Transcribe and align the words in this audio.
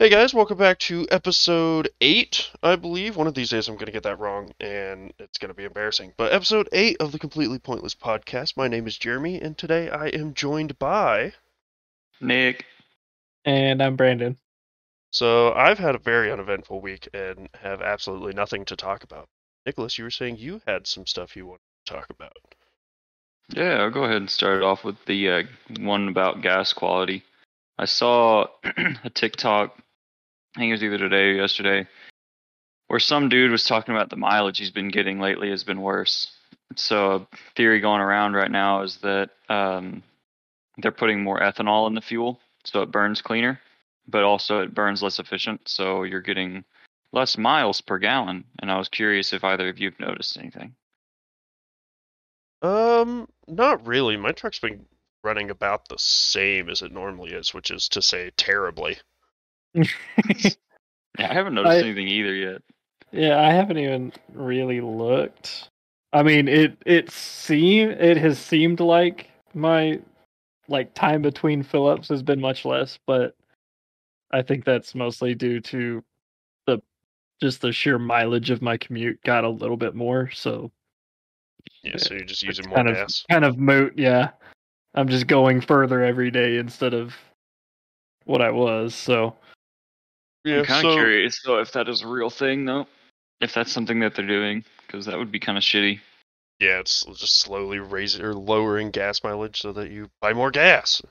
Hey 0.00 0.10
guys, 0.10 0.32
welcome 0.32 0.58
back 0.58 0.78
to 0.78 1.08
episode 1.10 1.90
8, 2.00 2.52
I 2.62 2.76
believe. 2.76 3.16
One 3.16 3.26
of 3.26 3.34
these 3.34 3.50
days 3.50 3.66
I'm 3.66 3.74
going 3.74 3.86
to 3.86 3.92
get 3.92 4.04
that 4.04 4.20
wrong 4.20 4.52
and 4.60 5.12
it's 5.18 5.38
going 5.38 5.48
to 5.48 5.56
be 5.56 5.64
embarrassing. 5.64 6.12
But 6.16 6.32
episode 6.32 6.68
8 6.70 6.98
of 7.00 7.10
the 7.10 7.18
Completely 7.18 7.58
Pointless 7.58 7.96
podcast. 7.96 8.56
My 8.56 8.68
name 8.68 8.86
is 8.86 8.96
Jeremy 8.96 9.40
and 9.40 9.58
today 9.58 9.90
I 9.90 10.06
am 10.06 10.34
joined 10.34 10.78
by. 10.78 11.32
Nick. 12.20 12.64
And 13.44 13.82
I'm 13.82 13.96
Brandon. 13.96 14.38
So 15.10 15.52
I've 15.54 15.80
had 15.80 15.96
a 15.96 15.98
very 15.98 16.30
uneventful 16.30 16.80
week 16.80 17.08
and 17.12 17.48
have 17.60 17.82
absolutely 17.82 18.34
nothing 18.34 18.64
to 18.66 18.76
talk 18.76 19.02
about. 19.02 19.26
Nicholas, 19.66 19.98
you 19.98 20.04
were 20.04 20.12
saying 20.12 20.36
you 20.36 20.62
had 20.64 20.86
some 20.86 21.06
stuff 21.06 21.34
you 21.34 21.44
wanted 21.44 21.58
to 21.86 21.94
talk 21.94 22.06
about. 22.10 22.36
Yeah, 23.48 23.82
I'll 23.82 23.90
go 23.90 24.04
ahead 24.04 24.18
and 24.18 24.30
start 24.30 24.62
off 24.62 24.84
with 24.84 25.04
the 25.06 25.28
uh, 25.28 25.42
one 25.80 26.06
about 26.06 26.40
gas 26.40 26.72
quality. 26.72 27.24
I 27.76 27.86
saw 27.86 28.46
a 29.02 29.10
TikTok, 29.10 29.76
I 30.58 30.60
think 30.60 30.70
it 30.70 30.72
was 30.72 30.82
either 30.82 30.98
today 30.98 31.28
or 31.28 31.34
yesterday, 31.34 31.86
where 32.88 32.98
some 32.98 33.28
dude 33.28 33.52
was 33.52 33.62
talking 33.62 33.94
about 33.94 34.10
the 34.10 34.16
mileage 34.16 34.58
he's 34.58 34.72
been 34.72 34.88
getting 34.88 35.20
lately 35.20 35.50
has 35.50 35.62
been 35.62 35.80
worse. 35.80 36.32
So 36.74 37.12
a 37.12 37.28
theory 37.54 37.78
going 37.78 38.00
around 38.00 38.32
right 38.32 38.50
now 38.50 38.82
is 38.82 38.96
that 39.02 39.30
um, 39.48 40.02
they're 40.78 40.90
putting 40.90 41.22
more 41.22 41.38
ethanol 41.38 41.86
in 41.86 41.94
the 41.94 42.00
fuel, 42.00 42.40
so 42.64 42.82
it 42.82 42.90
burns 42.90 43.22
cleaner, 43.22 43.60
but 44.08 44.24
also 44.24 44.60
it 44.60 44.74
burns 44.74 45.00
less 45.00 45.20
efficient, 45.20 45.68
so 45.68 46.02
you're 46.02 46.20
getting 46.20 46.64
less 47.12 47.38
miles 47.38 47.80
per 47.80 47.98
gallon. 47.98 48.42
And 48.58 48.68
I 48.68 48.78
was 48.78 48.88
curious 48.88 49.32
if 49.32 49.44
either 49.44 49.68
of 49.68 49.78
you've 49.78 50.00
noticed 50.00 50.36
anything. 50.36 50.74
Um, 52.62 53.28
not 53.46 53.86
really. 53.86 54.16
My 54.16 54.32
truck's 54.32 54.58
been 54.58 54.86
running 55.22 55.50
about 55.50 55.88
the 55.88 55.98
same 56.00 56.68
as 56.68 56.82
it 56.82 56.90
normally 56.90 57.30
is, 57.30 57.54
which 57.54 57.70
is 57.70 57.88
to 57.90 58.02
say 58.02 58.32
terribly. 58.36 58.98
Yeah, 61.18 61.30
I 61.30 61.34
haven't 61.34 61.54
noticed 61.54 61.76
I- 61.78 61.80
anything 61.80 62.06
either 62.08 62.34
yet. 62.34 62.62
Yeah, 63.10 63.40
I 63.40 63.50
haven't 63.52 63.78
even 63.78 64.12
really 64.34 64.80
looked. 64.80 65.68
I 66.12 66.22
mean, 66.22 66.46
it 66.46 66.76
it 66.86 67.10
seem 67.10 67.90
it 67.90 68.16
has 68.18 68.38
seemed 68.38 68.80
like 68.80 69.30
my 69.54 69.98
like 70.68 70.92
time 70.94 71.22
between 71.22 71.62
fill 71.62 71.88
ups 71.88 72.08
has 72.08 72.22
been 72.22 72.40
much 72.40 72.64
less, 72.64 72.98
but 73.06 73.34
I 74.30 74.42
think 74.42 74.64
that's 74.64 74.94
mostly 74.94 75.34
due 75.34 75.58
to 75.60 76.04
the 76.66 76.80
just 77.42 77.62
the 77.62 77.72
sheer 77.72 77.98
mileage 77.98 78.50
of 78.50 78.60
my 78.62 78.76
commute 78.76 79.20
got 79.24 79.42
a 79.44 79.48
little 79.48 79.76
bit 79.78 79.94
more, 79.94 80.30
so 80.30 80.70
Yeah, 81.82 81.96
so 81.96 82.14
you're 82.14 82.24
just 82.24 82.42
using 82.42 82.68
more 82.68 82.76
kind 82.76 82.90
of 82.90 82.96
gas. 82.96 83.24
kind 83.30 83.44
of 83.44 83.58
moot, 83.58 83.94
yeah. 83.98 84.30
I'm 84.94 85.08
just 85.08 85.26
going 85.26 85.60
further 85.62 86.02
every 86.04 86.30
day 86.30 86.58
instead 86.58 86.92
of 86.94 87.14
what 88.24 88.42
I 88.42 88.50
was, 88.50 88.94
so 88.94 89.34
Yeah, 90.44 90.58
I'm 90.58 90.64
kind 90.64 90.82
so 90.82 90.88
of 90.90 90.94
curious 90.94 91.40
though 91.44 91.58
if 91.60 91.72
that 91.72 91.88
is 91.88 92.02
a 92.02 92.08
real 92.08 92.30
thing 92.30 92.64
though, 92.64 92.86
if 93.40 93.54
that's 93.54 93.72
something 93.72 94.00
that 94.00 94.14
they're 94.14 94.26
doing, 94.26 94.64
because 94.86 95.06
that 95.06 95.18
would 95.18 95.32
be 95.32 95.40
kind 95.40 95.58
of 95.58 95.64
shitty. 95.64 96.00
yeah, 96.60 96.78
it's 96.80 97.04
just 97.04 97.40
slowly 97.40 97.78
raising 97.78 98.22
or 98.24 98.34
lowering 98.34 98.90
gas 98.90 99.22
mileage 99.22 99.60
so 99.60 99.72
that 99.72 99.90
you 99.90 100.10
buy 100.20 100.32
more 100.32 100.50
gas. 100.50 101.02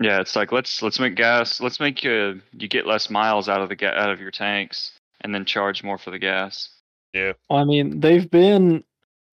Yeah, 0.00 0.20
it's 0.20 0.34
like 0.34 0.50
let's 0.52 0.82
let's 0.82 0.98
make 0.98 1.14
gas, 1.14 1.60
let's 1.60 1.78
make 1.78 2.02
you 2.02 2.40
you 2.52 2.68
get 2.68 2.86
less 2.86 3.10
miles 3.10 3.48
out 3.48 3.60
of 3.60 3.68
the 3.68 3.76
ga- 3.76 3.96
out 3.96 4.10
of 4.10 4.20
your 4.20 4.30
tanks, 4.30 4.92
and 5.20 5.34
then 5.34 5.44
charge 5.44 5.82
more 5.82 5.98
for 5.98 6.10
the 6.10 6.18
gas. 6.18 6.70
Yeah, 7.12 7.32
Well, 7.48 7.58
I 7.58 7.64
mean, 7.64 8.00
they've 8.00 8.30
been 8.30 8.84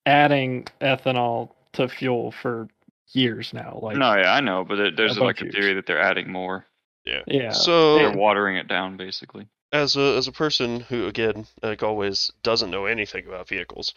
adding 0.06 0.68
ethanol 0.82 1.52
to 1.74 1.88
fuel 1.88 2.32
for 2.32 2.68
years 3.14 3.54
now. 3.54 3.80
Like, 3.82 3.98
no, 3.98 4.16
yeah, 4.16 4.34
I 4.34 4.42
know, 4.42 4.66
but 4.66 4.80
it, 4.80 4.98
there's 4.98 5.16
a 5.18 5.24
like 5.24 5.42
a 5.42 5.46
of 5.46 5.52
theory 5.52 5.74
that 5.76 5.86
they're 5.86 6.02
adding 6.02 6.32
more. 6.32 6.66
Yeah. 7.08 7.24
yeah. 7.28 7.52
So 7.52 7.96
They're 7.98 8.18
watering 8.18 8.58
it 8.58 8.68
down 8.68 8.98
basically. 8.98 9.48
as 9.72 9.96
a 9.96 10.16
as 10.18 10.28
a 10.28 10.32
person 10.32 10.80
who 10.82 11.08
again 11.08 11.46
like 11.64 11.84
always 11.84 12.32
doesn't 12.44 12.72
know 12.72 12.86
anything 12.86 13.26
about 13.28 13.48
vehicles 13.50 13.94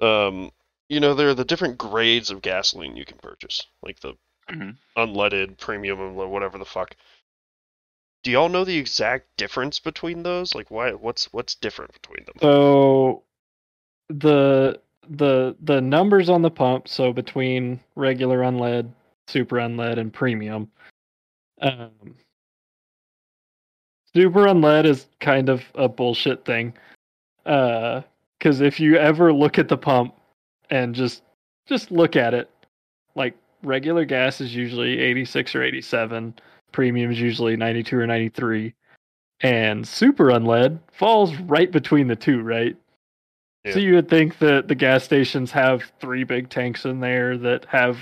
um 0.00 0.50
you 0.88 1.00
know 1.00 1.14
there 1.14 1.28
are 1.28 1.34
the 1.34 1.44
different 1.44 1.76
grades 1.78 2.30
of 2.30 2.40
gasoline 2.40 2.96
you 2.96 3.04
can 3.04 3.18
purchase 3.18 3.66
like 3.82 4.00
the 4.00 4.14
Mhm. 4.50 4.76
unleaded 4.96 5.58
premium 5.58 6.00
and 6.00 6.16
whatever 6.16 6.56
the 6.58 6.64
fuck 6.64 6.94
do 8.24 8.30
y'all 8.30 8.48
know 8.48 8.64
the 8.64 8.78
exact 8.78 9.26
difference 9.36 9.78
between 9.78 10.22
those 10.22 10.54
like 10.54 10.70
why 10.70 10.92
what's 10.92 11.32
what's 11.32 11.54
different 11.54 11.92
between 11.92 12.24
them 12.24 12.34
So 12.40 13.24
the 14.08 14.80
the 15.08 15.56
the 15.60 15.80
numbers 15.80 16.28
on 16.28 16.42
the 16.42 16.50
pump, 16.50 16.88
so 16.88 17.12
between 17.12 17.80
regular 17.94 18.42
unlead, 18.42 18.92
super 19.26 19.58
unlead, 19.58 19.98
and 19.98 20.12
premium. 20.12 20.70
Um, 21.60 22.14
super 24.14 24.46
unlead 24.46 24.86
is 24.86 25.06
kind 25.20 25.48
of 25.48 25.62
a 25.74 25.88
bullshit 25.88 26.44
thing. 26.44 26.74
Uh, 27.46 28.02
because 28.38 28.60
if 28.60 28.78
you 28.78 28.96
ever 28.96 29.32
look 29.32 29.58
at 29.58 29.68
the 29.68 29.76
pump 29.76 30.14
and 30.70 30.94
just 30.94 31.22
just 31.66 31.90
look 31.90 32.16
at 32.16 32.34
it, 32.34 32.48
like 33.14 33.34
regular 33.62 34.04
gas 34.04 34.40
is 34.40 34.54
usually 34.54 34.98
86 35.00 35.54
or 35.54 35.62
87, 35.62 36.34
premium 36.72 37.10
is 37.10 37.20
usually 37.20 37.56
92 37.56 37.98
or 37.98 38.06
93, 38.06 38.74
and 39.40 39.86
super 39.86 40.30
unlead 40.30 40.78
falls 40.92 41.34
right 41.36 41.70
between 41.70 42.06
the 42.06 42.16
two, 42.16 42.42
right? 42.42 42.76
So 43.72 43.80
you 43.80 43.94
would 43.94 44.08
think 44.08 44.38
that 44.38 44.68
the 44.68 44.74
gas 44.74 45.04
stations 45.04 45.50
have 45.50 45.92
three 46.00 46.24
big 46.24 46.48
tanks 46.48 46.86
in 46.86 47.00
there 47.00 47.36
that 47.36 47.66
have 47.66 47.98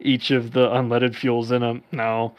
each 0.00 0.30
of 0.30 0.52
the 0.52 0.68
unleaded 0.68 1.14
fuels 1.14 1.50
in 1.50 1.62
them. 1.62 1.82
No, 1.92 2.34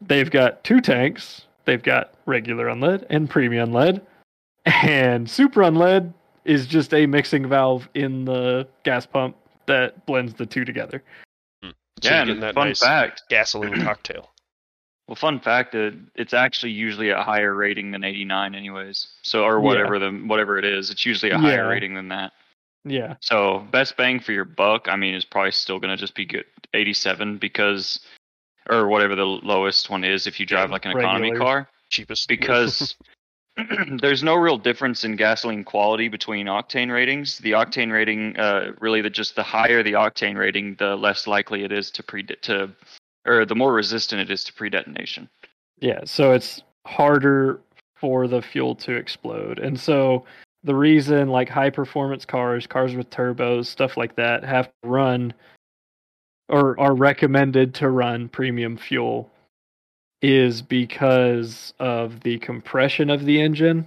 they've 0.00 0.30
got 0.30 0.64
two 0.64 0.80
tanks. 0.80 1.42
They've 1.64 1.82
got 1.82 2.14
regular 2.26 2.68
unlead 2.68 3.06
and 3.10 3.28
premium 3.28 3.68
unlead, 3.68 4.00
and 4.64 5.28
super 5.28 5.62
unlead 5.62 6.14
is 6.44 6.66
just 6.66 6.94
a 6.94 7.06
mixing 7.06 7.46
valve 7.48 7.88
in 7.94 8.24
the 8.24 8.66
gas 8.84 9.04
pump 9.04 9.36
that 9.66 10.06
blends 10.06 10.32
the 10.34 10.46
two 10.46 10.64
together. 10.64 11.02
Hmm. 11.62 11.70
So 12.02 12.08
yeah, 12.10 12.16
you're 12.16 12.20
getting 12.20 12.34
and 12.36 12.42
that 12.42 12.54
fun 12.54 12.68
nice 12.68 12.80
fact. 12.80 13.22
gasoline 13.28 13.82
cocktail 13.84 14.30
Well, 15.08 15.16
fun 15.16 15.40
fact 15.40 15.72
that 15.72 15.94
it's 16.14 16.32
actually 16.32 16.72
usually 16.72 17.10
a 17.10 17.22
higher 17.22 17.52
rating 17.54 17.90
than 17.90 18.02
89, 18.04 18.54
anyways. 18.54 19.08
So, 19.22 19.44
or 19.44 19.58
Yeah. 19.58 19.64
whatever 19.64 19.98
the 19.98 20.10
whatever 20.10 20.58
it 20.58 20.64
is, 20.64 20.90
it's 20.90 21.04
usually 21.04 21.32
a 21.32 21.38
higher 21.38 21.64
Yeah. 21.64 21.68
rating 21.68 21.94
than 21.94 22.08
that. 22.08 22.32
Yeah, 22.84 23.16
So, 23.20 23.66
best 23.72 23.96
bang 23.98 24.20
for 24.20 24.32
your 24.32 24.46
buck, 24.46 24.86
I 24.88 24.96
mean, 24.96 25.14
is 25.14 25.24
probably 25.26 25.50
still 25.50 25.78
going 25.78 25.94
to 25.94 26.00
just 26.00 26.14
be 26.14 26.24
good 26.24 26.46
87 26.72 27.36
because, 27.36 28.00
or 28.68 28.88
whatever 28.88 29.14
the 29.14 29.24
lowest 29.24 29.90
one 29.90 30.04
is 30.04 30.26
if 30.26 30.38
you 30.38 30.46
drive 30.46 30.68
Yeah, 30.68 30.72
like 30.72 30.84
an 30.84 30.96
economy 30.96 31.32
car, 31.32 31.68
cheapest 31.90 32.28
because 32.28 32.94
there's 34.00 34.22
no 34.22 34.34
real 34.34 34.58
difference 34.58 35.04
in 35.04 35.16
gasoline 35.16 35.64
quality 35.64 36.08
between 36.08 36.46
octane 36.46 36.92
ratings. 36.92 37.38
The 37.38 37.52
octane 37.52 37.92
rating, 37.92 38.36
uh, 38.38 38.72
really, 38.80 39.00
the 39.00 39.10
just 39.10 39.34
the 39.36 39.42
higher 39.42 39.82
the 39.82 39.92
octane 39.92 40.36
rating, 40.36 40.76
the 40.78 40.96
less 40.96 41.26
likely 41.26 41.64
it 41.64 41.72
is 41.72 41.90
to 41.92 42.02
pre 42.02 42.22
to, 42.22 42.70
or 43.26 43.44
the 43.44 43.54
more 43.54 43.72
resistant 43.72 44.20
it 44.20 44.30
is 44.30 44.44
to 44.44 44.52
pre-detonation. 44.52 45.28
Yeah, 45.80 46.00
so 46.04 46.32
it's 46.32 46.62
harder 46.86 47.60
for 47.96 48.28
the 48.28 48.42
fuel 48.42 48.74
to 48.76 48.92
explode. 48.92 49.58
And 49.58 49.78
so 49.78 50.24
the 50.64 50.74
reason 50.74 51.28
like 51.28 51.48
high 51.48 51.70
performance 51.70 52.24
cars, 52.24 52.66
cars 52.66 52.94
with 52.94 53.10
turbos, 53.10 53.66
stuff 53.66 53.96
like 53.96 54.16
that 54.16 54.44
have 54.44 54.66
to 54.66 54.88
run 54.88 55.34
or 56.48 56.78
are 56.80 56.94
recommended 56.94 57.74
to 57.74 57.90
run 57.90 58.28
premium 58.28 58.76
fuel 58.76 59.30
is 60.22 60.62
because 60.62 61.74
of 61.78 62.20
the 62.20 62.38
compression 62.38 63.10
of 63.10 63.24
the 63.24 63.40
engine. 63.40 63.86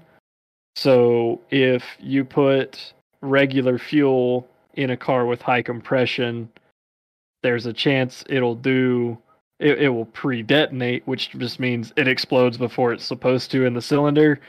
So 0.75 1.41
if 1.49 1.83
you 1.99 2.23
put 2.23 2.93
regular 3.21 3.77
fuel 3.77 4.47
in 4.75 4.91
a 4.91 4.97
car 4.97 5.25
with 5.25 5.41
high 5.41 5.61
compression, 5.61 6.49
there's 7.43 7.65
a 7.65 7.73
chance 7.73 8.23
it'll 8.29 8.55
do 8.55 9.17
it, 9.59 9.79
it 9.79 9.89
will 9.89 10.05
pre-detonate, 10.05 11.05
which 11.05 11.31
just 11.31 11.59
means 11.59 11.93
it 11.95 12.07
explodes 12.07 12.57
before 12.57 12.93
it's 12.93 13.05
supposed 13.05 13.51
to 13.51 13.65
in 13.65 13.73
the 13.73 13.81
cylinder, 13.81 14.39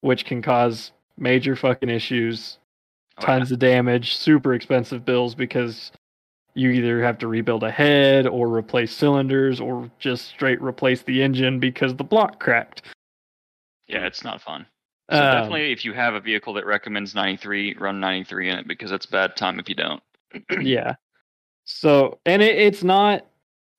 which 0.00 0.24
can 0.24 0.40
cause 0.40 0.92
major 1.18 1.56
fucking 1.56 1.90
issues, 1.90 2.58
Oh, 3.18 3.22
yeah. 3.22 3.26
tons 3.26 3.52
of 3.52 3.58
damage, 3.58 4.16
super 4.16 4.54
expensive 4.54 5.04
bills 5.04 5.34
because 5.34 5.92
you 6.54 6.70
either 6.70 7.02
have 7.02 7.18
to 7.18 7.28
rebuild 7.28 7.62
a 7.62 7.70
head 7.70 8.26
or 8.26 8.48
replace 8.48 8.94
cylinders 8.94 9.60
or 9.60 9.90
just 9.98 10.28
straight 10.28 10.60
replace 10.60 11.02
the 11.02 11.22
engine 11.22 11.58
because 11.58 11.94
the 11.96 12.04
block 12.04 12.38
cracked. 12.40 12.82
Yeah, 13.88 14.06
it's 14.06 14.24
not 14.24 14.40
fun. 14.40 14.66
So 15.10 15.18
Um, 15.18 15.24
definitely, 15.24 15.72
if 15.72 15.84
you 15.84 15.92
have 15.92 16.14
a 16.14 16.20
vehicle 16.20 16.54
that 16.54 16.66
recommends 16.66 17.14
93, 17.14 17.74
run 17.78 18.00
93 18.00 18.50
in 18.50 18.58
it 18.58 18.68
because 18.68 18.92
it's 18.92 19.06
bad 19.06 19.36
time 19.36 19.58
if 19.58 19.68
you 19.68 19.74
don't. 19.74 20.02
yeah. 20.60 20.94
So, 21.64 22.18
and 22.26 22.42
it, 22.42 22.56
it's 22.56 22.82
not 22.82 23.26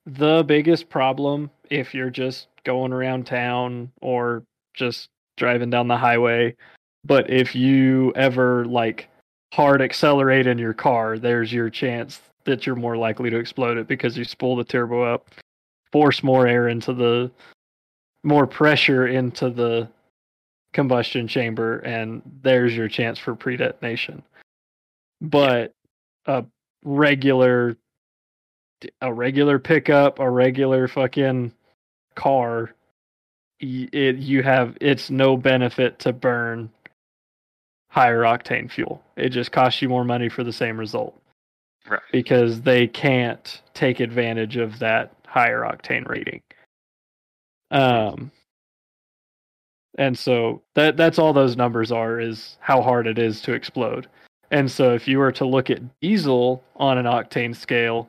the 0.05 0.43
biggest 0.43 0.89
problem 0.89 1.49
if 1.69 1.93
you're 1.93 2.09
just 2.09 2.47
going 2.63 2.93
around 2.93 3.25
town 3.25 3.91
or 4.01 4.43
just 4.73 5.09
driving 5.37 5.69
down 5.69 5.87
the 5.87 5.97
highway. 5.97 6.55
But 7.05 7.29
if 7.29 7.55
you 7.55 8.13
ever 8.15 8.65
like 8.65 9.09
hard 9.53 9.81
accelerate 9.81 10.47
in 10.47 10.57
your 10.57 10.73
car, 10.73 11.19
there's 11.19 11.51
your 11.51 11.69
chance 11.69 12.19
that 12.45 12.65
you're 12.65 12.75
more 12.75 12.97
likely 12.97 13.29
to 13.29 13.37
explode 13.37 13.77
it 13.77 13.87
because 13.87 14.17
you 14.17 14.23
spool 14.23 14.55
the 14.55 14.63
turbo 14.63 15.01
up, 15.01 15.29
force 15.91 16.23
more 16.23 16.47
air 16.47 16.67
into 16.67 16.93
the 16.93 17.31
more 18.23 18.47
pressure 18.47 19.07
into 19.07 19.49
the 19.49 19.87
combustion 20.73 21.27
chamber, 21.27 21.79
and 21.79 22.21
there's 22.41 22.75
your 22.75 22.87
chance 22.87 23.19
for 23.19 23.35
pre-detonation. 23.35 24.23
But 25.21 25.73
a 26.25 26.45
regular, 26.83 27.77
a 29.01 29.13
regular 29.13 29.59
pickup, 29.59 30.19
a 30.19 30.29
regular 30.29 30.87
fucking 30.87 31.53
car, 32.15 32.73
it 33.59 34.17
you 34.17 34.43
have 34.43 34.77
it's 34.81 35.09
no 35.09 35.37
benefit 35.37 35.99
to 35.99 36.11
burn 36.11 36.69
higher 37.87 38.21
octane 38.21 38.69
fuel. 38.69 39.01
It 39.15 39.29
just 39.29 39.51
costs 39.51 39.81
you 39.81 39.87
more 39.87 40.03
money 40.03 40.27
for 40.27 40.43
the 40.43 40.51
same 40.51 40.77
result 40.77 41.22
Right. 41.89 42.01
because 42.11 42.61
they 42.61 42.87
can't 42.87 43.61
take 43.73 43.99
advantage 43.99 44.55
of 44.57 44.79
that 44.79 45.13
higher 45.27 45.61
octane 45.61 46.07
rating. 46.07 46.41
Um, 47.71 48.31
and 49.97 50.17
so 50.17 50.61
that 50.75 50.95
that's 50.97 51.19
all 51.19 51.33
those 51.33 51.55
numbers 51.57 51.91
are 51.91 52.19
is 52.19 52.57
how 52.61 52.81
hard 52.81 53.05
it 53.07 53.19
is 53.19 53.41
to 53.41 53.53
explode. 53.53 54.07
And 54.51 54.69
so 54.71 54.93
if 54.93 55.07
you 55.07 55.17
were 55.17 55.31
to 55.33 55.45
look 55.45 55.69
at 55.69 55.81
diesel 55.99 56.63
on 56.75 56.97
an 56.97 57.05
octane 57.05 57.55
scale, 57.55 58.07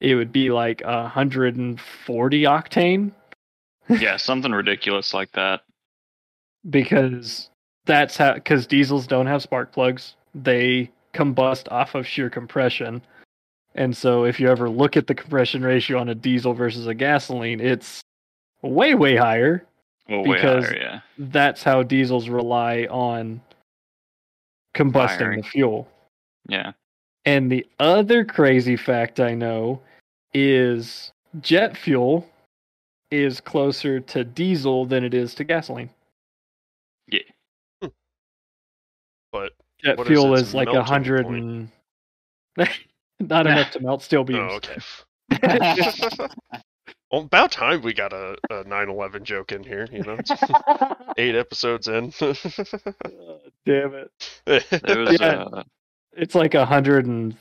it 0.00 0.14
would 0.14 0.30
be 0.32 0.50
like 0.50 0.82
140 0.84 2.42
octane 2.42 3.12
Yeah, 3.88 4.16
something 4.18 4.52
ridiculous 4.52 5.14
like 5.14 5.32
that. 5.32 5.62
because 6.70 7.50
that's 7.86 8.16
how 8.16 8.34
because 8.34 8.66
diesels 8.66 9.06
don't 9.06 9.26
have 9.26 9.42
spark 9.42 9.72
plugs 9.72 10.16
they 10.34 10.90
combust 11.14 11.70
off 11.70 11.94
of 11.94 12.06
sheer 12.06 12.28
compression 12.28 13.00
and 13.76 13.96
so 13.96 14.24
if 14.24 14.40
you 14.40 14.48
ever 14.48 14.68
look 14.68 14.96
at 14.96 15.06
the 15.06 15.14
compression 15.14 15.62
ratio 15.62 15.98
on 15.98 16.08
a 16.08 16.14
diesel 16.14 16.52
versus 16.54 16.86
a 16.86 16.94
gasoline 16.94 17.60
it's 17.60 18.00
way 18.62 18.94
way 18.94 19.14
higher 19.16 19.64
Well, 20.08 20.24
way 20.24 20.36
Because- 20.36 20.64
higher, 20.66 20.76
yeah. 20.76 21.00
that's 21.18 21.62
how 21.62 21.82
diesels 21.82 22.28
rely 22.28 22.86
on 22.90 23.40
combusting 24.74 25.18
Firing. 25.18 25.40
the 25.42 25.46
fuel 25.48 25.88
Yeah. 26.48 26.72
and 27.24 27.50
the 27.50 27.66
other 27.78 28.24
crazy 28.24 28.76
fact 28.76 29.20
i 29.20 29.34
know 29.34 29.80
is 30.34 31.12
jet 31.40 31.76
fuel 31.76 32.28
is 33.10 33.40
closer 33.40 34.00
to 34.00 34.24
diesel 34.24 34.84
than 34.84 35.04
it 35.04 35.14
is 35.14 35.34
to 35.36 35.44
gasoline 35.44 35.88
Yeah. 37.08 37.20
Hmm. 37.80 37.88
But 39.32 39.52
Jet 39.82 40.04
fuel 40.06 40.32
its 40.34 40.48
is 40.48 40.54
like 40.54 40.68
a 40.68 40.82
hundred 40.82 41.26
and 41.26 41.68
not 43.20 43.46
enough 43.46 43.70
to 43.72 43.80
melt 43.80 44.02
steel 44.02 44.24
beams. 44.24 44.50
oh, 44.52 44.56
okay. 44.56 44.78
well, 47.10 47.22
about 47.22 47.50
time 47.52 47.82
we 47.82 47.92
got 47.92 48.12
a, 48.12 48.36
a 48.50 48.64
9/11 48.64 49.22
joke 49.22 49.52
in 49.52 49.62
here. 49.62 49.88
You 49.90 50.02
know, 50.02 50.18
eight 51.18 51.34
episodes 51.34 51.88
in. 51.88 52.12
Damn 53.64 53.94
it! 53.94 54.10
It 54.46 54.98
was 54.98 55.20
Yeah. 55.20 55.44
uh, 55.52 55.62
It's 56.16 56.34
like 56.34 56.54
a 56.54 56.64
hundred 56.64 57.06
and 57.06 57.36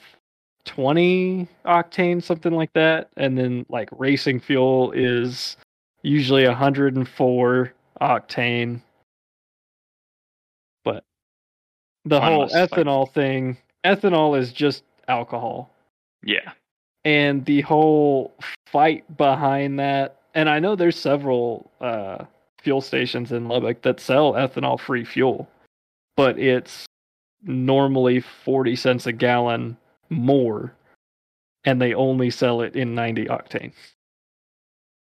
twenty 0.66 1.48
octane, 1.66 2.24
something 2.24 2.54
like 2.54 2.74
that, 2.74 3.10
and 3.18 3.38
then 3.38 3.66
like 3.70 3.90
racing 3.92 4.40
fuel 4.40 4.92
is 4.94 5.58
usually 6.02 6.46
hundred 6.46 6.96
and 6.96 7.08
four 7.08 7.72
octane. 8.02 8.82
But 10.84 11.04
the 12.06 12.20
Mine 12.20 12.32
whole 12.32 12.42
was 12.44 12.54
like- 12.54 12.70
ethanol 12.72 13.12
thing, 13.12 13.58
ethanol 13.86 14.38
is 14.38 14.52
just 14.52 14.84
alcohol. 15.08 15.72
yeah. 16.24 16.52
and 17.04 17.46
the 17.46 17.62
whole 17.62 18.34
fight 18.68 19.04
behind 19.18 19.80
that 19.80 20.22
and 20.34 20.50
i 20.50 20.60
know 20.60 20.76
there's 20.76 20.98
several 20.98 21.70
uh, 21.82 22.26
fuel 22.62 22.82
stations 22.82 23.32
in 23.32 23.48
lubbock 23.48 23.82
that 23.84 24.00
sell 24.00 24.34
ethanol 24.34 24.80
free 24.80 25.06
fuel 25.06 25.48
but 26.18 26.40
it's 26.40 26.86
normally 27.44 28.20
40 28.20 28.76
cents 28.76 29.06
a 29.06 29.12
gallon 29.12 29.78
more 30.10 30.74
and 31.64 31.82
they 31.82 31.94
only 31.94 32.30
sell 32.30 32.62
it 32.62 32.76
in 32.76 32.96
90 32.96 33.26
octane 33.26 33.72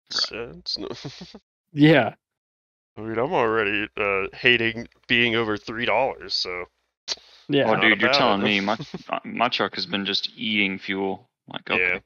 Sense. 0.10 0.78
Yeah 1.76 2.14
I 2.98 3.02
mean, 3.02 3.18
I'm 3.18 3.34
already 3.34 3.88
uh, 3.98 4.28
hating 4.34 4.88
being 5.08 5.36
over 5.36 5.58
three 5.58 5.86
dollars. 5.86 6.34
So 6.34 6.66
yeah 7.50 7.70
oh, 7.70 7.80
dude, 7.80 8.02
you're 8.02 8.12
telling 8.14 8.42
it. 8.42 8.46
me 8.46 8.60
my 8.60 8.78
my 9.24 9.50
truck 9.50 9.76
has 9.76 9.86
been 9.86 10.06
just 10.06 10.30
eating 10.36 10.80
fuel. 10.80 11.30
Like, 11.48 11.70
okay. 11.70 11.82
Yeah. 11.82 12.00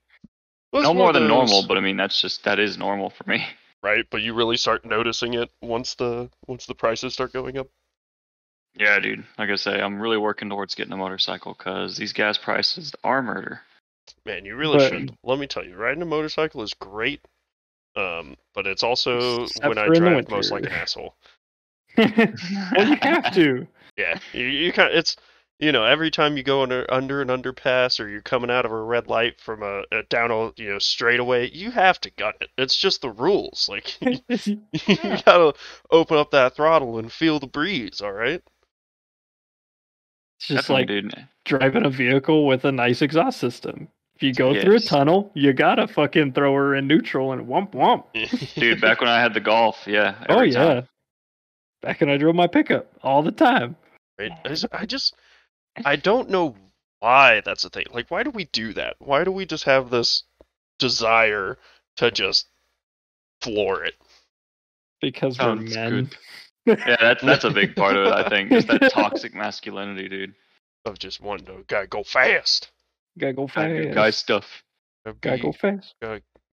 Well, 0.73 0.83
No 0.83 0.93
more 0.93 1.09
of 1.09 1.13
than 1.13 1.27
normal, 1.27 1.65
but 1.67 1.77
I 1.77 1.81
mean 1.81 1.97
that's 1.97 2.21
just 2.21 2.43
that 2.43 2.59
is 2.59 2.77
normal 2.77 3.09
for 3.09 3.27
me. 3.29 3.45
right? 3.83 4.05
But 4.09 4.21
you 4.21 4.33
really 4.33 4.57
start 4.57 4.85
noticing 4.85 5.33
it 5.33 5.49
once 5.61 5.95
the 5.95 6.29
once 6.47 6.65
the 6.65 6.75
prices 6.75 7.13
start 7.13 7.33
going 7.33 7.57
up. 7.57 7.67
Yeah, 8.75 8.99
dude. 8.99 9.23
Like 9.39 9.49
I 9.49 9.55
say, 9.55 9.81
I'm 9.81 9.99
really 9.99 10.17
working 10.17 10.49
towards 10.49 10.75
getting 10.75 10.93
a 10.93 10.97
motorcycle 10.97 11.55
because 11.57 11.97
these 11.97 12.13
gas 12.13 12.37
prices 12.37 12.93
are 13.03 13.21
murder. 13.23 13.61
Man, 14.25 14.45
you 14.45 14.55
really 14.55 14.77
But- 14.77 14.89
should. 14.91 15.17
Let 15.23 15.39
me 15.39 15.47
tell 15.47 15.65
you, 15.65 15.75
riding 15.75 16.01
a 16.01 16.05
motorcycle 16.05 16.61
is 16.61 16.73
great. 16.73 17.21
Um, 17.95 18.35
but 18.53 18.67
it's 18.67 18.83
also 18.83 19.47
when 19.63 19.77
I 19.79 19.87
for 19.87 19.93
in 19.93 20.03
drive 20.03 20.29
most 20.29 20.51
like 20.51 20.65
an 20.65 20.71
asshole. 20.71 21.15
well 21.97 22.07
you 22.07 22.97
have 23.01 23.33
to 23.33 23.67
Yeah, 23.97 24.19
you, 24.33 24.45
you 24.45 24.71
kind 24.73 24.93
it's 24.93 25.15
you 25.59 25.71
know 25.71 25.83
every 25.85 26.11
time 26.11 26.37
you 26.37 26.43
go 26.43 26.61
under 26.63 26.85
under 26.93 27.21
an 27.21 27.29
underpass 27.29 27.99
or 27.99 28.07
you're 28.07 28.21
coming 28.21 28.51
out 28.51 28.65
of 28.65 28.71
a 28.71 28.81
red 28.81 29.07
light 29.07 29.39
from 29.41 29.63
a, 29.63 29.83
a 29.91 30.03
down 30.09 30.31
a 30.31 30.51
you 30.55 30.69
know 30.69 30.79
straightaway, 30.79 31.49
you 31.51 31.71
have 31.71 31.99
to 32.01 32.11
gun 32.11 32.33
it. 32.41 32.49
It's 32.57 32.75
just 32.75 33.01
the 33.01 33.09
rules. 33.09 33.69
Like 33.71 33.97
you 34.45 34.61
gotta 35.25 35.53
open 35.91 36.17
up 36.17 36.31
that 36.31 36.55
throttle 36.55 36.99
and 36.99 37.11
feel 37.11 37.39
the 37.39 37.47
breeze. 37.47 38.01
All 38.01 38.11
right. 38.13 38.41
it's 40.39 40.47
just 40.47 40.67
Definitely, 40.67 41.01
like 41.03 41.13
dude. 41.13 41.27
driving 41.45 41.85
a 41.85 41.89
vehicle 41.89 42.45
with 42.45 42.65
a 42.65 42.71
nice 42.71 43.01
exhaust 43.01 43.39
system 43.39 43.87
if 44.15 44.23
you 44.23 44.33
go 44.33 44.59
through 44.59 44.75
a 44.75 44.79
tunnel 44.79 45.31
you 45.35 45.53
gotta 45.53 45.87
fucking 45.87 46.33
throw 46.33 46.53
her 46.55 46.75
in 46.75 46.87
neutral 46.87 47.31
and 47.31 47.47
wump 47.47 47.71
wump 47.73 48.05
Dude, 48.55 48.81
back 48.81 48.99
when 49.01 49.09
I 49.09 49.19
had 49.21 49.33
the 49.33 49.39
Golf, 49.39 49.83
yeah. 49.87 50.15
Oh 50.29 50.41
yeah. 50.41 50.53
time. 50.63 50.87
Back 51.81 52.01
when 52.01 52.09
I 52.09 52.17
drove 52.17 52.35
my 52.35 52.47
pickup 52.47 52.91
all 53.03 53.21
the 53.21 53.31
time. 53.31 53.75
Right? 54.19 54.31
I 54.43 54.47
just, 54.49 54.65
I 54.71 54.85
just, 54.85 55.15
I 55.85 55.95
don't 55.95 56.29
know 56.29 56.55
why 56.99 57.41
that's 57.45 57.63
a 57.65 57.69
thing. 57.69 57.85
Like, 57.93 58.09
why 58.09 58.23
do 58.23 58.31
we 58.31 58.45
do 58.45 58.73
that? 58.73 58.95
Why 58.99 59.23
do 59.23 59.31
we 59.31 59.45
just 59.45 59.65
have 59.65 59.89
this 59.89 60.23
desire 60.79 61.57
to 61.97 62.11
just 62.11 62.47
floor 63.41 63.83
it? 63.83 63.95
Because 65.01 65.37
oh, 65.39 65.55
we're 65.55 65.67
Sounds 65.67 65.75
men. 65.75 66.09
Yeah, 66.65 66.97
that's 66.99 67.23
that's 67.23 67.43
a 67.45 67.49
big 67.49 67.77
part 67.77 67.95
of 67.95 68.07
it. 68.07 68.13
I 68.13 68.27
think 68.27 68.49
just 68.51 68.67
that 68.67 68.89
toxic 68.91 69.33
masculinity, 69.33 70.09
dude. 70.09 70.33
Of 70.83 70.99
just 70.99 71.21
wanting 71.21 71.45
to 71.45 71.63
gotta 71.67 71.87
go 71.87 72.03
fast, 72.03 72.71
Gotta 73.17 73.31
go 73.33 73.47
Guy, 73.47 73.83
fast. 73.83 73.95
guy 73.95 74.09
stuff. 74.09 74.63
Gotta 75.05 75.17
Gotta 75.21 75.37
be- 75.37 75.43
go 75.43 75.51
fast. 75.53 75.93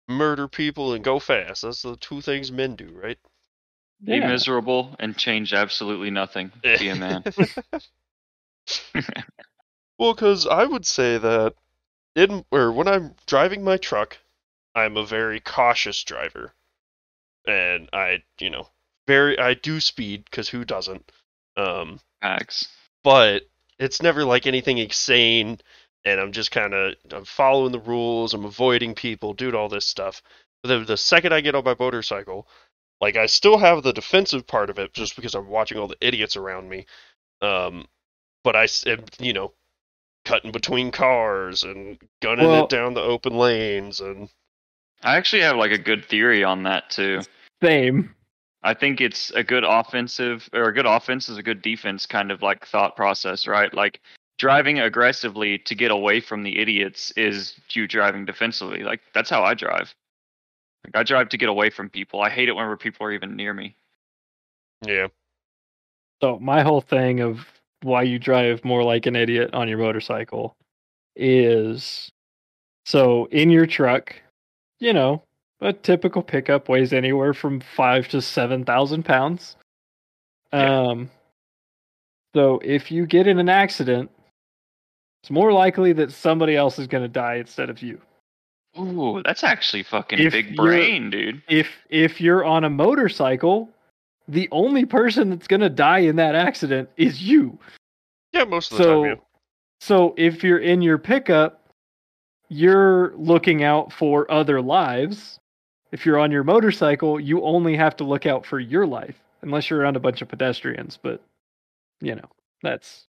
murder 0.07 0.47
people 0.47 0.93
and 0.93 1.03
go 1.03 1.17
fast. 1.17 1.63
That's 1.63 1.81
the 1.81 1.95
two 1.95 2.21
things 2.21 2.51
men 2.51 2.75
do, 2.75 2.89
right? 2.93 3.17
Be 4.05 4.19
Yeah. 4.19 4.27
miserable 4.27 4.95
and 4.99 5.17
change 5.17 5.53
absolutely 5.53 6.11
nothing. 6.11 6.51
Be 6.77 6.89
a 6.89 6.95
man. 6.95 7.25
well, 9.97 10.13
because 10.13 10.47
I 10.47 10.65
would 10.65 10.85
say 10.85 11.17
that 11.17 11.55
in 12.15 12.45
or 12.51 12.71
when 12.71 12.87
I'm 12.87 13.15
driving 13.27 13.63
my 13.63 13.77
truck, 13.77 14.17
I'm 14.75 14.97
a 14.97 15.05
very 15.05 15.39
cautious 15.39 16.03
driver, 16.03 16.53
and 17.47 17.89
I, 17.93 18.23
you 18.39 18.49
know, 18.49 18.69
very 19.07 19.37
I 19.39 19.53
do 19.55 19.79
speed 19.79 20.25
because 20.25 20.49
who 20.49 20.65
doesn't? 20.65 21.11
Um, 21.57 21.99
Facts. 22.21 22.67
but 23.03 23.43
it's 23.79 24.01
never 24.01 24.23
like 24.25 24.45
anything 24.47 24.77
insane 24.77 25.59
and 26.05 26.19
i'm 26.19 26.31
just 26.31 26.51
kind 26.51 26.73
of 26.73 26.95
i'm 27.11 27.25
following 27.25 27.71
the 27.71 27.79
rules 27.79 28.33
i'm 28.33 28.45
avoiding 28.45 28.93
people 28.95 29.33
doing 29.33 29.55
all 29.55 29.69
this 29.69 29.87
stuff 29.87 30.21
but 30.61 30.69
the, 30.69 30.85
the 30.85 30.97
second 30.97 31.33
i 31.33 31.41
get 31.41 31.55
on 31.55 31.63
my 31.63 31.75
motorcycle 31.79 32.47
like 33.01 33.15
i 33.15 33.25
still 33.25 33.57
have 33.57 33.83
the 33.83 33.93
defensive 33.93 34.45
part 34.47 34.69
of 34.69 34.79
it 34.79 34.93
just 34.93 35.15
because 35.15 35.35
i'm 35.35 35.47
watching 35.47 35.77
all 35.77 35.87
the 35.87 35.97
idiots 36.01 36.35
around 36.35 36.69
me 36.69 36.85
um 37.41 37.85
but 38.43 38.55
I 38.55 38.67
am 38.87 39.05
you 39.19 39.33
know 39.33 39.53
cutting 40.25 40.51
between 40.51 40.91
cars 40.91 41.63
and 41.63 41.97
gunning 42.21 42.47
Well- 42.47 42.65
it 42.65 42.69
down 42.69 42.93
the 42.93 43.01
open 43.01 43.37
lanes 43.37 43.99
and 43.99 44.29
I 45.01 45.17
actually 45.17 45.41
have 45.41 45.57
like 45.57 45.71
a 45.71 45.77
good 45.77 46.05
theory 46.05 46.45
on 46.45 46.63
that 46.63 46.89
too. 46.89 47.19
Same. 47.61 48.15
I 48.65 48.73
think 48.73 49.01
it's 49.01 49.31
a 49.31 49.43
good 49.43 49.65
offensive 49.65 50.49
or 50.53 50.69
a 50.69 50.73
good 50.73 50.85
offense 50.85 51.27
is 51.27 51.37
a 51.37 51.43
good 51.43 51.61
defense 51.61 52.05
kind 52.05 52.31
of 52.31 52.41
like 52.41 52.65
thought 52.65 52.95
process, 52.95 53.45
right? 53.45 53.73
Like 53.73 53.99
driving 54.37 54.79
aggressively 54.79 55.57
to 55.57 55.75
get 55.75 55.91
away 55.91 56.21
from 56.21 56.43
the 56.43 56.57
idiots 56.57 57.11
is 57.17 57.59
you 57.71 57.85
driving 57.85 58.23
defensively. 58.23 58.83
Like 58.83 59.01
that's 59.13 59.29
how 59.29 59.43
I 59.43 59.55
drive. 59.55 59.93
Like 60.85 60.95
I 60.95 61.03
drive 61.03 61.29
to 61.29 61.37
get 61.37 61.49
away 61.49 61.69
from 61.69 61.89
people. 61.89 62.21
I 62.21 62.29
hate 62.29 62.49
it 62.49 62.53
whenever 62.53 62.77
people 62.77 63.05
are 63.05 63.11
even 63.11 63.35
near 63.35 63.53
me. 63.53 63.75
yeah 64.85 65.07
So 66.21 66.39
my 66.39 66.61
whole 66.61 66.81
thing 66.81 67.21
of 67.21 67.47
why 67.81 68.03
you 68.03 68.19
drive 68.19 68.63
more 68.63 68.83
like 68.83 69.05
an 69.05 69.15
idiot 69.15 69.53
on 69.53 69.67
your 69.67 69.77
motorcycle 69.77 70.55
is 71.15 72.11
so 72.85 73.25
in 73.25 73.49
your 73.49 73.65
truck, 73.65 74.15
you 74.79 74.93
know, 74.93 75.23
a 75.61 75.73
typical 75.73 76.21
pickup 76.21 76.67
weighs 76.67 76.91
anywhere 76.91 77.33
from 77.33 77.61
five 77.61 78.07
to 78.09 78.21
seven 78.21 78.65
thousand 78.65 79.03
pounds. 79.03 79.55
Yeah. 80.51 80.81
Um, 80.81 81.09
so 82.35 82.59
if 82.63 82.91
you 82.91 83.05
get 83.05 83.27
in 83.27 83.39
an 83.39 83.49
accident, 83.49 84.11
it's 85.21 85.31
more 85.31 85.53
likely 85.53 85.93
that 85.93 86.11
somebody 86.11 86.55
else 86.55 86.79
is 86.79 86.87
going 86.87 87.03
to 87.03 87.07
die 87.07 87.35
instead 87.35 87.69
of 87.69 87.81
you. 87.81 88.01
Ooh, 88.79 89.21
that's 89.23 89.43
actually 89.43 89.83
fucking 89.83 90.19
If 90.19 90.31
big 90.33 90.55
brain, 90.55 91.09
dude. 91.09 91.41
If 91.47 91.69
if 91.89 92.19
you're 92.19 92.43
on 92.43 92.63
a 92.63 92.69
motorcycle, 92.69 93.69
the 94.27 94.47
only 94.51 94.85
person 94.85 95.29
that's 95.29 95.47
going 95.47 95.61
to 95.61 95.69
die 95.69 95.99
in 95.99 96.15
that 96.15 96.33
accident 96.35 96.89
is 96.97 97.21
you. 97.21 97.59
Yeah, 98.31 98.45
most 98.45 98.71
of 98.71 98.77
the 98.79 98.83
So, 98.83 99.03
time. 99.03 99.09
Yeah. 99.11 99.15
so 99.79 100.13
if 100.17 100.43
you're 100.43 100.59
in 100.59 100.81
your 100.81 100.97
pickup, 100.97 101.69
you're 102.49 103.13
looking 103.15 103.63
out 103.63 103.93
for 103.93 104.29
other 104.31 104.61
lives. 104.61 105.39
If 105.91 106.05
you're 106.05 106.17
on 106.17 106.31
your 106.31 106.43
motorcycle, 106.43 107.19
you 107.19 107.43
only 107.43 107.75
have 107.75 107.95
to 107.97 108.03
look 108.03 108.25
out 108.25 108.45
for 108.45 108.59
your 108.59 108.87
life, 108.87 109.19
unless 109.43 109.69
you're 109.69 109.79
around 109.79 109.95
a 109.95 109.99
bunch 109.99 110.23
of 110.23 110.27
pedestrians. 110.29 110.97
But 110.99 111.21
you 112.01 112.15
know, 112.15 112.29
that's 112.63 113.05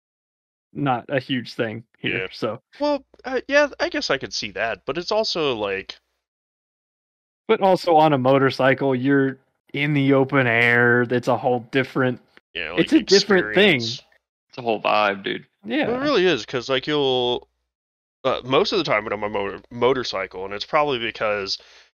not 0.73 1.05
a 1.09 1.19
huge 1.19 1.53
thing 1.53 1.83
here. 1.99 2.17
Yeah. 2.21 2.27
So, 2.31 2.61
Well, 2.79 3.03
uh, 3.25 3.41
yeah, 3.47 3.67
I 3.79 3.89
guess 3.89 4.09
I 4.09 4.17
could 4.17 4.33
see 4.33 4.51
that, 4.51 4.81
but 4.85 4.97
it's 4.97 5.11
also 5.11 5.55
like, 5.55 5.97
but 7.47 7.61
also 7.61 7.95
on 7.95 8.13
a 8.13 8.17
motorcycle, 8.17 8.95
you're 8.95 9.37
in 9.73 9.93
the 9.93 10.13
open 10.13 10.47
air. 10.47 11.05
That's 11.05 11.27
a 11.27 11.37
whole 11.37 11.61
different. 11.71 12.21
you 12.53 12.63
know, 12.63 12.71
like 12.75 12.81
It's 12.85 12.93
a 12.93 13.01
different 13.01 13.55
thing. 13.55 13.77
It's 13.81 14.57
a 14.57 14.61
whole 14.61 14.81
vibe, 14.81 15.23
dude. 15.23 15.45
Yeah. 15.65 15.87
Well, 15.87 16.01
it 16.01 16.03
really 16.03 16.25
is 16.25 16.45
because 16.45 16.69
like 16.69 16.87
you'll 16.87 17.47
uh, 18.23 18.41
most 18.45 18.71
of 18.71 18.77
the 18.77 18.83
time 18.83 19.03
when 19.03 19.11
I'm 19.13 19.23
on 19.23 19.29
a 19.31 19.33
motor- 19.33 19.61
motorcycle, 19.71 20.45
and 20.45 20.53
it's 20.53 20.65
probably 20.65 20.99
because 20.99 21.57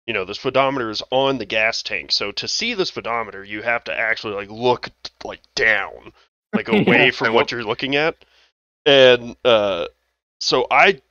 you 0.08 0.13
know 0.13 0.24
the 0.25 0.36
speedometer 0.36 0.89
is 0.89 1.01
on 1.12 1.38
the 1.38 1.46
gas 1.46 1.82
tank. 1.84 2.12
So 2.12 2.32
to 2.34 2.48
see 2.48 2.74
the 2.74 2.86
speedometer, 2.86 3.44
you 3.44 3.62
have 3.62 3.84
to 3.86 3.98
actually 3.98 4.36
like 4.36 4.50
look 4.51 4.89
like 5.24 5.42
down, 5.56 6.13
like 6.53 6.68
away 6.70 7.06
Yeah. 7.06 7.12
from 7.12 7.27
what 7.34 7.36
what- 7.44 7.51
you're 7.51 7.63
looking 7.63 7.96
at, 7.96 8.15
and 8.86 9.36
uh, 9.46 9.88
so 10.40 10.68
I 10.72 11.02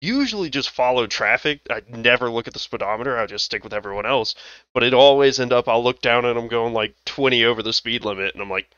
usually 0.00 0.50
just 0.50 0.70
follow 0.70 1.06
traffic. 1.06 1.60
I 1.70 1.82
never 1.88 2.30
look 2.30 2.46
at 2.46 2.52
the 2.52 2.58
speedometer. 2.60 3.18
I 3.18 3.26
just 3.26 3.44
stick 3.46 3.64
with 3.64 3.72
everyone 3.74 4.06
else. 4.06 4.34
But 4.74 4.82
it 4.82 4.94
always 4.94 5.40
end 5.40 5.52
up 5.52 5.68
I'll 5.68 5.82
look 5.82 6.00
down 6.00 6.24
and 6.24 6.38
I'm 6.38 6.48
going 6.48 6.72
like 6.74 6.94
20 7.06 7.44
over 7.44 7.62
the 7.62 7.72
speed 7.72 8.04
limit, 8.04 8.34
and 8.34 8.42
I'm 8.42 8.50
like, 8.50 8.70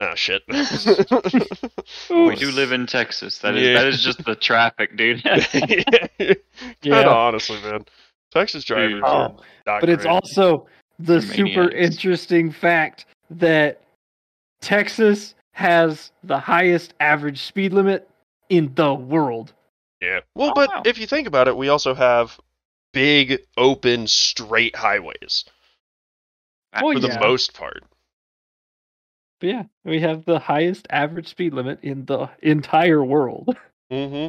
ah, 0.00 0.14
shit. 0.14 0.42
We 2.10 2.36
do 2.36 2.50
live 2.50 2.72
in 2.72 2.86
Texas. 2.86 3.38
That 3.38 3.54
is 3.56 3.68
Yeah. 3.68 3.74
that 3.74 3.86
is 3.86 4.02
just 4.02 4.24
the 4.24 4.34
traffic, 4.34 4.96
dude. 4.96 5.22
kind 5.24 5.40
of 6.20 6.38
Yeah. 6.82 7.08
honestly, 7.08 7.60
man. 7.62 7.84
Texas 8.32 8.64
drivers 8.64 8.94
Dude. 8.94 9.04
are 9.04 9.30
Oh, 9.30 9.42
not 9.66 9.80
but 9.80 9.88
it's 9.88 10.02
great. 10.04 10.12
also 10.12 10.66
the 10.98 11.20
They're 11.20 11.22
super 11.22 11.68
interesting 11.70 12.50
fact 12.50 13.06
that 13.30 13.80
Texas 14.60 15.34
has 15.54 16.12
the 16.22 16.38
highest 16.38 16.94
average 17.00 17.40
speed 17.42 17.72
limit 17.72 18.08
in 18.48 18.74
the 18.74 18.92
world. 18.92 19.52
yeah. 20.00 20.20
Well, 20.34 20.50
Oh, 20.50 20.54
but 20.54 20.68
wow. 20.70 20.82
if 20.84 20.98
you 20.98 21.06
think 21.06 21.26
about 21.26 21.48
it, 21.48 21.56
we 21.56 21.68
also 21.68 21.94
have 21.94 22.38
big, 22.92 23.40
open, 23.56 24.06
straight 24.06 24.76
highways 24.76 25.44
Oh, 26.74 26.92
for 26.92 26.98
yeah. 26.98 27.14
the 27.14 27.20
most 27.20 27.54
part. 27.54 27.82
But 29.40 29.46
yeah, 29.48 29.62
we 29.84 30.00
have 30.00 30.24
the 30.24 30.38
highest 30.38 30.86
average 30.90 31.28
speed 31.28 31.54
limit 31.54 31.78
in 31.82 32.04
the 32.04 32.28
entire 32.42 33.02
world. 33.04 33.56
hmm 33.90 34.28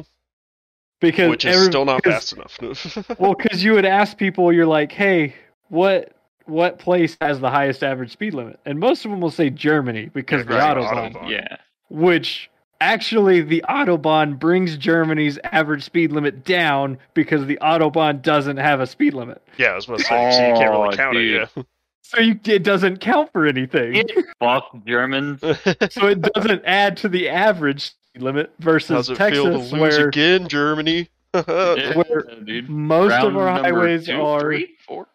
because 1.00 1.30
Which 1.30 1.44
is 1.44 1.54
every- 1.56 1.66
still 1.68 1.84
not 1.84 2.02
fast 2.04 2.32
enough. 2.32 2.58
Well, 3.18 3.34
because 3.34 3.62
you 3.62 3.72
would 3.74 3.84
ask 3.84 4.16
people, 4.16 4.52
you're 4.52 4.64
like, 4.66 4.92
"Hey, 4.92 5.34
what 5.68 6.15
what 6.46 6.78
place 6.78 7.16
has 7.20 7.40
the 7.40 7.50
highest 7.50 7.82
average 7.84 8.10
speed 8.12 8.34
limit?" 8.34 8.58
And 8.64 8.78
most 8.78 9.04
of 9.04 9.10
them 9.10 9.20
will 9.20 9.30
say 9.30 9.50
Germany 9.50 10.10
because 10.12 10.44
the 10.46 10.54
right, 10.54 10.76
autobahn, 10.76 11.12
Autobahn. 11.14 11.30
yeah. 11.30 11.56
which 11.88 12.50
actually 12.80 13.40
the 13.40 13.64
autobahn 13.68 14.38
brings 14.38 14.76
Germany's 14.76 15.38
average 15.44 15.82
speed 15.82 16.12
limit 16.12 16.44
down 16.44 16.98
because 17.14 17.46
the 17.46 17.58
autobahn 17.62 18.20
doesn't 18.22 18.58
have 18.58 18.80
a 18.80 18.86
speed 18.86 19.14
limit, 19.14 19.42
yeah, 19.56 19.68
I 19.68 19.74
was 19.76 19.86
about 19.86 19.98
to 20.00 20.04
say, 20.04 20.30
so 20.32 20.46
you 20.48 20.54
can't 20.54 20.70
really 20.70 20.88
Oh, 20.88 20.96
count 20.96 21.14
dude. 21.14 21.48
it. 21.56 21.66
so 22.02 22.20
you, 22.20 22.38
it 22.44 22.62
doesn't 22.62 23.00
count 23.00 23.32
for 23.32 23.46
anything. 23.46 24.04
Fuck 24.38 24.84
Germans. 24.86 25.40
So 25.90 26.06
it 26.06 26.20
doesn't 26.22 26.62
add 26.64 26.96
to 26.98 27.08
the 27.08 27.28
average 27.28 27.82
speed 27.94 28.22
limit 28.22 28.52
versus 28.60 28.90
How's 28.90 29.10
it 29.10 29.16
Texas, 29.16 29.42
feel 29.42 29.52
to 29.52 29.58
lose 29.58 29.72
where 29.72 30.08
again, 30.08 30.46
Germany? 30.46 31.08
Yeah, 31.34 31.96
where 31.96 32.22
dude. 32.44 32.68
most 32.68 33.12
of 33.24 33.36
our 33.36 33.48
highways 33.62 34.06
two, 34.06 34.20
are 34.22 34.40
three, 34.40 34.74
four. 34.86 35.06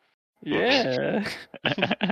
Yeah. 0.44 1.24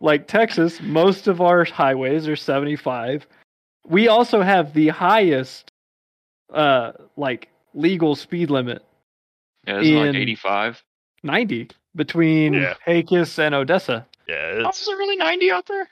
like 0.00 0.26
Texas, 0.28 0.80
most 0.82 1.26
of 1.28 1.40
our 1.40 1.64
highways 1.64 2.28
are 2.28 2.36
75. 2.36 3.26
We 3.86 4.08
also 4.08 4.42
have 4.42 4.74
the 4.74 4.88
highest 4.88 5.72
uh 6.52 6.92
like 7.16 7.48
legal 7.74 8.16
speed 8.16 8.50
limit, 8.50 8.82
yeah, 9.66 9.80
isn't 9.80 9.94
like 9.94 10.08
In- 10.08 10.16
85. 10.16 10.82
90 11.22 11.68
between 11.96 12.54
Yeah. 12.54 12.74
Pecos 12.86 13.38
and 13.38 13.54
Odessa. 13.54 14.06
yeah, 14.28 14.62
Oh, 14.64 14.68
it's 14.68 14.82
is 14.82 14.88
it 14.88 14.92
really 14.92 15.16
90 15.16 15.50
out 15.50 15.66
there? 15.66 15.88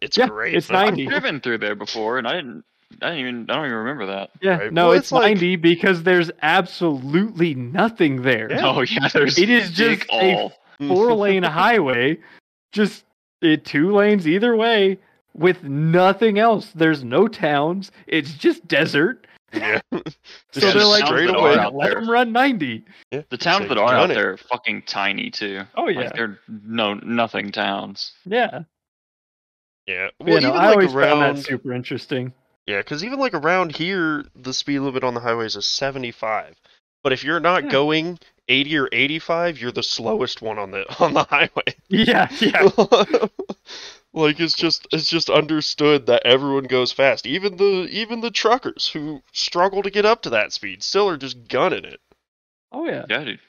it's 0.00 0.16
Yeah, 0.18 0.28
great. 0.28 0.54
it's 0.54 0.68
90. 0.70 1.04
I've 1.04 1.08
driven 1.10 1.40
through 1.40 1.58
there 1.58 1.74
before, 1.74 2.18
and 2.18 2.26
I 2.28 2.34
didn't. 2.34 2.64
I 3.02 3.10
didn't 3.10 3.20
even. 3.20 3.50
I 3.50 3.54
don't 3.54 3.64
even 3.66 3.78
remember 3.78 4.06
that. 4.06 4.30
Yeah, 4.40 4.58
Right. 4.58 4.72
no, 4.72 4.88
Well, 4.88 4.92
it's, 4.96 5.06
it's 5.06 5.12
like- 5.12 5.22
90 5.34 5.56
because 5.56 6.02
there's 6.04 6.30
absolutely 6.42 7.54
nothing 7.54 8.22
there. 8.22 8.50
Yeah. 8.50 8.66
Oh 8.66 8.82
yeah, 8.82 9.08
there's. 9.12 9.38
It 9.38 9.48
is 9.50 9.70
dig 9.74 10.00
just 10.00 10.10
a 10.12 10.34
all. 10.36 10.52
Mm. 10.80 10.88
four 10.88 11.12
lane 11.14 11.42
highway, 11.44 12.18
just 12.72 13.04
it 13.42 13.64
two 13.64 13.92
lanes 13.94 14.26
either 14.26 14.56
way 14.56 14.98
with 15.34 15.62
nothing 15.64 16.38
else. 16.38 16.70
There's 16.74 17.02
no 17.04 17.28
towns. 17.28 17.90
It's 18.06 18.32
just 18.34 18.66
desert. 18.68 19.26
yeah. 19.52 19.80
So 20.52 20.66
Yeah, 20.66 20.72
they're 20.72 20.84
like, 20.84 21.06
straight 21.06 21.30
away. 21.30 21.56
let 21.56 21.72
there. 21.90 21.94
them 22.00 22.08
run 22.08 22.30
90. 22.32 22.84
Yeah. 23.10 23.22
The 23.28 23.36
towns 23.36 23.60
They've 23.62 23.70
that 23.70 23.78
are 23.78 23.92
out 23.94 24.10
it. 24.10 24.14
there 24.14 24.32
are 24.32 24.36
fucking 24.36 24.82
tiny 24.86 25.30
too. 25.30 25.62
Oh 25.76 25.88
yeah, 25.88 26.00
Like 26.02 26.14
they're 26.14 26.38
no 26.48 26.94
nothing 26.94 27.50
towns. 27.52 28.12
yeah. 28.24 28.60
Yeah. 29.86 30.08
Well, 30.20 30.34
you 30.36 30.40
know, 30.40 30.48
even 30.48 30.60
I 30.60 30.66
like 30.66 30.70
always 30.76 30.92
found 30.92 30.96
around 31.22 31.36
that 31.36 31.42
super 31.44 31.72
interesting. 31.72 32.32
Yeah, 32.66 32.78
because 32.78 33.04
even 33.04 33.18
like 33.18 33.34
around 33.34 33.76
here, 33.76 34.24
the 34.34 34.54
speed 34.54 34.78
limit 34.80 35.04
on 35.04 35.14
the 35.14 35.20
highways 35.20 35.56
is 35.56 35.66
75. 35.66 36.54
But 37.02 37.12
if 37.12 37.22
you're 37.22 37.40
not 37.40 37.64
Yeah. 37.64 37.70
going 37.70 38.18
80 38.48 38.78
or 38.78 38.88
85, 38.92 39.60
you're 39.60 39.72
the 39.72 39.82
slowest 39.82 40.42
one 40.42 40.58
on 40.58 40.70
the 40.70 40.84
on 41.02 41.14
the 41.14 41.24
highway. 41.24 41.74
Yeah, 41.88 42.28
yeah. 42.40 42.68
like 44.12 44.40
it's 44.40 44.54
just 44.54 44.86
it's 44.92 45.08
just 45.08 45.30
understood 45.30 46.06
that 46.06 46.26
everyone 46.26 46.64
goes 46.64 46.92
fast. 46.92 47.26
Even 47.26 47.56
the 47.56 47.88
even 47.90 48.20
the 48.20 48.30
truckers 48.30 48.88
who 48.88 49.22
struggle 49.32 49.82
to 49.82 49.90
get 49.90 50.04
up 50.04 50.22
to 50.22 50.30
that 50.30 50.52
speed 50.52 50.82
still 50.82 51.08
are 51.08 51.16
just 51.16 51.48
gunning 51.48 51.84
it. 51.84 52.00
Oh 52.72 52.86
yeah. 52.86 53.04
Yeah, 53.08 53.24
dude. 53.24 53.40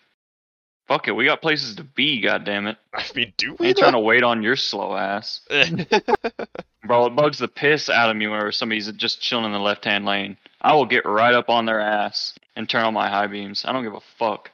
Fuck 0.88 1.08
it, 1.08 1.14
we 1.14 1.26
got 1.26 1.42
places 1.42 1.76
to 1.76 1.84
be. 1.84 2.22
God 2.22 2.48
it. 2.48 2.78
I 2.94 3.04
mean, 3.16 3.34
do 3.38 3.54
I 3.54 3.56
we? 3.60 3.68
ain't 3.70 3.78
trying 3.78 3.94
to 3.94 4.00
wait 4.00 4.24
on 4.24 4.44
your 4.44 4.56
slow 4.56 4.96
ass, 4.96 5.42
bro. 6.86 7.08
It 7.08 7.16
bugs 7.16 7.40
the 7.40 7.48
piss 7.48 7.90
out 7.90 8.12
of 8.12 8.16
me 8.16 8.28
whenever 8.28 8.52
somebody's 8.52 8.92
just 8.92 9.20
chilling 9.20 9.46
in 9.46 9.52
the 9.52 9.60
left 9.60 9.84
hand 9.86 10.06
lane. 10.06 10.38
I 10.62 10.76
will 10.76 10.86
get 10.86 11.06
right 11.06 11.34
up 11.34 11.50
on 11.50 11.66
their 11.66 11.80
ass 11.80 12.38
and 12.56 12.70
turn 12.70 12.86
on 12.86 12.94
my 12.94 13.10
high 13.10 13.26
beams. 13.26 13.66
I 13.66 13.74
don't 13.74 13.84
give 13.84 13.96
a 13.96 14.02
fuck. 14.20 14.52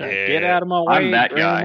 Like, 0.00 0.10
Yeah. 0.12 0.26
Get 0.26 0.44
out 0.44 0.62
of 0.62 0.68
my 0.68 0.80
way, 0.80 0.94
I'm 0.94 1.10
that 1.12 1.34
guy. 1.34 1.62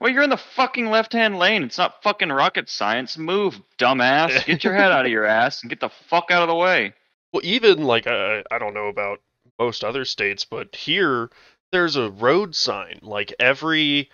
Well, 0.00 0.12
you're 0.12 0.22
in 0.22 0.30
the 0.30 0.36
fucking 0.36 0.90
left 0.90 1.12
hand 1.12 1.38
lane. 1.38 1.62
It's 1.62 1.78
not 1.78 2.02
fucking 2.02 2.28
rocket 2.28 2.68
science. 2.68 3.16
Move, 3.16 3.58
dumbass. 3.78 4.44
Get 4.44 4.62
your 4.64 4.74
head 4.74 4.92
out 4.92 5.06
of 5.06 5.10
your 5.12 5.24
ass 5.24 5.62
and 5.62 5.70
get 5.70 5.80
the 5.80 5.88
fuck 5.88 6.30
out 6.30 6.42
of 6.42 6.48
the 6.48 6.54
way. 6.54 6.92
Well, 7.32 7.40
even 7.42 7.82
like 7.82 8.06
I 8.06 8.44
I 8.48 8.58
don't 8.60 8.74
know 8.74 8.86
about 8.86 9.20
most 9.58 9.82
other 9.82 10.04
states, 10.04 10.44
but 10.44 10.76
here 10.76 11.30
there's 11.72 11.96
a 11.96 12.08
road 12.10 12.54
sign 12.54 13.00
like 13.02 13.34
every 13.40 14.08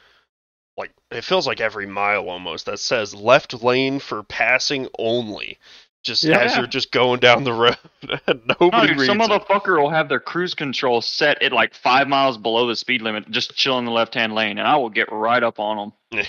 like 0.79 0.91
it 1.11 1.23
feels 1.25 1.47
like 1.47 1.61
every 1.61 1.85
mile 1.85 2.31
almost 2.31 2.65
that 2.65 2.79
says 2.79 3.15
left 3.15 3.63
lane 3.63 3.99
for 3.99 4.23
passing 4.23 4.89
only. 4.99 5.59
Just 6.03 6.25
as 6.25 6.57
you're 6.57 6.67
just 6.67 6.93
going 6.93 7.21
down 7.21 7.45
the 7.45 7.53
road, 7.53 7.77
and 8.27 8.41
No, 8.47 8.55
nobody 8.61 8.89
dude, 8.89 9.01
reads 9.01 9.07
some 9.07 9.19
motherfucker 9.19 9.81
will 9.81 9.91
have 9.91 10.09
their 10.09 10.19
cruise 10.21 10.55
control 10.55 11.03
set 11.03 11.43
at 11.43 11.53
like 11.53 11.75
five 11.75 12.09
miles 12.09 12.39
below 12.39 12.67
the 12.67 12.75
speed 12.77 13.03
limit, 13.03 13.31
just 13.31 13.55
chilling 13.55 13.85
the 13.85 13.91
left 13.91 14.15
hand 14.15 14.35
lane, 14.35 14.59
and 14.59 14.67
I 14.67 14.77
will 14.77 14.89
get 14.89 15.13
right 15.13 15.43
up 15.43 15.59
on 15.61 15.93
them. 16.11 16.23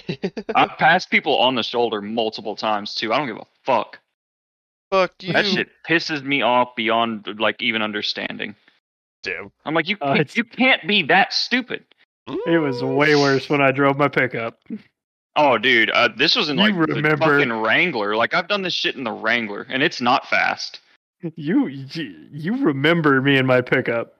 I've 0.55 0.77
passed 0.77 1.09
people 1.09 1.37
on 1.37 1.55
the 1.55 1.63
shoulder 1.63 2.01
multiple 2.01 2.55
times 2.55 2.93
too. 2.95 3.13
I 3.13 3.17
don't 3.17 3.27
give 3.27 3.37
a 3.37 3.47
fuck. 3.63 3.99
Fuck 4.91 5.13
you, 5.21 5.31
That 5.31 5.45
shit 5.45 5.69
pisses 5.87 6.21
me 6.21 6.41
off 6.41 6.75
beyond 6.75 7.39
like 7.39 7.61
even 7.61 7.81
understanding. 7.81 8.55
damn. 9.23 9.53
I'm 9.63 9.73
like, 9.73 9.87
you 9.87 9.95
Uh, 10.01 10.23
you 10.33 10.43
can't 10.43 10.85
be 10.85 11.03
that 11.03 11.31
stupid. 11.31 11.85
It 12.27 12.61
was 12.61 12.83
way 12.83 13.15
worse 13.15 13.49
when 13.49 13.61
I 13.61 13.71
drove 13.71 13.97
my 13.97 14.09
pickup. 14.09 14.59
Oh, 15.35 15.57
dude, 15.57 15.89
uh, 15.91 16.09
this 16.17 16.35
was 16.35 16.49
in 16.49 16.57
You 16.57 16.71
like 16.73 16.87
the 16.89 17.17
fucking 17.17 17.51
Wrangler. 17.53 18.15
Like 18.15 18.33
I've 18.33 18.47
done 18.47 18.61
this 18.63 18.73
shit 18.73 18.95
in 18.95 19.03
the 19.03 19.11
Wrangler, 19.11 19.65
and 19.69 19.81
it's 19.81 20.01
not 20.01 20.27
fast. 20.27 20.79
You 21.35 21.67
you 21.67 22.27
you 22.31 22.65
remember 22.65 23.21
me 23.21 23.37
in 23.37 23.45
my 23.45 23.61
pickup? 23.61 24.15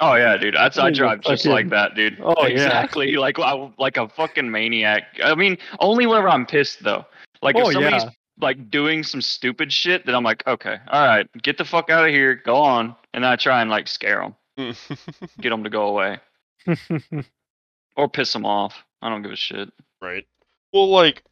Oh 0.00 0.14
yeah, 0.14 0.36
dude. 0.36 0.54
That's 0.54 0.78
I 0.78 0.84
Like 0.84 0.92
a 0.94 0.96
drive 0.96 1.20
just 1.20 1.42
fucking- 1.44 1.52
like 1.52 1.68
that, 1.70 1.94
dude. 1.94 2.18
Oh, 2.22 2.34
yeah. 2.46 2.52
exactly. 2.54 3.16
Like 3.16 3.38
I, 3.38 3.70
like 3.78 3.96
a 3.98 4.08
fucking 4.08 4.50
maniac. 4.50 5.04
I 5.22 5.34
mean, 5.34 5.58
only 5.80 6.06
whenever 6.06 6.28
I'm 6.28 6.46
pissed 6.46 6.82
though. 6.82 7.04
Like 7.42 7.54
Oh, 7.56 7.68
if 7.68 7.74
somebody's 7.74 8.04
yeah. 8.04 8.10
like 8.40 8.70
doing 8.70 9.02
some 9.04 9.20
stupid 9.20 9.72
shit, 9.72 10.06
then 10.06 10.14
I'm 10.14 10.24
like, 10.24 10.42
okay, 10.46 10.78
all 10.88 11.06
right, 11.06 11.26
get 11.42 11.58
the 11.58 11.64
fuck 11.64 11.90
out 11.90 12.04
of 12.04 12.10
here, 12.10 12.34
go 12.34 12.56
on, 12.56 12.96
and 13.14 13.22
then 13.24 13.30
I 13.30 13.36
try 13.36 13.60
and 13.60 13.70
like 13.70 13.86
scare 13.86 14.32
them, 14.56 14.74
get 15.40 15.50
them 15.50 15.62
to 15.64 15.70
go 15.70 15.88
away, 15.88 16.18
or 17.96 18.08
piss 18.08 18.32
them 18.32 18.44
off. 18.46 18.74
I 19.02 19.08
don't 19.08 19.22
give 19.22 19.32
a 19.32 19.36
shit. 19.36 19.68
right. 20.00 20.26
Well, 20.72 20.88
like, 20.88 21.22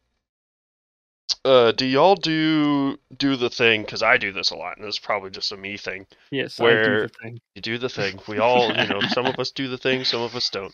uh, 1.45 1.71
do 1.71 1.85
y'all 1.85 2.15
do 2.15 2.97
do 3.15 3.35
the 3.35 3.49
thing? 3.49 3.83
Because 3.83 4.03
I 4.03 4.17
do 4.17 4.31
this 4.31 4.51
a 4.51 4.55
lot, 4.55 4.77
and 4.77 4.85
it's 4.85 4.99
probably 4.99 5.29
just 5.29 5.51
a 5.51 5.57
me 5.57 5.77
thing. 5.77 6.07
yes, 6.31 6.59
I 6.59 6.63
Where- 6.63 7.01
do 7.01 7.07
the 7.07 7.13
thing. 7.21 7.41
You 7.55 7.61
do 7.61 7.77
the 7.77 7.89
thing. 7.89 8.19
We 8.27 8.39
all, 8.39 8.75
you 8.75 8.87
know, 8.87 9.01
some 9.01 9.25
of 9.25 9.39
us 9.39 9.51
do 9.51 9.67
the 9.67 9.77
thing, 9.77 10.03
some 10.03 10.21
of 10.21 10.35
us 10.35 10.49
don't. 10.49 10.73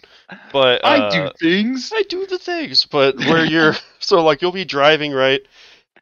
But 0.51 0.86
I 0.86 1.10
do 1.10 1.24
uh, 1.24 1.34
things. 1.39 1.91
I 1.93 2.03
do 2.03 2.25
the 2.25 2.39
things, 2.39 2.86
but 2.86 3.17
where 3.17 3.46
you're 3.46 3.75
so 4.00 4.24
like 4.24 4.41
you'll 4.41 4.51
be 4.51 4.65
driving 4.65 5.12
right, 5.12 5.41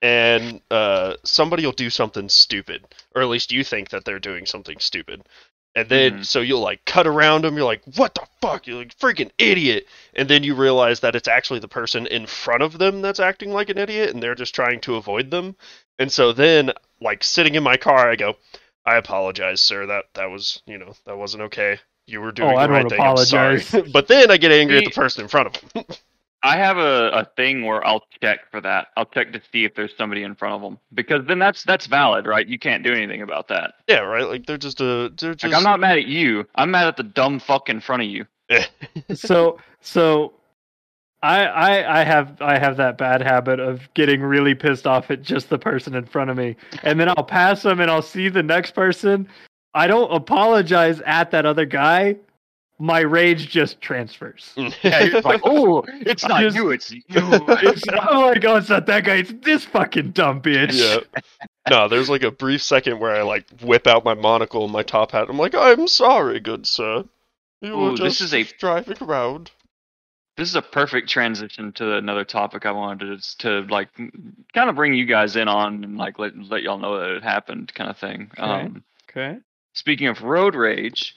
and 0.02 0.62
uh, 0.72 1.16
somebody 1.24 1.66
will 1.66 1.72
do 1.72 1.90
something 1.90 2.30
stupid, 2.30 2.86
or 3.16 3.22
at 3.22 3.28
least 3.30 3.52
you 3.52 3.64
think 3.64 3.90
that 3.90 4.06
they're 4.06 4.20
doing 4.20 4.46
something 4.46 4.80
stupid, 4.80 5.24
and 5.76 5.88
then 5.90 6.20
Mhm. 6.20 6.26
so 6.26 6.42
you'll 6.42 6.62
like 6.62 6.84
cut 6.86 7.08
around 7.08 7.44
them. 7.44 7.56
You're 7.56 7.66
like, 7.66 7.84
"What 7.96 8.14
the 8.16 8.26
fuck? 8.42 8.68
You're 8.68 8.78
like 8.80 8.98
freaking 8.98 9.32
idiot!" 9.38 9.88
And 10.16 10.30
then 10.30 10.44
you 10.44 10.54
realize 10.56 11.00
that 11.02 11.16
it's 11.16 11.28
actually 11.28 11.60
the 11.60 11.68
person 11.68 12.08
in 12.08 12.26
front 12.28 12.64
of 12.64 12.78
them 12.78 13.02
that's 13.02 13.20
acting 13.20 13.52
like 13.54 13.70
an 13.70 13.78
idiot, 13.78 14.10
and 14.12 14.22
they're 14.22 14.36
just 14.36 14.56
trying 14.56 14.82
to 14.82 14.96
avoid 14.96 15.32
them. 15.32 15.56
And 16.00 16.12
so 16.12 16.34
then, 16.34 16.72
like 17.00 17.24
sitting 17.24 17.56
in 17.56 17.64
my 17.64 17.78
car, 17.78 18.10
I 18.10 18.16
go, 18.16 18.38
"I 18.86 18.96
apologize, 18.98 19.62
sir. 19.62 19.86
That 19.86 20.06
that 20.16 20.30
was 20.30 20.62
you 20.66 20.78
know 20.78 20.94
that 21.06 21.18
wasn't 21.18 21.44
okay." 21.44 21.80
You 22.08 22.20
were 22.22 22.32
doing 22.32 22.58
Oh, 22.58 22.62
the 22.62 22.70
right 22.70 22.90
thing. 22.90 23.00
I'm 23.00 23.16
sorry. 23.18 23.60
apologize. 23.60 23.92
but 23.94 24.08
then 24.08 24.32
I 24.32 24.38
get 24.38 24.52
angry 24.52 24.78
at 24.78 24.84
the 24.86 24.90
person 25.02 25.22
in 25.24 25.28
front 25.30 25.56
of 25.56 25.74
them. 25.74 25.86
I 26.44 26.58
have 26.58 26.78
a, 26.78 27.10
a 27.10 27.26
thing 27.36 27.66
where 27.66 27.86
I'll 27.86 28.04
check 28.22 28.50
for 28.50 28.62
that. 28.62 28.88
I'll 28.98 29.06
check 29.06 29.32
to 29.34 29.42
see 29.52 29.64
if 29.64 29.76
there's 29.76 29.96
somebody 29.96 30.24
in 30.24 30.34
front 30.36 30.56
of 30.56 30.62
them 30.62 30.80
because 30.94 31.26
then 31.28 31.40
that's 31.40 31.64
that's 31.64 31.86
valid, 31.86 32.26
right? 32.26 32.48
You 32.48 32.58
can't 32.58 32.84
do 32.84 32.94
anything 32.94 33.22
about 33.22 33.48
that. 33.50 33.76
Yeah, 33.88 34.00
right. 34.00 34.28
Like 34.28 34.48
they're 34.48 34.58
just 34.58 34.82
a 34.82 35.12
they're 35.20 35.36
just. 35.36 35.44
Like 35.44 35.54
I'm 35.54 35.64
not 35.64 35.80
mad 35.80 35.98
at 35.98 36.08
you. 36.08 36.48
I'm 36.56 36.72
mad 36.72 36.88
at 36.88 36.98
the 36.98 37.04
dumb 37.04 37.40
fuck 37.40 37.70
in 37.70 37.80
front 37.80 38.02
of 38.02 38.10
you. 38.10 38.26
so 39.14 39.60
so 39.82 40.34
I, 41.22 41.46
I 41.46 42.02
I 42.02 42.04
have 42.04 42.42
I 42.42 42.58
have 42.58 42.78
that 42.78 42.98
bad 42.98 43.22
habit 43.22 43.60
of 43.60 43.94
getting 43.94 44.22
really 44.22 44.56
pissed 44.56 44.88
off 44.88 45.12
at 45.12 45.22
just 45.22 45.50
the 45.50 45.60
person 45.60 45.94
in 45.94 46.06
front 46.06 46.32
of 46.32 46.38
me, 46.38 46.56
and 46.82 47.00
then 47.00 47.10
I'll 47.10 47.24
pass 47.24 47.62
them 47.62 47.80
and 47.80 47.92
I'll 47.92 48.02
see 48.02 48.30
the 48.30 48.44
next 48.44 48.72
person. 48.72 49.30
I 49.74 49.88
don't 49.88 50.12
apologize 50.12 51.00
at 51.06 51.32
that 51.32 51.46
other 51.46 51.66
guy. 51.66 52.18
My 52.84 53.02
rage 53.02 53.48
just 53.50 53.80
transfers. 53.80 54.54
Yeah, 54.82 55.04
you're 55.04 55.22
like, 55.22 55.42
oh, 55.44 55.84
it's 55.88 56.24
I 56.24 56.28
not 56.30 56.42
just- 56.42 56.56
you, 56.56 56.72
it's 56.72 56.90
you. 56.92 57.02
It's, 57.10 57.84
I'm 57.88 58.22
like, 58.22 58.44
oh, 58.44 58.56
it's 58.58 58.70
not 58.70 58.88
that 58.88 59.04
guy. 59.04 59.18
It's 59.18 59.34
this 59.44 59.66
fucking 59.66 60.12
dumb 60.12 60.42
bitch. 60.42 60.74
yeah. 60.74 61.22
No, 61.70 61.88
there's 61.88 62.10
like 62.10 62.24
a 62.24 62.32
brief 62.32 62.64
second 62.64 63.00
where 63.00 63.16
I 63.16 63.22
like 63.22 63.46
whip 63.62 63.86
out 63.86 64.04
my 64.04 64.16
monocle 64.16 64.64
and 64.64 64.74
my 64.74 64.82
top 64.82 65.12
hat. 65.12 65.28
I'm 65.30 65.38
like, 65.38 65.54
I'm 65.54 65.88
sorry, 65.88 66.40
good 66.40 66.66
sir. 66.66 67.06
You 67.62 67.78
were 67.78 67.92
just 67.92 68.20
this 68.20 68.22
is 68.22 68.34
a- 68.34 68.58
driving 68.58 68.98
around. 69.00 69.52
this 70.38 70.50
is 70.50 70.56
a 70.56 70.62
perfect 70.64 71.08
transition 71.08 71.72
to 71.74 71.98
another 71.98 72.24
topic 72.26 72.66
I 72.66 72.72
wanted 72.72 73.22
to, 73.22 73.38
to 73.40 73.62
like 73.72 73.90
kind 73.96 74.70
of 74.70 74.76
bring 74.76 74.96
you 74.96 75.06
guys 75.06 75.36
in 75.36 75.48
on 75.48 75.84
and 75.84 75.98
like 76.00 76.18
let 76.18 76.36
let 76.36 76.64
y'all 76.64 76.80
know 76.80 76.98
that 77.00 77.12
it 77.18 77.24
happened, 77.24 77.72
kind 77.76 77.92
of 77.92 77.98
thing. 77.98 78.32
Okay. 78.40 78.42
Um, 78.42 78.84
Okay. 79.10 79.38
speaking 79.74 80.08
of 80.08 80.24
road 80.24 80.56
rage, 80.56 81.16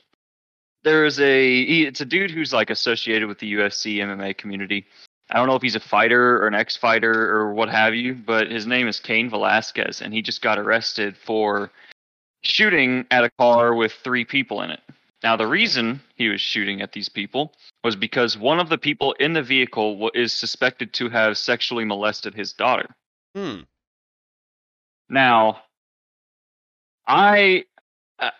there 0.84 1.04
is 1.04 1.18
a 1.18 1.64
he, 1.64 1.84
it's 1.84 2.00
a 2.00 2.04
dude 2.04 2.30
who's 2.30 2.52
like 2.52 2.70
associated 2.70 3.26
with 3.26 3.38
the 3.38 3.52
UFC 3.54 3.96
MMA 3.96 4.36
community. 4.36 4.86
I 5.30 5.36
don't 5.36 5.48
know 5.48 5.56
if 5.56 5.62
he's 5.62 5.74
a 5.74 5.80
fighter 5.80 6.42
or 6.42 6.46
an 6.46 6.54
ex-fighter 6.54 7.12
or 7.12 7.54
what 7.54 7.70
have 7.70 7.94
you, 7.94 8.14
but 8.14 8.50
his 8.50 8.66
name 8.66 8.86
is 8.86 9.00
Cain 9.00 9.30
Velasquez, 9.30 10.02
and 10.02 10.12
he 10.12 10.20
just 10.20 10.42
got 10.42 10.58
arrested 10.58 11.16
for 11.16 11.70
shooting 12.42 13.06
at 13.10 13.24
a 13.24 13.30
car 13.38 13.74
with 13.74 13.92
three 13.92 14.26
people 14.26 14.60
in 14.60 14.70
it. 14.70 14.80
Now, 15.22 15.36
the 15.36 15.46
reason 15.46 16.02
he 16.16 16.28
was 16.28 16.42
shooting 16.42 16.82
at 16.82 16.92
these 16.92 17.08
people 17.08 17.54
was 17.82 17.96
because 17.96 18.36
one 18.36 18.60
of 18.60 18.68
the 18.68 18.76
people 18.76 19.12
in 19.12 19.32
the 19.32 19.42
vehicle 19.42 20.10
is 20.12 20.34
suspected 20.34 20.92
to 20.94 21.08
have 21.08 21.38
sexually 21.38 21.86
molested 21.86 22.34
his 22.34 22.52
daughter. 22.52 22.94
Hmm. 23.34 23.60
Now, 25.08 25.62
I 27.06 27.64
uh, 28.18 28.30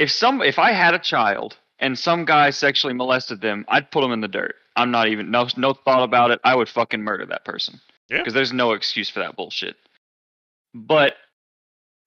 if 0.00 0.10
some 0.10 0.40
if 0.40 0.58
I 0.58 0.72
had 0.72 0.94
a 0.94 0.98
child 0.98 1.58
and 1.78 1.96
some 1.96 2.24
guy 2.24 2.50
sexually 2.50 2.94
molested 2.94 3.42
them, 3.42 3.66
I'd 3.68 3.90
put 3.90 4.00
them 4.00 4.12
in 4.12 4.22
the 4.22 4.28
dirt. 4.28 4.56
I'm 4.74 4.90
not 4.90 5.08
even 5.08 5.30
no 5.30 5.46
no 5.56 5.74
thought 5.74 6.02
about 6.02 6.30
it. 6.30 6.40
I 6.42 6.56
would 6.56 6.68
fucking 6.68 7.02
murder 7.02 7.26
that 7.26 7.44
person. 7.44 7.80
Yeah. 8.08 8.18
Because 8.18 8.32
there's 8.32 8.52
no 8.52 8.72
excuse 8.72 9.10
for 9.10 9.20
that 9.20 9.36
bullshit. 9.36 9.76
But 10.74 11.16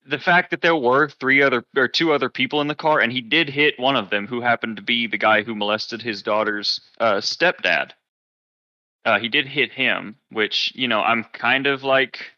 the 0.06 0.18
fact 0.18 0.50
that 0.52 0.62
there 0.62 0.76
were 0.76 1.08
three 1.08 1.44
other 1.44 1.64
or 1.78 1.88
two 1.88 2.12
other 2.12 2.30
people 2.30 2.62
in 2.62 2.68
the 2.68 2.76
car 2.76 3.00
and 3.00 3.12
he 3.12 3.22
did 3.22 3.48
hit 3.48 3.80
one 3.80 3.96
of 3.96 4.10
them 4.10 4.26
who 4.26 4.42
happened 4.42 4.78
to 4.78 4.84
be 4.84 5.06
the 5.06 5.18
guy 5.18 5.44
who 5.44 5.54
molested 5.54 6.02
his 6.02 6.24
daughter's 6.24 6.82
uh, 7.00 7.18
stepdad. 7.18 7.92
Uh, 9.06 9.20
he 9.20 9.30
did 9.30 9.46
hit 9.46 9.72
him, 9.72 10.16
which 10.32 10.74
you 10.74 10.88
know 10.88 11.02
I'm 11.02 11.26
kind 11.26 11.68
of 11.68 11.84
like 11.84 12.32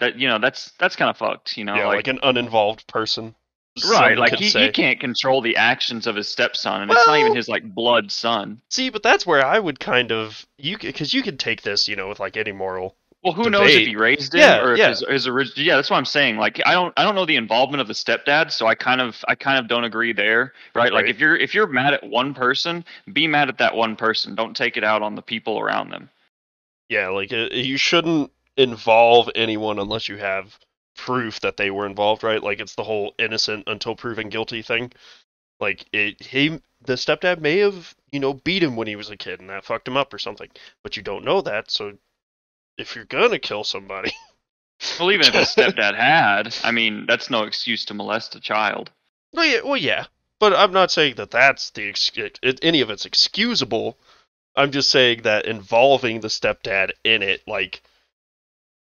that. 0.00 0.18
You 0.18 0.28
know 0.28 0.38
that's 0.38 0.72
that's 0.78 0.96
kind 0.96 1.08
of 1.08 1.16
fucked. 1.16 1.56
You 1.56 1.64
know, 1.64 1.76
yeah, 1.76 1.86
like, 1.86 2.08
an 2.08 2.18
uninvolved 2.22 2.86
person. 2.88 3.34
Right? 3.84 4.18
Like 4.18 4.34
he, 4.34 4.48
say. 4.48 4.66
he 4.66 4.70
can't 4.70 5.00
control 5.00 5.40
the 5.40 5.56
actions 5.56 6.06
of 6.06 6.16
his 6.16 6.28
stepson, 6.28 6.82
and 6.82 6.90
it's 6.90 7.06
not 7.06 7.18
even 7.18 7.34
his 7.34 7.48
like 7.48 7.74
blood 7.74 8.10
son. 8.10 8.60
See, 8.70 8.90
but 8.90 9.02
that's 9.02 9.26
where 9.26 9.44
I 9.44 9.58
would 9.58 9.80
kind 9.80 10.12
of 10.12 10.46
you 10.56 10.78
because 10.78 11.12
you 11.14 11.22
could 11.22 11.38
take 11.38 11.62
this, 11.62 11.88
you 11.88 11.96
know, 11.96 12.08
with 12.08 12.20
like 12.20 12.36
any 12.36 12.52
moral. 12.52 12.96
Well, 13.24 13.32
who 13.32 13.50
knows 13.50 13.74
if 13.74 13.88
he 13.88 13.96
raised 13.96 14.32
him 14.32 14.40
Yeah, 14.40 14.62
or 14.62 14.72
if 14.74 14.78
yeah. 14.78 14.90
his, 14.90 15.04
his 15.08 15.26
original? 15.26 15.66
Yeah, 15.66 15.76
that's 15.76 15.90
what 15.90 15.96
I'm 15.96 16.04
saying. 16.04 16.36
Like, 16.36 16.60
I 16.64 16.72
don't, 16.72 16.94
I 16.96 17.02
don't 17.02 17.16
know 17.16 17.26
the 17.26 17.34
involvement 17.34 17.80
of 17.80 17.88
the 17.88 17.92
stepdad, 17.92 18.52
so 18.52 18.68
I 18.68 18.76
kind 18.76 19.00
of, 19.00 19.24
I 19.26 19.34
kind 19.34 19.58
of 19.58 19.66
don't 19.66 19.82
agree 19.82 20.12
there, 20.12 20.52
right? 20.72 20.92
Like, 20.92 21.08
if 21.08 21.18
you're, 21.18 21.36
if 21.36 21.52
you're 21.52 21.66
mad 21.66 21.94
at 21.94 22.08
one 22.08 22.32
person, 22.32 22.84
be 23.12 23.26
mad 23.26 23.48
at 23.48 23.58
that 23.58 23.74
one 23.74 23.96
person. 23.96 24.36
Don't 24.36 24.56
take 24.56 24.76
it 24.76 24.84
out 24.84 25.02
on 25.02 25.16
the 25.16 25.22
people 25.22 25.58
around 25.58 25.90
them. 25.90 26.10
Yeah, 26.88 27.08
like 27.08 27.32
uh, 27.32 27.48
you 27.50 27.76
shouldn't 27.76 28.30
involve 28.56 29.28
anyone 29.34 29.78
unless 29.78 30.08
you 30.08 30.16
have 30.16 30.56
proof 30.98 31.40
that 31.40 31.56
they 31.56 31.70
were 31.70 31.86
involved, 31.86 32.22
right? 32.22 32.42
Like 32.42 32.60
it's 32.60 32.74
the 32.74 32.84
whole 32.84 33.14
innocent 33.18 33.64
until 33.68 33.96
proven 33.96 34.28
guilty 34.28 34.60
thing. 34.60 34.92
Like 35.60 35.86
it, 35.92 36.20
he, 36.22 36.60
the 36.84 36.94
stepdad 36.94 37.40
may 37.40 37.58
have, 37.58 37.94
you 38.12 38.20
know, 38.20 38.34
beat 38.34 38.62
him 38.62 38.76
when 38.76 38.86
he 38.88 38.96
was 38.96 39.08
a 39.08 39.16
kid 39.16 39.40
and 39.40 39.48
that 39.48 39.64
fucked 39.64 39.88
him 39.88 39.96
up 39.96 40.12
or 40.12 40.18
something, 40.18 40.48
but 40.82 40.96
you 40.96 41.02
don't 41.02 41.24
know 41.24 41.40
that. 41.40 41.70
So 41.70 41.92
if 42.76 42.94
you're 42.94 43.04
gonna 43.06 43.38
kill 43.38 43.64
somebody, 43.64 44.12
Well, 45.00 45.10
even 45.10 45.26
if 45.26 45.34
his 45.34 45.48
stepdad 45.56 45.94
had, 45.96 46.54
I 46.62 46.70
mean, 46.72 47.06
that's 47.06 47.30
no 47.30 47.44
excuse 47.44 47.84
to 47.86 47.94
molest 47.94 48.36
a 48.36 48.40
child. 48.40 48.90
well, 49.32 49.46
yeah, 49.46 49.60
well, 49.64 49.76
yeah, 49.76 50.06
but 50.40 50.52
I'm 50.52 50.72
not 50.72 50.90
saying 50.90 51.14
that 51.16 51.30
that's 51.30 51.70
the 51.70 51.88
ex- 51.88 52.10
it, 52.16 52.58
any 52.62 52.80
of 52.80 52.90
it's 52.90 53.06
excusable. 53.06 53.98
I'm 54.56 54.72
just 54.72 54.90
saying 54.90 55.22
that 55.22 55.46
involving 55.46 56.20
the 56.20 56.28
stepdad 56.28 56.90
in 57.04 57.22
it, 57.22 57.42
like 57.46 57.82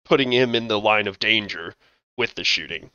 putting 0.04 0.32
him 0.32 0.54
in 0.54 0.68
the 0.68 0.80
line 0.80 1.06
of 1.06 1.18
danger 1.18 1.74
with 2.20 2.34
the 2.34 2.44
shooting, 2.44 2.90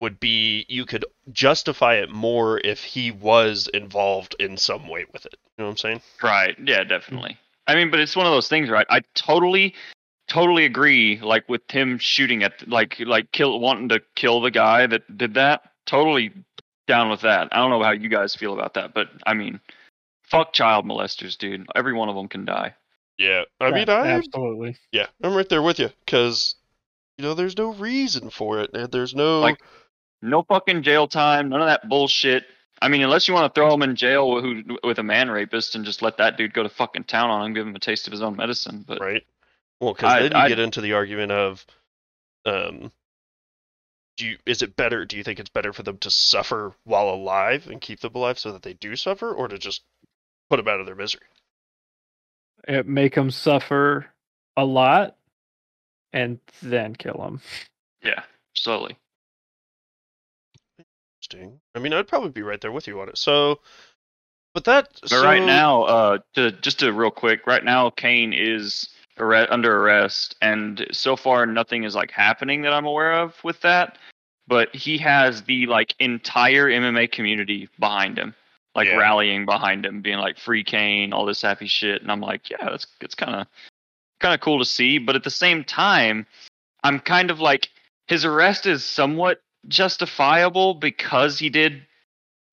would 0.00 0.18
be 0.18 0.64
you 0.70 0.86
could 0.86 1.04
justify 1.32 1.96
it 1.96 2.08
more 2.08 2.58
if 2.64 2.82
he 2.82 3.10
was 3.10 3.68
involved 3.74 4.34
in 4.40 4.56
some 4.56 4.88
way 4.88 5.04
with 5.12 5.26
it. 5.26 5.36
You 5.58 5.62
know 5.62 5.64
what 5.66 5.70
I'm 5.72 5.76
saying? 5.76 6.00
Right. 6.22 6.56
Yeah, 6.58 6.82
definitely. 6.82 7.36
I 7.66 7.74
mean, 7.74 7.90
but 7.90 8.00
it's 8.00 8.16
one 8.16 8.24
of 8.24 8.32
those 8.32 8.48
things, 8.48 8.70
right? 8.70 8.86
I 8.88 9.02
totally, 9.14 9.74
totally 10.28 10.64
agree. 10.64 11.20
Like 11.20 11.46
with 11.46 11.70
him 11.70 11.98
shooting 11.98 12.42
at, 12.42 12.66
like, 12.66 12.98
like 13.00 13.32
kill, 13.32 13.60
wanting 13.60 13.90
to 13.90 14.00
kill 14.14 14.40
the 14.40 14.50
guy 14.50 14.86
that 14.86 15.18
did 15.18 15.34
that. 15.34 15.70
Totally 15.84 16.32
down 16.86 17.10
with 17.10 17.20
that. 17.20 17.48
I 17.52 17.56
don't 17.56 17.68
know 17.68 17.82
how 17.82 17.90
you 17.90 18.08
guys 18.08 18.34
feel 18.34 18.54
about 18.54 18.72
that, 18.74 18.94
but 18.94 19.08
I 19.26 19.34
mean, 19.34 19.60
fuck 20.22 20.54
child 20.54 20.86
molesters, 20.86 21.36
dude. 21.36 21.66
Every 21.74 21.92
one 21.92 22.08
of 22.08 22.16
them 22.16 22.28
can 22.28 22.46
die. 22.46 22.74
Yeah. 23.18 23.42
I 23.60 23.70
mean, 23.70 23.90
I 23.90 24.08
absolutely. 24.08 24.76
yeah, 24.90 25.08
I'm 25.22 25.34
right 25.34 25.48
there 25.50 25.62
with 25.62 25.78
you 25.78 25.90
because 26.06 26.54
you 27.18 27.24
know 27.24 27.34
there's 27.34 27.56
no 27.56 27.72
reason 27.72 28.30
for 28.30 28.60
it. 28.60 28.70
and 28.74 28.90
There's 28.90 29.14
no 29.14 29.40
Like- 29.40 29.60
No 30.22 30.42
fucking 30.42 30.82
jail 30.82 31.06
time. 31.06 31.48
None 31.50 31.60
of 31.60 31.66
that 31.66 31.88
bullshit. 31.88 32.44
I 32.80 32.88
mean, 32.88 33.02
unless 33.02 33.28
you 33.28 33.34
want 33.34 33.52
to 33.52 33.58
throw 33.58 33.72
him 33.72 33.82
in 33.82 33.94
jail 33.94 34.30
with, 34.30 34.44
who, 34.44 34.62
with 34.82 34.98
a 34.98 35.02
man 35.02 35.30
rapist 35.30 35.74
and 35.74 35.84
just 35.84 36.02
let 36.02 36.16
that 36.18 36.36
dude 36.36 36.52
go 36.54 36.62
to 36.62 36.68
fucking 36.68 37.04
town 37.04 37.30
on 37.30 37.46
him, 37.46 37.54
give 37.54 37.66
him 37.66 37.74
a 37.76 37.78
taste 37.78 38.06
of 38.06 38.10
his 38.12 38.22
own 38.22 38.36
medicine. 38.36 38.84
But 38.86 39.00
right? 39.00 39.22
Well, 39.80 39.92
because 39.94 40.14
then 40.22 40.32
you 40.32 40.38
I- 40.38 40.48
get 40.48 40.58
into 40.58 40.80
the 40.80 40.94
argument 40.94 41.30
of, 41.32 41.64
um, 42.46 42.90
do 44.16 44.26
you, 44.26 44.38
is 44.46 44.62
it 44.62 44.76
better? 44.76 45.04
Do 45.04 45.16
you 45.16 45.24
think 45.24 45.40
it's 45.40 45.50
better 45.50 45.72
for 45.72 45.82
them 45.82 45.98
to 45.98 46.10
suffer 46.10 46.74
while 46.84 47.08
alive 47.10 47.66
and 47.68 47.80
keep 47.80 48.00
them 48.00 48.14
alive 48.14 48.38
so 48.38 48.52
that 48.52 48.62
they 48.62 48.72
do 48.74 48.96
suffer, 48.96 49.32
or 49.32 49.48
to 49.48 49.58
just 49.58 49.82
put 50.50 50.56
them 50.56 50.68
out 50.68 50.80
of 50.80 50.86
their 50.86 50.94
misery? 50.94 51.26
It 52.66 52.86
make 52.86 53.14
them 53.14 53.30
suffer 53.30 54.06
a 54.56 54.64
lot, 54.64 55.16
and 56.14 56.38
then 56.62 56.94
kill 56.96 57.18
them. 57.18 57.40
yeah, 58.02 58.22
slowly. 58.54 58.96
interesting. 61.20 61.60
I 61.74 61.80
mean, 61.80 61.92
I'd 61.92 62.08
probably 62.08 62.30
be 62.30 62.42
right 62.42 62.60
there 62.60 62.72
with 62.72 62.86
you 62.86 63.00
on 63.00 63.08
it. 63.08 63.18
So, 63.18 63.60
but 64.54 64.64
that. 64.64 64.88
But 65.02 65.10
so, 65.10 65.24
right 65.24 65.42
now, 65.44 65.82
uh, 65.82 66.18
to 66.34 66.52
just 66.52 66.78
to 66.80 66.92
real 66.92 67.10
quick, 67.10 67.46
right 67.46 67.64
now 67.64 67.90
Cain 67.90 68.32
is 68.32 68.88
arre- 69.18 69.48
under 69.50 69.76
arrest, 69.82 70.36
and 70.40 70.86
so 70.92 71.16
far 71.16 71.44
nothing 71.46 71.84
is 71.84 71.94
like 71.94 72.10
happening 72.10 72.62
that 72.62 72.72
I'm 72.72 72.86
aware 72.86 73.12
of 73.12 73.34
with 73.44 73.60
that. 73.62 73.98
But 74.46 74.74
he 74.74 74.98
has 74.98 75.42
the 75.42 75.66
like 75.66 75.94
entire 75.98 76.66
MMA 76.68 77.10
community 77.10 77.68
behind 77.80 78.18
him, 78.18 78.34
like 78.74 78.86
Yeah. 78.86 78.96
rallying 78.96 79.46
behind 79.46 79.86
him, 79.86 80.02
being 80.02 80.18
like 80.18 80.38
"Free 80.38 80.62
Cain," 80.62 81.12
all 81.12 81.24
this 81.26 81.42
happy 81.42 81.66
shit, 81.66 82.02
and 82.02 82.12
I'm 82.12 82.20
like, 82.20 82.50
yeah, 82.50 82.58
that's 82.70 82.86
it's 83.00 83.14
kind 83.14 83.34
of 83.34 83.46
kind 84.24 84.34
of 84.34 84.40
cool 84.40 84.58
to 84.58 84.64
see. 84.64 84.98
But 84.98 85.16
at 85.16 85.22
the 85.24 85.30
same 85.30 85.62
time, 85.64 86.26
I'm 86.82 86.98
kind 86.98 87.30
of 87.30 87.40
like 87.40 87.68
his 88.08 88.24
arrest 88.24 88.66
is 88.66 88.82
somewhat 88.82 89.40
justifiable 89.68 90.74
because 90.74 91.38
he 91.38 91.50
did 91.50 91.82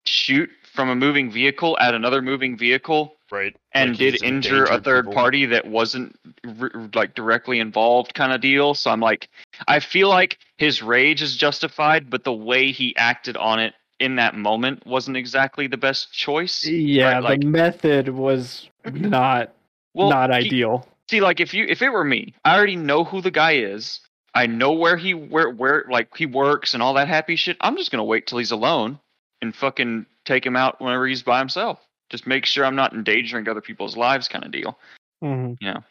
shoot 0.06 0.50
from 0.74 0.90
a 0.90 0.96
moving 0.96 1.32
vehicle 1.32 1.78
at 1.80 1.94
another 1.94 2.22
moving 2.22 2.58
vehicle 2.58 3.14
right, 3.30 3.56
and 3.74 3.92
like 3.92 4.00
did 4.00 4.24
injure 4.24 4.64
a 4.66 4.80
third 4.82 5.04
people. 5.06 5.14
party 5.14 5.46
that 5.46 5.68
wasn't 5.68 6.16
r- 6.60 6.72
like 6.96 7.14
directly 7.14 7.60
involved 7.60 8.14
kind 8.16 8.32
of 8.32 8.40
deal 8.42 8.74
so 8.74 8.90
i'm 8.90 9.02
like 9.02 9.30
i 9.68 9.80
feel 9.80 10.08
like 10.10 10.40
his 10.58 10.82
rage 10.82 11.22
is 11.22 11.36
justified 11.36 12.10
but 12.10 12.24
the 12.24 12.34
way 12.34 12.72
he 12.72 12.96
acted 12.96 13.36
on 13.38 13.60
it 13.60 13.74
in 14.00 14.16
that 14.16 14.34
moment 14.34 14.82
wasn't 14.88 15.16
exactly 15.16 15.68
the 15.68 15.78
best 15.78 16.12
choice 16.14 16.66
Yeah, 16.66 17.16
Right, 17.16 17.24
like- 17.24 17.42
the 17.42 17.48
method 17.48 18.10
was 18.10 18.70
not 18.92 19.54
well 19.94 20.10
not 20.10 20.30
he- 20.32 20.48
ideal. 20.48 20.88
See 21.12 21.22
like 21.22 21.40
if 21.40 21.54
you 21.54 21.66
if 21.68 21.82
it 21.82 21.90
were 21.90 22.04
me 22.04 22.34
i 22.46 22.56
already 22.58 22.76
know 22.78 23.04
who 23.04 23.22
the 23.22 23.32
guy 23.32 23.54
is. 23.58 24.00
I 24.34 24.48
know 24.48 24.72
where 24.72 24.96
he 24.96 25.14
where 25.14 25.50
where 25.50 25.84
like 25.90 26.16
he 26.16 26.26
works 26.26 26.74
and 26.74 26.82
all 26.82 26.94
that 26.94 27.10
happy 27.10 27.36
shit. 27.36 27.58
I'm 27.60 27.76
just 27.76 27.92
gonna 27.92 28.06
wait 28.06 28.28
till 28.28 28.38
he's 28.38 28.52
alone 28.52 28.98
and 29.42 29.54
fucking 29.54 30.06
take 30.24 30.46
him 30.46 30.56
out 30.56 30.80
whenever 30.80 31.06
he's 31.06 31.22
by 31.22 31.38
himself. 31.40 31.80
Just 32.10 32.26
make 32.26 32.46
sure 32.46 32.64
i'm 32.66 32.78
not 32.78 32.94
endangering 32.94 33.48
other 33.50 33.60
people's 33.60 33.98
lives 33.98 34.30
kind 34.30 34.46
of 34.46 34.52
deal. 34.52 34.80
Mhm. 35.22 35.58
Yeah, 35.60 35.80
I 35.80 35.80
mean, 35.80 35.84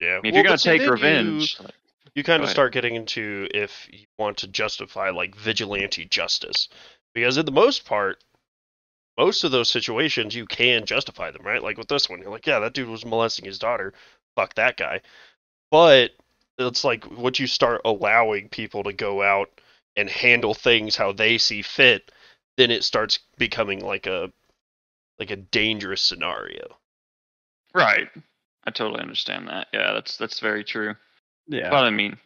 if 0.00 0.22
Well, 0.24 0.34
you're 0.34 0.42
gonna 0.42 0.58
take 0.58 0.80
then 0.80 0.86
you- 0.86 0.92
revenge 0.92 1.58
you 2.16 2.24
kind 2.24 2.42
of 2.42 2.48
start 2.48 2.72
getting 2.72 2.94
into 2.96 3.46
if 3.54 3.86
you 3.92 4.06
want 4.18 4.38
to 4.38 4.48
justify 4.48 5.10
like 5.10 5.36
vigilante 5.36 6.06
justice. 6.06 6.68
Because 7.14 7.36
in 7.36 7.46
the 7.46 7.52
most 7.52 7.84
part 7.84 8.24
most 9.16 9.44
of 9.44 9.50
those 9.52 9.70
situations 9.70 10.34
you 10.34 10.44
can 10.46 10.84
justify 10.86 11.30
them 11.30 11.46
right? 11.46 11.62
Like 11.62 11.78
with 11.78 11.86
this 11.88 12.08
one 12.10 12.20
you're 12.20 12.32
like 12.32 12.46
yeah 12.46 12.58
that 12.58 12.72
dude 12.74 12.88
was 12.88 13.04
molesting 13.04 13.44
his 13.44 13.60
daughter 13.60 13.92
fuck 14.36 14.54
that 14.54 14.76
guy 14.76 15.00
but 15.72 16.12
it's 16.58 16.84
like 16.84 17.10
once 17.10 17.40
you 17.40 17.48
start 17.48 17.80
allowing 17.84 18.48
people 18.48 18.84
to 18.84 18.92
go 18.92 19.22
out 19.22 19.60
and 19.96 20.08
handle 20.08 20.54
things 20.54 20.94
how 20.94 21.12
they 21.12 21.36
see 21.38 21.62
fit 21.62 22.12
then 22.56 22.70
it 22.70 22.84
starts 22.84 23.18
becoming 23.36 23.84
like 23.84 24.06
a 24.06 24.30
like 25.18 25.32
a 25.32 25.36
dangerous 25.36 26.00
scenario 26.02 26.76
Right. 27.76 28.08
I 28.64 28.70
totally 28.70 29.00
understand 29.00 29.48
that. 29.48 29.68
Yeah, 29.72 29.92
that's 29.92 30.16
that's 30.16 30.40
very 30.40 30.64
true. 30.64 30.94
Yeah. 31.46 31.68
But 31.68 31.84
I 31.84 31.90
mean, 31.90 32.16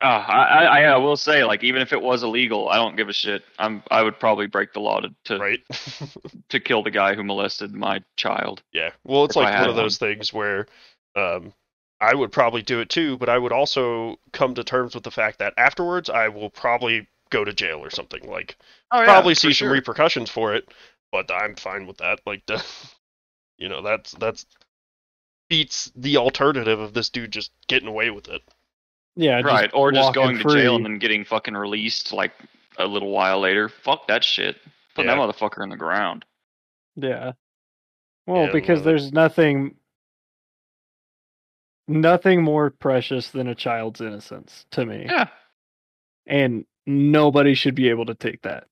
uh, 0.00 0.04
I, 0.04 0.64
I 0.64 0.82
I 0.82 0.96
will 0.98 1.16
say 1.16 1.42
like 1.44 1.64
even 1.64 1.82
if 1.82 1.92
it 1.92 2.00
was 2.00 2.22
illegal, 2.22 2.68
I 2.68 2.76
don't 2.76 2.96
give 2.96 3.08
a 3.08 3.12
shit. 3.12 3.42
I'm 3.58 3.82
I 3.90 4.02
would 4.02 4.20
probably 4.20 4.46
break 4.46 4.72
the 4.72 4.80
law 4.80 5.00
to 5.00 5.12
to, 5.24 5.38
right 5.38 5.60
to 6.48 6.60
kill 6.60 6.84
the 6.84 6.92
guy 6.92 7.14
who 7.14 7.24
molested 7.24 7.74
my 7.74 8.02
child. 8.16 8.62
Yeah. 8.72 8.90
Well, 9.04 9.24
it's 9.24 9.34
like 9.34 9.52
one 9.60 9.68
of 9.68 9.76
those 9.76 9.98
things 9.98 10.32
where 10.32 10.68
um, 11.16 11.52
I 12.00 12.14
would 12.14 12.32
probably 12.32 12.62
do 12.62 12.80
it 12.80 12.88
too, 12.88 13.18
but 13.18 13.28
I 13.28 13.36
would 13.38 13.52
also 13.52 14.16
come 14.32 14.54
to 14.54 14.64
terms 14.64 14.94
with 14.94 15.04
the 15.04 15.10
fact 15.10 15.38
that 15.38 15.54
afterwards 15.56 16.08
I 16.08 16.28
will 16.28 16.50
probably 16.50 17.06
go 17.30 17.44
to 17.44 17.52
jail 17.52 17.78
or 17.80 17.90
something. 17.90 18.28
Like, 18.28 18.56
Oh 18.90 19.04
probably 19.04 19.34
see 19.34 19.52
some 19.52 19.68
repercussions 19.68 20.30
for 20.30 20.54
it, 20.54 20.68
but 21.12 21.30
I'm 21.30 21.54
fine 21.56 21.86
with 21.86 21.98
that. 21.98 22.20
Like, 22.26 22.44
the, 22.46 22.64
you 23.58 23.68
know, 23.68 23.82
that's 23.82 24.12
that's 24.12 24.46
beats 25.48 25.90
the 25.96 26.16
alternative 26.16 26.78
of 26.80 26.94
this 26.94 27.10
dude 27.10 27.32
just 27.32 27.50
getting 27.68 27.88
away 27.88 28.10
with 28.10 28.28
it. 28.28 28.40
yeah. 29.16 29.40
right, 29.40 29.70
or 29.74 29.90
just 29.92 30.16
walking 30.16 30.22
going 30.22 30.38
to 30.38 30.54
jail 30.54 30.76
and 30.76 30.84
then 30.84 30.98
getting 30.98 31.24
fucking 31.24 31.54
released 31.54 32.12
like 32.12 32.32
a 32.78 32.86
little 32.86 33.10
while 33.10 33.40
later. 33.40 33.68
Fuck 33.68 34.06
that 34.08 34.22
shit. 34.24 34.56
Put 34.94 35.04
Yeah. 35.06 35.14
that 35.16 35.20
motherfucker 35.20 35.62
in 35.62 35.68
the 35.68 35.76
ground. 35.76 36.24
Yeah. 36.96 37.32
Well, 38.26 38.46
Yeah, 38.46 38.52
because 38.52 38.78
well- 38.78 38.84
there's 38.86 39.12
nothing 39.12 39.74
nothing 41.90 42.42
more 42.42 42.70
precious 42.70 43.30
than 43.30 43.48
a 43.48 43.54
child's 43.54 44.00
innocence 44.00 44.64
to 44.70 44.86
me. 44.86 45.04
Yeah. 45.06 45.26
And 46.26 46.64
nobody 46.86 47.54
should 47.54 47.74
be 47.74 47.88
able 47.88 48.06
to 48.06 48.14
take 48.14 48.42
that. 48.42 48.64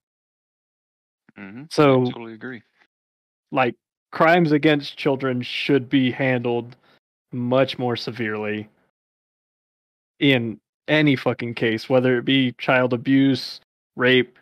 hmm 1.37 1.64
So 1.70 2.04
totally 2.07 2.35
agree. 2.35 2.62
like 3.50 3.74
crimes 4.12 4.52
against 4.52 4.96
children 4.96 5.42
should 5.42 5.88
be 5.88 6.11
handled 6.11 6.76
much 7.33 7.78
more 7.78 7.96
severely 7.96 8.68
in 10.20 10.59
any 10.88 11.16
fucking 11.16 11.54
case, 11.54 11.88
whether 11.88 12.16
it 12.18 12.24
be 12.24 12.52
child 12.52 12.92
abuse, 12.94 13.61
rape, 13.96 14.38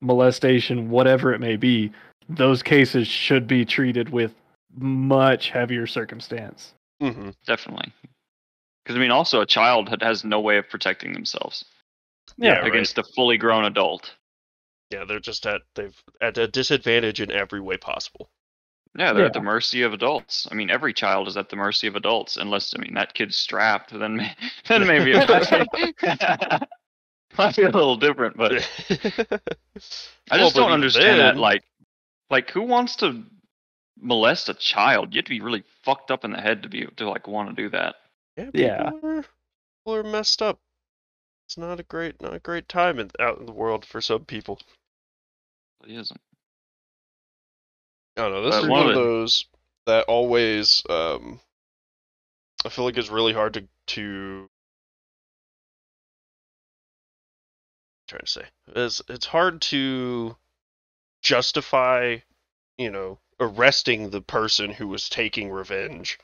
molestation, 0.00 0.90
whatever 0.90 1.32
it 1.34 1.40
may 1.40 1.56
be. 1.56 1.90
Those 2.28 2.62
cases 2.62 3.08
should 3.08 3.46
be 3.48 3.64
treated 3.64 4.10
with 4.10 4.32
much 4.78 5.50
heavier 5.50 5.86
circumstance. 5.86 6.74
Mm-hmm. 7.02 7.30
Definitely. 7.46 7.92
Because 8.84 8.96
I 8.96 9.00
mean, 9.00 9.10
also 9.10 9.40
a 9.40 9.46
child 9.46 9.94
has 10.00 10.24
no 10.24 10.40
way 10.40 10.58
of 10.58 10.68
protecting 10.68 11.12
themselves 11.12 11.64
Yeah, 12.36 12.58
right. 12.58 12.66
against 12.66 12.98
a 12.98 13.04
fully 13.14 13.36
grown 13.38 13.64
adult. 13.64 14.14
Yeah, 14.90 15.04
they're 15.04 15.20
just 15.20 15.46
at 15.46 15.62
they've 15.74 15.96
at 16.20 16.36
a 16.38 16.46
disadvantage 16.46 17.20
in 17.20 17.30
every 17.30 17.60
way 17.60 17.76
possible. 17.76 18.30
Yeah, 18.98 19.14
they're 19.14 19.24
at 19.24 19.32
the 19.32 19.40
mercy 19.40 19.82
of 19.82 19.94
adults. 19.94 20.46
I 20.50 20.54
mean, 20.54 20.68
every 20.70 20.92
child 20.92 21.26
is 21.26 21.38
at 21.38 21.48
the 21.48 21.56
mercy 21.56 21.86
of 21.86 21.96
adults, 21.96 22.36
unless 22.36 22.74
I 22.76 22.80
mean 22.80 22.92
that 22.94 23.14
kid's 23.14 23.36
strapped. 23.36 23.98
Then, 23.98 24.16
may- 24.16 24.36
then 24.68 24.86
maybe 24.86 25.12
it 25.12 25.28
might 25.28 25.72
be, 25.72 25.94
might 27.38 27.56
be 27.56 27.62
a 27.62 27.70
little 27.70 27.96
different. 27.96 28.36
But 28.36 28.52
I 30.30 30.36
just 30.38 30.54
don't 30.54 30.72
understand 30.72 31.20
that. 31.20 31.38
Like, 31.38 31.62
like 32.28 32.50
who 32.50 32.62
wants 32.62 32.96
to 32.96 33.22
molest 34.00 34.48
a 34.48 34.54
child? 34.54 35.12
You 35.14 35.18
have 35.18 35.24
to 35.26 35.30
be 35.30 35.40
really 35.40 35.64
fucked 35.84 36.10
up 36.10 36.24
in 36.24 36.32
the 36.32 36.40
head 36.40 36.62
to 36.62 36.68
be 36.68 36.86
to 36.96 37.08
like 37.08 37.26
want 37.28 37.50
to 37.50 37.62
do 37.62 37.68
that. 37.70 37.96
Yeah, 38.36 38.50
Yeah. 38.52 38.90
people 38.90 39.08
Are, 39.08 39.22
people 39.22 39.94
are 39.94 40.02
messed 40.02 40.42
up. 40.42 40.58
It's 41.46 41.58
not 41.58 41.80
a 41.80 41.82
great, 41.82 42.20
not 42.22 42.34
a 42.34 42.38
great 42.38 42.68
time 42.68 42.98
in, 42.98 43.10
out 43.20 43.38
in 43.38 43.46
the 43.46 43.52
world 43.52 43.84
for 43.84 44.00
some 44.00 44.24
people. 44.24 44.58
It 45.84 45.90
isn't. 45.92 46.20
I 48.16 48.22
don't 48.22 48.32
know. 48.32 48.42
This 48.44 48.54
But 48.54 48.64
is 48.64 48.70
one 48.70 48.78
one 48.78 48.80
of 48.82 48.88
of 48.88 48.94
the- 48.94 49.00
those 49.00 49.44
that 49.86 50.04
always, 50.06 50.82
um, 50.88 51.40
I 52.64 52.68
feel 52.68 52.84
like 52.84 52.96
it's 52.96 53.08
really 53.10 53.32
hard 53.32 53.54
to 53.54 53.68
to. 53.88 54.48
trying 58.08 58.20
to 58.20 58.26
say 58.26 58.44
it's 58.68 59.02
it's 59.08 59.26
hard 59.26 59.60
to 59.62 60.36
justify, 61.22 62.18
you 62.78 62.90
know, 62.90 63.18
arresting 63.42 64.10
the 64.10 64.20
person 64.20 64.70
who 64.70 64.88
was 64.88 65.08
taking 65.08 65.50
revenge. 65.50 66.18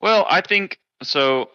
Well, 0.00 0.26
I 0.28 0.40
think 0.40 0.78
so. 1.02 1.50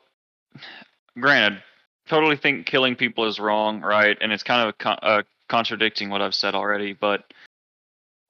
Granted, 1.19 1.61
totally 2.07 2.37
think 2.37 2.65
killing 2.65 2.95
people 2.95 3.25
is 3.25 3.39
wrong, 3.39 3.81
right? 3.81 4.17
And 4.21 4.31
it's 4.31 4.43
kind 4.43 4.67
of 4.67 4.77
con- 4.77 4.99
uh, 5.01 5.23
contradicting 5.49 6.09
what 6.09 6.21
I've 6.21 6.35
said 6.35 6.55
already. 6.55 6.93
But 6.93 7.25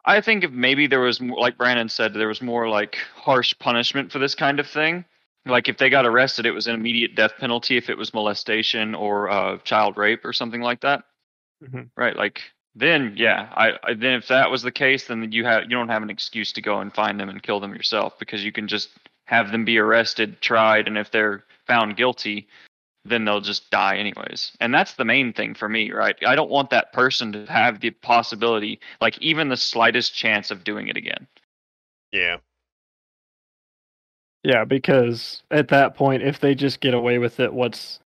I 0.04 0.20
think 0.22 0.44
if 0.44 0.52
maybe 0.52 0.88
there 0.88 1.00
was, 1.00 1.22
more, 1.22 1.40
like 1.40 1.58
Brandon 1.58 1.88
said, 1.90 2.14
there 2.14 2.28
was 2.28 2.42
more 2.42 2.68
like 2.68 2.98
harsh 3.16 3.54
punishment 3.60 4.12
for 4.12 4.20
this 4.20 4.36
kind 4.36 4.60
of 4.60 4.68
thing. 4.68 5.06
Like 5.46 5.70
if 5.70 5.78
they 5.78 5.90
got 5.90 6.06
arrested, 6.06 6.46
it 6.46 6.52
was 6.52 6.68
an 6.68 6.76
immediate 6.76 7.16
death 7.16 7.34
penalty 7.40 7.78
if 7.78 7.90
it 7.90 7.98
was 7.98 8.14
molestation 8.14 8.94
or 8.94 9.30
uh, 9.30 9.58
child 9.60 9.98
rape 9.98 10.24
or 10.26 10.34
something 10.34 10.62
like 10.62 10.82
that, 10.82 11.04
Mhm. 11.64 11.90
right? 11.96 12.16
Like 12.16 12.42
then, 12.76 13.14
yeah, 13.18 13.50
I, 13.54 13.72
I 13.84 13.94
then 13.94 14.14
if 14.14 14.28
that 14.30 14.50
was 14.50 14.62
the 14.62 14.72
case, 14.72 15.08
then 15.08 15.32
you 15.32 15.46
have 15.46 15.64
you 15.64 15.70
don't 15.70 15.90
have 15.90 16.04
an 16.04 16.10
excuse 16.10 16.54
to 16.54 16.62
go 16.62 16.80
and 16.80 16.94
find 16.94 17.20
them 17.20 17.30
and 17.30 17.44
kill 17.44 17.60
them 17.60 17.74
yourself 17.74 18.18
because 18.18 18.44
you 18.44 18.52
can 18.52 18.68
just 18.68 18.90
have 19.26 19.52
them 19.52 19.66
be 19.66 19.78
arrested, 19.78 20.42
tried, 20.42 20.88
and 20.88 20.98
if 20.98 21.12
they're 21.12 21.44
found 21.68 21.98
guilty, 21.98 22.48
then 23.06 23.26
they'll 23.26 23.42
just 23.42 23.70
die 23.72 23.98
anyways. 23.98 24.52
And 24.60 24.74
that's 24.74 24.94
the 24.94 25.06
main 25.06 25.34
thing 25.34 25.54
for 25.54 25.68
me, 25.68 25.92
right? 25.92 26.16
I 26.26 26.36
don't 26.36 26.50
want 26.50 26.70
that 26.70 26.94
person 26.94 27.32
to 27.34 27.46
have 27.46 27.80
the 27.80 27.92
possibility, 27.92 28.80
like 29.00 29.18
even 29.20 29.50
the 29.50 29.58
slightest 29.58 30.14
chance 30.16 30.52
of 30.52 30.64
doing 30.64 30.88
it 30.88 30.98
again. 30.98 31.28
Yeah. 32.12 32.38
Yeah, 34.44 34.66
because 34.66 35.44
at 35.52 35.68
that 35.70 35.96
point 35.96 36.24
if 36.24 36.40
they 36.40 36.56
just 36.56 36.80
get 36.80 36.94
away 36.94 37.18
with 37.20 37.40
it, 37.40 37.54
what's 37.54 38.00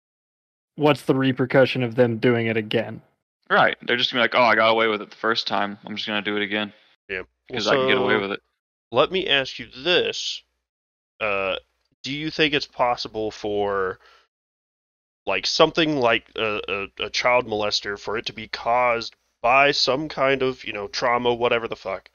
what's 0.77 1.03
the 1.03 1.15
repercussion 1.15 1.83
of 1.83 1.95
them 1.95 2.19
doing 2.19 2.47
it 2.47 2.57
again? 2.57 3.03
Right. 3.55 3.77
They're 3.83 3.97
just 3.97 4.11
gonna 4.11 4.21
be 4.21 4.25
like, 4.25 4.35
oh, 4.35 4.43
I 4.43 4.57
got 4.57 4.71
away 4.71 4.89
with 4.89 5.01
it 5.01 5.11
the 5.11 5.17
first 5.17 5.47
time. 5.47 5.79
I'm 5.85 5.95
just 5.95 6.09
gonna 6.09 6.23
do 6.23 6.37
it 6.37 6.43
again 6.43 6.73
Yeah. 7.09 7.23
because 7.47 7.69
I 7.69 7.77
can 7.77 7.87
get 7.87 7.99
away 7.99 8.17
with 8.17 8.33
it. 8.33 8.41
let 8.91 9.13
me 9.13 9.29
ask 9.29 9.59
you 9.59 9.69
this 9.77 10.43
uh 11.21 11.57
do 12.03 12.13
you 12.13 12.31
think 12.31 12.53
it's 12.53 12.67
possible 12.67 13.31
for 13.31 13.99
like 15.27 15.47
something 15.47 15.97
like 15.97 16.27
a, 16.37 16.61
a, 16.69 17.05
a 17.05 17.11
child 17.11 17.47
molester 17.47 17.99
for 17.99 18.19
it 18.19 18.27
to 18.27 18.33
be 18.33 18.49
caused 18.49 19.15
by 19.41 19.71
some 19.71 20.09
kind 20.09 20.43
of, 20.43 20.65
you 20.65 20.73
know, 20.73 20.89
trauma, 20.89 21.33
whatever 21.33 21.69
the 21.69 21.77
fuck, 21.77 22.11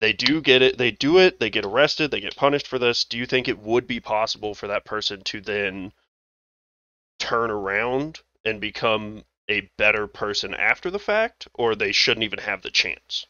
they 0.00 0.12
do 0.12 0.40
get 0.40 0.62
it, 0.62 0.78
they 0.78 0.90
do 0.90 1.18
it, 1.18 1.40
they 1.40 1.50
get 1.50 1.64
arrested, 1.64 2.10
they 2.10 2.20
get 2.20 2.36
punished 2.36 2.66
for 2.68 2.78
this. 2.78 3.04
Do 3.04 3.18
you 3.18 3.26
think 3.26 3.48
it 3.48 3.58
would 3.58 3.86
be 3.86 4.00
possible 4.00 4.54
for 4.54 4.68
that 4.68 4.84
person 4.84 5.22
to 5.24 5.40
then 5.40 5.92
turn 7.18 7.50
around 7.50 8.20
and 8.44 8.60
become 8.60 9.24
a 9.48 9.70
better 9.78 10.06
person 10.06 10.54
after 10.54 10.90
the 10.90 10.98
fact, 10.98 11.48
or 11.54 11.74
they 11.74 11.92
shouldn't 11.92 12.24
even 12.24 12.38
have 12.40 12.62
the 12.62 12.70
chance? 12.70 13.26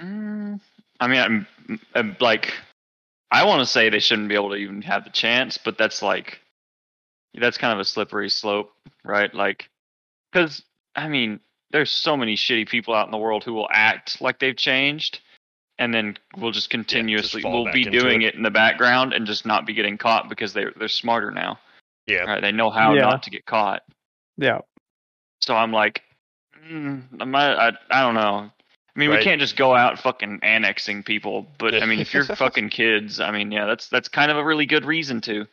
Mm, 0.00 0.60
I 1.00 1.06
mean, 1.08 1.18
I'm, 1.18 1.80
I'm 1.94 2.16
like, 2.20 2.52
I 3.30 3.44
want 3.44 3.60
to 3.60 3.66
say 3.66 3.90
they 3.90 3.98
shouldn't 3.98 4.28
be 4.28 4.34
able 4.34 4.50
to 4.50 4.56
even 4.56 4.82
have 4.82 5.04
the 5.04 5.10
chance, 5.10 5.58
but 5.58 5.76
that's 5.76 6.02
like, 6.02 6.40
that's 7.34 7.58
kind 7.58 7.72
of 7.72 7.80
a 7.80 7.84
slippery 7.84 8.30
slope, 8.30 8.72
right? 9.04 9.32
Like, 9.34 9.68
because 10.32 10.62
I 10.94 11.08
mean, 11.08 11.40
there's 11.70 11.90
so 11.90 12.16
many 12.16 12.36
shitty 12.36 12.68
people 12.68 12.94
out 12.94 13.06
in 13.06 13.12
the 13.12 13.18
world 13.18 13.44
who 13.44 13.52
will 13.52 13.68
act 13.70 14.20
like 14.20 14.38
they've 14.38 14.56
changed, 14.56 15.20
and 15.78 15.92
then 15.92 16.16
we'll 16.36 16.52
just 16.52 16.70
continuously 16.70 17.42
we'll 17.44 17.70
be 17.72 17.84
doing 17.84 18.22
it. 18.22 18.28
it 18.28 18.34
in 18.34 18.42
the 18.42 18.50
background 18.50 19.12
and 19.12 19.26
just 19.26 19.44
not 19.46 19.66
be 19.66 19.74
getting 19.74 19.98
caught 19.98 20.28
because 20.28 20.52
they 20.52 20.64
they're 20.76 20.88
smarter 20.88 21.30
now, 21.30 21.58
Yeah. 22.06 22.24
right? 22.24 22.40
They 22.40 22.52
know 22.52 22.70
how 22.70 22.94
Yeah. 22.94 23.02
not 23.02 23.24
to 23.24 23.30
get 23.30 23.44
caught. 23.46 23.82
Yeah. 24.38 24.60
So 25.40 25.54
I'm 25.54 25.72
like, 25.72 26.02
mm, 26.70 27.02
am 27.20 27.34
I, 27.34 27.68
I, 27.68 27.72
I 27.90 28.02
don't 28.02 28.14
know. 28.14 28.50
I 28.96 28.98
mean, 28.98 29.10
Right. 29.10 29.18
we 29.18 29.24
can't 29.24 29.40
just 29.40 29.56
go 29.56 29.74
out 29.74 29.98
fucking 29.98 30.40
annexing 30.42 31.02
people, 31.04 31.46
but 31.58 31.74
I 31.74 31.86
mean, 31.86 32.00
if 32.00 32.12
you're 32.14 32.24
fucking 32.36 32.70
kids, 32.70 33.20
I 33.20 33.30
mean, 33.30 33.52
yeah, 33.52 33.66
that's 33.66 33.88
that's 33.88 34.08
kind 34.08 34.30
of 34.30 34.36
a 34.36 34.44
really 34.44 34.66
good 34.66 34.84
reason 34.84 35.20
to. 35.22 35.46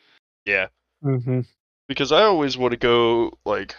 Yeah. 0.45 0.67
Mm-hmm. 1.03 1.41
because 1.87 2.11
I 2.11 2.23
always 2.23 2.57
want 2.57 2.71
to 2.71 2.77
go 2.77 3.33
like 3.45 3.75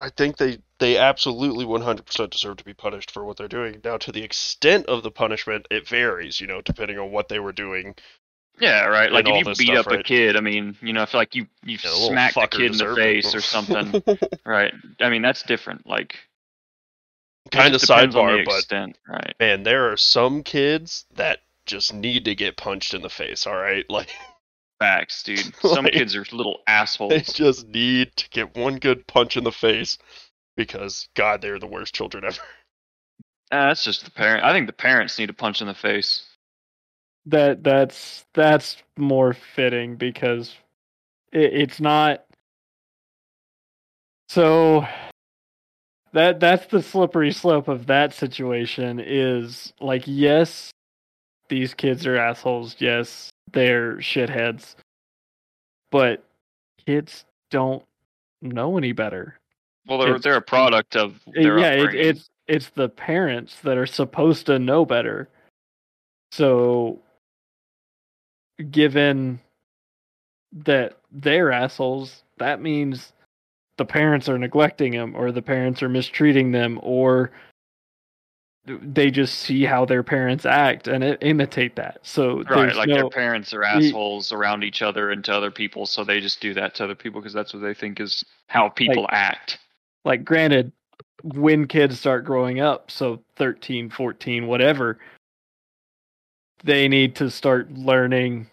I 0.00 0.08
think 0.10 0.36
they 0.36 0.58
they 0.80 0.96
absolutely 0.96 1.64
100% 1.64 2.30
deserve 2.30 2.56
to 2.56 2.64
be 2.64 2.74
punished 2.74 3.12
for 3.12 3.24
what 3.24 3.36
they're 3.36 3.46
doing. 3.46 3.80
Now 3.84 3.98
to 3.98 4.10
the 4.10 4.22
extent 4.24 4.86
of 4.86 5.04
the 5.04 5.10
punishment 5.12 5.68
it 5.70 5.86
varies, 5.86 6.40
you 6.40 6.48
know, 6.48 6.60
depending 6.60 6.98
on 6.98 7.12
what 7.12 7.28
they 7.28 7.38
were 7.38 7.52
doing. 7.52 7.94
Yeah, 8.60 8.84
right. 8.86 9.10
Like 9.10 9.26
if 9.28 9.46
you 9.46 9.66
beat 9.66 9.76
up 9.76 9.86
a 9.88 10.02
kid, 10.02 10.36
I 10.36 10.40
mean, 10.40 10.76
you 10.82 10.92
know, 10.92 11.02
if 11.02 11.14
like 11.14 11.34
you 11.34 11.46
you 11.64 11.78
Yeah, 11.82 11.90
the 11.90 12.40
a 12.40 12.48
kid 12.48 12.72
in 12.72 12.78
the 12.78 12.94
face 12.94 13.34
or 13.34 13.40
something, 13.40 14.02
right? 14.46 14.72
I 15.00 15.08
mean, 15.08 15.22
that's 15.22 15.42
different. 15.42 15.86
Like 15.86 16.16
kind 17.50 17.74
of 17.74 17.80
just 17.80 17.86
depends 17.90 18.14
on 18.14 18.28
sidebar, 18.28 18.44
but 18.44 18.54
extent, 18.58 18.98
right? 19.08 19.34
man, 19.40 19.62
there 19.62 19.90
are 19.90 19.96
some 19.96 20.42
kids 20.42 21.06
that 21.14 21.40
just 21.66 21.92
need 21.92 22.24
to 22.26 22.34
get 22.34 22.56
punched 22.56 22.94
in 22.94 23.02
the 23.02 23.08
face, 23.10 23.46
all 23.46 23.56
right? 23.56 23.84
Like 23.90 24.10
Facts, 24.78 25.22
dude. 25.22 25.54
Some 25.60 25.84
Like- 25.84 25.92
kids 25.92 26.16
are 26.16 26.24
little 26.32 26.58
assholes. 26.66 27.10
they 27.10 27.20
just 27.20 27.68
need 27.68 28.16
to 28.16 28.28
get 28.30 28.56
one 28.56 28.78
good 28.78 29.06
punch 29.06 29.36
in 29.36 29.44
the 29.44 29.52
face 29.52 29.96
because 30.56 31.08
god, 31.14 31.40
they're 31.40 31.60
the 31.60 31.68
worst 31.68 31.94
children 31.94 32.24
ever. 32.24 32.40
Uh, 33.52 33.68
that's 33.68 33.84
just 33.84 34.04
the 34.04 34.10
parent. 34.10 34.42
I 34.44 34.52
think 34.52 34.66
the 34.66 34.72
parents 34.72 35.18
need 35.20 35.30
a 35.30 35.34
punch 35.34 35.60
in 35.60 35.68
the 35.68 35.74
face. 35.74 36.24
That 37.26 37.62
that's 37.62 38.24
that's 38.34 38.82
more 38.96 39.32
fitting 39.32 39.96
because 39.96 40.56
it, 41.32 41.52
it's 41.54 41.80
not. 41.80 42.24
So 44.28 44.86
that 46.12 46.40
that's 46.40 46.66
the 46.66 46.82
slippery 46.82 47.32
slope 47.32 47.68
of 47.68 47.86
that 47.86 48.12
situation. 48.12 49.00
Is 49.00 49.72
like 49.80 50.02
yes, 50.06 50.70
these 51.48 51.74
kids 51.74 52.06
are 52.06 52.16
assholes. 52.16 52.76
Yes, 52.78 53.30
they're 53.52 53.96
shitheads. 53.96 54.74
But 55.90 56.24
kids 56.86 57.24
don't 57.50 57.84
know 58.40 58.78
any 58.78 58.92
better. 58.92 59.38
Well, 59.86 59.98
they're 59.98 60.08
It's- 60.08 60.22
they're 60.22 60.36
a 60.36 60.42
product 60.42 60.96
of 60.96 61.20
yeah, 61.34 61.70
it, 61.70 61.94
it's 61.94 62.28
it's 62.48 62.70
the 62.70 62.88
parents 62.88 63.60
that 63.60 63.78
are 63.78 63.86
supposed 63.86 64.46
to 64.46 64.58
know 64.58 64.84
better. 64.84 65.28
So, 66.32 67.00
given 68.70 69.40
that 70.52 70.98
they're 71.10 71.50
assholes, 71.52 72.22
that 72.38 72.60
means 72.60 73.12
the 73.78 73.84
parents 73.84 74.28
are 74.28 74.38
neglecting 74.38 74.92
them, 74.92 75.14
or 75.16 75.32
the 75.32 75.42
parents 75.42 75.82
are 75.82 75.88
mistreating 75.88 76.52
them, 76.52 76.78
or 76.82 77.30
they 78.66 79.10
just 79.10 79.40
see 79.40 79.64
how 79.64 79.84
their 79.84 80.02
parents 80.02 80.46
act 80.46 80.86
and 80.86 81.18
imitate 81.20 81.74
that. 81.76 81.98
So 82.02 82.42
Right, 82.44 82.76
like 82.76 82.88
no, 82.88 82.94
their 82.94 83.10
parents 83.10 83.52
are 83.52 83.64
assholes 83.64 84.30
around 84.30 84.62
each 84.62 84.82
other 84.82 85.10
and 85.10 85.24
to 85.24 85.32
other 85.34 85.50
people, 85.50 85.84
so 85.86 86.04
they 86.04 86.20
just 86.20 86.40
do 86.40 86.54
that 86.54 86.74
to 86.76 86.84
other 86.84 86.94
people 86.94 87.20
because 87.20 87.32
that's 87.32 87.52
what 87.52 87.60
they 87.62 87.74
think 87.74 87.98
is 87.98 88.24
how 88.46 88.68
people 88.68 89.06
act. 89.10 89.58
like 90.04 90.24
granted 90.24 90.70
when 91.24 91.66
kids 91.66 91.98
start 91.98 92.24
growing 92.24 92.60
up 92.60 92.90
so 92.90 93.22
13 93.36 93.90
14 93.90 94.46
whatever 94.46 94.98
they 96.64 96.88
need 96.88 97.14
to 97.16 97.30
start 97.30 97.70
learning 97.72 98.48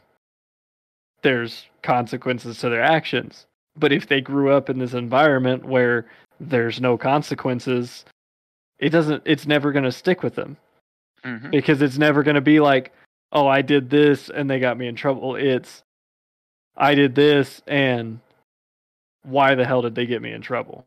there's 1.21 1.65
consequences 1.82 2.60
to 2.60 2.69
their 2.69 2.84
actions. 2.84 3.45
But 3.77 3.91
if 3.93 4.08
they 4.08 4.21
grew 4.21 4.51
up 4.51 4.69
in 4.69 4.79
this 4.79 4.93
environment 4.93 5.65
where 5.65 6.05
there's 6.39 6.79
no 6.79 6.97
consequences 6.97 8.05
it 8.79 8.89
doesn't 8.89 9.21
it's 9.25 9.45
never 9.45 9.71
going 9.71 9.84
to 9.84 9.91
stick 9.91 10.23
with 10.23 10.36
them. 10.36 10.58
Hmm 11.23 11.49
because 11.51 11.82
it's 11.82 11.97
never 11.97 12.23
going 12.23 12.36
to 12.36 12.41
be 12.41 12.60
like 12.60 12.93
oh 13.34 13.45
i 13.45 13.62
did 13.62 13.89
this 13.89 14.29
and 14.29 14.49
they 14.49 14.60
got 14.60 14.77
me 14.77 14.88
in 14.88 14.95
trouble. 14.95 15.36
It's 15.36 15.84
i 16.77 16.95
did 16.95 17.15
this 17.15 17.62
and 17.67 18.19
why 19.23 19.55
the 19.55 19.65
hell 19.65 19.82
did 19.82 19.95
they 19.95 20.05
get 20.05 20.21
me 20.21 20.32
in 20.32 20.41
trouble? 20.41 20.86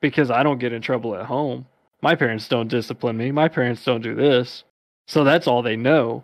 Because 0.00 0.30
i 0.30 0.42
don't 0.42 0.58
get 0.58 0.72
in 0.72 0.82
trouble 0.82 1.16
at 1.16 1.26
home. 1.26 1.66
My 2.02 2.14
parents 2.14 2.48
don't 2.48 2.68
discipline 2.68 3.16
me. 3.16 3.30
My 3.30 3.48
parents 3.48 3.84
don't 3.84 4.02
do 4.02 4.14
this. 4.14 4.64
So 5.08 5.24
that's 5.24 5.46
all 5.46 5.62
they 5.62 5.76
know. 5.76 6.22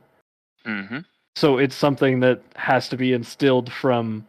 Hmm 0.65 0.99
so 1.37 1.59
it's 1.59 1.77
something 1.77 2.19
that 2.21 2.41
has 2.57 2.89
to 2.89 2.97
be 2.97 3.13
instilled 3.13 3.71
from 3.71 4.27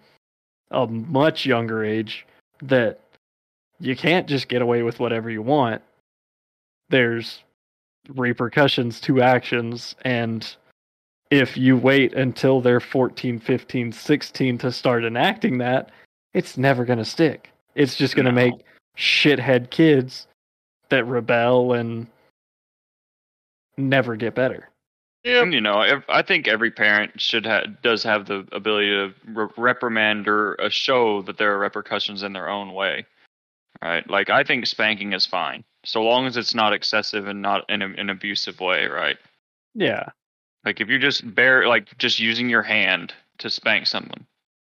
a 0.71 0.85
much 0.85 1.45
younger 1.45 1.83
age 1.83 2.27
that 2.61 2.99
you 3.79 3.95
can't 3.95 4.27
just 4.27 4.49
get 4.49 4.61
away 4.61 4.83
with 4.83 4.99
whatever 4.99 5.29
you 5.29 5.41
want. 5.41 5.81
There's 6.89 7.43
repercussions 8.09 8.99
to 9.01 9.21
actions 9.21 9.95
and 10.01 10.55
if 11.29 11.57
you 11.57 11.75
wait 11.75 12.13
until 12.13 12.61
they're 12.61 12.79
14, 12.79 13.39
15, 13.39 13.91
16 13.91 14.57
to 14.59 14.71
start 14.71 15.03
enacting 15.03 15.57
that, 15.57 15.91
it's 16.33 16.57
never 16.57 16.85
going 16.85 16.99
to 16.99 17.05
stick. 17.05 17.51
It's 17.75 17.95
just 17.95 18.15
going 18.15 18.25
to 18.25 18.31
No. 18.31 18.45
make 18.45 18.53
shithead 18.97 19.69
kids 19.69 20.27
that 20.89 21.03
rebel 21.05 21.73
and 21.73 22.07
never 23.77 24.15
get 24.15 24.35
better. 24.35 24.69
Yeah. 25.27 25.41
And, 25.41 25.53
you 25.53 25.59
know, 25.59 26.01
I 26.07 26.21
think 26.21 26.47
every 26.47 26.71
parent 26.71 27.19
should 27.19 27.45
ha- 27.45 27.65
does 27.83 28.01
have 28.03 28.27
the 28.27 28.47
ability 28.53 28.87
to 28.87 29.13
re- 29.25 29.49
reprimand 29.57 30.25
or 30.25 30.59
uh, 30.61 30.69
show 30.69 31.21
that 31.23 31.37
there 31.37 31.53
are 31.53 31.59
repercussions 31.59 32.23
in 32.23 32.31
their 32.31 32.47
own 32.47 32.73
way. 32.73 33.05
Right? 33.81 34.09
Like 34.09 34.29
I 34.29 34.45
think 34.45 34.65
spanking 34.65 35.11
is 35.11 35.25
fine, 35.25 35.65
so 35.83 36.01
long 36.01 36.27
as 36.27 36.37
it's 36.37 36.55
not 36.55 36.71
excessive 36.71 37.27
and 37.27 37.41
not 37.41 37.69
in 37.69 37.81
a, 37.81 37.87
an 37.87 38.09
abusive 38.09 38.61
way. 38.61 38.85
Right? 38.85 39.17
Yeah. 39.75 40.05
Like 40.63 40.79
if 40.79 40.87
you're 40.87 40.97
just 40.97 41.35
bare, 41.35 41.67
like 41.67 41.97
just 41.97 42.19
using 42.19 42.49
your 42.49 42.63
hand 42.63 43.13
to 43.39 43.49
spank 43.49 43.85
someone, 43.85 44.25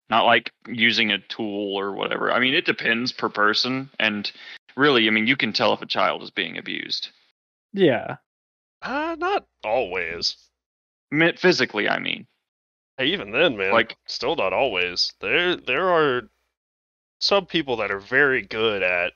not 0.10 0.26
like 0.26 0.54
using 0.66 1.12
a 1.12 1.20
tool 1.20 1.76
or 1.76 1.92
whatever. 1.92 2.32
I 2.32 2.40
mean, 2.40 2.54
it 2.54 2.66
depends 2.66 3.12
per 3.12 3.28
person, 3.28 3.90
and 4.00 4.32
really, 4.78 5.08
I 5.08 5.10
mean, 5.10 5.28
you 5.28 5.36
can 5.36 5.52
tell 5.52 5.74
if 5.74 5.82
a 5.82 5.86
child 5.86 6.24
is 6.24 6.32
being 6.32 6.58
abused. 6.58 7.10
Yeah. 7.74 8.16
Uh, 8.82 9.16
not 9.18 9.46
always. 9.64 10.38
Me- 11.12 11.36
Physically, 11.36 11.90
I 11.90 12.00
mean. 12.00 12.28
Hey, 12.98 13.08
even 13.08 13.32
then, 13.32 13.58
man, 13.58 13.72
Like- 13.72 13.98
still 14.08 14.36
not 14.36 14.54
always. 14.54 15.14
There, 15.20 15.56
there 15.56 15.90
are 15.90 16.30
some 17.20 17.46
people 17.46 17.78
that 17.78 17.92
are 17.92 18.00
very 18.00 18.42
good 18.42 18.84
at 18.84 19.14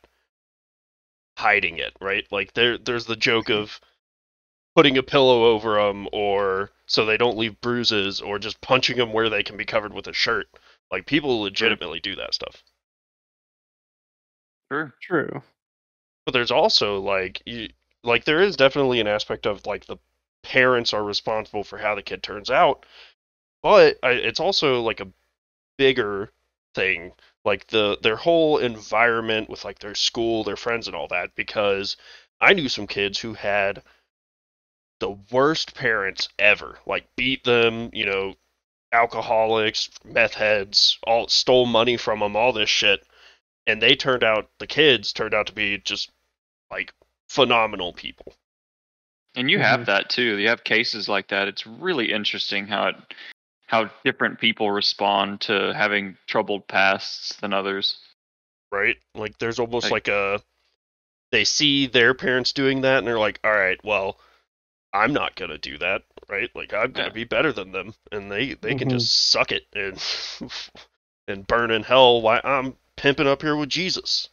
hiding 1.38 1.78
it, 1.80 1.93
right? 2.02 2.28
Like 2.32 2.54
there, 2.54 2.78
there's 2.78 3.06
the 3.06 3.15
joke 3.15 3.50
of 3.50 3.80
putting 4.76 4.97
a 4.97 5.04
pillow 5.04 5.45
over 5.45 5.76
them, 5.82 6.08
or 6.12 6.71
so 6.86 7.06
they 7.06 7.17
don't 7.17 7.38
leave 7.38 7.60
bruises, 7.62 8.21
or 8.21 8.39
just 8.39 8.62
punching 8.62 8.97
them 8.97 9.12
where 9.13 9.30
they 9.30 9.43
can 9.43 9.58
be 9.58 9.65
covered 9.65 9.93
with 9.93 10.08
a 10.08 10.13
shirt. 10.13 10.47
Like 10.91 11.06
people 11.06 11.41
legitimately 11.41 12.00
do 12.00 12.15
that 12.17 12.34
stuff. 12.34 12.63
Sure. 14.71 14.93
True. 15.02 15.41
But 16.26 16.32
there's 16.34 16.52
also 16.52 17.00
like, 17.00 17.41
you, 17.45 17.69
like 18.03 18.25
there 18.25 18.41
is 18.41 18.55
definitely 18.57 18.99
an 18.99 19.07
aspect 19.07 19.45
of 19.45 19.65
like 19.65 19.85
the 19.85 19.97
parents 20.43 20.93
are 20.93 21.03
responsible 21.03 21.63
for 21.63 21.77
how 21.77 21.95
the 21.95 22.03
kid 22.03 22.23
turns 22.23 22.49
out, 22.49 22.85
but 23.63 23.97
I, 24.03 24.11
it's 24.11 24.39
also 24.39 24.81
like 24.81 24.99
a 25.01 25.11
bigger 25.77 26.31
thing, 26.75 27.13
like 27.45 27.67
the 27.67 27.97
their 28.03 28.15
whole 28.17 28.57
environment 28.59 29.49
with 29.49 29.65
like 29.65 29.79
their 29.79 29.95
school, 29.95 30.43
their 30.43 30.57
friends, 30.57 30.87
and 30.87 30.95
all 30.95 31.07
that. 31.09 31.35
Because 31.35 31.97
I 32.41 32.53
knew 32.53 32.69
some 32.69 32.87
kids 32.87 33.19
who 33.19 33.33
had 33.35 33.83
the 34.99 35.11
worst 35.31 35.75
parents 35.75 36.29
ever, 36.39 36.79
like 36.85 37.05
beat 37.15 37.43
them, 37.43 37.89
you 37.93 38.05
know, 38.05 38.35
alcoholics, 38.93 39.89
meth 40.05 40.33
heads, 40.35 40.97
all 41.07 41.27
stole 41.27 41.65
money 41.65 41.97
from 41.97 42.19
them, 42.19 42.35
all 42.35 42.53
this 42.53 42.69
shit. 42.69 43.05
and 43.67 43.81
they 43.81 43.95
turned 43.95 44.23
out 44.23 44.49
the 44.59 44.67
kids 44.67 45.13
turned 45.13 45.33
out 45.33 45.47
to 45.47 45.53
be 45.53 45.77
just 45.79 46.11
like 46.71 46.93
phenomenal 47.31 47.93
people. 47.93 48.33
And 49.35 49.49
you 49.49 49.59
have 49.59 49.85
that 49.85 50.09
too. 50.09 50.37
You 50.37 50.49
have 50.49 50.63
cases 50.65 51.07
like 51.07 51.29
that. 51.29 51.47
It's 51.47 51.65
really 51.65 52.11
interesting 52.11 52.67
how 52.67 52.87
it 52.87 52.95
how 53.67 53.89
different 54.03 54.37
people 54.39 54.69
respond 54.69 55.39
to 55.39 55.73
having 55.73 56.17
troubled 56.27 56.67
pasts 56.67 57.35
than 57.37 57.53
others. 57.53 57.97
right? 58.73 58.95
Like 59.15 59.37
there's 59.37 59.59
almost 59.59 59.85
Like- 59.91 60.07
like 60.07 60.09
a 60.09 60.41
they 61.31 61.43
see 61.45 61.87
their 61.87 62.13
parents 62.13 62.51
doing 62.53 62.81
that 62.81 62.97
and 62.99 63.07
they're 63.07 63.19
like, 63.19 63.39
"All 63.43 63.51
right, 63.53 63.81
well, 63.85 64.17
I'm 64.93 65.11
not 65.13 65.35
going 65.35 65.51
to 65.51 65.57
do 65.57 65.77
that." 65.77 66.03
Right? 66.29 66.49
Like 66.55 66.73
I'm 66.73 66.91
going 66.91 67.09
to 67.09 67.11
Yeah. 67.11 67.23
be 67.23 67.23
better 67.25 67.51
than 67.53 67.71
them 67.71 67.93
and 68.11 68.29
they 68.31 68.53
they 68.55 68.75
can 68.75 68.89
Mhm. 68.89 68.91
just 68.99 69.13
suck 69.29 69.51
it 69.53 69.65
and 69.73 69.97
and 71.29 71.47
burn 71.47 71.71
in 71.71 71.83
hell 71.83 72.21
while 72.21 72.41
I'm 72.43 72.77
pimping 72.97 73.27
up 73.27 73.41
here 73.41 73.55
with 73.55 73.69
Jesus. 73.69 74.27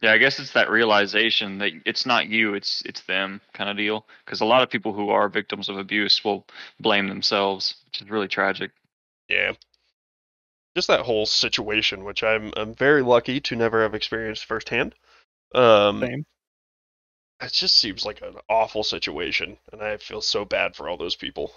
Yeah, 0.00 0.12
I 0.12 0.18
guess 0.18 0.38
it's 0.38 0.52
that 0.52 0.70
realization 0.70 1.58
that 1.58 1.72
it's 1.84 2.06
not 2.06 2.28
you, 2.28 2.54
it's 2.54 2.82
it's 2.84 3.00
them 3.02 3.40
kind 3.52 3.68
of 3.68 3.76
deal. 3.76 4.06
Because 4.24 4.40
a 4.40 4.44
lot 4.44 4.62
of 4.62 4.70
people 4.70 4.92
who 4.92 5.10
are 5.10 5.28
victims 5.28 5.68
of 5.68 5.76
abuse 5.76 6.24
will 6.24 6.46
blame 6.78 7.08
themselves, 7.08 7.74
which 7.86 8.02
is 8.02 8.10
really 8.10 8.28
tragic. 8.28 8.70
Yeah. 9.28 9.52
Just 10.76 10.88
that 10.88 11.00
whole 11.00 11.26
situation 11.26 12.04
which 12.04 12.22
I'm 12.22 12.52
I'm 12.56 12.74
very 12.74 13.02
lucky 13.02 13.40
to 13.40 13.56
never 13.56 13.82
have 13.82 13.94
experienced 13.94 14.44
firsthand. 14.44 14.94
Um 15.52 16.00
Same. 16.00 16.24
it 17.40 17.52
just 17.52 17.76
seems 17.78 18.06
like 18.06 18.22
an 18.22 18.36
awful 18.48 18.84
situation 18.84 19.58
and 19.72 19.82
I 19.82 19.96
feel 19.96 20.20
so 20.20 20.44
bad 20.44 20.76
for 20.76 20.88
all 20.88 20.96
those 20.96 21.16
people. 21.16 21.52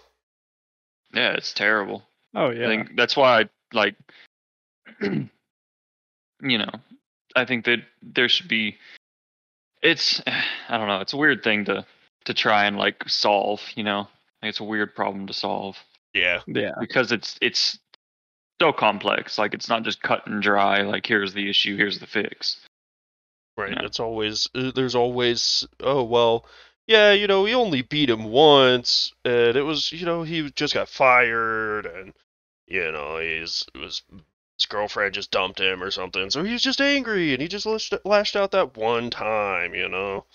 Yeah, 1.13 1.34
it's 1.34 1.54
terrible. 1.54 2.04
Oh 2.34 2.49
yeah. 2.49 2.65
I 2.65 2.67
think 2.67 2.95
that's 2.95 3.15
why 3.15 3.41
I 3.41 3.49
like 3.71 3.95
you 5.01 5.30
know, 6.41 6.71
I 7.36 7.46
think 7.46 7.65
that 7.65 7.80
there 8.02 8.30
should 8.30 8.48
be 8.48 8.78
it's 9.82 10.22
I 10.70 10.78
don't 10.78 10.88
know, 10.88 11.02
it's 11.02 11.13
a 11.13 11.17
weird 11.17 11.44
thing 11.44 11.65
to 11.65 11.86
to 12.26 12.34
try 12.34 12.65
and 12.65 12.78
like 12.78 13.08
solve, 13.08 13.62
you 13.76 13.84
know. 13.84 14.08
Like, 14.41 14.50
it's 14.50 14.60
a 14.60 14.63
weird 14.63 14.96
problem 14.96 15.28
to 15.28 15.34
solve 15.34 15.78
Yeah. 16.13 16.41
yeah. 16.48 16.72
because 16.80 17.12
it's 17.12 17.38
it's 17.41 17.80
so 18.62 18.72
complex. 18.72 19.38
Like 19.38 19.54
it's 19.54 19.70
not 19.70 19.84
just 19.84 20.02
cut 20.02 20.26
and 20.28 20.41
dry 20.41 20.82
like 20.82 21.06
here's 21.06 21.34
the 21.34 21.50
issue, 21.50 21.78
here's 21.78 22.00
the 22.00 22.08
fix. 22.08 22.60
Right. 23.58 23.72
Yeah. 23.72 23.86
It's 23.86 24.00
always 24.00 24.48
uh, 24.56 24.72
there's 24.74 24.96
always 24.96 25.67
oh 25.80 26.04
well, 26.04 26.46
yeah, 26.88 27.12
you 27.12 27.28
know, 27.28 27.44
we 27.44 27.54
only 27.56 27.82
beat 27.82 28.10
him 28.10 28.26
once 28.26 29.13
and 29.26 29.56
it 29.56 29.63
was, 29.63 29.91
you 29.91 30.06
know, 30.06 30.24
he 30.24 30.50
just 30.52 30.74
got 30.74 30.89
fired 30.89 31.86
and 31.86 32.13
you 32.67 32.91
know, 32.91 33.17
he's 33.20 33.65
was 33.76 34.02
his 34.62 34.67
girlfriend 34.67 35.13
just 35.15 35.32
dumped 35.32 35.60
him 35.60 35.82
or 35.82 35.89
something. 35.89 36.30
So 36.30 36.43
he 36.43 36.54
was 36.54 36.62
just 36.62 36.80
angry 36.80 37.34
and 37.34 37.41
he 37.41 37.47
just 37.47 37.65
lashed, 37.65 37.93
lashed 38.06 38.36
out 38.36 38.52
that 38.52 38.78
one 38.78 39.10
time, 39.10 39.74
you 39.74 39.89
know. 39.89 40.26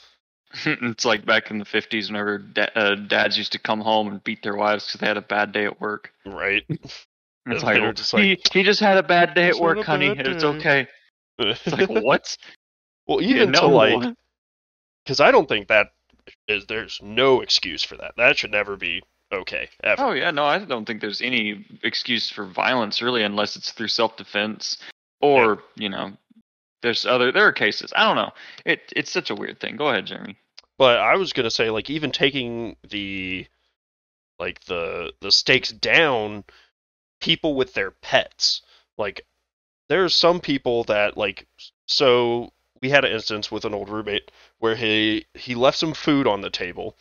it's 0.67 1.05
like 1.05 1.25
back 1.25 1.51
in 1.51 1.59
the 1.59 1.65
50s 1.65 2.09
whenever 2.09 2.39
da- 2.39 2.71
uh, 2.75 2.95
dads 2.97 3.39
used 3.39 3.53
to 3.53 3.59
come 3.59 3.81
home 3.81 4.09
and 4.09 4.25
beat 4.25 4.43
their 4.43 4.57
wives 4.57 4.87
because 4.87 5.01
they 5.01 5.07
had 5.07 5.17
a 5.17 5.23
bad 5.23 5.53
day 5.53 5.65
at 5.65 5.81
work. 5.81 6.13
Right. 6.25 6.65
It's 6.71 7.05
And 7.47 7.63
like, 7.63 7.75
they 7.75 7.81
were 7.81 7.89
"Oh, 7.89 7.93
just 7.93 8.13
like, 8.13 8.23
he, 8.25 8.59
he 8.59 8.63
just 8.65 8.81
had 8.81 8.97
a 8.99 9.05
bad 9.05 9.35
day 9.35 9.49
at 9.49 9.61
work, 9.61 9.85
honey. 9.85 10.09
It's 10.19 10.43
okay. 10.43 10.89
It's 11.39 11.73
like, 11.73 11.89
what? 11.89 12.37
well, 13.07 13.23
You 13.23 13.37
even 13.37 13.53
to 13.53 13.61
know. 13.61 13.69
like 13.69 14.15
cuz 15.07 15.21
I 15.21 15.31
don't 15.31 15.49
think 15.49 15.69
that 15.69 15.93
is 16.49 16.67
there's 16.67 16.99
no 17.01 17.41
excuse 17.43 17.85
for 17.85 17.97
that. 17.99 18.15
That 18.17 18.37
should 18.37 18.51
never 18.51 18.77
be 18.77 19.05
okay 19.33 19.69
ever. 19.83 20.03
Oh 20.03 20.13
yeah, 20.13 20.31
no, 20.31 20.45
I 20.45 20.59
don't 20.59 20.85
think 20.87 21.01
there's 21.01 21.21
any 21.21 21.65
excuse 21.83 22.31
for 22.31 22.47
violence 22.47 23.03
really, 23.03 23.23
unless 23.23 23.57
it's 23.57 23.73
through 23.73 23.89
self-defense 23.89 24.79
or 25.21 25.63
you 25.77 25.89
know, 25.89 26.13
there's 26.83 27.07
other 27.07 27.33
there 27.33 27.47
are 27.47 27.53
cases. 27.53 27.93
I 27.97 28.05
don't 28.05 28.17
know. 28.17 28.33
It 28.65 28.93
it's 28.95 29.11
such 29.11 29.31
a 29.31 29.35
weird 29.35 29.61
thing. 29.61 29.77
Go 29.77 29.89
ahead, 29.89 30.07
Jeremy. 30.07 30.37
But 30.79 30.99
I 30.99 31.17
was 31.17 31.33
gonna 31.33 31.51
say, 31.51 31.71
like, 31.71 31.91
even 31.91 32.11
taking 32.13 32.77
the 32.89 33.47
like 34.39 34.65
the 34.65 35.13
the 35.21 35.33
stakes 35.33 35.71
down, 35.71 36.45
people 37.21 37.55
with 37.55 37.75
their 37.75 37.91
pets. 37.91 38.63
Like, 38.99 39.27
there's 39.89 40.15
some 40.15 40.41
people 40.41 40.85
that 40.85 41.17
like. 41.17 41.47
So 41.87 42.53
we 42.83 42.91
had 42.91 43.05
an 43.05 43.13
instance 43.13 43.51
with 43.51 43.65
an 43.65 43.75
old 43.75 43.89
roommate 43.89 44.31
where 44.59 44.77
he 44.77 45.27
he 45.35 45.55
left 45.55 45.79
some 45.79 45.95
food 45.95 46.27
on 46.27 46.43
the 46.43 46.51
table 46.51 46.97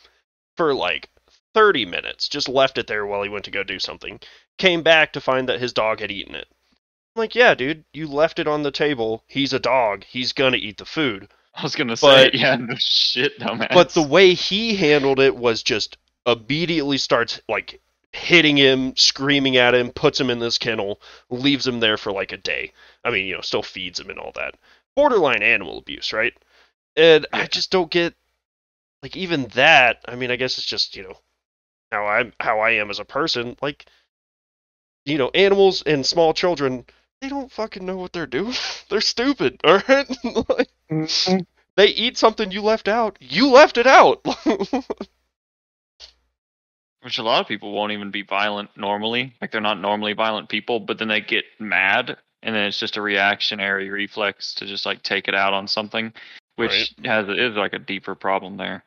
for 0.56 0.74
like 0.74 1.10
30 1.56 1.86
minutes, 1.86 2.28
just 2.28 2.50
left 2.50 2.76
it 2.76 2.86
there 2.86 3.06
while 3.06 3.22
he 3.22 3.30
went 3.30 3.46
to 3.46 3.50
go 3.50 3.62
do 3.62 3.78
something. 3.78 4.20
Came 4.58 4.82
back 4.82 5.14
to 5.14 5.22
find 5.22 5.48
that 5.48 5.58
his 5.58 5.72
dog 5.72 6.00
had 6.00 6.10
eaten 6.10 6.34
it. 6.34 6.46
I'm 6.50 7.20
like, 7.20 7.34
yeah, 7.34 7.54
dude, 7.54 7.82
you 7.94 8.08
left 8.08 8.38
it 8.38 8.46
on 8.46 8.62
the 8.62 8.70
table. 8.70 9.24
He's 9.26 9.54
a 9.54 9.58
dog. 9.58 10.04
He's 10.04 10.34
gonna 10.34 10.58
eat 10.58 10.76
the 10.76 10.84
food. 10.84 11.28
I 11.54 11.62
was 11.62 11.74
gonna 11.74 11.96
say, 11.96 12.30
yeah, 12.34 12.56
no 12.56 12.74
shit, 12.76 13.38
dumbass. 13.38 13.72
But 13.72 13.88
the 13.94 14.02
way 14.02 14.34
he 14.34 14.76
handled 14.76 15.18
it 15.18 15.34
was 15.34 15.62
just 15.62 15.96
immediately 16.26 16.98
starts 16.98 17.40
like 17.48 17.80
hitting 18.12 18.58
him, 18.58 18.94
screaming 18.94 19.56
at 19.56 19.74
him, 19.74 19.92
puts 19.92 20.20
him 20.20 20.28
in 20.28 20.40
this 20.40 20.58
kennel, 20.58 21.00
leaves 21.30 21.66
him 21.66 21.80
there 21.80 21.96
for 21.96 22.12
like 22.12 22.32
a 22.32 22.36
day. 22.36 22.70
I 23.02 23.10
mean, 23.10 23.24
you 23.24 23.34
know, 23.34 23.40
still 23.40 23.62
feeds 23.62 23.98
him 23.98 24.10
and 24.10 24.18
all 24.18 24.32
that. 24.34 24.56
Borderline 24.94 25.42
animal 25.42 25.78
abuse, 25.78 26.12
right? 26.12 26.34
And 26.96 27.26
I 27.32 27.46
just 27.46 27.70
don't 27.70 27.90
get 27.90 28.12
like 29.02 29.16
even 29.16 29.46
that. 29.54 30.04
I 30.06 30.16
mean, 30.16 30.30
I 30.30 30.36
guess 30.36 30.58
it's 30.58 30.66
just, 30.66 30.96
you 30.96 31.04
know, 31.04 31.16
how 31.96 32.06
I'm 32.06 32.32
how 32.40 32.60
I 32.60 32.72
am 32.72 32.90
as 32.90 32.98
a 32.98 33.04
person, 33.04 33.56
like 33.62 33.86
you 35.04 35.18
know, 35.18 35.30
animals 35.34 35.82
and 35.82 36.04
small 36.04 36.34
children, 36.34 36.84
they 37.20 37.28
don't 37.28 37.50
fucking 37.52 37.86
know 37.86 37.96
what 37.96 38.12
they're 38.12 38.26
doing. 38.26 38.54
they're 38.90 39.00
stupid, 39.00 39.60
all 39.64 39.80
right? 39.88 40.08
like, 40.48 40.68
Mhm. 40.90 41.46
they 41.76 41.86
eat 41.86 42.18
something 42.18 42.50
you 42.50 42.60
left 42.62 42.88
out. 42.88 43.16
You 43.20 43.48
left 43.50 43.78
it 43.78 43.86
out. 43.86 44.24
Which 47.02 47.18
a 47.18 47.22
lot 47.22 47.40
of 47.40 47.46
people 47.46 47.72
won't 47.72 47.92
even 47.92 48.10
be 48.10 48.22
violent 48.22 48.70
normally. 48.76 49.32
Like 49.40 49.52
they're 49.52 49.60
not 49.60 49.80
normally 49.80 50.12
violent 50.12 50.48
people, 50.48 50.80
but 50.80 50.98
then 50.98 51.08
they 51.08 51.20
get 51.20 51.44
mad 51.60 52.16
and 52.42 52.54
then 52.54 52.64
it's 52.64 52.78
just 52.80 52.96
a 52.96 53.02
reactionary 53.02 53.90
reflex 53.90 54.54
to 54.54 54.66
just 54.66 54.86
like 54.86 55.02
take 55.02 55.28
it 55.28 55.34
out 55.34 55.52
on 55.54 55.68
something, 55.68 56.12
which 56.56 56.94
has 57.04 57.28
is 57.28 57.54
like 57.54 57.74
a 57.74 57.78
deeper 57.78 58.14
problem 58.16 58.56
there. 58.56 58.84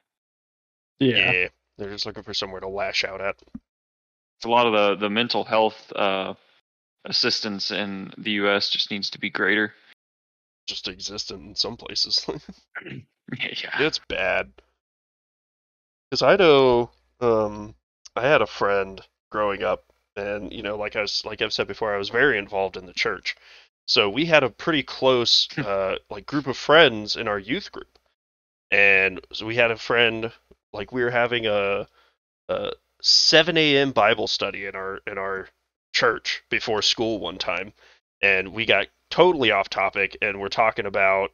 yeah. 0.99 1.47
They're 1.79 1.89
just 1.89 2.05
looking 2.05 2.23
for 2.23 2.33
somewhere 2.33 2.59
to 2.59 2.67
lash 2.67 3.03
out 3.03 3.21
at. 3.21 3.41
It's 4.37 4.45
a 4.45 4.49
lot 4.49 4.67
of 4.67 4.73
the 4.73 5.07
the 5.07 5.09
mental 5.09 5.45
health 5.45 5.91
uh, 5.95 6.33
assistance 7.05 7.71
in 7.71 8.13
the 8.17 8.31
U.S. 8.31 8.69
just 8.69 8.91
needs 8.91 9.09
to 9.11 9.19
be 9.19 9.29
greater. 9.29 9.73
Just 10.67 10.87
exist 10.87 11.31
in 11.31 11.55
some 11.55 11.77
places. 11.77 12.25
yeah. 12.85 13.81
it's 13.81 13.99
bad. 14.09 14.51
Because 16.09 16.21
I 16.21 16.35
know, 16.35 16.89
um, 17.21 17.75
I 18.15 18.27
had 18.27 18.41
a 18.41 18.47
friend 18.47 19.01
growing 19.31 19.63
up, 19.63 19.85
and 20.15 20.51
you 20.51 20.63
know, 20.63 20.75
like 20.77 20.95
I 20.95 21.01
was, 21.01 21.23
like 21.23 21.41
I've 21.41 21.53
said 21.53 21.67
before, 21.67 21.93
I 21.93 21.97
was 21.97 22.09
very 22.09 22.37
involved 22.37 22.77
in 22.77 22.85
the 22.85 22.93
church. 22.93 23.35
So 23.87 24.09
we 24.09 24.25
had 24.25 24.43
a 24.43 24.49
pretty 24.49 24.83
close, 24.83 25.47
uh, 25.57 25.95
like 26.09 26.25
group 26.25 26.47
of 26.47 26.57
friends 26.57 27.15
in 27.15 27.27
our 27.27 27.39
youth 27.39 27.71
group, 27.71 27.97
and 28.71 29.21
so 29.31 29.45
we 29.45 29.55
had 29.55 29.71
a 29.71 29.77
friend, 29.77 30.31
like 30.73 30.91
we 30.91 31.03
were 31.03 31.11
having 31.11 31.45
a, 31.45 31.87
a 32.49 32.71
7 33.01 33.57
a.m. 33.57 33.91
Bible 33.91 34.27
study 34.27 34.65
in 34.65 34.75
our 34.75 34.99
in 35.07 35.17
our 35.17 35.47
church 35.93 36.43
before 36.49 36.81
school 36.81 37.19
one 37.19 37.37
time, 37.37 37.73
and 38.21 38.53
we 38.53 38.65
got 38.65 38.87
totally 39.09 39.51
off 39.51 39.69
topic, 39.69 40.17
and 40.21 40.39
we're 40.39 40.49
talking 40.49 40.85
about, 40.85 41.31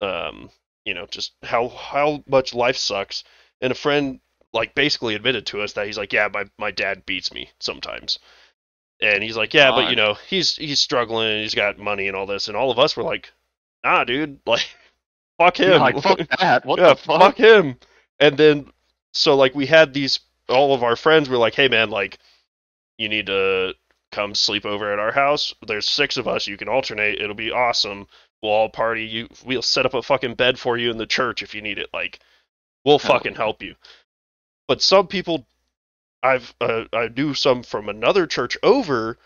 um, 0.00 0.50
you 0.84 0.94
know, 0.94 1.06
just 1.06 1.32
how 1.42 1.68
how 1.68 2.22
much 2.28 2.54
life 2.54 2.76
sucks. 2.76 3.24
And 3.60 3.70
a 3.72 3.76
friend 3.76 4.20
like 4.52 4.74
basically 4.74 5.14
admitted 5.14 5.46
to 5.46 5.62
us 5.62 5.72
that 5.74 5.86
he's 5.86 5.98
like, 5.98 6.12
yeah, 6.12 6.28
my 6.32 6.44
my 6.58 6.70
dad 6.70 7.06
beats 7.06 7.32
me 7.32 7.50
sometimes. 7.60 8.18
And 9.00 9.22
he's 9.22 9.36
like, 9.36 9.52
yeah, 9.52 9.70
but 9.72 9.90
you 9.90 9.96
know, 9.96 10.14
he's 10.28 10.56
he's 10.56 10.80
struggling, 10.80 11.42
he's 11.42 11.54
got 11.54 11.78
money 11.78 12.06
and 12.06 12.16
all 12.16 12.26
this, 12.26 12.48
and 12.48 12.56
all 12.56 12.70
of 12.70 12.78
us 12.78 12.96
were 12.96 13.02
like, 13.02 13.32
nah, 13.84 14.04
dude, 14.04 14.38
like, 14.46 14.66
fuck 15.38 15.58
him, 15.58 15.80
like 15.80 16.00
fuck 16.02 16.18
that. 16.38 16.64
What 16.66 16.78
yeah, 16.78 16.90
the 16.90 16.96
fuck? 16.96 17.36
him. 17.36 17.76
And 18.20 18.36
then 18.36 18.70
so 19.12 19.36
like 19.36 19.54
we 19.54 19.66
had 19.66 19.92
these 19.92 20.20
all 20.48 20.74
of 20.74 20.82
our 20.82 20.96
friends 20.96 21.28
were 21.28 21.38
like, 21.38 21.54
hey 21.54 21.68
man, 21.68 21.90
like 21.90 22.18
you 22.98 23.08
need 23.08 23.26
to 23.26 23.74
come 24.10 24.34
sleep 24.34 24.64
over 24.64 24.92
at 24.92 24.98
our 24.98 25.12
house. 25.12 25.54
There's 25.66 25.88
six 25.88 26.16
of 26.16 26.28
us. 26.28 26.46
You 26.46 26.56
can 26.56 26.68
alternate. 26.68 27.20
It'll 27.20 27.34
be 27.34 27.50
awesome. 27.50 28.06
We'll 28.42 28.52
all 28.52 28.68
party. 28.68 29.04
You 29.04 29.28
we'll 29.44 29.62
set 29.62 29.86
up 29.86 29.94
a 29.94 30.02
fucking 30.02 30.34
bed 30.34 30.58
for 30.58 30.76
you 30.76 30.90
in 30.90 30.98
the 30.98 31.06
church 31.06 31.42
if 31.42 31.54
you 31.54 31.62
need 31.62 31.78
it. 31.78 31.90
Like 31.92 32.20
we'll 32.84 32.98
fucking 32.98 33.34
help 33.34 33.62
you. 33.62 33.74
But 34.68 34.82
some 34.82 35.06
people 35.06 35.46
I've 36.22 36.54
uh, 36.60 36.84
I 36.92 37.08
knew 37.08 37.34
some 37.34 37.62
from 37.62 37.88
another 37.88 38.26
church 38.26 38.56
over 38.62 39.18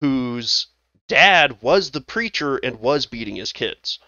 whose 0.00 0.68
dad 1.08 1.62
was 1.62 1.90
the 1.90 2.00
preacher 2.00 2.56
and 2.56 2.78
was 2.80 3.06
beating 3.06 3.36
his 3.36 3.52
kids. 3.52 3.98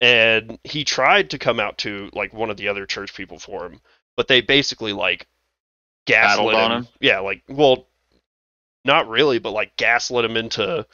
And 0.00 0.58
he 0.64 0.84
tried 0.84 1.30
to 1.30 1.38
come 1.38 1.60
out 1.60 1.78
to 1.78 2.10
like 2.12 2.34
one 2.34 2.50
of 2.50 2.56
the 2.58 2.68
other 2.68 2.86
church 2.86 3.14
people 3.14 3.38
for 3.38 3.66
him, 3.66 3.80
but 4.16 4.28
they 4.28 4.40
basically 4.42 4.92
like 4.92 5.26
gaslit 6.06 6.52
Battled 6.52 6.54
on 6.54 6.72
him. 6.72 6.82
him? 6.82 6.88
Yeah, 7.00 7.20
like 7.20 7.42
well, 7.48 7.86
not 8.84 9.08
really, 9.08 9.38
but 9.38 9.52
like 9.52 9.76
gaslit 9.76 10.24
him 10.24 10.36
into, 10.36 10.86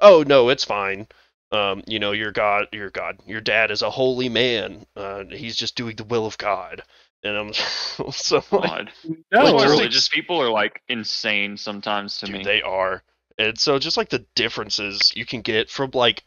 oh 0.00 0.24
no, 0.26 0.48
it's 0.50 0.64
fine. 0.64 1.08
Um, 1.52 1.82
you 1.86 1.98
know, 1.98 2.12
your 2.12 2.32
God, 2.32 2.66
your 2.72 2.90
God, 2.90 3.18
your 3.26 3.40
dad 3.40 3.70
is 3.72 3.82
a 3.82 3.90
holy 3.90 4.28
man. 4.28 4.86
Uh, 4.96 5.24
he's 5.30 5.56
just 5.56 5.76
doing 5.76 5.96
the 5.96 6.04
will 6.04 6.26
of 6.26 6.38
God. 6.38 6.82
And 7.24 7.36
I'm 7.36 7.52
so 8.12 8.42
like, 8.52 8.62
God. 8.62 8.92
No, 9.32 9.44
Like, 9.44 9.54
Like, 9.54 9.68
religious 9.68 10.08
people 10.08 10.40
are 10.40 10.50
like 10.50 10.82
insane 10.88 11.56
sometimes 11.56 12.18
to 12.18 12.26
dude, 12.26 12.36
me. 12.38 12.44
they 12.44 12.62
are. 12.62 13.02
And 13.38 13.58
so 13.58 13.78
just 13.78 13.96
like 13.96 14.10
the 14.10 14.24
differences 14.36 15.12
you 15.16 15.26
can 15.26 15.40
get 15.42 15.70
from 15.70 15.90
like 15.94 16.24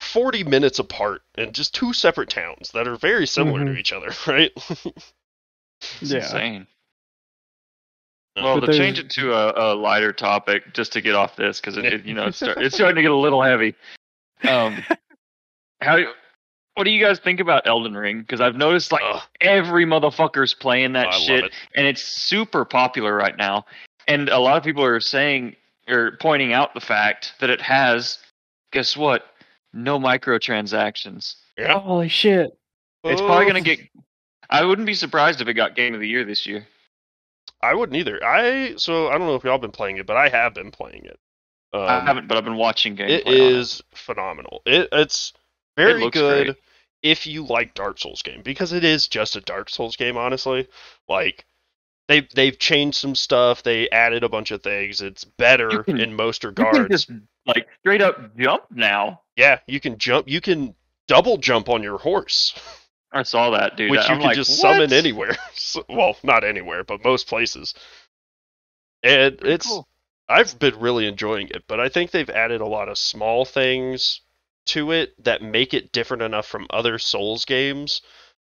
40 0.00 0.44
minutes 0.44 0.78
apart 0.78 1.22
and 1.36 1.52
just 1.54 1.74
two 1.74 1.92
separate 1.92 2.28
towns 2.30 2.70
that 2.72 2.86
are 2.86 2.96
very 2.96 3.26
similar 3.26 3.64
to 3.64 3.70
Mhm. 3.72 3.78
each 3.78 3.92
other, 3.92 4.08
right? 4.26 4.52
It's 5.80 6.10
Yeah. 6.10 6.18
insane. 6.18 6.66
Uh, 8.36 8.42
Well, 8.42 8.60
But 8.60 8.66
to 8.72 8.78
change 8.78 8.98
it 8.98 9.10
to 9.10 9.32
a, 9.32 9.72
a 9.72 9.74
lighter 9.74 10.12
topic, 10.12 10.74
just 10.74 10.92
to 10.92 11.00
get 11.00 11.14
off 11.14 11.36
this, 11.36 11.60
because 11.60 11.76
it, 11.76 11.84
it, 11.86 12.04
you 12.04 12.14
know, 12.14 12.26
it's, 12.26 12.36
start, 12.38 12.58
it's 12.58 12.74
starting 12.74 12.96
to 12.96 13.02
get 13.02 13.10
a 13.10 13.16
little 13.16 13.42
heavy. 13.42 13.74
Um, 14.46 14.84
how? 15.80 15.98
What 16.74 16.84
do 16.84 16.90
you 16.90 17.02
guys 17.02 17.18
think 17.18 17.40
about 17.40 17.66
Elden 17.66 17.96
Ring? 17.96 18.20
Because 18.20 18.42
I've 18.42 18.56
noticed 18.56 18.92
like 18.92 19.02
Ugh, 19.02 19.22
every 19.40 19.86
motherfucker's 19.86 20.52
playing 20.52 20.92
that 20.92 21.06
I 21.06 21.12
love 21.12 21.22
shit, 21.22 21.44
it. 21.46 21.52
and 21.74 21.86
it's 21.86 22.02
super 22.02 22.66
popular 22.66 23.14
right 23.14 23.36
now. 23.36 23.64
And 24.06 24.28
a 24.28 24.38
lot 24.38 24.58
of 24.58 24.62
people 24.62 24.84
are 24.84 25.00
saying 25.00 25.56
or 25.88 26.18
pointing 26.20 26.52
out 26.52 26.74
the 26.74 26.80
fact 26.80 27.32
that 27.40 27.48
it 27.48 27.62
has, 27.62 28.18
guess 28.72 28.94
what? 28.94 29.24
No 29.76 29.98
microtransactions. 29.98 31.36
Yeah. 31.58 31.78
Holy 31.78 32.08
shit! 32.08 32.50
It's 33.04 33.20
probably 33.20 33.44
Oh, 33.44 33.48
gonna 33.48 33.60
get. 33.60 33.80
I 34.48 34.64
wouldn't 34.64 34.86
be 34.86 34.94
surprised 34.94 35.40
if 35.40 35.48
it 35.48 35.54
got 35.54 35.74
Game 35.76 35.94
of 35.94 36.00
the 36.00 36.08
Year 36.08 36.24
this 36.24 36.46
year. 36.46 36.66
I 37.62 37.74
wouldn't 37.74 37.96
either. 37.96 38.22
I 38.24 38.74
so 38.76 39.08
I 39.08 39.12
don't 39.18 39.26
know 39.26 39.34
if 39.34 39.44
y'all 39.44 39.58
been 39.58 39.70
playing 39.72 39.96
it, 39.98 40.06
but 40.06 40.16
I 40.16 40.28
have 40.28 40.54
been 40.54 40.70
playing 40.70 41.04
it. 41.04 41.18
Um, 41.72 41.82
I 41.82 42.00
haven't, 42.00 42.28
but 42.28 42.38
I've 42.38 42.44
been 42.44 42.56
watching 42.56 42.96
gameplay. 42.96 43.10
It 43.20 43.26
on 43.26 43.32
is 43.34 43.82
phenomenal. 43.92 44.62
It 44.66 44.88
it's 44.92 45.32
very 45.76 46.00
looks 46.04 46.16
good 46.18 46.46
great. 46.46 46.56
if 47.02 47.26
you 47.26 47.44
like 47.44 47.74
Dark 47.74 47.98
Souls 47.98 48.22
game 48.22 48.42
because 48.42 48.72
it 48.72 48.84
is 48.84 49.08
just 49.08 49.36
a 49.36 49.40
Dark 49.40 49.68
Souls 49.68 49.96
game. 49.96 50.16
Honestly, 50.16 50.68
like 51.08 51.44
they 52.08 52.20
they've 52.34 52.58
changed 52.58 52.98
some 52.98 53.14
stuff. 53.14 53.62
They 53.62 53.90
added 53.90 54.22
a 54.24 54.28
bunch 54.28 54.52
of 54.52 54.62
things. 54.62 55.02
It's 55.02 55.24
better 55.24 55.82
can- 55.82 55.98
in 56.00 56.14
most 56.14 56.44
You 56.44 56.52
can 56.52 56.64
regards. 56.66 56.90
just 57.06 57.10
like 57.46 57.66
straight 57.80 58.00
up 58.02 58.36
jump 58.36 58.64
now. 58.70 59.22
Yeah, 59.36 59.58
you 59.66 59.80
can 59.80 59.98
jump. 59.98 60.28
You 60.28 60.40
can 60.40 60.74
double 61.08 61.36
jump 61.36 61.68
on 61.68 61.82
your 61.82 61.98
horse, 61.98 62.54
I 63.12 63.22
saw 63.22 63.50
that, 63.50 63.76
dude. 63.76 63.90
which 63.90 64.00
you 64.00 64.06
I'm 64.14 64.18
can 64.18 64.28
like, 64.28 64.36
just 64.36 64.50
what? 64.50 64.58
summon 64.74 64.92
anywhere. 64.92 65.36
So- 65.54 65.84
well, 65.88 66.16
not 66.22 66.44
anywhere, 66.44 66.84
but 66.84 67.04
most 67.04 67.26
places. 67.28 67.74
And 69.02 69.38
Pretty 69.38 69.54
it's 69.54 69.66
cool. 69.66 69.86
I've 70.28 70.58
been 70.58 70.78
really 70.80 71.06
enjoying 71.06 71.48
it, 71.48 71.64
but 71.68 71.80
I 71.80 71.88
think 71.88 72.10
they've 72.10 72.28
added 72.30 72.60
a 72.60 72.66
lot 72.66 72.88
of 72.88 72.98
small 72.98 73.44
things 73.44 74.20
to 74.66 74.90
it 74.92 75.22
that 75.24 75.42
make 75.42 75.74
it 75.74 75.92
different 75.92 76.22
enough 76.22 76.46
from 76.46 76.66
other 76.70 76.98
Souls 76.98 77.44
games. 77.44 78.00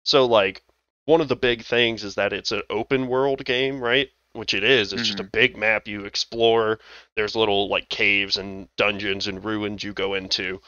So 0.03 0.25
like 0.25 0.63
one 1.05 1.21
of 1.21 1.27
the 1.27 1.35
big 1.35 1.63
things 1.63 2.03
is 2.03 2.15
that 2.15 2.33
it's 2.33 2.51
an 2.51 2.61
open 2.69 3.07
world 3.07 3.43
game, 3.45 3.79
right? 3.81 4.09
Which 4.37 4.53
it 4.53 4.63
is. 4.63 4.93
It's 4.93 5.01
just 5.01 5.19
a 5.19 5.23
mm-hmm. 5.23 5.29
big 5.31 5.57
map 5.57 5.87
you 5.87 6.05
explore. 6.05 6.79
There's 7.15 7.35
little 7.35 7.69
like 7.69 7.89
caves 7.89 8.37
and 8.37 8.69
dungeons 8.75 9.25
and 9.25 9.43
ruins 9.43 9.83
you 9.83 9.93
go 9.93 10.13
into. 10.13 10.61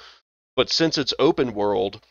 But 0.55 0.71
since 0.71 0.97
it's 0.97 1.13
open 1.19 1.53
world, 1.53 2.03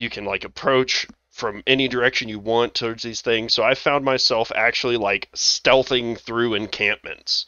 you 0.00 0.10
can 0.10 0.24
like 0.24 0.42
approach 0.42 1.06
from 1.30 1.62
any 1.64 1.86
direction 1.86 2.28
you 2.28 2.40
want 2.40 2.74
towards 2.74 3.04
these 3.04 3.20
things. 3.20 3.54
So 3.54 3.62
I 3.62 3.74
found 3.74 4.04
myself 4.04 4.50
actually 4.52 4.96
like 4.96 5.30
stealthing 5.32 6.18
through 6.18 6.54
encampments 6.54 7.46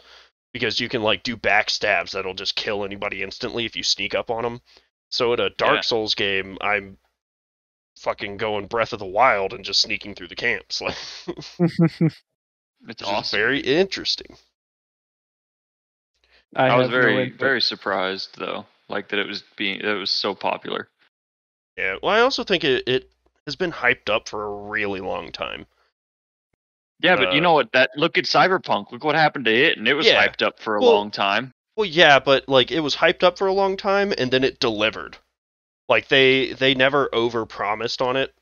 because 0.52 0.78
you 0.78 0.88
can 0.88 1.02
like 1.02 1.24
do 1.24 1.36
backstabs 1.36 2.12
that'll 2.12 2.34
just 2.34 2.54
kill 2.54 2.84
anybody 2.84 3.24
instantly 3.24 3.64
if 3.64 3.74
you 3.74 3.82
sneak 3.82 4.14
up 4.14 4.30
on 4.30 4.44
them. 4.44 4.60
So 5.10 5.32
in 5.32 5.40
a 5.40 5.50
Dark 5.50 5.78
Yeah. 5.78 5.80
Souls 5.80 6.14
game, 6.14 6.58
I'm 6.60 6.96
fucking 7.98 8.36
going 8.36 8.66
Breath 8.66 8.92
of 8.92 9.00
the 9.00 9.06
Wild 9.06 9.52
and 9.52 9.64
just 9.64 9.80
sneaking 9.80 10.14
through 10.14 10.28
the 10.28 10.36
camps. 10.36 10.80
Like, 11.58 12.12
It's 12.88 13.02
awesome. 13.02 13.38
very 13.38 13.60
interesting. 13.60 14.36
I, 16.56 16.70
I 16.70 16.76
was 16.76 16.88
have 16.88 16.90
no 16.90 16.98
very 17.00 17.30
very 17.30 17.60
surprised 17.60 18.36
though, 18.38 18.66
like 18.88 19.08
that 19.08 19.18
it 19.18 19.26
was 19.26 19.42
being 19.56 19.78
that 19.82 19.96
it 19.96 19.98
was 19.98 20.10
so 20.10 20.34
popular. 20.34 20.88
Yeah. 21.76 21.96
Well, 22.02 22.14
I 22.14 22.20
also 22.20 22.44
think 22.44 22.64
it, 22.64 22.84
it 22.86 23.10
has 23.46 23.56
been 23.56 23.72
hyped 23.72 24.08
up 24.10 24.28
for 24.28 24.44
a 24.44 24.68
really 24.70 25.00
long 25.00 25.32
time. 25.32 25.66
Yeah, 27.00 27.16
but 27.16 27.32
you 27.32 27.40
Uh, 27.40 27.42
know 27.42 27.54
what? 27.54 27.72
That 27.72 27.90
look 27.96 28.16
at 28.18 28.24
Cyberpunk. 28.24 28.92
Look 28.92 29.04
what 29.04 29.14
happened 29.16 29.44
to 29.46 29.52
it, 29.54 29.76
and 29.78 29.88
it 29.88 29.94
was 29.94 30.06
Yeah. 30.06 30.22
hyped 30.22 30.42
up 30.42 30.60
for 30.60 30.76
a 30.76 30.80
Well, 30.80 30.92
long 30.92 31.10
time. 31.10 31.52
Well, 31.76 31.86
yeah, 31.86 32.18
but 32.18 32.48
like 32.48 32.70
it 32.70 32.80
was 32.80 32.96
hyped 32.96 33.22
up 33.22 33.38
for 33.38 33.46
a 33.46 33.52
long 33.52 33.76
time 33.76 34.12
and 34.16 34.30
then 34.30 34.44
it 34.44 34.60
delivered. 34.60 35.18
Like 35.88 36.08
they 36.08 36.52
they 36.54 36.74
never 36.74 37.08
overpromised 37.12 38.04
on 38.04 38.16
it. 38.16 38.34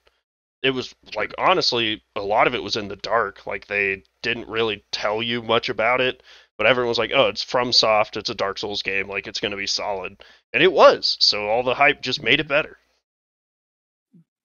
It 0.63 0.71
was 0.71 0.95
like 1.15 1.33
honestly, 1.39 2.03
a 2.17 2.21
lot 2.21 2.47
of 2.47 2.55
it 2.55 2.63
was 2.63 2.77
in 2.77 2.89
the 2.89 2.97
dark. 2.97 3.47
Like 3.47 3.67
they 3.67 4.03
didn't 4.23 4.49
really 4.49 4.85
tell 4.93 5.23
you 5.23 5.43
much 5.43 5.69
about 5.69 6.01
it, 6.01 6.23
but 6.59 6.67
everyone 6.67 6.89
was 6.89 6.99
like, 6.99 7.13
"Oh, 7.15 7.29
it's 7.29 7.45
FromSoft. 7.45 8.17
It's 8.17 8.31
a 8.31 8.35
Dark 8.35 8.59
Souls 8.59 8.83
game. 8.83 9.09
Like 9.09 9.27
it's 9.27 9.41
going 9.41 9.53
to 9.53 9.57
be 9.57 9.67
solid." 9.67 10.23
And 10.53 10.63
it 10.63 10.73
was. 10.73 11.17
So 11.21 11.49
all 11.49 11.63
the 11.63 11.75
hype 11.75 12.03
just 12.03 12.23
made 12.23 12.41
it 12.41 12.49
better. 12.49 12.77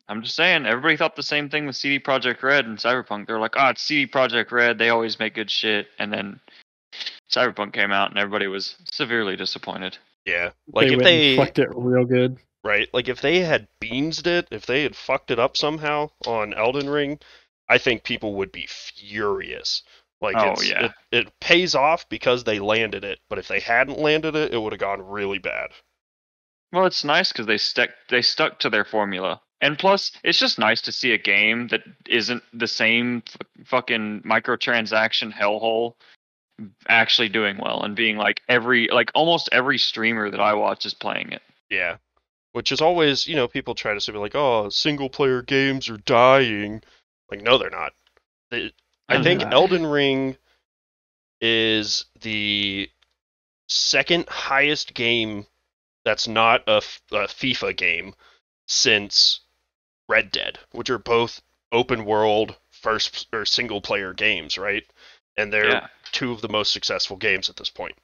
I'm 0.07 0.21
just 0.21 0.35
saying, 0.35 0.65
everybody 0.65 0.97
thought 0.97 1.15
the 1.15 1.23
same 1.23 1.49
thing 1.49 1.65
with 1.65 1.75
CD 1.75 1.99
Projekt 1.99 2.43
Red 2.43 2.67
and 2.67 2.77
Cyberpunk. 2.77 3.27
They're 3.27 3.39
like, 3.39 3.55
"Oh, 3.57 3.69
it's 3.69 3.81
CD 3.81 4.09
Projekt 4.09 4.51
Red. 4.51 4.77
They 4.77 4.89
always 4.89 5.19
make 5.19 5.33
good 5.35 5.51
shit." 5.51 5.87
And 5.99 6.13
then 6.13 6.39
Cyberpunk 7.29 7.73
came 7.73 7.91
out, 7.91 8.11
and 8.11 8.19
everybody 8.19 8.47
was 8.47 8.75
severely 8.91 9.35
disappointed. 9.35 9.97
Yeah. 10.25 10.51
Like 10.71 10.87
they 10.87 10.93
if 10.93 10.97
went 10.97 11.07
and 11.07 11.21
they 11.21 11.35
fucked 11.37 11.59
it 11.59 11.69
real 11.73 12.05
good. 12.05 12.37
Right, 12.65 12.89
like 12.93 13.07
if 13.07 13.21
they 13.21 13.39
had 13.39 13.67
beansed 13.79 14.27
it, 14.27 14.47
if 14.51 14.65
they 14.65 14.83
had 14.83 14.95
fucked 14.95 15.31
it 15.31 15.39
up 15.39 15.55
somehow 15.55 16.09
on 16.25 16.53
Elden 16.53 16.89
Ring, 16.89 17.19
I 17.69 17.77
think 17.77 18.03
people 18.03 18.35
would 18.35 18.51
be 18.51 18.67
furious. 18.67 19.83
Like 20.21 20.35
Oh, 20.37 20.53
it's, 20.53 20.69
yeah. 20.69 20.85
it, 20.85 20.91
it 21.11 21.39
pays 21.39 21.75
off 21.75 22.09
because 22.09 22.43
they 22.43 22.59
landed 22.59 23.03
it, 23.03 23.19
but 23.29 23.37
if 23.37 23.47
they 23.47 23.59
hadn't 23.59 23.99
landed 23.99 24.35
it, 24.35 24.53
it 24.53 24.57
would 24.57 24.73
have 24.73 24.79
gone 24.79 25.01
really 25.01 25.39
bad. 25.39 25.69
Well, 26.71 26.85
it's 26.85 27.03
nice 27.03 27.31
because 27.31 27.45
they 27.45 27.57
stuck 27.57 27.91
they 28.09 28.21
stuck 28.21 28.59
to 28.59 28.69
their 28.69 28.83
formula, 28.83 29.41
and 29.61 29.77
plus, 29.77 30.11
it's 30.23 30.39
just 30.39 30.59
nice 30.59 30.81
to 30.81 30.91
see 30.91 31.13
a 31.13 31.17
game 31.17 31.67
that 31.67 31.83
isn't 32.07 32.43
the 32.53 32.67
same 32.67 33.23
f- 33.27 33.65
fucking 33.65 34.23
microtransaction 34.23 35.31
hellhole 35.31 35.93
actually 36.87 37.29
doing 37.29 37.57
well 37.57 37.83
and 37.83 37.95
being 37.95 38.17
like 38.17 38.41
every 38.49 38.87
like 38.87 39.11
almost 39.13 39.49
every 39.51 39.77
streamer 39.77 40.29
that 40.29 40.39
I 40.39 40.53
watch 40.53 40.85
is 40.85 40.93
playing 40.93 41.31
it. 41.31 41.41
Yeah. 41.69 41.97
Which 42.55 42.71
is 42.71 42.79
always, 42.79 43.27
you 43.27 43.35
know, 43.35 43.49
people 43.49 43.75
try 43.75 43.93
to 43.93 43.99
say 43.99 44.13
like, 44.13 44.33
"Oh, 44.33 44.69
single 44.69 45.09
player 45.09 45.41
games 45.41 45.89
are 45.89 45.97
dying." 45.97 46.81
Like, 47.29 47.41
no, 47.41 47.57
they're 47.57 47.69
not. 47.69 47.91
They, 48.49 48.71
I 49.09 49.21
think 49.21 49.41
not. 49.41 49.51
Elden 49.51 49.85
Ring 49.85 50.37
is 51.41 52.05
the 52.21 52.89
second 53.67 54.29
highest 54.29 54.93
game 54.93 55.45
that's 56.05 56.29
not 56.29 56.63
a 56.67 56.79
FIFA 56.79 57.75
game 57.75 58.15
since 58.69 59.41
Red 60.07 60.31
Dead, 60.31 60.57
which 60.71 60.89
are 60.89 60.97
both 60.97 61.41
open 61.73 62.05
world 62.05 62.55
first 62.71 63.27
or 63.33 63.43
single 63.43 63.81
player 63.81 64.13
games, 64.13 64.57
right? 64.57 64.85
And 65.35 65.51
they're 65.51 65.71
Yeah. 65.71 65.87
two 66.13 66.31
of 66.31 66.39
the 66.39 66.47
most 66.47 66.71
successful 66.71 67.17
games 67.17 67.49
at 67.49 67.57
this 67.57 67.69
point. 67.69 67.97
And 67.97 68.03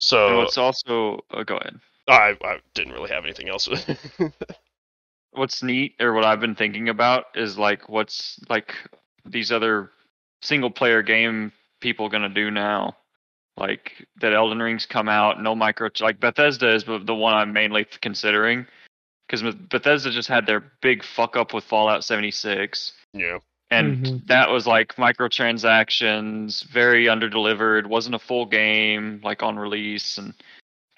So 0.00 0.26
oh, 0.26 0.38
what's 0.38 0.58
also 0.58 1.24
oh, 1.30 1.44
go 1.44 1.58
ahead. 1.58 1.78
I, 2.10 2.36
I 2.42 2.58
didn't 2.74 2.92
really 2.92 3.10
have 3.10 3.24
anything 3.24 3.48
else. 3.48 3.68
What's 5.32 5.62
neat 5.62 5.94
or 6.00 6.12
what 6.12 6.24
I've 6.24 6.40
been 6.40 6.56
thinking 6.56 6.88
about 6.88 7.26
is 7.36 7.56
like 7.56 7.88
what's 7.88 8.40
like 8.48 8.74
these 9.24 9.52
other 9.52 9.90
single 10.42 10.70
player 10.70 11.02
game 11.02 11.52
people 11.80 12.08
gonna 12.08 12.28
do 12.28 12.50
now. 12.50 12.96
Like 13.56 13.92
that 14.20 14.32
Elden 14.32 14.58
Ring's 14.60 14.86
come 14.86 15.08
out, 15.08 15.40
no 15.40 15.54
micro 15.54 15.88
like 16.00 16.18
Bethesda 16.18 16.74
is 16.74 16.82
the 16.84 16.98
the 16.98 17.14
one 17.14 17.34
I'm 17.34 17.52
mainly 17.52 17.86
considering 18.02 18.66
because 19.28 19.54
Bethesda 19.68 20.10
just 20.10 20.28
had 20.28 20.46
their 20.46 20.64
big 20.82 21.04
fuck 21.04 21.36
up 21.36 21.54
with 21.54 21.62
Fallout 21.62 22.02
76, 22.02 22.92
yeah. 23.12 23.38
and 23.70 24.04
Mhm. 24.04 24.26
that 24.26 24.50
was 24.50 24.66
like 24.66 24.96
microtransactions, 24.96 26.64
very 26.64 27.04
underdelivered, 27.04 27.86
wasn't 27.86 28.16
a 28.16 28.18
full 28.18 28.46
game 28.46 29.20
like 29.22 29.44
on 29.44 29.56
release, 29.56 30.18
and 30.18 30.34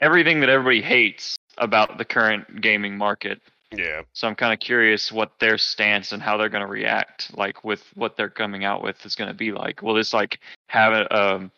everything 0.02 0.40
that 0.40 0.50
everybody 0.50 0.82
hates 0.82 1.36
about 1.58 1.96
the 1.96 2.04
current 2.04 2.60
gaming 2.60 2.98
market. 2.98 3.40
Yeah. 3.74 4.02
So 4.12 4.28
I'm 4.28 4.34
kind 4.34 4.52
of 4.52 4.60
curious 4.60 5.10
what 5.10 5.38
their 5.38 5.56
stance 5.56 6.12
and 6.12 6.22
how 6.22 6.36
they're 6.36 6.50
going 6.50 6.64
to 6.64 6.70
react, 6.70 7.34
like 7.38 7.64
with 7.64 7.82
what 7.94 8.16
they're 8.18 8.28
coming 8.28 8.64
out 8.64 8.82
with, 8.82 9.06
is 9.06 9.14
going 9.14 9.28
to 9.28 9.34
be 9.34 9.52
like. 9.52 9.80
Will 9.80 9.94
this 9.94 10.12
like 10.12 10.40
have 10.66 10.92
a 10.92 11.16
um, 11.16 11.50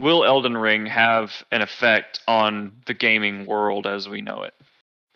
will 0.00 0.24
Elden 0.24 0.56
Ring 0.56 0.86
have 0.86 1.30
an 1.52 1.62
effect 1.62 2.20
on 2.26 2.72
the 2.86 2.94
gaming 2.94 3.46
world 3.46 3.86
as 3.86 4.08
we 4.08 4.20
know 4.20 4.42
it? 4.42 4.54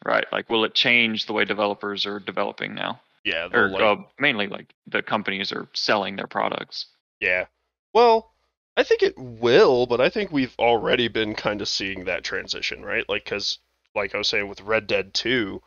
Right, 0.04 0.26
like 0.30 0.48
will 0.48 0.64
it 0.64 0.74
change 0.74 1.26
the 1.26 1.32
way 1.32 1.44
developers 1.44 2.06
are 2.06 2.20
developing 2.20 2.74
now, 2.76 3.00
Yeah. 3.24 3.48
or 3.52 3.70
like- 3.70 3.82
uh, 3.82 3.96
mainly 4.20 4.46
like 4.46 4.72
the 4.86 5.02
companies 5.02 5.50
are 5.50 5.66
selling 5.74 6.14
their 6.14 6.28
products? 6.28 6.86
yeah. 7.18 7.46
Well, 7.92 8.34
I 8.76 8.82
think 8.82 9.02
it 9.02 9.18
will, 9.18 9.86
but 9.86 10.00
I 10.00 10.10
think 10.10 10.30
we've 10.30 10.54
already 10.58 11.08
been 11.08 11.34
kind 11.34 11.62
of 11.62 11.68
seeing 11.68 12.04
that 12.04 12.24
transition, 12.24 12.84
right? 12.84 13.08
Like, 13.08 13.24
because 13.24 13.58
like 13.94 14.14
I 14.14 14.18
was 14.18 14.28
saying 14.28 14.48
with 14.48 14.60
Red 14.60 14.86
Dead 14.86 15.14
2, 15.14 15.62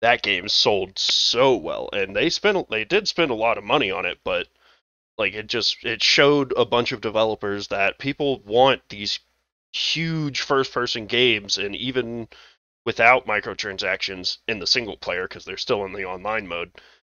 that 0.00 0.22
game 0.22 0.48
sold 0.48 0.98
so 0.98 1.54
well, 1.54 1.90
and 1.92 2.16
they 2.16 2.30
spent 2.30 2.70
they 2.70 2.84
did 2.84 3.06
spend 3.08 3.30
a 3.30 3.34
lot 3.34 3.58
of 3.58 3.64
money 3.64 3.90
on 3.90 4.06
it, 4.06 4.18
but 4.24 4.48
like 5.18 5.34
it 5.34 5.46
just 5.46 5.84
it 5.84 6.02
showed 6.02 6.54
a 6.56 6.64
bunch 6.64 6.92
of 6.92 7.02
developers 7.02 7.68
that 7.68 7.98
people 7.98 8.40
want 8.40 8.80
these 8.88 9.20
huge 9.72 10.40
first 10.40 10.72
person 10.72 11.06
games, 11.06 11.58
and 11.58 11.76
even 11.76 12.28
without 12.86 13.26
microtransactions 13.26 14.38
in 14.48 14.58
the 14.58 14.66
single 14.66 14.96
player 14.96 15.28
because 15.28 15.44
they're 15.44 15.58
still 15.58 15.84
in 15.84 15.92
the 15.92 16.06
online 16.06 16.48
mode, 16.48 16.72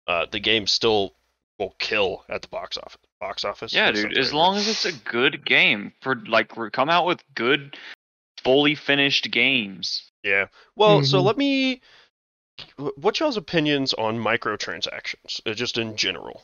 uh, 0.08 0.26
the 0.32 0.40
game 0.40 0.68
still 0.68 1.16
will 1.64 1.76
kill 1.80 2.24
at 2.30 2.42
the 2.42 2.48
box 2.48 2.78
office. 2.78 2.98
Box 3.20 3.46
office. 3.46 3.74
Yeah, 3.74 3.92
dude. 3.92 4.18
As 4.18 4.34
long 4.34 4.58
as 4.58 4.68
it's 4.68 4.86
a 4.86 4.92
good 4.92 5.46
game 5.46 5.94
for 6.02 6.16
like 6.28 6.56
re- 6.58 6.70
come 6.70 6.90
out 6.90 7.06
with 7.06 7.24
good, 7.36 7.78
fully 8.44 8.76
finished 8.76 9.32
games. 9.32 10.12
Yeah. 10.24 10.48
Well, 10.76 11.04
so 11.04 11.20
Mhm. 11.20 11.24
let 11.26 11.38
me. 11.38 11.82
What's 12.98 13.20
y'all's 13.20 13.38
opinions 13.38 13.94
on 13.94 14.18
microtransactions, 14.20 15.42
uh, 15.46 15.54
just 15.54 15.78
in 15.78 15.96
general? 15.98 16.44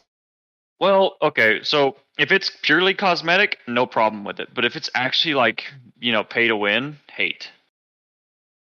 Well, 0.79 1.17
okay, 1.21 1.61
so 1.63 1.97
if 2.17 2.31
it's 2.31 2.49
purely 2.63 2.93
cosmetic, 2.93 3.59
no 3.67 3.85
problem 3.85 4.23
with 4.23 4.39
it. 4.39 4.53
But 4.53 4.63
if 4.65 4.75
it's 4.75 4.89
actually 4.95 5.33
like 5.35 5.71
you 5.99 6.11
know 6.11 6.23
pay 6.23 6.47
to 6.47 6.55
win, 6.55 6.99
hate. 7.11 7.51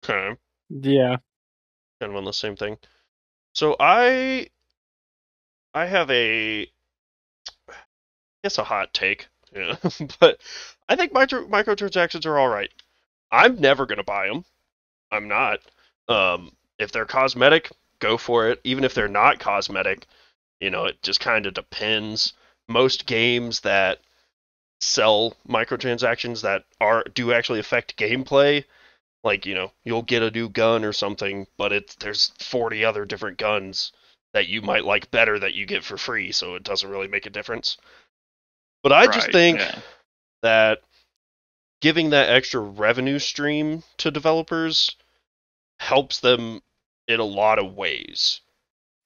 Okay. 0.05 0.38
Yeah. 0.70 1.16
kind 2.01 2.12
of 2.12 2.16
on 2.16 2.24
the 2.24 2.32
same 2.32 2.55
thing. 2.57 2.78
So 3.55 3.74
I 3.80 4.49
I 5.79 5.87
have 5.87 6.11
a 6.11 6.62
I 7.68 7.74
guess 8.43 8.59
a 8.59 8.64
hot 8.64 8.93
take, 8.93 9.29
yeah. 9.55 9.76
but 10.18 10.41
I 10.89 10.97
think 10.97 11.12
micro, 11.12 11.47
microtransactions 11.47 12.26
are 12.26 12.37
all 12.37 12.49
right. 12.49 12.70
I'm 13.31 13.61
never 13.61 13.87
gonna 13.87 14.03
buy 14.03 14.26
them. 14.26 14.45
I'm 15.12 15.29
not. 15.29 15.61
Um, 16.09 16.51
if 16.81 16.91
they're 16.91 17.05
cosmetic, 17.05 17.70
go 18.01 18.16
for 18.16 18.49
it. 18.49 18.61
Even 18.64 18.83
if 18.83 18.93
they're 18.93 19.07
not 19.07 19.39
cosmetic, 19.39 20.07
you 20.61 20.70
know, 20.70 20.87
it 20.87 21.01
just 21.03 21.20
kind 21.20 21.47
of 21.47 21.55
depends. 21.55 22.33
Most 22.68 23.07
games 23.07 23.61
that 23.61 24.01
sell 24.81 25.37
microtransactions 25.49 26.43
that 26.43 26.64
are 26.81 27.05
do 27.14 27.33
actually 27.33 27.61
affect 27.61 27.97
gameplay 27.97 28.64
like 29.24 29.47
you 29.47 29.55
know 29.55 29.72
you'll 29.85 30.03
get 30.03 30.22
a 30.22 30.31
new 30.31 30.49
gun 30.49 30.85
or 30.85 30.93
something 30.93 31.47
but 31.57 31.72
it's 31.72 31.97
there's 31.97 32.33
40 32.39 32.85
other 32.85 33.05
different 33.05 33.39
guns 33.39 33.91
that 34.35 34.49
you 34.49 34.62
might 34.62 34.85
like 34.85 35.11
better 35.11 35.39
that 35.39 35.55
you 35.55 35.66
get 35.66 35.85
for 35.85 35.97
free 35.97 36.33
so 36.33 36.55
it 36.55 36.62
doesn't 36.62 36.91
really 36.91 37.09
make 37.09 37.26
a 37.26 37.31
difference 37.31 37.76
but 38.83 38.93
i 38.93 39.07
just 39.07 39.33
think 39.33 39.59
yeah. 39.59 39.79
that 40.43 40.81
giving 41.81 42.11
that 42.11 42.31
extra 42.31 42.61
revenue 42.61 43.18
stream 43.18 43.83
to 43.97 44.11
developers 44.11 44.97
helps 45.79 46.20
them 46.20 46.61
in 47.07 47.20
a 47.20 47.24
lot 47.24 47.59
of 47.59 47.74
ways 47.74 48.41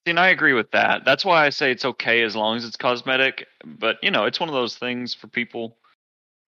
and 0.07 0.19
I 0.19 0.29
agree 0.29 0.53
with 0.53 0.71
that. 0.73 1.05
That's 1.05 1.25
why 1.25 1.47
I 1.47 1.51
say 1.51 1.71
it's 1.71 1.85
okay 1.85 2.23
as 2.23 2.35
long 2.35 2.57
as 2.57 2.65
it's 2.65 2.77
cosmetic. 2.77 3.47
But 3.65 3.99
you 4.03 4.11
know, 4.11 4.25
it's 4.25 4.41
one 4.41 4.49
of 4.49 4.55
those 4.55 4.77
things 4.77 5.15
for 5.15 5.29
people. 5.29 5.77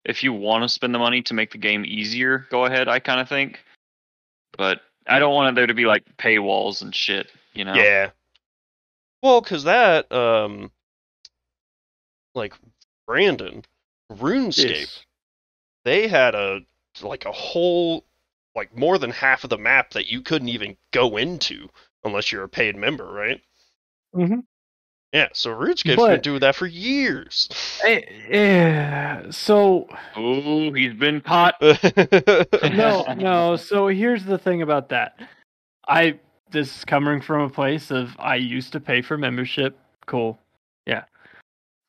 If 0.04 0.22
you 0.22 0.32
want 0.32 0.64
to 0.64 0.68
spend 0.68 0.94
the 0.94 0.98
money 0.98 1.22
to 1.22 1.34
make 1.34 1.52
the 1.52 1.58
game 1.58 1.84
easier, 1.86 2.46
go 2.50 2.64
ahead. 2.64 2.88
I 2.88 2.98
kind 2.98 3.20
of 3.20 3.28
think, 3.28 3.60
but 4.58 4.80
I 5.06 5.18
don't 5.18 5.34
want 5.34 5.54
there 5.54 5.66
to 5.66 5.74
be 5.74 5.86
like 5.86 6.04
paywalls 6.18 6.82
and 6.82 6.94
shit. 6.94 7.28
You 7.52 7.64
know? 7.64 7.74
yeah 7.74 8.10
well 9.24 9.40
because 9.40 9.64
that 9.64 10.10
um 10.12 10.70
like 12.34 12.54
brandon 13.06 13.64
runescape 14.12 14.68
Yes. 14.70 15.04
they 15.84 16.06
had 16.06 16.34
a 16.34 16.60
like 17.02 17.24
a 17.24 17.32
whole 17.32 18.04
like 18.54 18.76
more 18.76 18.98
than 18.98 19.10
half 19.10 19.44
of 19.44 19.50
the 19.50 19.58
map 19.58 19.90
that 19.90 20.06
you 20.06 20.20
couldn't 20.20 20.48
even 20.48 20.76
go 20.92 21.16
into 21.16 21.68
unless 22.04 22.30
you're 22.30 22.44
a 22.44 22.48
paid 22.48 22.76
member, 22.76 23.04
right? 23.10 23.40
Mm-hmm. 24.14 24.40
Yeah, 25.12 25.28
so 25.32 25.50
RuneScape's 25.50 26.02
been 26.02 26.20
doing 26.20 26.40
that 26.40 26.56
for 26.56 26.66
years. 26.66 27.48
Eh, 27.84 28.00
eh, 28.30 29.22
so 29.30 29.88
Ooh, 30.18 30.72
he's 30.72 30.94
been 30.94 31.20
caught. 31.20 31.54
no, 31.60 33.04
no. 33.16 33.56
So 33.56 33.88
here's 33.88 34.24
the 34.24 34.38
thing 34.38 34.62
about 34.62 34.88
that. 34.88 35.18
I 35.86 36.18
this 36.54 36.78
is 36.78 36.84
coming 36.86 37.20
from 37.20 37.42
a 37.42 37.50
place 37.50 37.90
of 37.90 38.16
I 38.18 38.36
used 38.36 38.72
to 38.72 38.80
pay 38.80 39.02
for 39.02 39.18
membership. 39.18 39.78
Cool. 40.06 40.38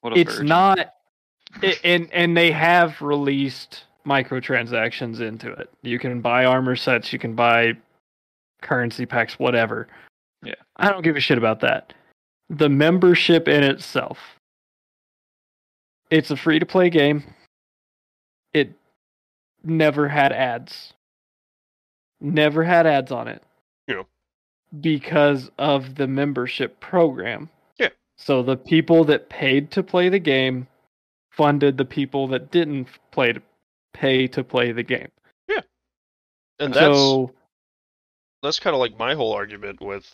What 0.05 0.13
a 0.13 0.20
It's 0.20 0.39
not, 0.39 0.93
it, 1.63 1.80
and 1.84 2.07
and 2.13 2.38
they 2.38 2.51
have 2.51 3.01
released 3.01 3.86
microtransactions 4.05 5.20
into 5.20 5.51
it. 5.53 5.68
You 5.82 5.97
can 5.97 6.22
buy 6.22 6.45
armor 6.45 6.76
sets. 6.76 7.11
You 7.11 7.18
can 7.18 7.34
buy 7.34 7.74
currency 8.61 9.07
packs. 9.07 9.39
Whatever. 9.39 9.88
Yeah. 10.43 10.53
I 10.76 10.91
don't 10.91 11.01
give 11.01 11.16
a 11.16 11.20
shit 11.20 11.39
about 11.39 11.59
that. 11.61 11.91
The 12.51 12.70
membership 12.70 13.47
in 13.47 13.63
itself. 13.63 14.20
It's 16.11 16.30
a 16.30 16.38
free 16.38 16.59
to 16.59 16.68
play 16.68 16.91
game. 16.91 17.24
It 18.53 18.74
never 19.63 20.07
had 20.07 20.32
ads. 20.32 20.93
Never 22.22 22.63
had 22.63 22.86
ads 22.86 23.11
on 23.11 23.28
it. 23.28 23.41
Because 24.82 25.49
of 25.57 25.95
the 25.95 26.07
membership 26.07 26.80
program. 26.80 27.49
Yeah. 27.78 27.89
So 28.18 28.43
the 28.43 28.57
people 28.57 29.05
that 29.05 29.30
paid 29.30 29.72
to 29.72 29.84
play 29.84 30.09
the 30.09 30.20
game 30.20 30.68
funded 31.32 31.78
the 31.78 31.86
people 31.86 32.28
that 32.30 32.51
didn't 32.51 32.88
play 33.11 33.34
to 33.34 33.41
pay 33.93 34.28
to 34.28 34.43
play 34.43 34.72
the 34.72 34.84
game. 34.84 35.09
Yeah. 35.47 35.61
And 36.59 36.74
that's 36.74 36.97
so 36.97 37.34
that's 38.43 38.59
kind 38.59 38.74
of 38.74 38.80
like 38.80 38.97
my 38.97 39.16
whole 39.16 39.34
argument 39.34 39.82
with 39.82 40.13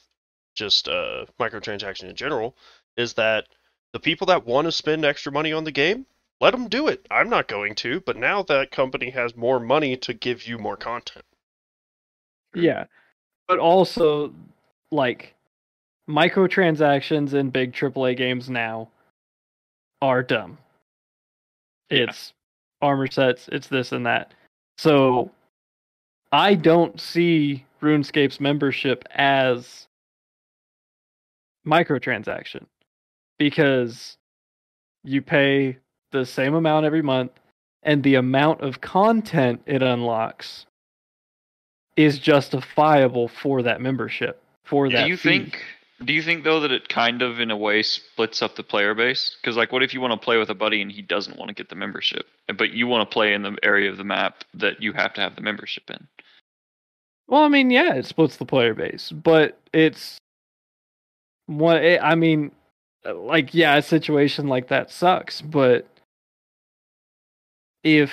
just 0.56 0.88
uh, 0.88 1.26
microtransaction 1.40 2.10
in 2.10 2.16
general 2.16 2.56
is 2.98 3.14
that 3.14 3.48
the 3.94 4.00
people 4.00 4.28
that 4.28 4.46
want 4.46 4.66
to 4.66 4.72
spend 4.72 5.06
extra 5.06 5.32
money 5.32 5.52
on 5.52 5.64
the 5.64 5.72
game, 5.72 6.06
let 6.40 6.52
them 6.52 6.70
do 6.70 6.88
it. 6.88 7.06
I'm 7.12 7.30
not 7.30 7.48
going 7.48 7.76
to, 7.76 8.00
but 8.02 8.18
now 8.18 8.44
that 8.44 8.72
company 8.72 9.10
has 9.12 9.36
more 9.36 9.60
money 9.60 9.98
to 9.98 10.14
give 10.14 10.48
you 10.48 10.58
more 10.58 10.78
content. 10.78 11.26
yeah. 12.56 12.86
But 13.52 13.60
also 13.60 14.34
like 14.94 15.36
microtransactions 16.10 17.34
in 17.34 17.50
big 17.50 17.74
AAA 17.74 18.16
games 18.16 18.50
now 18.50 18.88
are 20.02 20.24
dumb. 20.24 20.58
Yeah. 21.90 22.04
It's 22.04 22.32
armor 22.82 23.12
sets, 23.12 23.50
it's 23.52 23.68
this 23.68 23.92
and 23.92 24.06
that. 24.06 24.34
So 24.78 25.32
I 26.32 26.56
don't 26.56 26.98
see 26.98 27.66
RuneScape's 27.82 28.40
membership 28.40 29.04
as 29.14 29.90
microtransaction 31.68 32.68
because 33.38 34.16
you 35.04 35.22
pay 35.22 35.78
the 36.14 36.26
same 36.26 36.54
amount 36.54 36.86
every 36.86 37.02
month 37.02 37.34
and 37.84 38.02
the 38.02 38.16
amount 38.16 38.62
of 38.62 38.80
content 38.80 39.62
it 39.66 39.84
unlocks 39.84 40.68
is 42.04 42.20
justifiable 42.20 43.28
for 43.28 43.62
that 43.64 43.82
membership 43.82 44.42
for 44.64 44.90
that. 44.90 45.04
do 45.04 45.10
you 45.10 45.18
fee. 45.18 45.30
think? 45.30 45.64
Do 46.04 46.14
you 46.14 46.24
think 46.24 46.44
though 46.44 46.60
that 46.62 46.72
it 46.72 46.90
kind 46.90 47.22
of, 47.22 47.40
in 47.40 47.52
a 47.52 47.58
way, 47.58 47.84
splits 47.84 48.42
up 48.42 48.56
the 48.56 48.64
player 48.64 48.96
base? 48.96 49.38
Because 49.40 49.56
like, 49.56 49.72
what 49.72 49.84
if 49.84 49.94
you 49.94 50.02
want 50.02 50.20
to 50.20 50.24
play 50.24 50.38
with 50.38 50.50
a 50.50 50.56
buddy 50.56 50.82
and 50.82 50.92
he 50.92 51.02
doesn't 51.02 51.38
want 51.38 51.50
to 51.50 51.54
get 51.54 51.70
the 51.70 51.76
membership, 51.76 52.26
but 52.58 52.72
you 52.72 52.88
want 52.88 53.08
to 53.08 53.14
play 53.14 53.34
in 53.34 53.44
the 53.44 53.56
area 53.62 53.92
of 53.92 53.98
the 53.98 54.04
map 54.04 54.44
that 54.56 54.82
you 54.82 54.94
have 54.94 55.14
to 55.14 55.22
have 55.22 55.36
the 55.36 55.42
membership 55.42 55.90
in? 55.92 56.08
Well, 57.28 57.44
I 57.44 57.50
mean, 57.50 57.70
yeah, 57.70 57.94
it 57.94 58.06
splits 58.06 58.38
the 58.38 58.46
player 58.46 58.74
base, 58.74 59.12
but 59.12 59.60
it's 59.74 60.18
what 61.46 61.84
it, 61.84 62.02
I 62.02 62.16
mean, 62.16 62.52
like, 63.06 63.54
yeah, 63.54 63.76
a 63.76 63.82
situation 63.84 64.48
like 64.48 64.70
that 64.70 64.90
sucks, 64.90 65.42
but 65.42 65.88
if 67.84 68.12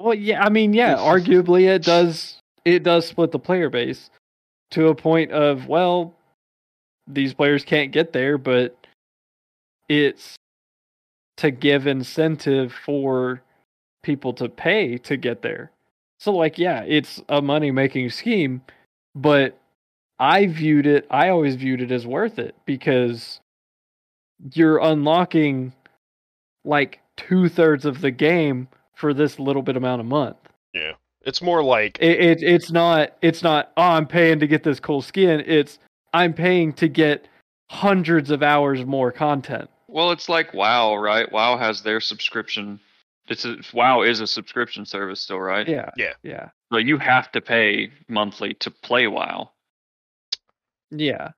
well, 0.00 0.14
yeah, 0.14 0.42
I 0.42 0.48
mean, 0.48 0.72
yeah, 0.72 0.96
arguably 0.96 1.68
it 1.68 1.82
does 1.82 2.38
it 2.64 2.82
does 2.82 3.06
split 3.06 3.32
the 3.32 3.38
player 3.38 3.70
base 3.70 4.10
to 4.70 4.88
a 4.88 4.94
point 4.94 5.30
of 5.30 5.68
well, 5.68 6.14
these 7.06 7.34
players 7.34 7.64
can't 7.64 7.92
get 7.92 8.12
there, 8.12 8.38
but 8.38 8.76
it's 9.88 10.36
to 11.36 11.50
give 11.50 11.86
incentive 11.86 12.72
for 12.72 13.42
people 14.02 14.32
to 14.34 14.48
pay 14.48 14.96
to 14.98 15.16
get 15.16 15.42
there. 15.42 15.70
So 16.18 16.32
like 16.32 16.58
yeah, 16.58 16.82
it's 16.86 17.22
a 17.28 17.42
money 17.42 17.70
making 17.70 18.10
scheme, 18.10 18.62
but 19.14 19.58
I 20.18 20.46
viewed 20.46 20.86
it 20.86 21.06
I 21.10 21.28
always 21.28 21.56
viewed 21.56 21.82
it 21.82 21.92
as 21.92 22.06
worth 22.06 22.38
it 22.38 22.54
because 22.64 23.40
you're 24.54 24.78
unlocking 24.78 25.74
like 26.64 27.00
two 27.16 27.48
thirds 27.50 27.84
of 27.84 28.00
the 28.00 28.10
game 28.10 28.68
for 29.00 29.14
this 29.14 29.38
little 29.38 29.62
bit 29.62 29.76
amount 29.76 30.00
of 30.00 30.06
month. 30.06 30.36
Yeah. 30.72 30.92
It's 31.22 31.42
more 31.42 31.62
like 31.62 31.98
It, 32.00 32.20
it 32.20 32.42
it's 32.42 32.70
not 32.70 33.16
it's 33.20 33.42
not 33.42 33.72
oh 33.76 33.82
I'm 33.82 34.06
paying 34.06 34.40
to 34.40 34.46
get 34.46 34.62
this 34.62 34.80
cool 34.80 35.02
skin. 35.02 35.42
It's 35.46 35.78
I'm 36.14 36.32
paying 36.32 36.72
to 36.74 36.88
get 36.88 37.28
hundreds 37.68 38.30
of 38.30 38.42
hours 38.42 38.84
more 38.84 39.12
content. 39.12 39.68
Well, 39.88 40.12
it's 40.12 40.28
like 40.28 40.54
WoW, 40.54 40.96
right? 40.96 41.30
WoW 41.30 41.56
has 41.56 41.82
their 41.82 42.00
subscription 42.00 42.80
it's 43.28 43.44
a, 43.44 43.56
WoW 43.72 44.02
is 44.02 44.20
a 44.20 44.26
subscription 44.26 44.84
service 44.84 45.20
still, 45.20 45.38
right? 45.40 45.66
Yeah. 45.66 45.90
Yeah. 45.96 46.14
Yeah. 46.22 46.48
So 46.72 46.78
you 46.78 46.98
have 46.98 47.30
to 47.32 47.40
pay 47.40 47.90
monthly 48.08 48.54
to 48.54 48.70
play 48.70 49.06
WoW. 49.06 49.50
Yeah. 50.90 51.30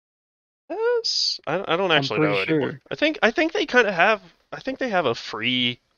Yes, 0.70 1.40
I, 1.48 1.64
I 1.66 1.76
don't 1.76 1.90
actually 1.90 2.20
know 2.20 2.36
pretty 2.36 2.52
anymore. 2.52 2.80
I 2.90 2.94
think 2.94 3.18
I 3.22 3.32
think 3.32 3.52
they 3.52 3.66
kind 3.66 3.88
of 3.88 3.94
have. 3.94 4.22
I 4.52 4.60
think 4.60 4.78
they 4.78 4.88
have 4.88 5.06
a 5.06 5.14
free, 5.16 5.80
mo- 5.80 5.89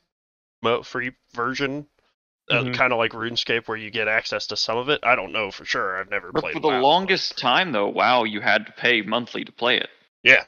free 0.83 1.11
version, 1.33 1.87
uh, 2.51 2.63
Mhm. 2.63 2.73
kind 2.73 2.91
of 2.93 2.99
like 2.99 3.11
RuneScape, 3.11 3.67
where 3.67 3.77
you 3.77 3.89
get 3.91 4.07
access 4.07 4.47
to 4.47 4.57
some 4.57 4.77
of 4.77 4.89
it. 4.89 4.99
I 5.03 5.15
don't 5.15 5.31
know 5.31 5.51
for 5.51 5.65
sure. 5.65 5.99
I've 5.99 6.09
never 6.09 6.31
But 6.31 6.41
played. 6.41 6.53
for 6.53 6.59
the 6.59 6.67
WoW. 6.67 6.81
longest 6.81 7.37
time, 7.37 7.71
though, 7.71 7.87
WoW 7.87 8.23
you 8.23 8.41
had 8.41 8.65
to 8.65 8.71
pay 8.73 9.01
monthly 9.01 9.43
to 9.45 9.51
play 9.51 9.77
it. 9.77 9.89
Yeah, 10.23 10.45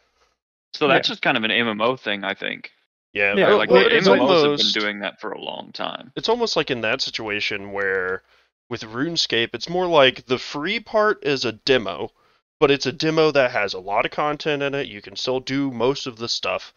So 0.73 0.87
that's 0.87 1.07
just 1.07 1.21
kind 1.21 1.37
of 1.37 1.43
an 1.43 1.51
MMO 1.51 1.95
thing, 1.95 2.23
I 2.23 2.33
think. 2.33 2.71
yeah. 3.13 3.33
Yeah, 3.35 3.53
like 3.53 3.69
well, 3.69 3.83
the 3.83 3.95
it's 3.95 4.07
MMOs 4.07 4.19
almost 4.19 4.45
have 4.45 4.73
been 4.73 4.81
doing 4.81 4.99
that 4.99 5.21
for 5.21 5.31
a 5.31 5.39
long 5.41 5.71
time. 5.73 6.11
it's 6.15 6.27
almost 6.29 6.55
like 6.57 6.69
in 6.71 6.81
that 6.81 7.01
situation 7.01 7.71
where 7.71 8.23
with 8.69 8.81
RuneScape, 8.81 9.49
it's 9.53 9.69
more 9.69 9.87
like 9.87 10.25
the 10.25 10.37
free 10.39 10.79
part 10.79 11.23
is 11.23 11.45
a 11.45 11.51
demo, 11.53 12.11
but 12.59 12.71
it's 12.71 12.85
a 12.85 12.91
demo 12.91 13.31
that 13.31 13.51
has 13.51 13.73
a 13.73 13.79
lot 13.79 14.05
of 14.05 14.11
content 14.11 14.63
in 14.63 14.73
it. 14.73 14.87
You 14.87 15.01
can 15.01 15.15
still 15.15 15.39
do 15.39 15.71
most 15.71 16.07
of 16.07 16.17
the 16.17 16.27
stuff, 16.27 16.73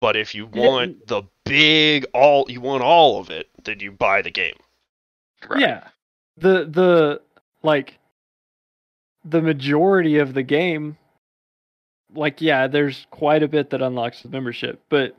but 0.00 0.16
if 0.16 0.34
you 0.34 0.46
want 0.46 1.06
the 1.06 1.22
big 1.44 2.06
all, 2.14 2.44
you 2.48 2.60
want 2.60 2.82
all 2.82 3.20
of 3.20 3.30
it, 3.30 3.48
then 3.64 3.80
you 3.80 3.92
buy 3.92 4.22
the 4.22 4.30
game. 4.30 4.56
Right. 5.48 5.60
Yeah. 5.60 5.88
The 6.38 6.64
the 6.64 7.20
like 7.62 7.98
the 9.24 9.40
majority 9.42 10.18
of 10.18 10.34
the 10.34 10.42
game 10.42 10.96
like 12.14 12.40
yeah, 12.40 12.66
there's 12.66 13.06
quite 13.10 13.42
a 13.42 13.48
bit 13.48 13.70
that 13.70 13.82
unlocks 13.82 14.22
with 14.22 14.32
membership, 14.32 14.80
but 14.88 15.16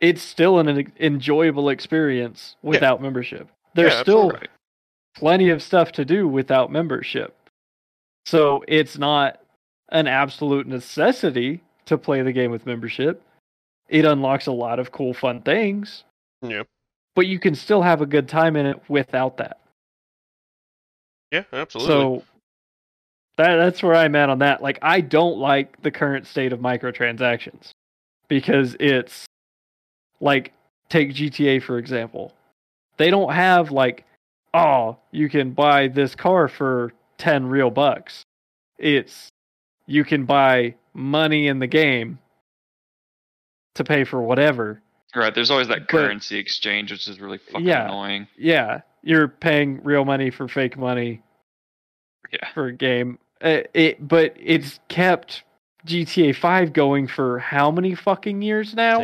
it's 0.00 0.22
still 0.22 0.58
an, 0.60 0.68
en- 0.68 0.92
enjoyable 1.00 1.68
experience 1.68 2.56
without 2.62 3.02
membership. 3.02 3.48
There's 3.74 3.92
Yeah, 3.94 4.02
still 4.02 4.30
Right. 4.30 4.48
plenty 5.16 5.48
of 5.50 5.62
stuff 5.62 5.90
to 5.92 6.04
do 6.04 6.28
without 6.28 6.70
membership. 6.70 7.34
So 8.26 8.62
it's 8.68 8.96
not 8.98 9.40
an 9.90 10.06
absolute 10.06 10.66
necessity 10.66 11.62
to 11.86 11.98
play 11.98 12.22
the 12.22 12.32
game 12.32 12.50
with 12.50 12.66
membership. 12.66 13.22
It 13.88 14.04
unlocks 14.04 14.46
a 14.46 14.52
lot 14.52 14.78
of 14.78 14.92
cool 14.92 15.14
fun 15.14 15.42
things, 15.42 16.04
Yeah, 16.42 16.64
but 17.14 17.26
you 17.26 17.38
can 17.38 17.54
still 17.54 17.82
have 17.82 18.00
a 18.00 18.06
good 18.06 18.28
time 18.28 18.56
in 18.56 18.66
it 18.66 18.80
without 18.88 19.38
that. 19.38 19.58
yeah, 21.30 21.44
absolutely. 21.52 21.92
So 21.92 22.22
that 23.38 23.56
that's 23.56 23.82
where 23.82 23.94
I'm 23.94 24.14
at 24.14 24.28
on 24.30 24.40
that. 24.40 24.62
Like 24.62 24.78
I 24.82 25.00
don't 25.00 25.38
like 25.38 25.80
the 25.82 25.90
current 25.90 26.26
state 26.26 26.52
of 26.52 26.60
microtransactions 26.60 27.70
because 28.28 28.76
it's 28.78 29.26
like 30.20 30.52
take 30.88 31.14
GTA 31.14 31.62
for 31.62 31.78
example. 31.78 32.34
They 32.96 33.10
don't 33.10 33.32
have 33.32 33.70
like 33.70 34.04
oh, 34.54 34.96
you 35.12 35.28
can 35.28 35.52
buy 35.52 35.88
this 35.88 36.14
car 36.14 36.48
for 36.48 36.92
10 37.18 37.46
real 37.46 37.70
bucks. 37.70 38.22
It's 38.78 39.28
you 39.86 40.04
can 40.04 40.24
buy 40.24 40.74
money 40.94 41.46
in 41.46 41.58
the 41.58 41.66
game 41.66 42.18
to 43.78 43.84
pay 43.84 44.04
for 44.04 44.20
whatever. 44.20 44.80
Right. 45.16 45.34
There's 45.34 45.50
always 45.50 45.68
that 45.68 45.80
But- 45.80 45.88
currency 45.88 46.38
exchange, 46.38 46.92
which 46.92 47.08
is 47.08 47.18
really 47.18 47.38
fucking 47.38 47.66
Yeah. 47.66 47.86
annoying. 47.86 48.28
Yeah, 48.36 48.82
you're 49.02 49.26
paying 49.28 49.82
real 49.82 50.04
money 50.04 50.30
for 50.30 50.46
fake 50.48 50.76
money 50.76 51.22
Yeah. 52.30 52.46
for 52.52 52.66
a 52.66 52.72
game. 52.72 53.18
Uh, 53.42 53.62
it, 53.72 54.06
but 54.06 54.34
it's 54.38 54.78
kept 54.88 55.44
GTA 55.86 56.32
5 56.34 56.72
going 56.72 57.06
for 57.06 57.38
how 57.38 57.70
many 57.70 57.94
fucking 57.94 58.42
years 58.42 58.74
now? 58.74 59.00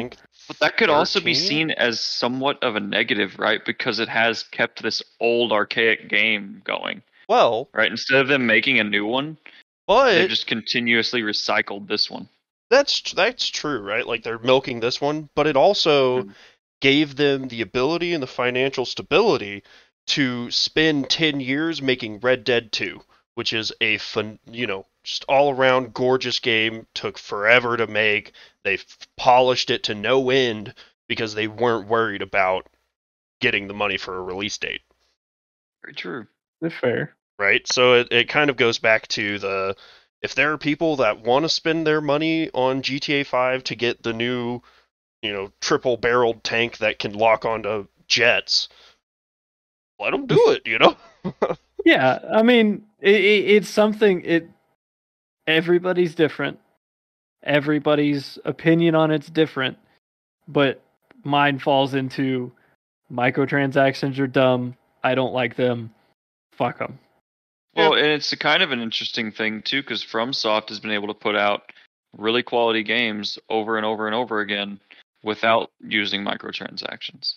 But 0.48 0.58
that 0.58 0.76
could 0.76 0.90
also 0.90 1.20
be 1.20 1.32
seen 1.32 1.70
as 1.70 2.00
somewhat 2.00 2.62
of 2.62 2.76
a 2.76 2.80
negative, 2.80 3.38
right? 3.38 3.64
Because 3.64 3.98
it 3.98 4.08
has 4.08 4.42
kept 4.42 4.82
this 4.82 5.02
old 5.20 5.52
archaic 5.52 6.08
game 6.10 6.60
going, 6.64 7.02
well, 7.28 7.70
right? 7.72 7.90
Instead 7.90 8.20
of 8.20 8.28
them 8.28 8.44
making 8.46 8.78
a 8.78 8.84
new 8.84 9.06
one, 9.06 9.38
but 9.86 10.12
they've 10.12 10.28
just 10.28 10.46
continuously 10.46 11.22
recycled 11.22 11.86
this 11.88 12.10
one. 12.10 12.28
That's 12.70 13.12
that's 13.12 13.48
true, 13.48 13.80
right? 13.80 14.06
Like 14.06 14.22
they're 14.22 14.38
milking 14.38 14.80
this 14.80 15.00
one, 15.00 15.28
but 15.34 15.46
it 15.46 15.56
also 15.56 16.24
Mhm. 16.24 16.34
gave 16.80 17.16
them 17.16 17.48
the 17.48 17.60
ability 17.62 18.12
and 18.12 18.22
the 18.22 18.26
financial 18.26 18.84
stability 18.84 19.62
to 20.08 20.50
spend 20.50 21.08
10 21.08 21.40
years 21.40 21.80
making 21.80 22.20
Red 22.20 22.44
Dead 22.44 22.72
2, 22.72 23.02
which 23.34 23.52
is 23.52 23.72
a 23.80 23.96
fun, 23.98 24.38
you 24.50 24.66
know, 24.66 24.86
just 25.02 25.24
all 25.28 25.50
around 25.54 25.94
gorgeous 25.94 26.38
game, 26.40 26.86
took 26.94 27.16
forever 27.18 27.76
to 27.76 27.86
make. 27.86 28.32
They 28.64 28.74
f- 28.74 28.98
polished 29.16 29.70
it 29.70 29.84
to 29.84 29.94
no 29.94 30.30
end 30.30 30.74
because 31.08 31.34
they 31.34 31.48
weren't 31.48 31.88
worried 31.88 32.22
about 32.22 32.66
getting 33.40 33.66
the 33.68 33.74
money 33.74 33.96
for 33.96 34.16
a 34.16 34.22
release 34.22 34.58
date. 34.58 34.82
Very 35.82 35.94
true. 35.94 36.26
That's 36.60 36.74
fair. 36.74 37.16
right? 37.38 37.66
So 37.66 37.94
it, 37.94 38.08
it 38.10 38.28
kind 38.28 38.50
of 38.50 38.56
goes 38.56 38.78
back 38.78 39.06
to 39.08 39.38
the 39.38 39.76
if 40.24 40.34
there 40.34 40.52
are 40.52 40.58
people 40.58 40.96
that 40.96 41.20
want 41.20 41.44
to 41.44 41.48
spend 41.50 41.86
their 41.86 42.00
money 42.00 42.50
on 42.52 42.82
GTA 42.82 43.26
5 43.26 43.62
to 43.64 43.76
get 43.76 44.02
the 44.02 44.14
new, 44.14 44.62
you 45.22 45.32
know, 45.32 45.52
triple 45.60 45.98
barreled 45.98 46.42
tank 46.42 46.78
that 46.78 46.98
can 46.98 47.12
lock 47.12 47.44
onto 47.44 47.86
jets, 48.08 48.68
let 50.00 50.12
them 50.12 50.26
do 50.26 50.50
it, 50.50 50.62
you 50.66 50.78
know? 50.78 50.96
Yeah, 51.84 52.18
I 52.32 52.42
mean, 52.42 52.86
it, 53.00 53.14
it, 53.14 53.50
it's 53.50 53.68
something. 53.68 54.22
It 54.24 54.48
everybody's 55.46 56.14
different. 56.14 56.58
Everybody's 57.42 58.38
opinion 58.46 58.94
on 58.94 59.10
it's 59.10 59.28
different, 59.28 59.76
but 60.48 60.82
mine 61.24 61.58
falls 61.58 61.92
into 61.92 62.52
microtransactions 63.12 64.18
are 64.18 64.26
dumb. 64.26 64.76
I 65.02 65.14
don't 65.14 65.34
like 65.34 65.56
them. 65.56 65.92
Fuck 66.52 66.78
them. 66.78 66.98
Well, 67.76 67.94
and 67.94 68.06
it's 68.06 68.32
a 68.32 68.36
kind 68.36 68.62
of 68.62 68.70
an 68.72 68.80
interesting 68.80 69.32
thing 69.32 69.62
too, 69.62 69.82
because 69.82 70.04
FromSoft 70.04 70.68
has 70.68 70.80
been 70.80 70.92
able 70.92 71.08
to 71.08 71.14
put 71.14 71.34
out 71.34 71.72
really 72.16 72.42
quality 72.42 72.82
games 72.82 73.38
over 73.48 73.76
and 73.76 73.84
over 73.84 74.06
and 74.06 74.14
over 74.14 74.40
again 74.40 74.80
without 75.22 75.70
using 75.80 76.22
microtransactions, 76.22 77.34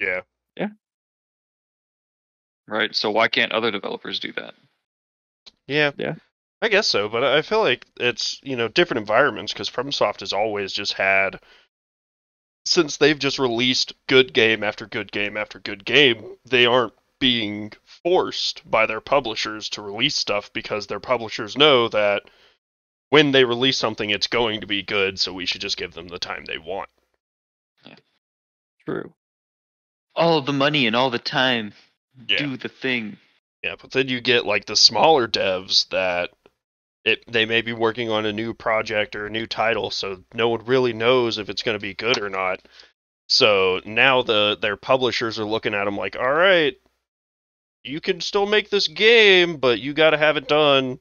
Yeah. 0.00 0.20
yeah. 0.56 0.68
right? 2.68 2.94
So 2.94 3.10
why 3.10 3.28
can't 3.28 3.52
other 3.52 3.70
developers 3.70 4.20
do 4.20 4.32
that? 4.32 4.54
Yeah. 5.66 5.92
Yeah. 5.96 6.16
I 6.62 6.68
guess 6.68 6.88
so, 6.88 7.08
but 7.08 7.22
I 7.22 7.42
feel 7.42 7.60
like 7.60 7.86
it's, 8.00 8.40
you 8.42 8.56
know, 8.56 8.68
different 8.68 9.00
environments 9.00 9.52
because 9.52 9.70
FromSoft 9.70 10.20
has 10.20 10.32
always 10.32 10.72
just 10.72 10.94
had 10.94 11.38
since 12.64 12.96
they've 12.96 13.18
just 13.18 13.38
released 13.38 13.94
good 14.08 14.32
game 14.32 14.64
after 14.64 14.86
good 14.86 15.12
game 15.12 15.36
after 15.36 15.60
good 15.60 15.84
game, 15.84 16.36
they 16.44 16.66
aren't 16.66 16.94
being 17.20 17.72
forced 18.06 18.62
by 18.70 18.86
their 18.86 19.00
publishers 19.00 19.68
to 19.68 19.82
release 19.82 20.14
stuff 20.14 20.52
because 20.52 20.86
their 20.86 21.00
publishers 21.00 21.58
know 21.58 21.88
that 21.88 22.22
when 23.10 23.32
they 23.32 23.44
release 23.44 23.76
something 23.76 24.10
it's 24.10 24.28
going 24.28 24.60
to 24.60 24.66
be 24.68 24.84
good, 24.84 25.18
so 25.18 25.32
we 25.32 25.44
should 25.44 25.60
just 25.60 25.76
give 25.76 25.92
them 25.92 26.06
the 26.06 26.20
time 26.20 26.44
they 26.44 26.56
want. 26.56 26.88
Yeah. 27.84 27.96
True. 28.84 29.12
All 30.14 30.40
the 30.40 30.52
money 30.52 30.86
and 30.86 30.94
all 30.94 31.10
the 31.10 31.18
time. 31.18 31.72
Yeah. 32.28 32.38
Do 32.38 32.56
the 32.56 32.68
thing. 32.68 33.16
Yeah, 33.64 33.74
but 33.82 33.90
then 33.90 34.06
you 34.06 34.20
get 34.20 34.46
like 34.46 34.66
the 34.66 34.76
smaller 34.76 35.26
devs 35.26 35.88
that 35.88 36.30
it 37.04 37.24
they 37.26 37.44
may 37.44 37.60
be 37.60 37.72
working 37.72 38.08
on 38.08 38.24
a 38.24 38.32
new 38.32 38.54
project 38.54 39.16
or 39.16 39.26
a 39.26 39.30
new 39.30 39.48
title, 39.48 39.90
so 39.90 40.22
no 40.32 40.48
one 40.50 40.64
really 40.64 40.92
knows 40.92 41.38
if 41.38 41.48
it's 41.48 41.64
going 41.64 41.76
to 41.76 41.82
be 41.82 41.94
good 41.94 42.18
or 42.18 42.30
not. 42.30 42.60
So 43.26 43.80
now 43.84 44.22
the 44.22 44.56
their 44.62 44.76
publishers 44.76 45.40
are 45.40 45.44
looking 45.44 45.74
at 45.74 45.86
them 45.86 45.96
like, 45.96 46.14
"All 46.14 46.32
right, 46.32 46.76
you 47.86 48.00
can 48.00 48.20
still 48.20 48.46
make 48.46 48.70
this 48.70 48.88
game, 48.88 49.56
but 49.58 49.80
you 49.80 49.94
got 49.94 50.10
to 50.10 50.18
have 50.18 50.36
it 50.36 50.48
done 50.48 50.98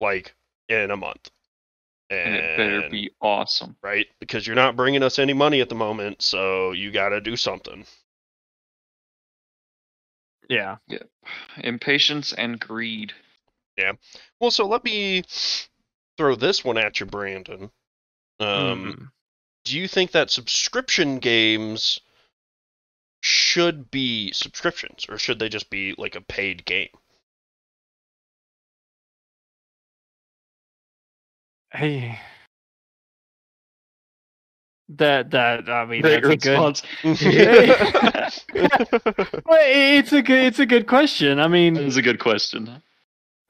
like 0.00 0.34
in 0.68 0.90
a 0.90 0.96
month." 0.96 1.30
And 2.08 2.34
it 2.36 2.56
better 2.56 2.88
be 2.88 3.10
awesome. 3.20 3.76
right 3.82 4.06
because 4.20 4.46
you're 4.46 4.54
not 4.56 4.76
bringing 4.76 5.02
us 5.02 5.18
any 5.18 5.32
money 5.32 5.60
at 5.60 5.68
the 5.68 5.74
moment, 5.74 6.22
so 6.22 6.72
you 6.72 6.92
got 6.92 7.08
to 7.08 7.20
do 7.20 7.36
something. 7.36 7.84
Yeah. 10.48 10.76
Impatience 11.58 12.32
and 12.32 12.60
greed. 12.60 13.12
Yeah. 13.76 13.92
Well, 14.40 14.50
so 14.50 14.66
let 14.66 14.84
me 14.84 15.24
throw 16.16 16.34
this 16.36 16.64
one 16.64 16.78
at 16.78 17.00
you, 17.00 17.06
Brandon. 17.06 17.70
Um, 18.38 18.94
Mhm. 18.94 19.10
do 19.64 19.78
you 19.78 19.88
think 19.88 20.12
that 20.12 20.30
subscription 20.30 21.18
games 21.18 21.98
should 23.26 23.90
be 23.90 24.30
subscriptions 24.32 25.04
or 25.08 25.18
should 25.18 25.40
they 25.40 25.48
just 25.48 25.68
be 25.68 25.94
like 25.98 26.14
a 26.14 26.20
paid 26.20 26.64
game? 26.64 26.90
Hey. 31.72 32.20
That 34.88 35.32
that 35.32 35.68
I 35.68 35.84
mean 35.86 36.02
Great 36.02 36.22
that's 36.22 36.34
a 36.34 36.36
good. 36.36 36.50
response. 36.50 36.82
Well, 39.44 39.58
it's 39.60 40.12
a 40.12 40.22
good 40.22 40.44
it's 40.44 40.58
a 40.60 40.66
good 40.66 40.86
question. 40.86 41.40
I 41.40 41.48
mean, 41.48 41.76
it's 41.76 41.96
a 41.96 42.02
good 42.02 42.20
question. 42.20 42.82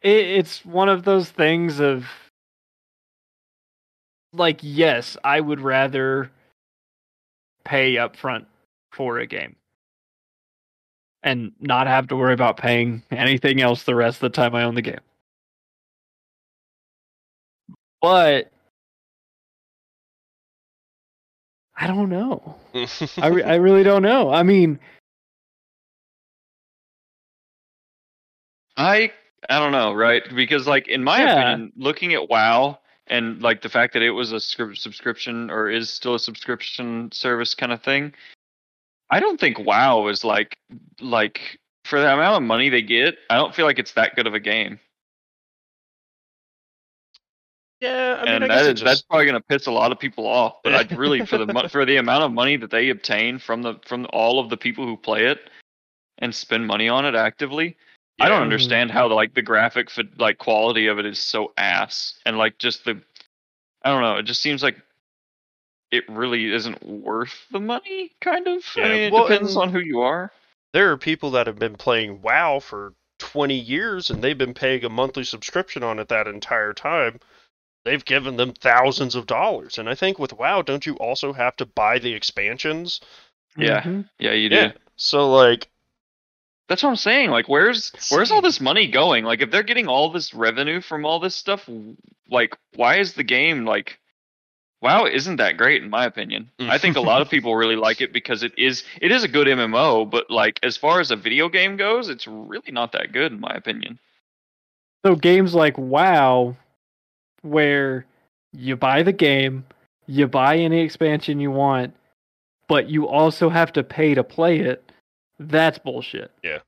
it, 0.00 0.26
it's 0.26 0.64
one 0.64 0.88
of 0.88 1.04
those 1.04 1.28
things 1.30 1.80
of 1.80 2.06
like 4.32 4.60
yes 4.62 5.16
i 5.24 5.40
would 5.40 5.60
rather 5.60 6.30
pay 7.64 7.96
up 7.98 8.16
front 8.16 8.46
for 8.92 9.18
a 9.18 9.26
game 9.26 9.56
and 11.26 11.50
not 11.58 11.88
have 11.88 12.06
to 12.06 12.16
worry 12.16 12.32
about 12.32 12.56
paying 12.56 13.02
anything 13.10 13.60
else 13.60 13.82
the 13.82 13.96
rest 13.96 14.18
of 14.18 14.20
the 14.20 14.36
time 14.36 14.54
I 14.54 14.62
own 14.62 14.76
the 14.76 14.80
game. 14.82 15.00
But 18.00 18.52
I 21.76 21.88
don't 21.88 22.08
know. 22.08 22.54
I, 23.18 23.26
re- 23.26 23.42
I 23.42 23.56
really 23.56 23.82
don't 23.82 24.02
know. 24.02 24.30
I 24.30 24.44
mean, 24.44 24.78
I 28.76 29.10
I 29.50 29.58
don't 29.58 29.72
know, 29.72 29.92
right? 29.94 30.22
Because 30.34 30.68
like 30.68 30.86
in 30.86 31.02
my 31.02 31.18
Yeah. 31.24 31.32
opinion, 31.32 31.72
looking 31.76 32.14
at 32.14 32.28
WoW 32.28 32.78
and 33.08 33.42
like 33.42 33.62
the 33.62 33.68
fact 33.68 33.94
that 33.94 34.02
it 34.02 34.10
was 34.12 34.30
a 34.30 34.38
scrip- 34.38 34.76
subscription 34.76 35.50
or 35.50 35.68
is 35.70 35.90
still 35.90 36.14
a 36.14 36.20
subscription 36.20 37.10
service 37.10 37.54
kind 37.54 37.72
of 37.72 37.82
thing, 37.82 38.14
I 39.10 39.20
don't 39.20 39.38
think 39.38 39.58
WoW 39.58 40.08
is 40.08 40.24
like 40.24 40.56
like 41.00 41.58
for 41.84 42.00
the 42.00 42.12
amount 42.12 42.36
of 42.36 42.42
money 42.42 42.68
they 42.68 42.82
get, 42.82 43.16
I 43.30 43.36
don't 43.36 43.54
feel 43.54 43.66
like 43.66 43.78
it's 43.78 43.92
that 43.92 44.16
good 44.16 44.26
of 44.26 44.34
a 44.34 44.40
game. 44.40 44.80
yeah, 47.80 48.16
I 48.18 48.24
mean, 48.24 48.42
and 48.42 48.44
I 48.44 48.48
that 48.48 48.62
is, 48.62 48.80
it 48.80 48.84
that's 48.84 49.02
probably 49.02 49.26
going 49.26 49.40
to 49.40 49.46
piss 49.46 49.66
a 49.66 49.70
lot 49.70 49.92
of 49.92 49.98
people 49.98 50.26
off. 50.26 50.56
But 50.64 50.74
I 50.74 50.94
really 50.96 51.24
for 51.26 51.38
the 51.38 51.68
for 51.70 51.84
the 51.84 51.96
amount 51.96 52.24
of 52.24 52.32
money 52.32 52.56
that 52.56 52.70
they 52.70 52.88
obtain 52.90 53.38
from 53.38 53.62
the 53.62 53.74
from 53.86 54.06
all 54.12 54.40
of 54.40 54.50
the 54.50 54.56
people 54.56 54.86
who 54.86 54.96
play 54.96 55.26
it 55.26 55.50
and 56.18 56.34
spend 56.34 56.66
money 56.66 56.88
on 56.88 57.04
it 57.04 57.14
actively, 57.14 57.76
I 58.18 58.28
don't 58.28 58.42
understand 58.42 58.90
how 58.90 59.12
like 59.12 59.34
the 59.34 59.42
graphic 59.42 59.90
like 60.18 60.38
quality 60.38 60.86
of 60.86 60.98
it 60.98 61.06
is 61.06 61.18
so 61.18 61.52
ass 61.58 62.18
and 62.24 62.38
like 62.38 62.58
just 62.58 62.84
the 62.84 63.00
I 63.82 63.90
don't 63.90 64.02
know. 64.02 64.16
It 64.16 64.24
just 64.24 64.40
seems 64.40 64.62
like 64.62 64.76
it 65.90 66.04
really 66.08 66.52
isn't 66.52 66.82
worth 66.84 67.46
the 67.50 67.60
money. 67.60 68.12
Kind 68.20 68.46
of. 68.48 68.64
Yeah, 68.76 68.84
I 68.84 68.88
mean, 68.88 69.00
it 69.02 69.12
well, 69.12 69.28
depends 69.28 69.56
on 69.56 69.70
who 69.70 69.80
you 69.80 70.00
are. 70.00 70.32
there 70.72 70.90
are 70.92 70.96
people 70.98 71.30
that 71.32 71.46
have 71.46 71.58
been 71.58 71.76
playing 71.76 72.22
WoW 72.22 72.60
for 72.60 72.94
20 73.18 73.54
years 73.54 74.10
and 74.10 74.22
they've 74.22 74.36
been 74.38 74.54
paying 74.54 74.84
a 74.84 74.88
monthly 74.90 75.24
subscription 75.24 75.82
on 75.82 75.98
it 75.98 76.08
that 76.08 76.26
entire 76.26 76.72
time. 76.74 77.20
They've 77.84 78.04
given 78.04 78.36
them 78.36 78.52
thousands 78.52 79.14
of 79.14 79.26
dollars. 79.26 79.78
And 79.78 79.88
I 79.88 79.94
think 79.94 80.18
with 80.18 80.32
WoW, 80.32 80.62
don't 80.62 80.84
you 80.86 80.96
also 80.96 81.32
have 81.32 81.56
to 81.56 81.66
buy 81.66 81.98
the 81.98 82.14
expansions? 82.14 83.00
Yeah. 83.56 83.82
mhm. 83.82 84.08
Yeah, 84.18 84.32
you 84.32 84.48
do. 84.50 84.56
Yeah. 84.56 84.72
So, 84.96 85.30
like, 85.32 85.68
That's 86.68 86.82
what 86.82 86.90
I'm 86.90 86.96
saying. 86.96 87.30
Like, 87.30 87.48
where's 87.48 87.92
where's 88.10 88.30
all 88.32 88.42
this 88.42 88.60
money 88.60 88.88
going? 88.90 89.24
Like, 89.24 89.40
if 89.40 89.50
they're 89.50 89.62
getting 89.62 89.86
all 89.88 90.10
this 90.10 90.34
revenue 90.34 90.80
from 90.80 91.06
all 91.06 91.20
this 91.20 91.34
stuff, 91.36 91.68
like, 92.28 92.56
why 92.74 92.98
is 92.98 93.14
the 93.14 93.24
game 93.24 93.64
like? 93.64 93.98
WoW 94.82 95.06
isn't 95.06 95.36
that 95.36 95.56
great 95.56 95.82
in 95.82 95.90
my 95.90 96.04
opinion. 96.04 96.50
Mm. 96.58 96.68
I 96.68 96.78
think 96.78 96.96
a 96.96 97.00
lot 97.00 97.22
of 97.22 97.30
people 97.30 97.56
really 97.56 97.76
like 97.76 98.00
it 98.00 98.12
because 98.12 98.42
it 98.42 98.52
is 98.58 98.84
it 99.00 99.10
is 99.12 99.24
a 99.24 99.28
good 99.28 99.46
MMO, 99.46 100.08
but 100.08 100.30
like 100.30 100.60
as 100.62 100.76
far 100.76 101.00
as 101.00 101.10
a 101.10 101.16
video 101.16 101.48
game 101.48 101.76
goes, 101.76 102.08
it's 102.08 102.26
really 102.26 102.70
not 102.70 102.92
that 102.92 103.12
good 103.12 103.32
in 103.32 103.40
my 103.40 103.52
opinion. 103.54 103.98
So 105.04 105.14
games 105.14 105.54
like 105.54 105.78
WoW, 105.78 106.56
where 107.42 108.06
you 108.52 108.76
buy 108.76 109.02
the 109.02 109.12
game, 109.12 109.64
you 110.06 110.26
buy 110.26 110.56
any 110.56 110.80
expansion 110.80 111.40
you 111.40 111.50
want, 111.50 111.94
but 112.68 112.88
you 112.88 113.06
also 113.08 113.48
have 113.48 113.72
to 113.74 113.84
pay 113.84 114.14
to 114.14 114.24
play 114.24 114.58
it, 114.60 114.90
that's 115.38 115.78
bullshit. 115.78 116.30
Yeah. 116.42 116.58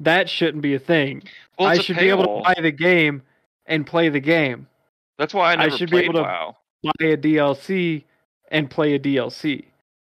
That 0.00 0.28
shouldn't 0.30 0.62
be 0.62 0.74
a 0.74 0.78
thing. 0.78 1.24
Well, 1.58 1.68
I 1.68 1.78
should 1.78 1.96
be 1.96 2.08
able 2.08 2.22
to 2.22 2.28
paywall. 2.28 2.44
buy 2.44 2.60
the 2.62 2.70
game 2.70 3.22
and 3.66 3.86
play 3.86 4.08
the 4.08 4.20
game. 4.20 4.68
That's 5.18 5.34
why 5.34 5.50
I 5.50 5.52
I 5.54 5.56
never 5.56 5.76
should 5.76 5.90
be 5.90 5.98
able 5.98 6.14
to- 6.14 6.22
WoW. 6.22 6.56
Buy 6.82 7.06
a 7.06 7.16
DLC 7.16 8.04
and 8.50 8.70
play 8.70 8.94
a 8.94 8.98
DLC. 8.98 9.64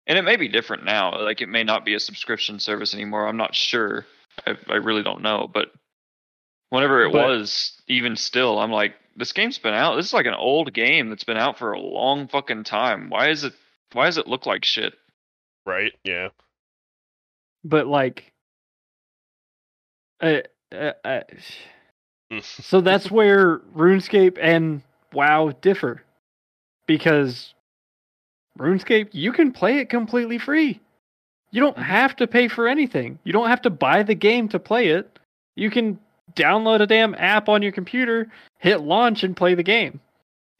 And 0.06 0.16
it 0.18 0.22
may 0.22 0.36
be 0.36 0.48
different 0.48 0.84
now. 0.84 1.20
Like 1.22 1.40
it 1.40 1.48
may 1.48 1.64
not 1.64 1.84
be 1.84 1.94
a 1.94 2.00
subscription 2.00 2.58
service 2.60 2.94
anymore. 2.94 3.26
I'm 3.26 3.36
not 3.36 3.54
sure. 3.54 4.06
I, 4.46 4.54
I 4.68 4.76
really 4.76 5.02
don't 5.02 5.22
know. 5.22 5.50
But 5.52 5.68
whenever 6.70 7.04
it 7.04 7.12
But- 7.12 7.26
was, 7.28 7.80
even 7.88 8.16
still, 8.16 8.58
I'm 8.58 8.70
like, 8.72 8.94
this 9.16 9.32
game's 9.32 9.58
been 9.58 9.74
out. 9.74 9.96
This 9.96 10.06
is 10.06 10.12
like 10.12 10.26
an 10.26 10.34
old 10.34 10.72
game 10.72 11.08
that's 11.10 11.24
been 11.24 11.36
out 11.36 11.58
for 11.58 11.72
a 11.72 11.80
long 11.80 12.28
fucking 12.28 12.64
time. 12.64 13.10
Why 13.10 13.30
is 13.30 13.42
it? 13.44 13.52
Why 13.92 14.06
does 14.06 14.16
it 14.18 14.28
look 14.28 14.46
like 14.46 14.64
shit? 14.64 14.94
right? 15.66 15.92
Yeah. 16.04 16.28
But 17.64 17.86
like, 17.88 18.32
uh, 20.20 20.38
uh, 20.72 20.92
uh, 21.04 21.20
so 22.42 22.80
that's 22.80 23.10
where 23.10 23.58
RuneScape 23.76 24.38
and 24.40 24.82
WoW 25.12 25.52
differ, 25.60 26.02
because 26.88 27.54
RuneScape 28.58 29.10
you 29.12 29.30
can 29.30 29.52
play 29.52 29.78
it 29.78 29.88
completely 29.88 30.38
free. 30.38 30.80
You 31.52 31.60
don't 31.60 31.76
Mhm. 31.76 31.82
have 31.84 32.16
to 32.16 32.26
pay 32.26 32.48
for 32.48 32.66
anything. 32.66 33.20
You 33.22 33.32
don't 33.32 33.48
have 33.48 33.62
to 33.62 33.70
buy 33.70 34.02
the 34.02 34.16
game 34.16 34.48
to 34.48 34.58
play 34.58 34.88
it. 34.88 35.18
You 35.54 35.70
can 35.70 36.00
download 36.34 36.80
a 36.80 36.86
damn 36.86 37.14
app 37.14 37.48
on 37.48 37.62
your 37.62 37.72
computer, 37.72 38.28
hit 38.58 38.80
launch, 38.80 39.22
and 39.22 39.36
play 39.36 39.54
the 39.54 39.62
game. 39.62 40.00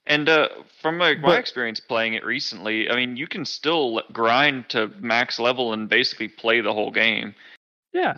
And 0.06 0.28
uh, 0.28 0.48
from 0.80 0.96
my, 0.96 1.14
my 1.16 1.20
But- 1.20 1.40
experience 1.40 1.80
playing 1.80 2.14
it 2.14 2.24
recently, 2.24 2.88
I 2.88 2.96
mean, 2.96 3.16
you 3.16 3.26
can 3.26 3.44
still 3.44 4.00
grind 4.12 4.68
to 4.70 4.88
max 5.00 5.38
level 5.38 5.72
and 5.74 5.88
basically 5.88 6.28
play 6.28 6.60
the 6.62 6.72
whole 6.72 6.90
game. 6.90 7.34
Yeah, 7.92 8.16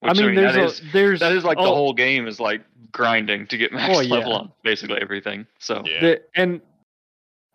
Which, 0.00 0.18
I 0.18 0.26
mean, 0.26 0.34
that 0.36 0.54
there's 0.54 0.80
is 0.80 0.80
a, 0.80 0.92
there's 0.92 1.20
that 1.20 1.32
is 1.32 1.44
like 1.44 1.58
the 1.58 1.64
oh, 1.64 1.74
whole 1.74 1.92
game 1.92 2.26
is 2.26 2.40
like 2.40 2.62
grinding 2.92 3.46
to 3.48 3.56
get 3.58 3.72
max 3.72 3.92
Well, 3.92 4.02
yeah. 4.02 4.14
level 4.14 4.32
on 4.34 4.52
basically 4.62 4.98
everything. 5.00 5.46
So 5.58 5.82
Yeah. 5.84 6.00
The, 6.00 6.22
and 6.34 6.60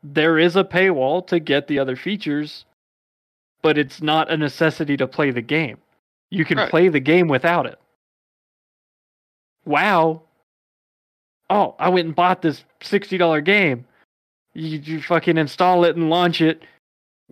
there 0.04 0.38
is 0.38 0.56
a 0.56 0.64
paywall 0.64 1.26
to 1.28 1.40
get 1.40 1.68
the 1.68 1.80
other 1.80 1.96
features, 1.96 2.66
but 3.64 3.78
it's 3.78 4.02
not 4.02 4.30
a 4.30 4.38
necessity 4.38 4.96
to 4.98 5.08
play 5.08 5.32
the 5.32 5.42
game. 5.42 5.78
You 6.30 6.46
can 6.46 6.58
Right. 6.58 6.70
play 6.70 6.90
the 6.90 7.00
game 7.00 7.28
without 7.28 7.66
it. 7.66 7.80
Wow. 9.66 10.22
Oh, 11.50 11.76
I 11.80 11.90
went 11.90 12.06
and 12.08 12.16
bought 12.16 12.42
this 12.42 12.64
$60 12.82 13.44
game. 13.44 13.86
You, 14.54 14.78
you 14.80 15.02
fucking 15.02 15.38
install 15.38 15.84
it 15.86 15.96
and 15.96 16.10
launch 16.10 16.42
it. 16.42 16.64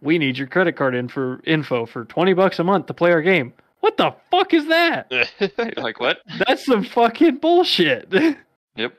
We 0.01 0.17
need 0.17 0.37
your 0.37 0.47
credit 0.47 0.75
card 0.75 0.95
in 0.95 1.07
for 1.07 1.41
info 1.45 1.85
for 1.85 2.05
20 2.05 2.33
bucks 2.33 2.59
a 2.59 2.63
month 2.63 2.87
to 2.87 2.93
play 2.93 3.11
our 3.11 3.21
game. 3.21 3.53
What 3.83 3.97
the 3.97 4.15
fuck 4.31 4.53
is 4.53 4.65
that? 4.67 5.11
like 5.77 5.99
what? 5.99 6.19
That's 6.47 6.65
some 6.65 6.85
fucking 6.85 7.37
bullshit. 7.37 8.07
Yep. 8.75 8.93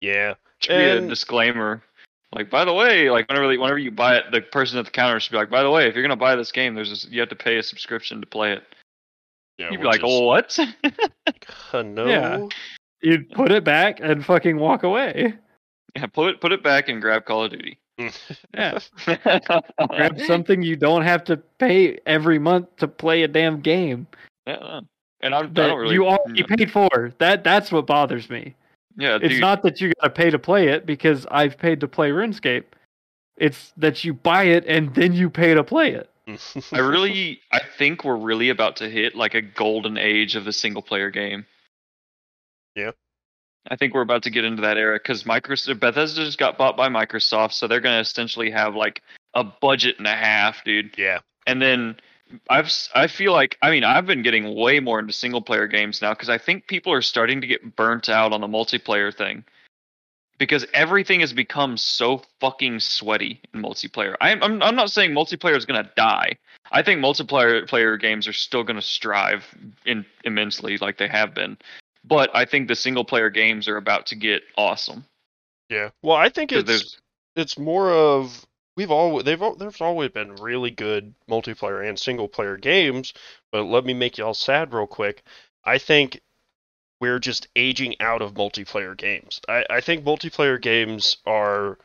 yeah. 0.00 0.34
Should 0.60 0.68
be 0.78 0.84
a 1.04 1.08
disclaimer. 1.08 1.82
Like, 2.32 2.48
by 2.50 2.64
the 2.64 2.72
way, 2.72 3.10
like 3.10 3.28
whenever 3.28 3.48
whenever 3.48 3.78
you 3.78 3.90
buy 3.90 4.14
it, 4.16 4.26
the 4.30 4.40
person 4.40 4.78
at 4.78 4.84
the 4.84 4.90
counter 4.92 5.18
should 5.18 5.32
be 5.32 5.36
like, 5.38 5.50
by 5.50 5.62
the 5.64 5.70
way, 5.70 5.88
if 5.88 5.94
you're 5.94 6.04
gonna 6.04 6.14
buy 6.16 6.36
this 6.36 6.52
game, 6.52 6.74
there's 6.76 6.88
this, 6.88 7.06
you 7.10 7.18
have 7.18 7.28
to 7.30 7.36
pay 7.36 7.58
a 7.58 7.62
subscription 7.64 8.20
to 8.20 8.26
play 8.28 8.52
it. 8.52 8.62
yeah 9.58 9.70
You'd 9.72 9.80
be 9.80 9.86
like, 9.88 10.00
oh, 10.04 10.24
what? 10.24 10.56
is- 10.56 10.68
uh, 11.72 11.82
no. 11.82 12.06
Yeah. 12.06 12.46
You'd 13.02 13.28
put 13.32 13.50
it 13.50 13.64
back 13.64 13.98
and 14.00 14.24
fucking 14.24 14.56
walk 14.56 14.84
away. 14.84 15.34
yeah, 15.96 16.06
put 16.06 16.30
it 16.30 16.40
put 16.40 16.52
it 16.52 16.62
back 16.62 16.88
and 16.88 17.02
grab 17.02 17.24
Call 17.24 17.44
of 17.44 17.50
Duty. 17.50 17.80
Yeah. 18.54 18.78
Grab 19.88 20.20
something 20.20 20.62
you 20.62 20.76
don't 20.76 21.02
have 21.02 21.24
to 21.24 21.36
pay 21.58 21.98
every 22.06 22.38
month 22.38 22.74
to 22.76 22.88
play 22.88 23.22
a 23.22 23.28
damn 23.28 23.60
game 23.60 24.06
Yeah, 24.46 24.80
and 25.20 25.34
I'm, 25.34 25.44
I 25.44 25.48
that 25.48 25.54
don't 25.54 25.78
really. 25.78 25.94
you 25.94 26.06
already 26.06 26.42
paid 26.42 26.70
for. 26.70 27.12
That 27.18 27.44
that's 27.44 27.70
what 27.70 27.86
bothers 27.86 28.30
me. 28.30 28.54
Yeah, 28.96 29.16
It's 29.16 29.28
dude. 29.34 29.40
not 29.40 29.62
that 29.62 29.80
you 29.80 29.92
gotta 30.00 30.12
pay 30.12 30.30
to 30.30 30.38
play 30.38 30.68
it 30.68 30.86
because 30.86 31.26
I've 31.30 31.58
paid 31.58 31.80
to 31.80 31.88
play 31.88 32.10
RuneScape. 32.10 32.64
It's 33.36 33.72
that 33.76 34.04
you 34.04 34.12
buy 34.14 34.44
it 34.44 34.64
and 34.66 34.94
then 34.94 35.12
you 35.12 35.30
pay 35.30 35.54
to 35.54 35.64
play 35.64 35.92
it. 35.92 36.08
I 36.72 36.78
really, 36.78 37.40
I 37.52 37.60
think 37.78 38.04
we're 38.04 38.16
really 38.16 38.50
about 38.50 38.76
to 38.76 38.88
hit 38.88 39.14
like 39.16 39.34
a 39.34 39.40
golden 39.42 39.96
age 39.96 40.36
of 40.36 40.44
the 40.44 40.52
single 40.52 40.82
player 40.82 41.10
game. 41.10 41.46
Yeah. 42.76 42.90
I 43.68 43.76
think 43.76 43.94
we're 43.94 44.00
about 44.00 44.22
to 44.24 44.30
get 44.30 44.44
into 44.44 44.62
that 44.62 44.78
era 44.78 44.98
because 44.98 45.24
Microsoft 45.24 45.80
Bethesda 45.80 46.24
just 46.24 46.38
got 46.38 46.56
bought 46.56 46.76
by 46.76 46.88
Microsoft, 46.88 47.52
so 47.52 47.66
they're 47.66 47.80
going 47.80 47.96
to 47.96 48.00
essentially 48.00 48.50
have 48.50 48.74
like 48.74 49.02
a 49.34 49.44
budget 49.44 49.98
and 49.98 50.06
a 50.06 50.16
half, 50.16 50.64
dude. 50.64 50.94
yeah. 50.96 51.20
And 51.46 51.60
then 51.60 51.96
I've 52.48 52.72
I 52.94 53.06
feel 53.06 53.32
like 53.32 53.58
I 53.62 53.70
mean 53.70 53.84
I've 53.84 54.06
been 54.06 54.22
getting 54.22 54.54
way 54.54 54.80
more 54.80 55.00
into 55.00 55.12
single 55.12 55.42
player 55.42 55.66
games 55.66 56.00
now 56.00 56.12
because 56.12 56.28
I 56.28 56.38
think 56.38 56.66
people 56.66 56.92
are 56.92 57.02
starting 57.02 57.40
to 57.40 57.46
get 57.46 57.76
burnt 57.76 58.08
out 58.08 58.32
on 58.32 58.40
the 58.40 58.46
multiplayer 58.46 59.14
thing 59.14 59.44
because 60.38 60.64
everything 60.72 61.20
has 61.20 61.32
become 61.32 61.76
so 61.76 62.22
fucking 62.40 62.80
sweaty 62.80 63.40
in 63.52 63.62
multiplayer. 63.62 64.14
I'm 64.20 64.42
I'm, 64.42 64.62
I'm 64.62 64.76
not 64.76 64.90
saying 64.90 65.10
multiplayer 65.10 65.56
is 65.56 65.66
gonna 65.66 65.90
die. 65.96 66.36
I 66.70 66.82
think 66.82 67.00
multiplayer 67.00 67.66
player 67.68 67.96
games 67.96 68.28
are 68.28 68.32
still 68.32 68.62
gonna 68.62 68.82
strive 68.82 69.44
in 69.84 70.04
immensely 70.24 70.78
like 70.78 70.98
they 70.98 71.08
have 71.08 71.34
been, 71.34 71.58
but 72.10 72.30
I 72.34 72.44
think 72.44 72.68
the 72.68 72.76
single 72.76 73.04
player 73.04 73.30
games 73.30 73.68
are 73.68 73.78
about 73.78 74.06
to 74.06 74.16
get 74.16 74.42
awesome. 74.58 75.04
Yeah. 75.70 75.90
Well, 76.02 76.16
I 76.16 76.28
think 76.28 76.52
it's 76.52 76.66
there's 76.66 77.00
it's 77.36 77.56
more 77.56 77.90
of 77.90 78.44
we've 78.76 78.90
always 78.90 79.24
they've 79.24 79.40
there's 79.58 79.80
always 79.80 80.10
been 80.10 80.34
really 80.36 80.70
good 80.72 81.14
multiplayer 81.30 81.88
and 81.88 81.98
single 81.98 82.28
player 82.28 82.56
games, 82.56 83.14
but 83.52 83.62
let 83.62 83.84
me 83.84 83.94
make 83.94 84.18
y'all 84.18 84.34
sad 84.34 84.74
real 84.74 84.88
quick. 84.88 85.22
I 85.64 85.78
think 85.78 86.20
we're 87.00 87.20
just 87.20 87.48
aging 87.56 87.94
out 88.00 88.20
of 88.20 88.34
multiplayer 88.34 88.96
games. 88.96 89.40
I, 89.48 89.64
I 89.70 89.80
think 89.80 90.04
multiplayer 90.04 90.60
games 90.60 91.18
are 91.24 91.78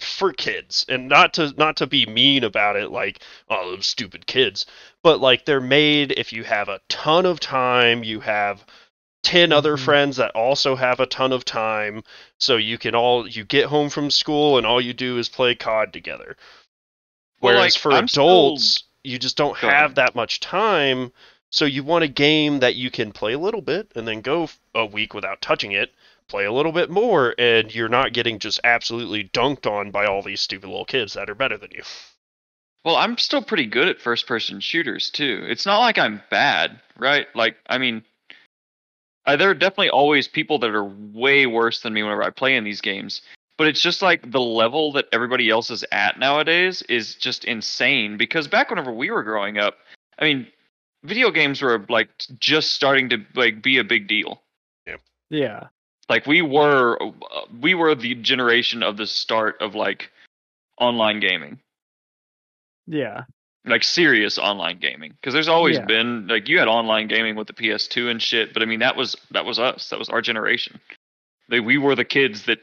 for 0.00 0.32
kids 0.32 0.86
and 0.88 1.08
not 1.08 1.34
to 1.34 1.52
not 1.58 1.76
to 1.76 1.86
be 1.86 2.06
mean 2.06 2.44
about 2.44 2.76
it 2.76 2.90
like 2.90 3.20
oh 3.50 3.74
those 3.76 3.86
stupid 3.86 4.26
kids 4.26 4.64
but 5.02 5.20
like 5.20 5.44
they're 5.44 5.60
made 5.60 6.12
if 6.12 6.32
you 6.32 6.44
have 6.44 6.68
a 6.70 6.80
ton 6.88 7.26
of 7.26 7.38
time 7.38 8.02
you 8.02 8.20
have 8.20 8.64
10 9.22 9.52
other 9.52 9.76
Mhm. 9.76 9.84
friends 9.84 10.16
that 10.16 10.30
also 10.30 10.74
have 10.76 10.98
a 10.98 11.06
ton 11.06 11.30
of 11.32 11.44
time 11.44 12.02
so 12.38 12.56
you 12.56 12.78
can 12.78 12.94
all 12.94 13.28
you 13.28 13.44
get 13.44 13.66
home 13.66 13.90
from 13.90 14.10
school 14.10 14.56
and 14.56 14.66
all 14.66 14.80
you 14.80 14.94
do 14.94 15.18
is 15.18 15.28
play 15.28 15.54
cod 15.54 15.92
together 15.92 16.36
Well, 17.40 17.54
whereas 17.54 17.74
like, 17.74 17.80
for 17.82 17.92
I'm 17.92 18.08
still- 18.08 18.24
adults 18.24 18.84
you 19.04 19.18
just 19.18 19.36
don't 19.36 19.60
Go 19.60 19.68
have 19.68 19.84
ahead. 19.90 19.94
that 19.96 20.14
much 20.14 20.40
time 20.40 21.12
so 21.50 21.66
you 21.66 21.84
want 21.84 22.02
a 22.04 22.08
game 22.08 22.60
that 22.60 22.76
you 22.76 22.90
can 22.90 23.12
play 23.12 23.34
a 23.34 23.38
little 23.38 23.60
bit 23.60 23.92
and 23.94 24.08
then 24.08 24.22
go 24.22 24.48
a 24.74 24.86
week 24.86 25.12
without 25.12 25.42
touching 25.42 25.72
it 25.72 25.92
play 26.28 26.44
a 26.44 26.52
little 26.52 26.72
bit 26.72 26.90
more 26.90 27.34
and 27.38 27.74
you're 27.74 27.88
not 27.88 28.12
getting 28.12 28.38
just 28.38 28.60
absolutely 28.64 29.24
dunked 29.24 29.70
on 29.70 29.90
by 29.90 30.06
all 30.06 30.22
these 30.22 30.40
stupid 30.40 30.68
little 30.68 30.84
kids 30.84 31.14
that 31.14 31.30
are 31.30 31.34
better 31.34 31.58
than 31.58 31.70
you 31.72 31.82
Well, 32.84 32.96
I'm 32.96 33.18
still 33.18 33.42
pretty 33.42 33.66
good 33.66 33.88
at 33.88 34.00
first 34.00 34.26
person 34.26 34.60
shooters 34.60 35.10
too. 35.10 35.44
It's 35.48 35.66
not 35.66 35.78
like 35.80 35.98
I'm 35.98 36.22
bad, 36.30 36.80
right? 36.98 37.26
Like, 37.34 37.56
I 37.68 37.78
mean, 37.78 38.02
uh, 39.26 39.36
there 39.36 39.50
are 39.50 39.54
definitely 39.54 39.90
always 39.90 40.26
people 40.26 40.58
that 40.58 40.74
are 40.74 40.84
way 40.84 41.46
worse 41.46 41.80
than 41.80 41.92
me 41.92 42.02
whenever 42.02 42.24
I 42.24 42.30
play 42.30 42.56
in 42.56 42.64
these 42.64 42.80
games. 42.80 43.22
But 43.58 43.68
it's 43.68 43.80
just 43.80 44.02
like 44.02 44.30
the 44.30 44.40
level 44.40 44.92
that 44.92 45.06
everybody 45.12 45.48
else 45.48 45.70
is 45.70 45.84
at 45.92 46.18
nowadays 46.18 46.82
is 46.82 47.14
just 47.14 47.44
insane. 47.44 48.16
Because 48.16 48.48
back 48.48 48.70
whenever 48.70 48.92
we 48.92 49.10
were 49.10 49.22
growing 49.22 49.58
up, 49.58 49.76
I 50.18 50.24
mean, 50.24 50.48
video 51.04 51.30
games 51.30 51.62
were 51.62 51.84
like 51.88 52.08
just 52.38 52.72
starting 52.72 53.10
to 53.10 53.18
like 53.34 53.62
be 53.62 53.78
a 53.78 53.84
big 53.84 54.08
deal. 54.08 54.42
Yeah. 54.86 54.96
Yeah. 55.30 55.68
Like 56.08 56.26
we 56.26 56.42
were, 56.42 57.00
uh, 57.02 57.10
we 57.60 57.74
were 57.74 57.94
the 57.94 58.14
generation 58.16 58.82
of 58.82 58.96
the 58.96 59.06
start 59.06 59.56
of 59.60 59.74
like 59.74 60.10
online 60.78 61.20
gaming. 61.20 61.60
Yeah. 62.86 63.24
like 63.64 63.84
serious 63.84 64.38
online 64.38 64.78
gaming 64.80 65.12
because 65.12 65.32
there's 65.32 65.46
always 65.46 65.76
Yeah. 65.76 65.84
been 65.84 66.26
like 66.26 66.48
you 66.48 66.58
had 66.58 66.66
online 66.66 67.06
gaming 67.06 67.36
with 67.36 67.46
the 67.46 67.52
PS2 67.52 68.10
and 68.10 68.20
shit, 68.20 68.52
but 68.52 68.60
I 68.60 68.66
mean 68.66 68.80
that 68.80 68.96
was 68.96 69.14
that 69.30 69.44
was 69.44 69.60
us, 69.60 69.88
that 69.90 70.00
was 70.00 70.08
our 70.08 70.20
generation. 70.20 70.80
Like, 71.48 71.62
we 71.62 71.78
were 71.78 71.94
the 71.94 72.04
kids 72.04 72.44
that 72.46 72.58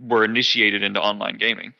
were 0.00 0.24
initiated 0.24 0.82
into 0.82 1.02
online 1.02 1.36
gaming. 1.36 1.74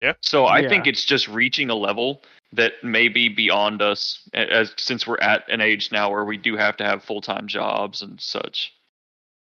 Yeah. 0.00 0.14
So 0.22 0.46
I 0.46 0.60
Yeah. 0.60 0.70
think 0.70 0.86
it's 0.86 1.04
just 1.04 1.28
reaching 1.28 1.68
a 1.68 1.74
level 1.74 2.22
that 2.52 2.82
may 2.82 3.08
be 3.08 3.28
beyond 3.28 3.82
us 3.82 4.26
as 4.32 4.72
since 4.78 5.06
we're 5.06 5.18
at 5.18 5.46
an 5.50 5.60
age 5.60 5.92
now 5.92 6.10
where 6.10 6.24
we 6.24 6.38
do 6.38 6.56
have 6.56 6.78
to 6.78 6.84
have 6.84 7.04
full 7.04 7.20
time 7.20 7.46
jobs 7.48 8.00
and 8.00 8.18
such. 8.18 8.72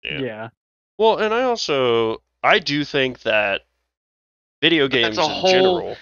Yeah. 0.02 0.20
Yeah. 0.20 0.48
Well 1.00 1.18
and 1.18 1.32
i 1.34 1.42
also 1.42 2.22
i 2.42 2.58
do 2.58 2.84
think 2.84 3.20
that 3.22 3.62
video 4.60 4.86
games 4.86 5.16
in 5.16 5.24
whole- 5.24 5.50
general 5.50 5.96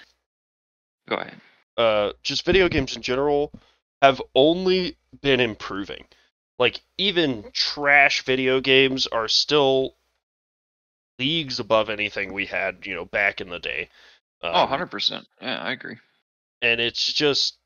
Go 1.09 1.17
ahead. 1.17 1.41
uh, 1.79 2.13
just 2.23 2.45
video 2.45 2.69
games 2.69 2.95
in 2.97 3.01
general 3.03 3.51
have 4.03 4.21
only 4.35 4.97
been 5.23 5.41
improving. 5.41 6.05
Like 6.59 6.81
even 6.99 7.51
trash 7.53 8.23
video 8.25 8.61
games 8.61 9.07
are 9.07 9.27
still 9.29 9.95
leagues 11.19 11.61
above 11.61 11.89
anything 11.89 12.33
we 12.33 12.47
had, 12.47 12.85
you 12.85 12.95
know, 12.95 13.05
back 13.07 13.41
in 13.41 13.49
the 13.49 13.59
day. 13.59 13.89
Um, 14.43 14.55
oh, 14.55 14.67
100%. 14.67 15.27
Yeah, 15.41 15.59
I 15.63 15.73
agree. 15.73 15.97
And 16.61 16.81
it's 16.81 17.13
just 17.13 17.57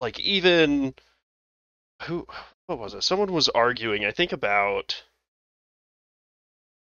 like 0.00 0.18
even 0.20 0.94
who 2.04 2.26
what 2.66 2.78
was 2.78 2.94
it? 2.94 3.02
Someone 3.02 3.32
was 3.32 3.48
arguing, 3.48 4.04
I 4.06 4.12
think 4.12 4.32
about 4.32 5.02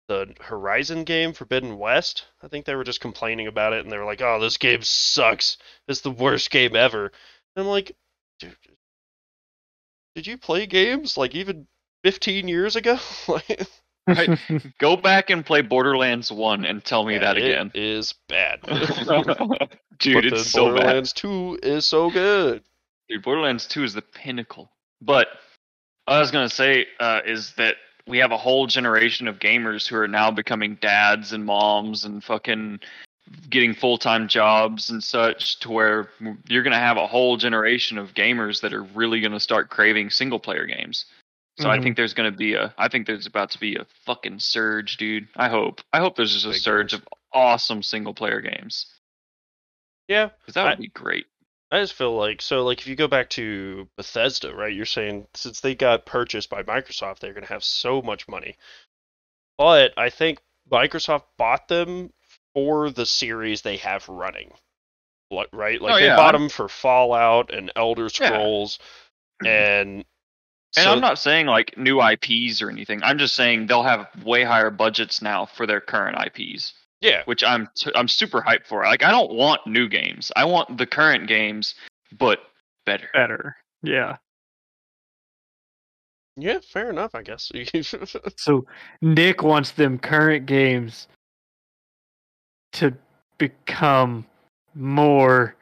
the 0.08 0.34
Horizon 0.40 1.04
game 1.04 1.32
Forbidden 1.32 1.78
West. 1.78 2.24
I 2.42 2.48
think 2.48 2.64
they 2.64 2.74
were 2.74 2.84
just 2.84 3.00
complaining 3.00 3.46
about 3.46 3.72
it 3.72 3.84
and 3.84 3.92
they 3.92 3.98
were 3.98 4.04
like, 4.04 4.20
"Oh, 4.22 4.38
this 4.40 4.58
game 4.58 4.82
sucks. 4.82 5.56
It's 5.88 6.00
the 6.00 6.10
worst 6.10 6.50
game 6.50 6.76
ever." 6.76 7.06
And 7.56 7.64
I'm 7.64 7.66
like, 7.66 7.96
dude, 8.38 8.56
did 10.14 10.26
you 10.26 10.38
play 10.38 10.66
games 10.66 11.16
like 11.16 11.34
even 11.34 11.66
15 12.02 12.48
years 12.48 12.76
ago? 12.76 12.98
like, 13.28 13.66
Right. 14.06 14.38
Go 14.78 14.96
back 14.96 15.30
and 15.30 15.44
play 15.44 15.62
Borderlands 15.62 16.30
1 16.30 16.64
and 16.64 16.84
tell 16.84 17.04
me 17.04 17.18
that 17.18 17.38
it 17.38 17.44
again. 17.44 17.70
is 17.74 18.14
bad. 18.28 18.60
Dude, 19.98 20.14
but 20.14 20.24
it's 20.26 20.30
then 20.30 20.44
so 20.44 20.66
bad. 20.66 20.74
Borderlands 20.74 21.12
2 21.14 21.60
is 21.62 21.86
so 21.86 22.10
good. 22.10 22.62
Dude, 23.08 23.22
Borderlands 23.22 23.66
2 23.66 23.84
is 23.84 23.94
the 23.94 24.02
pinnacle. 24.02 24.70
But 25.00 25.28
what 26.04 26.16
I 26.16 26.20
was 26.20 26.30
going 26.30 26.48
to 26.48 26.54
say 26.54 26.86
uh, 27.00 27.20
is 27.24 27.54
that 27.54 27.76
we 28.06 28.18
have 28.18 28.32
a 28.32 28.36
whole 28.36 28.66
generation 28.66 29.28
of 29.28 29.38
gamers 29.38 29.86
who 29.86 29.96
are 29.96 30.08
now 30.08 30.30
becoming 30.30 30.76
dads 30.80 31.32
and 31.32 31.44
moms 31.44 32.04
and 32.04 32.22
fucking 32.22 32.80
getting 33.48 33.74
full 33.74 33.96
time 33.96 34.28
jobs 34.28 34.90
and 34.90 35.02
such 35.02 35.58
to 35.60 35.70
where 35.70 36.10
you're 36.46 36.62
going 36.62 36.72
to 36.72 36.78
have 36.78 36.98
a 36.98 37.06
whole 37.06 37.36
generation 37.36 37.96
of 37.96 38.12
gamers 38.14 38.60
that 38.60 38.74
are 38.74 38.82
really 38.82 39.20
going 39.20 39.32
to 39.32 39.40
start 39.40 39.70
craving 39.70 40.10
single 40.10 40.38
player 40.38 40.66
games. 40.66 41.06
So 41.58 41.70
I 41.70 41.78
Mhm. 41.78 41.82
think 41.84 41.96
there's 41.96 42.14
going 42.14 42.30
to 42.30 42.36
be 42.36 42.54
a 42.54 42.74
I 42.76 42.88
think 42.88 43.06
there's 43.06 43.26
about 43.26 43.50
to 43.52 43.60
be 43.60 43.76
a 43.76 43.86
fucking 44.04 44.40
surge, 44.40 44.96
dude. 44.96 45.28
I 45.36 45.48
hope. 45.48 45.80
I 45.92 46.00
hope 46.00 46.16
there's 46.16 46.32
just 46.32 46.46
a 46.46 46.50
Big 46.50 46.60
surge 46.60 46.92
of 46.92 47.06
awesome 47.32 47.82
single 47.82 48.12
player 48.12 48.40
games. 48.40 48.86
Yeah, 50.08 50.30
Cuz 50.44 50.54
that 50.54 50.66
I- 50.66 50.70
would 50.70 50.80
be 50.80 50.88
great. 50.88 51.26
I 51.74 51.80
just 51.80 51.94
feel 51.94 52.14
like 52.16 52.40
so 52.40 52.64
like 52.64 52.78
if 52.78 52.86
you 52.86 52.94
go 52.94 53.08
back 53.08 53.30
to 53.30 53.88
Bethesda, 53.96 54.54
right? 54.54 54.72
You're 54.72 54.86
saying 54.86 55.26
since 55.34 55.60
they 55.60 55.74
got 55.74 56.06
purchased 56.06 56.48
by 56.48 56.62
Microsoft, 56.62 57.18
they're 57.18 57.32
going 57.32 57.46
to 57.46 57.52
have 57.52 57.64
so 57.64 58.00
much 58.00 58.28
money. 58.28 58.56
But 59.58 59.92
I 59.96 60.10
think 60.10 60.38
Microsoft 60.70 61.24
bought 61.36 61.66
them 61.66 62.12
for 62.54 62.90
the 62.90 63.04
series 63.04 63.62
they 63.62 63.78
have 63.78 64.08
running. 64.08 64.52
Right? 65.52 65.80
Like 65.82 65.94
Oh, 65.94 65.98
they 65.98 66.08
bought 66.08 66.32
them 66.32 66.48
for 66.48 66.68
Fallout 66.68 67.52
and 67.52 67.72
Elder 67.74 68.04
Yeah. 68.04 68.08
Scrolls 68.28 68.78
and 69.44 70.04
And 70.76 70.84
so- 70.84 70.92
I'm 70.92 71.00
not 71.00 71.18
saying 71.18 71.46
like 71.46 71.76
new 71.76 72.00
IPs 72.00 72.62
or 72.62 72.70
anything. 72.70 73.02
I'm 73.02 73.18
just 73.18 73.34
saying 73.34 73.66
they'll 73.66 73.82
have 73.82 74.08
way 74.24 74.44
higher 74.44 74.70
budgets 74.70 75.20
now 75.22 75.46
for 75.46 75.66
their 75.66 75.80
current 75.80 76.18
IPs, 76.24 76.72
yeah, 77.00 77.22
which 77.26 77.42
I'm 77.44 77.68
t- 77.76 77.90
I'm 77.94 78.08
super 78.08 78.40
hyped 78.42 78.66
for. 78.66 78.82
Like 78.84 79.02
I 79.02 79.10
don't 79.10 79.32
want 79.34 79.66
new 79.66 79.88
games. 79.88 80.30
I 80.36 80.44
want 80.44 80.78
the 80.78 80.86
current 80.86 81.26
games, 81.28 81.74
but 82.18 82.40
better. 82.86 83.08
Better. 83.12 83.56
Yeah. 83.82 84.16
yeah, 86.36 86.58
fair 86.66 86.90
enough, 86.90 87.14
I 87.14 87.22
guess. 87.22 87.50
So 88.36 88.66
Nick 89.02 89.42
wants 89.42 89.72
them 89.72 89.98
current 89.98 90.46
games 90.46 91.06
to 92.72 92.94
become 93.38 94.26
more 94.74 95.54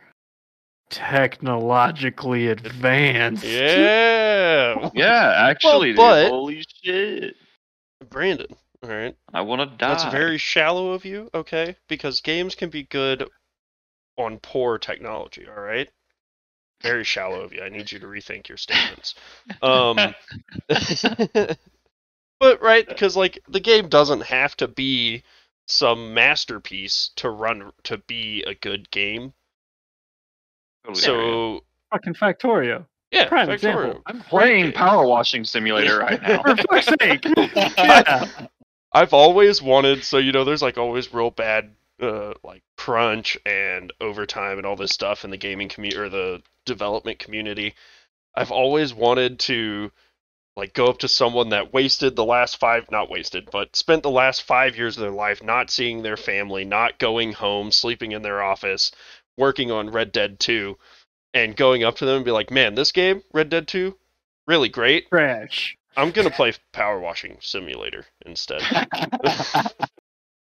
technologically 0.91 2.49
advanced. 2.49 3.45
yeah. 3.45 4.91
Yeah, 4.95 5.35
actually, 5.37 5.93
but- 5.95 6.22
dude. 6.22 6.30
Holy 6.30 6.64
shit. 6.85 7.37
Brandon, 8.09 8.47
all 8.83 8.89
right. 8.91 9.16
I 9.33 9.43
want 9.43 9.61
to 9.61 9.76
die. 9.76 9.89
That's 9.91 10.05
very 10.05 10.39
shallow 10.39 10.93
of 10.93 11.05
you, 11.05 11.30
okay? 11.35 11.76
Because 11.89 12.20
games 12.20 12.55
can 12.55 12.70
be 12.70 12.83
good 12.85 13.28
on 14.16 14.39
poor 14.39 14.78
technology, 14.78 15.47
all 15.49 15.62
right? 15.62 15.89
Very 16.83 17.05
shallow 17.05 17.43
of 17.43 17.53
you. 17.53 17.62
I 17.62 17.68
need 17.68 17.93
you 17.93 17.99
to 18.01 18.07
rethink 18.07 18.49
your 18.49 18.59
statements. 18.59 19.14
Um, 19.62 19.97
but 22.41 22.61
right, 22.61 22.87
because 22.87 23.16
like 23.16 23.39
the 23.49 23.61
game 23.61 23.89
doesn't 23.89 24.22
have 24.22 24.57
to 24.57 24.66
be 24.68 25.22
some 25.66 26.12
masterpiece 26.14 27.11
to 27.16 27.30
run 27.30 27.70
to 27.85 27.99
be 27.99 28.43
a 28.45 28.55
good 28.55 28.91
game. 28.91 29.33
Totally 30.85 31.05
agree. 31.05 31.05
So 31.05 31.64
Fucking 31.93 32.14
Factorio. 32.14 32.87
yeah, 33.12 33.28
Prime 33.28 33.49
Factorio. 33.49 33.53
example. 33.55 34.03
I'm 34.07 34.20
playing 34.22 34.72
Power 34.72 35.07
Washing 35.07 35.45
Simulator 35.45 35.99
right 35.99 36.20
now. 36.26 36.43
For 36.43 36.57
fuck's 36.57 36.89
sake. 37.01 37.24
yeah. 37.37 38.26
I've 38.93 39.14
always 39.14 39.62
wanted 39.62 40.05
so 40.05 40.18
you 40.18 40.32
know 40.32 40.45
there's 40.45 40.62
like 40.62 40.78
always 40.78 41.12
real 41.14 41.30
bad 41.30 41.74
uh 42.01 42.34
like 42.43 42.62
crunch 42.76 43.38
and 43.47 43.93
overtime 44.01 44.59
and 44.59 44.66
all 44.66 44.76
this 44.76 44.93
stuff 44.93 45.24
in 45.24 45.30
the 45.30 45.36
gaming 45.36 45.68
community 45.68 46.01
or 46.01 46.09
the 46.09 46.43
development 46.66 47.18
community. 47.18 47.74
I've 48.34 48.51
always 48.53 48.93
wanted 48.95 49.38
to 49.40 49.90
like 50.57 50.74
go 50.74 50.86
up 50.86 50.99
to 50.99 51.09
someone 51.09 51.51
that 51.51 51.72
wasted 51.72 52.14
the 52.14 52.24
last 52.24 52.59
5 52.59 52.90
not 52.90 53.11
wasted, 53.11 53.49
but 53.51 53.74
spent 53.74 54.03
the 54.03 54.11
last 54.11 54.43
5 54.43 54.76
years 54.76 54.97
of 54.97 55.03
their 55.03 55.11
life 55.11 55.43
not 55.43 55.70
seeing 55.70 56.03
their 56.03 56.16
family, 56.18 56.64
not 56.64 56.99
going 56.99 57.32
home, 57.32 57.70
sleeping 57.72 58.12
in 58.12 58.22
their 58.22 58.43
office, 58.43 58.93
working 59.38 59.70
on 59.70 59.90
Red 59.90 60.12
Dead 60.12 60.38
2 60.38 60.76
and 61.34 61.57
going 61.57 61.82
up 61.82 61.97
to 61.97 62.05
them 62.05 62.16
and 62.16 62.24
be 62.24 62.30
like, 62.30 62.51
"Man, 62.51 62.74
this 62.74 62.93
game, 62.93 63.22
Red 63.32 63.49
Dead 63.49 63.66
2, 63.66 63.97
really 64.47 64.68
great. 64.68 65.09
Trash. 65.09 65.78
I'm 65.97 66.11
going 66.11 66.28
to 66.28 66.34
play 66.34 66.53
Power 66.72 67.01
Washing 67.01 67.38
Simulator 67.40 68.05
instead." 68.24 68.62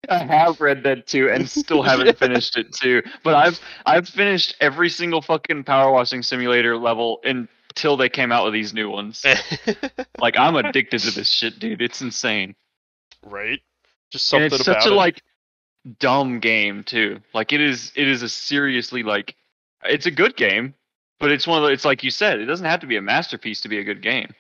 I 0.10 0.18
have 0.18 0.60
read 0.60 0.84
that 0.84 1.08
too, 1.08 1.30
and 1.30 1.50
still 1.50 1.82
haven't 1.84 2.18
finished 2.18 2.58
it 2.58 2.74
too. 2.74 3.02
But 3.24 3.36
I've 3.36 3.60
I've 3.86 4.08
finished 4.08 4.56
every 4.60 4.90
single 4.90 5.22
fucking 5.22 5.64
power 5.64 5.92
washing 5.92 6.24
simulator 6.24 6.78
level 6.78 7.22
until 7.24 7.98
they 7.98 8.10
came 8.10 8.32
out 8.32 8.46
with 8.46 8.54
these 8.54 8.74
new 8.74 8.90
ones. 8.90 9.26
Like 10.20 10.38
I'm 10.38 10.56
addicted 10.56 11.00
to 11.00 11.12
this 11.12 11.30
shit, 11.30 11.60
dude. 11.60 11.82
It's 11.82 12.02
insane. 12.02 12.56
right? 13.26 13.60
Just 14.12 14.28
something 14.28 14.46
and 14.46 14.54
it's 14.54 14.64
such 14.64 14.86
a 14.86 14.90
it. 14.90 14.96
like 14.96 15.22
dumb 16.00 16.40
game 16.40 16.84
too. 16.84 17.20
Like 17.34 17.52
it 17.52 17.60
is 17.60 17.92
it 17.96 18.08
is 18.08 18.22
a 18.22 18.30
seriously 18.30 19.04
like 19.04 19.36
it's 19.84 20.06
a 20.06 20.12
good 20.12 20.38
game, 20.38 20.76
but 21.20 21.32
it's 21.32 21.46
one 21.46 21.62
of 21.62 21.68
the, 21.68 21.74
it's 21.74 21.84
like 21.84 22.04
you 22.04 22.12
said, 22.12 22.40
it 22.40 22.46
doesn't 22.46 22.66
have 22.66 22.80
to 22.82 22.88
be 22.88 22.96
a 22.96 23.02
masterpiece 23.02 23.60
to 23.62 23.70
be 23.70 23.80
a 23.80 23.84
good 23.84 24.02
game. 24.02 24.34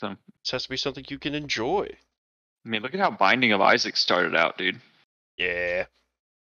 So 0.00 0.16
This 0.42 0.52
has 0.52 0.62
to 0.62 0.70
be 0.70 0.78
something 0.78 1.04
you 1.08 1.18
can 1.18 1.34
enjoy. 1.34 1.86
I 2.64 2.68
mean, 2.68 2.80
look 2.80 2.94
at 2.94 3.00
how 3.00 3.10
Binding 3.10 3.52
of 3.52 3.60
Isaac 3.60 3.96
started 3.98 4.34
out, 4.34 4.56
dude, 4.56 4.80
Yeah. 5.36 5.84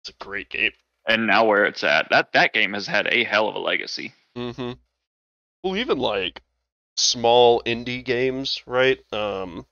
It's 0.02 0.10
a 0.10 0.24
great 0.24 0.50
game. 0.50 0.74
and 1.06 1.26
now 1.28 1.46
where 1.46 1.66
it's 1.66 1.84
at. 1.86 2.10
That 2.10 2.34
that 2.34 2.52
game 2.54 2.74
has 2.74 2.86
had 2.88 3.08
a 3.08 3.24
hell 3.24 3.48
of 3.48 3.56
a 3.56 3.60
legacy. 3.60 4.14
Mm-hmm. 4.36 4.74
Well, 5.64 5.78
even 5.78 5.98
like 5.98 6.42
small 6.98 7.62
indie 7.66 8.04
games, 8.04 8.62
right? 8.66 9.00
Um, 9.14 9.66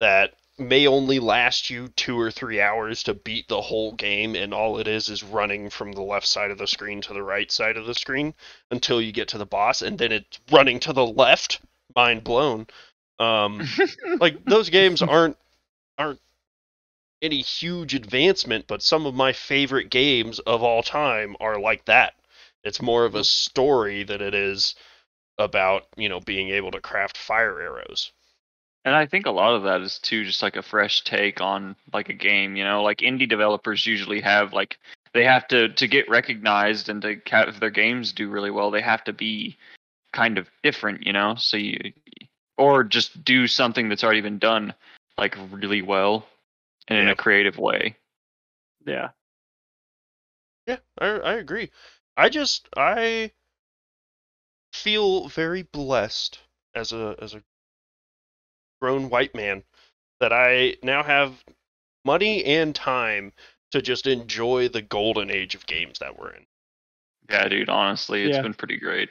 that 0.00 0.34
may 0.58 0.86
only 0.86 1.18
last 1.18 1.70
you 1.70 1.88
two 1.88 2.18
or 2.20 2.30
three 2.30 2.60
hours 2.60 3.02
to 3.04 3.14
beat 3.14 3.48
the 3.48 3.62
whole 3.62 3.92
game, 3.92 4.34
and 4.34 4.52
all 4.52 4.78
it 4.78 4.86
is 4.86 5.08
is 5.08 5.22
running 5.22 5.70
from 5.70 5.92
the 5.92 6.02
left 6.02 6.26
side 6.26 6.50
of 6.50 6.58
the 6.58 6.66
screen 6.66 7.00
to 7.02 7.14
the 7.14 7.22
right 7.22 7.50
side 7.50 7.78
of 7.78 7.86
the 7.86 7.94
screen 7.94 8.34
until 8.70 9.00
you 9.00 9.12
get 9.12 9.28
to 9.28 9.38
the 9.38 9.46
boss, 9.46 9.80
and 9.80 9.98
then 9.98 10.12
it's 10.12 10.38
running 10.52 10.78
to 10.80 10.92
the 10.92 11.06
left. 11.06 11.60
Mind 11.96 12.22
blown. 12.22 12.66
Um, 13.20 13.60
like 14.18 14.44
those 14.46 14.70
games 14.70 15.02
aren't 15.02 15.36
aren't 15.98 16.20
any 17.22 17.42
huge 17.42 17.94
advancement, 17.94 18.66
but 18.66 18.82
some 18.82 19.06
of 19.06 19.14
my 19.14 19.32
favorite 19.32 19.90
games 19.90 20.38
of 20.40 20.62
all 20.62 20.82
time 20.82 21.36
are 21.38 21.60
like 21.60 21.84
that. 21.84 22.14
It's 22.64 22.82
more 22.82 23.04
of 23.04 23.14
a 23.14 23.24
story 23.24 24.02
than 24.04 24.22
it 24.22 24.34
is 24.34 24.74
about, 25.38 25.86
you 25.96 26.08
know, 26.08 26.20
being 26.20 26.48
able 26.50 26.70
to 26.70 26.80
craft 26.80 27.16
fire 27.16 27.60
arrows. 27.60 28.10
And 28.84 28.94
I 28.94 29.06
think 29.06 29.26
a 29.26 29.30
lot 29.30 29.54
of 29.54 29.64
that 29.64 29.82
is 29.82 29.98
too 29.98 30.24
just 30.24 30.42
like 30.42 30.56
a 30.56 30.62
fresh 30.62 31.04
take 31.04 31.42
on 31.42 31.76
like 31.92 32.08
a 32.08 32.14
game, 32.14 32.56
you 32.56 32.64
know, 32.64 32.82
like 32.82 32.98
indie 32.98 33.28
developers 33.28 33.86
usually 33.86 34.22
have 34.22 34.54
like 34.54 34.78
they 35.12 35.24
have 35.24 35.46
to 35.48 35.68
to 35.68 35.86
get 35.86 36.08
recognized 36.08 36.88
and 36.88 37.02
to 37.02 37.20
have 37.26 37.60
their 37.60 37.70
games 37.70 38.12
do 38.12 38.30
really 38.30 38.50
well, 38.50 38.70
they 38.70 38.80
have 38.80 39.04
to 39.04 39.12
be 39.12 39.58
kind 40.12 40.38
of 40.38 40.48
different, 40.62 41.06
you 41.06 41.12
know. 41.12 41.34
So 41.34 41.58
you 41.58 41.92
or 42.60 42.84
just 42.84 43.24
do 43.24 43.46
something 43.46 43.88
that's 43.88 44.04
already 44.04 44.20
been 44.20 44.38
done 44.38 44.74
like 45.16 45.36
really 45.50 45.80
well 45.80 46.26
and 46.88 46.98
in 46.98 47.08
a 47.08 47.16
creative 47.16 47.58
way. 47.58 47.96
Yeah. 48.86 49.10
Yeah, 50.66 50.76
I 50.98 51.06
I 51.06 51.32
agree. 51.34 51.70
I 52.16 52.28
just 52.28 52.68
I 52.76 53.32
feel 54.74 55.28
very 55.28 55.62
blessed 55.62 56.38
as 56.74 56.92
a 56.92 57.16
as 57.20 57.34
a 57.34 57.42
grown 58.80 59.08
white 59.08 59.34
man 59.34 59.64
that 60.20 60.32
I 60.32 60.76
now 60.82 61.02
have 61.02 61.42
money 62.04 62.44
and 62.44 62.74
time 62.74 63.32
to 63.72 63.80
just 63.80 64.06
enjoy 64.06 64.68
the 64.68 64.82
golden 64.82 65.30
age 65.30 65.54
of 65.54 65.66
games 65.66 65.98
that 66.00 66.18
we're 66.18 66.32
in. 66.32 66.46
Yeah, 67.30 67.48
dude, 67.48 67.68
honestly, 67.68 68.24
it's 68.24 68.36
Yeah. 68.36 68.42
been 68.42 68.54
pretty 68.54 68.76
great. 68.76 69.08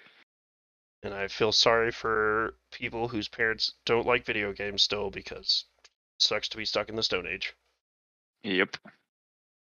And 1.03 1.13
I 1.13 1.27
feel 1.29 1.51
sorry 1.51 1.91
for 1.91 2.55
people 2.71 3.07
whose 3.07 3.27
parents 3.29 3.73
don't 3.85 4.05
like 4.05 4.25
video 4.25 4.51
games 4.51 4.83
still 4.83 5.09
because 5.09 5.65
it 5.83 5.89
sucks 6.21 6.49
to 6.49 6.57
be 6.57 6.65
stuck 6.65 6.89
in 6.89 6.95
the 6.95 7.03
stone 7.03 7.25
age. 7.27 7.53
Yep. 8.43 8.77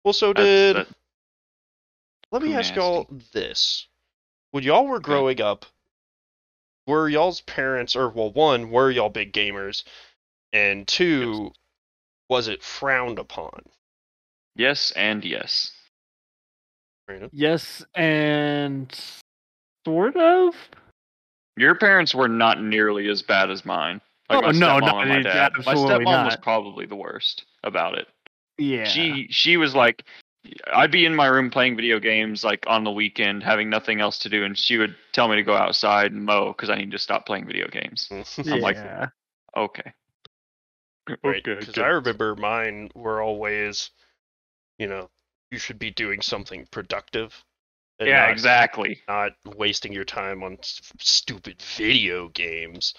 Well, 0.05 0.13
so 0.13 0.33
That's- 0.33 0.47
did 0.47 0.77
that- 0.87 0.97
Let 2.33 2.43
me 2.43 2.49
Too 2.49 2.55
ask 2.59 2.75
y'all 2.75 3.05
this. 3.33 3.87
When 4.51 4.65
y'all 4.65 4.87
were 4.87 4.97
Okay. 4.97 5.05
growing 5.05 5.41
up, 5.41 5.67
were 6.87 7.09
y'all's 7.09 7.41
parents, 7.41 7.95
or, 7.97 8.09
well, 8.09 8.33
one, 8.33 8.71
were 8.71 8.91
y'all 8.91 9.09
big 9.11 9.33
gamers? 9.33 9.85
And 10.53 10.87
two, 10.89 11.53
was 12.29 12.49
it 12.49 12.63
frowned 12.63 13.19
upon? 13.19 13.69
yes 14.55 14.91
and 14.93 15.25
yes. 15.25 15.73
Brandon? 17.07 17.31
Yes, 17.33 17.85
and 17.95 18.91
sort 19.85 20.17
of. 20.17 20.55
Your 21.57 21.75
parents 21.75 22.15
were 22.15 22.29
not 22.29 22.63
nearly 22.63 23.09
as 23.09 23.23
bad 23.23 23.51
as 23.51 23.65
mine. 23.65 24.01
Like 24.29 24.39
Oh, 24.39 24.43
my 24.43 24.53
no, 24.53 24.79
stepmom 24.81 24.81
no, 24.81 24.99
and 25.01 25.09
my 25.11 25.19
it- 25.21 25.23
dad. 25.23 25.53
My 25.65 25.73
absolutely 25.73 26.05
stepmom 26.05 26.25
was 26.25 26.37
probably 26.37 26.87
the 26.87 26.97
worst 26.97 27.45
about 27.65 27.97
it. 27.97 28.09
Yeah. 28.59 28.85
She 28.85 29.29
she 29.31 29.57
was 29.57 29.75
like 29.75 30.05
I'd 30.73 30.91
be 30.91 31.05
in 31.07 31.15
my 31.15 31.27
room 31.27 31.51
playing 31.51 31.77
video 31.77 31.99
games 31.99 32.45
like 32.45 32.65
on 32.67 32.85
the 32.85 32.91
weekend 32.91 33.43
having 33.43 33.69
nothing 33.69 34.01
else 34.01 34.19
to 34.21 34.29
do 34.29 34.45
and 34.45 34.57
she 34.57 34.79
would 34.79 34.95
tell 35.13 35.29
me 35.29 35.37
to 35.37 35.43
go 35.43 35.55
outside 35.57 36.13
and 36.13 36.25
mow 36.25 36.53
cuz 36.55 36.71
I 36.71 36.77
need 36.77 36.91
to 36.93 36.99
stop 36.99 37.27
playing 37.27 37.47
video 37.47 37.69
games. 37.69 38.09
I'm 38.39 38.61
like- 38.61 38.77
yeah. 38.77 39.09
Okay. 39.57 39.93
Right, 41.09 41.19
Okay, 41.25 41.55
because 41.61 41.75
good. 41.75 41.85
I 41.85 41.89
remember 41.89 42.35
mine 42.35 42.91
were 42.97 43.23
always, 43.23 43.91
you 44.79 44.89
know, 44.89 45.09
you 45.53 45.59
should 45.59 45.79
be 45.79 45.91
doing 45.93 46.21
something 46.21 46.67
productive. 46.73 47.45
And 47.99 48.09
Yeah, 48.09 48.23
not- 48.23 48.33
exactly. 48.33 49.03
not 49.09 49.33
wasting 49.57 49.93
your 49.93 50.05
time 50.05 50.43
on 50.43 50.59
s- 50.61 50.81
stupid 50.99 51.61
video 51.77 52.29
games 52.29 52.95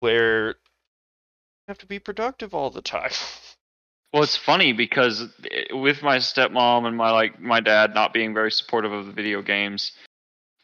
where 0.00 0.48
you 0.48 0.54
have 1.68 1.78
to 1.78 1.86
be 1.86 1.98
productive 1.98 2.54
all 2.54 2.70
the 2.70 2.82
time. 2.82 3.10
Well, 4.12 4.24
it's 4.24 4.36
funny 4.36 4.72
because 4.72 5.22
i- 5.44 5.72
with 5.72 6.02
my 6.02 6.16
stepmom 6.16 6.84
and 6.84 6.96
my 6.96 7.12
like 7.12 7.38
my 7.38 7.60
dad 7.60 7.94
not 7.94 8.12
being 8.12 8.34
very 8.34 8.50
supportive 8.50 8.90
of 8.90 9.06
the 9.06 9.12
video 9.12 9.40
games, 9.40 9.92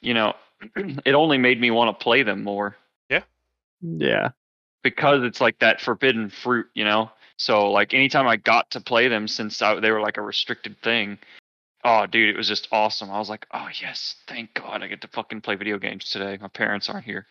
you 0.00 0.14
know, 0.14 0.34
it 1.04 1.14
only 1.14 1.38
made 1.38 1.60
me 1.60 1.70
want 1.70 1.96
to 1.96 2.02
play 2.02 2.24
them 2.24 2.42
more 2.42 2.76
Yeah. 3.08 3.22
Yeah. 3.80 4.30
because 4.82 5.22
it's 5.22 5.40
like 5.40 5.60
that 5.60 5.80
forbidden 5.80 6.28
fruit, 6.28 6.66
you 6.74 6.84
know. 6.84 7.12
So 7.38 7.70
like 7.70 7.94
anytime 7.94 8.26
I 8.26 8.34
got 8.34 8.68
to 8.72 8.80
play 8.80 9.06
them 9.06 9.28
since 9.28 9.62
I, 9.62 9.78
they 9.78 9.92
were 9.92 10.00
like 10.00 10.16
a 10.16 10.22
restricted 10.22 10.76
thing, 10.82 11.16
oh 11.84 12.06
dude, 12.06 12.28
it 12.28 12.36
was 12.36 12.48
just 12.48 12.68
awesome. 12.72 13.10
I 13.10 13.18
was 13.18 13.28
like, 13.28 13.46
oh 13.52 13.68
yes, 13.80 14.16
thank 14.26 14.54
God 14.54 14.82
I 14.82 14.86
get 14.88 15.00
to 15.02 15.08
fucking 15.08 15.40
play 15.40 15.54
video 15.54 15.78
games 15.78 16.10
today. 16.10 16.38
My 16.40 16.48
parents 16.48 16.88
aren't 16.88 17.04
here. 17.04 17.26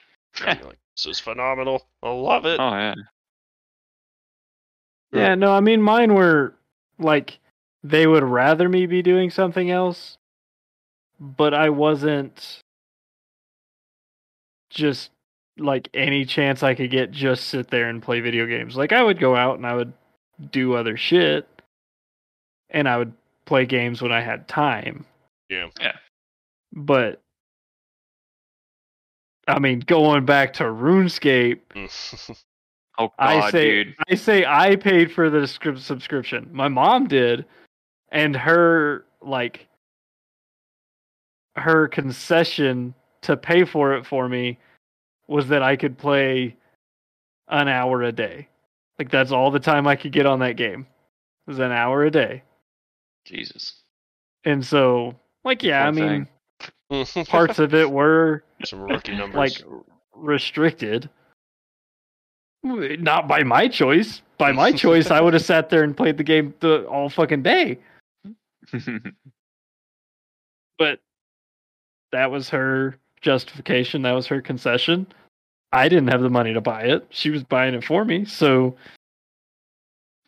Like, 0.45 0.79
this 0.95 1.05
is 1.05 1.19
phenomenal. 1.19 1.85
I 2.03 2.11
love 2.11 2.45
it. 2.45 2.59
Oh 2.59 2.69
yeah, 2.71 2.95
Yeah, 5.13 5.35
no, 5.35 5.53
I 5.53 5.59
mean 5.59 5.81
mine 5.81 6.13
were 6.13 6.55
like 6.99 7.39
they 7.83 8.07
would 8.07 8.23
rather 8.23 8.67
me 8.67 8.85
be 8.85 9.01
doing 9.01 9.29
something 9.29 9.69
else, 9.69 10.17
but 11.19 11.53
I 11.53 11.69
wasn't 11.69 12.61
just 14.69 15.11
like 15.57 15.89
any 15.93 16.25
chance 16.25 16.63
I 16.63 16.75
could 16.75 16.91
get 16.91 17.11
just 17.11 17.45
sit 17.47 17.69
there 17.69 17.87
and 17.87 18.01
play 18.01 18.19
video 18.19 18.45
games. 18.45 18.75
Like 18.75 18.91
I 18.91 19.01
would 19.01 19.19
go 19.19 19.35
out 19.35 19.57
and 19.57 19.65
I 19.65 19.75
would 19.75 19.93
do 20.51 20.73
other 20.73 20.97
shit 20.97 21.47
and 22.69 22.89
I 22.89 22.97
would 22.97 23.13
play 23.45 23.65
games 23.65 24.01
when 24.01 24.11
I 24.11 24.21
had 24.21 24.47
time. 24.47 25.05
Yeah. 25.49 25.69
Yeah. 25.79 25.95
But 26.73 27.21
I 29.47 29.59
mean 29.59 29.79
going 29.79 30.25
back 30.25 30.53
to 30.53 30.63
RuneScape 30.63 31.59
oh 32.97 33.07
god, 33.07 33.13
I 33.17 33.51
say 33.51 33.83
dude. 33.83 33.95
I 34.09 34.15
say 34.15 34.45
I 34.45 34.75
paid 34.75 35.11
for 35.11 35.29
the 35.29 35.47
script 35.47 35.79
subscription. 35.79 36.49
My 36.51 36.67
mom 36.67 37.07
did, 37.07 37.45
and 38.11 38.35
her 38.35 39.05
like 39.21 39.67
her 41.55 41.87
concession 41.87 42.93
to 43.21 43.37
pay 43.37 43.63
for 43.63 43.93
it 43.93 44.05
for 44.05 44.27
me 44.27 44.59
was 45.27 45.47
that 45.47 45.63
I 45.63 45.75
could 45.75 45.97
play 45.97 46.55
an 47.47 47.67
hour 47.67 48.03
a 48.03 48.11
day. 48.11 48.47
Like 48.99 49.09
that's 49.09 49.31
all 49.31 49.51
the 49.51 49.59
time 49.59 49.87
I 49.87 49.95
could 49.95 50.11
get 50.11 50.25
on 50.25 50.39
that 50.39 50.57
game. 50.57 50.85
It 51.47 51.51
Was 51.51 51.59
an 51.59 51.71
hour 51.71 52.03
a 52.03 52.11
day. 52.11 52.43
Jesus. 53.25 53.81
And 54.43 54.63
so 54.65 55.15
like 55.43 55.63
yeah, 55.63 55.87
I 55.87 55.91
Poor 55.91 55.93
mean 55.93 56.27
parts 57.25 57.59
of 57.59 57.73
it 57.73 57.89
were 57.89 58.43
some 58.63 58.81
rookie 58.81 59.11
numbers. 59.17 59.35
like 59.35 59.63
restricted. 60.13 61.09
Not 62.63 63.27
by 63.27 63.43
my 63.43 63.67
choice. 63.67 64.21
By 64.37 64.51
my 64.51 64.71
choice, 64.85 65.11
I 65.11 65.21
would 65.21 65.33
have 65.33 65.43
sat 65.43 65.69
there 65.69 65.83
and 65.83 65.95
played 65.95 66.17
the 66.17 66.23
game 66.23 66.53
the 66.61 66.83
all 66.85 67.09
fucking 67.09 67.43
day. 67.43 67.77
But 70.77 70.99
that 72.11 72.31
was 72.31 72.49
her 72.49 72.95
justification. 73.21 74.01
That 74.01 74.13
was 74.13 74.27
her 74.27 74.41
concession. 74.41 75.07
I 75.71 75.89
didn't 75.89 76.07
have 76.09 76.21
the 76.21 76.29
money 76.29 76.53
to 76.53 76.61
buy 76.61 76.83
it. 76.83 77.05
She 77.09 77.29
was 77.29 77.43
buying 77.43 77.73
it 77.75 77.83
for 77.83 78.03
me. 78.03 78.25
So 78.25 78.75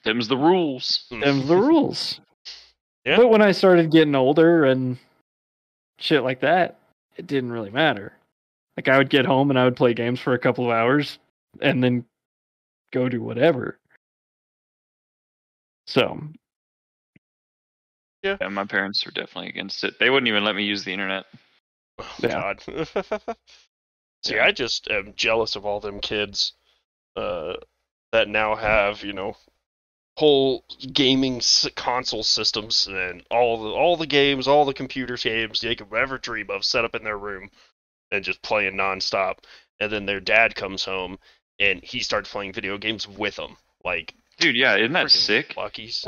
Them's 0.04 0.28
the 0.28 0.38
rules. 0.38 1.06
them's 1.10 1.48
the 1.48 1.56
rules. 1.58 2.20
Yeah. 3.08 3.16
But 3.16 3.30
when 3.30 3.41
I 3.41 3.53
started 3.53 3.89
getting 3.89 4.16
older 4.16 4.66
and 4.66 4.97
shit 5.97 6.24
like 6.24 6.41
that, 6.41 6.78
it 7.16 7.26
didn't 7.26 7.53
really 7.53 7.70
matter. 7.70 8.12
Like 8.76 8.89
I 8.89 8.97
would 8.97 9.10
get 9.10 9.26
home 9.26 9.49
and 9.49 9.58
I 9.58 9.64
would 9.64 9.78
play 9.78 9.93
games 9.93 10.20
for 10.20 10.34
a 10.34 10.39
couple 10.39 10.66
of 10.66 10.72
hours 10.72 11.18
and 11.62 11.82
then 11.82 12.03
go 12.91 13.08
do 13.08 13.22
whatever. 13.22 13.80
So 15.86 16.22
Yeah, 18.24 18.45
my 18.49 18.66
parents 18.66 19.05
were 19.05 19.14
definitely 19.14 19.51
against 19.51 19.86
it. 19.86 19.97
They 19.99 20.10
wouldn't 20.10 20.28
even 20.28 20.43
let 20.43 20.58
me 20.58 20.66
use 20.66 20.84
the 20.84 20.91
internet. 20.91 21.28
Oh, 21.99 22.16
Yeah. 22.22 22.28
God. 22.28 22.62
See, 24.26 24.36
Yeah. 24.36 24.43
I 24.43 24.51
just 24.51 24.91
am 24.91 25.14
jealous 25.16 25.55
of 25.55 25.66
all 25.66 25.80
them 25.80 26.01
kids 26.01 26.51
uh, 27.16 27.53
that 28.12 28.28
now 28.28 28.53
have, 28.53 29.01
you 29.01 29.14
know, 29.14 29.38
whole 30.18 30.63
gaming 30.93 31.39
console 31.76 32.24
systems 32.24 32.88
and 32.88 33.24
all 33.30 33.63
the 33.63 33.70
all 33.70 33.95
the 33.95 34.07
games, 34.07 34.47
all 34.47 34.65
the 34.65 34.74
computer 34.74 35.15
games 35.15 35.61
they 35.61 35.76
could 35.76 35.93
ever 35.93 36.18
dream 36.18 36.49
of 36.49 36.65
set 36.65 36.84
up 36.84 36.95
in 36.95 37.03
their 37.03 37.20
room 37.20 37.51
and 38.11 38.24
just 38.24 38.41
playing 38.41 38.74
nonstop. 38.74 39.38
And 39.80 39.91
then 39.91 40.07
their 40.07 40.20
dad 40.20 40.55
comes 40.55 40.84
home 40.84 41.20
and 41.59 41.84
he 41.84 41.99
starts 41.99 42.32
playing 42.32 42.53
video 42.53 42.80
games 42.80 43.07
with 43.07 43.36
them. 43.36 43.57
Like 43.86 44.15
Dude, 44.39 44.55
yeah, 44.55 44.76
isn't 44.76 44.93
that 44.93 45.11
sick? 45.11 45.55
Luckies. 45.55 46.03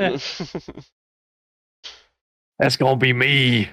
That's 2.58 2.76
gonna 2.76 2.96
be 2.96 3.12
me. 3.12 3.68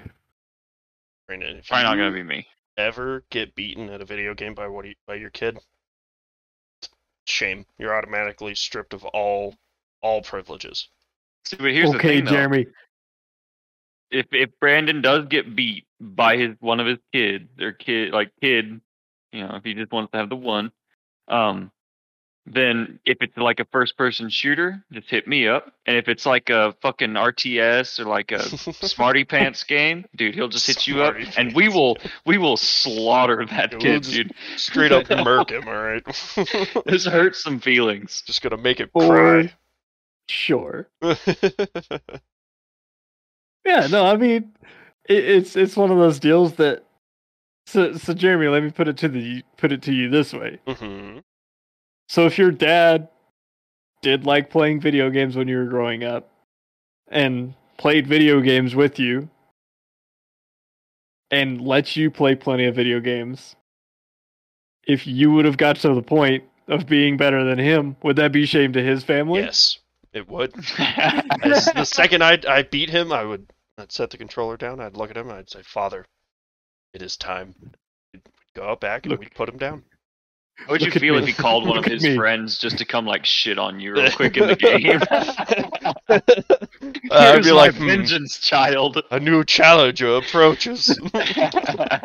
Brandon, 1.26 1.60
Probably 1.66 1.84
not 1.84 1.96
gonna 1.96 2.12
be 2.12 2.22
me. 2.22 2.46
ever 2.76 3.24
get 3.30 3.56
beaten 3.56 3.90
at 3.90 4.00
a 4.00 4.04
video 4.04 4.34
game 4.34 4.54
by 4.54 4.68
what 4.68 4.86
you, 4.86 4.94
by 5.06 5.16
your 5.16 5.30
kid, 5.30 5.58
shame. 7.26 7.66
You're 7.76 7.94
automatically 7.94 8.54
stripped 8.54 8.94
of 8.94 9.04
all 9.04 9.56
all 10.02 10.22
privileges. 10.22 10.88
See, 11.44 11.56
but 11.56 11.72
here's 11.72 11.90
the 11.92 11.98
okay, 11.98 12.16
thing, 12.16 12.24
though. 12.26 12.30
Jeremy. 12.32 12.66
if 14.10 14.26
if 14.32 14.50
Brandon 14.60 15.02
does 15.02 15.26
get 15.26 15.54
beat 15.56 15.84
by 16.00 16.36
his 16.36 16.56
one 16.60 16.80
of 16.80 16.86
his 16.86 16.98
kids 17.12 17.48
or 17.60 17.72
kid 17.72 18.12
like 18.12 18.32
kid, 18.40 18.80
you 19.32 19.46
know, 19.46 19.56
if 19.56 19.64
he 19.64 19.74
just 19.74 19.92
wants 19.92 20.12
to 20.12 20.18
have 20.18 20.28
the 20.28 20.36
one, 20.36 20.72
um, 21.28 21.70
then 22.46 22.98
if 23.04 23.18
it's 23.20 23.36
like 23.36 23.60
a 23.60 23.66
first 23.66 23.96
person 23.98 24.30
shooter, 24.30 24.82
just 24.92 25.10
hit 25.10 25.28
me 25.28 25.46
up. 25.48 25.72
And 25.86 25.96
if 25.96 26.08
it's 26.08 26.24
like 26.24 26.50
a 26.50 26.74
fucking 26.80 27.10
RTS 27.10 28.00
or 28.00 28.04
like 28.04 28.32
a 28.32 28.42
Smarty 28.86 29.24
Pants 29.24 29.64
game, 29.64 30.06
dude, 30.16 30.34
he'll 30.34 30.48
just 30.48 30.66
hit 30.66 30.86
you 30.86 31.02
up, 31.02 31.14
Smarty 31.14 31.32
and 31.36 31.54
we 31.54 31.68
will 31.68 31.98
we 32.26 32.38
will 32.38 32.56
slaughter 32.56 33.44
that 33.50 33.72
We'll 33.72 33.80
kid, 33.80 34.02
dude. 34.02 34.34
Straight 34.56 34.92
up 34.92 35.08
murk 35.10 35.50
him, 35.50 35.64
all 35.68 35.74
right. 35.82 36.04
This 36.86 37.06
hurts 37.06 37.42
some 37.42 37.60
feelings. 37.60 38.22
Just 38.26 38.42
gonna 38.42 38.56
make 38.56 38.80
it 38.80 38.90
Or 38.94 39.06
cry. 39.08 39.52
sure. 40.30 40.88
Yeah, 43.64 43.86
no, 43.90 44.06
I 44.06 44.16
mean, 44.16 44.52
it, 45.08 45.24
it's 45.24 45.56
it's 45.56 45.76
one 45.76 45.90
of 45.90 45.98
those 45.98 46.18
deals 46.18 46.54
that. 46.54 46.84
So, 47.66 47.92
so 47.94 48.14
Jeremy, 48.14 48.48
let 48.48 48.62
me 48.62 48.70
put 48.70 48.88
it 48.88 48.96
to 48.98 49.08
the 49.08 49.42
put 49.58 49.72
it 49.72 49.82
to 49.82 49.92
you 49.92 50.08
this 50.08 50.32
way. 50.32 50.58
hmm 50.66 51.18
So 52.08 52.24
if 52.26 52.38
your 52.38 52.50
dad 52.50 53.08
did 54.00 54.24
like 54.24 54.50
playing 54.50 54.80
video 54.80 55.10
games 55.10 55.36
when 55.36 55.48
you 55.48 55.58
were 55.58 55.66
growing 55.66 56.02
up, 56.04 56.30
and 57.08 57.54
played 57.76 58.06
video 58.06 58.40
games 58.40 58.74
with 58.74 58.98
you, 58.98 59.28
and 61.30 61.60
let 61.60 61.96
you 61.96 62.10
play 62.10 62.34
plenty 62.34 62.64
of 62.64 62.74
video 62.74 63.00
games, 63.00 63.54
if 64.86 65.06
you 65.06 65.30
would 65.32 65.44
have 65.44 65.58
got 65.58 65.76
to 65.76 65.94
the 65.94 66.02
point 66.02 66.44
of 66.68 66.86
being 66.86 67.16
better 67.16 67.44
than 67.44 67.58
him, 67.58 67.96
would 68.02 68.16
that 68.16 68.32
be 68.32 68.46
shame 68.46 68.72
to 68.72 68.82
his 68.82 69.04
family? 69.04 69.40
Yes, 69.40 69.78
it 70.12 70.28
would. 70.28 70.54
As 70.78 71.66
the 71.74 71.84
second 71.84 72.22
I 72.22 72.38
I 72.48 72.62
beat 72.62 72.90
him, 72.90 73.12
I 73.12 73.24
would 73.24 73.52
I'd 73.76 73.92
set 73.92 74.10
the 74.10 74.18
controller 74.18 74.56
down. 74.56 74.80
I'd 74.80 74.96
look 74.96 75.10
at 75.10 75.16
him. 75.16 75.30
I'd 75.30 75.50
say, 75.50 75.62
"Father, 75.62 76.06
it 76.92 77.02
is 77.02 77.16
time." 77.16 77.54
We'd 78.12 78.22
go 78.54 78.64
out 78.70 78.80
back 78.80 79.04
and 79.04 79.12
Look. 79.12 79.20
we'd 79.20 79.34
put 79.34 79.48
him 79.48 79.58
down. 79.58 79.82
How 80.56 80.72
would 80.72 80.80
you 80.80 80.86
Look 80.86 80.96
at 80.96 81.02
feel 81.02 81.14
me. 81.14 81.20
if 81.20 81.26
he 81.28 81.32
called 81.32 81.68
one 81.68 81.78
of 81.78 81.84
Look 81.84 81.92
at 81.92 81.92
his 81.92 82.02
me. 82.02 82.16
friends 82.16 82.58
just 82.58 82.78
to 82.78 82.84
come 82.84 83.06
like 83.06 83.24
shit 83.24 83.60
on 83.60 83.78
you 83.78 83.92
real 83.92 84.10
quick 84.16 84.36
in 84.36 84.48
the 84.48 84.56
game? 84.56 85.00
Uh, 87.10 87.32
I'd 87.36 87.42
be 87.42 87.50
my 87.50 87.54
like, 87.56 87.74
"Hmm, 87.74 87.86
vengeance, 87.86 88.38
child. 88.38 89.02
a 89.10 89.20
new 89.20 89.44
challenger 89.44 90.16
approaches. 90.16 90.98
God 91.14 92.02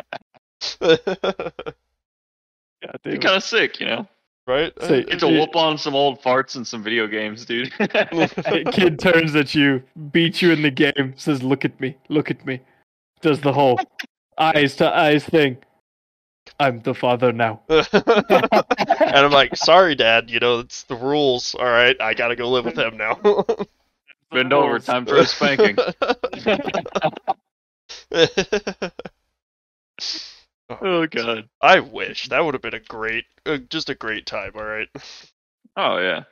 Be 3.02 3.10
damn 3.12 3.20
kind 3.20 3.36
of 3.36 3.42
sick, 3.42 3.80
you 3.80 3.86
know. 3.86 4.06
Right? 4.46 4.72
Say- 4.82 5.02
Uh, 5.02 5.06
Get 5.06 5.20
to 5.20 5.28
whoop 5.28 5.56
on 5.56 5.78
some 5.78 5.94
old 5.94 6.20
farts 6.22 6.56
and 6.56 6.66
some 6.66 6.82
video 6.82 7.06
games, 7.06 7.44
dude. 7.44 7.72
Kid 8.72 8.98
turns 8.98 9.34
at 9.36 9.54
you, 9.54 9.82
beats 10.12 10.42
you 10.42 10.52
in 10.52 10.62
the 10.62 10.70
game, 10.70 11.14
says, 11.16 11.42
"Look 11.42 11.64
at 11.64 11.80
me, 11.80 11.96
look 12.08 12.30
at 12.30 12.44
me." 12.46 12.60
Does 13.20 13.40
the 13.40 13.52
whole 13.52 13.78
eyes 14.38 14.76
to 14.76 14.94
eyes 14.94 15.24
thing. 15.24 15.58
I'm 16.60 16.80
the 16.80 16.94
father 16.94 17.32
now. 17.32 17.62
and 17.68 17.82
I'm 19.16 19.30
like, 19.32 19.56
sorry, 19.56 19.94
Dad. 19.94 20.28
You 20.30 20.40
know, 20.40 20.58
it's 20.60 20.82
the 20.84 20.94
rules. 20.96 21.54
All 21.54 21.64
right, 21.64 21.96
I 22.00 22.14
gotta 22.14 22.36
go 22.36 22.50
live 22.50 22.66
with 22.66 22.78
him 22.78 22.96
now. 22.96 23.14
Bend 24.30 24.52
over, 24.52 24.78
time 24.78 25.06
for 25.06 25.16
a 25.16 25.24
spanking. 25.26 25.76
Oh 30.70 31.06
god. 31.06 31.48
I 31.60 31.80
wish 31.80 32.28
that 32.28 32.44
would 32.44 32.54
have 32.54 32.62
been 32.62 32.74
a 32.74 32.80
great, 32.80 33.24
uh, 33.46 33.58
just 33.68 33.90
a 33.90 33.94
great 33.94 34.26
time. 34.26 34.52
All 34.54 34.64
right. 34.64 34.88
Oh 35.76 35.98
yeah. 35.98 36.24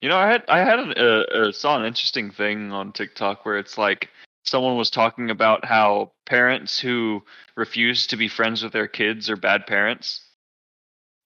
You 0.00 0.08
know, 0.08 0.16
I 0.16 0.28
had 0.28 0.44
I 0.48 0.58
had 0.60 0.78
an, 0.78 0.94
uh, 0.96 1.24
uh, 1.34 1.52
saw 1.52 1.78
an 1.78 1.84
interesting 1.84 2.30
thing 2.30 2.72
on 2.72 2.92
TikTok 2.92 3.44
where 3.44 3.58
it's 3.58 3.76
like 3.76 4.08
someone 4.44 4.76
was 4.76 4.90
talking 4.90 5.30
about 5.30 5.64
how 5.64 6.12
parents 6.24 6.78
who 6.80 7.22
refuse 7.56 8.06
to 8.06 8.16
be 8.16 8.28
friends 8.28 8.62
with 8.62 8.72
their 8.72 8.88
kids 8.88 9.28
are 9.28 9.36
bad 9.36 9.66
parents, 9.66 10.22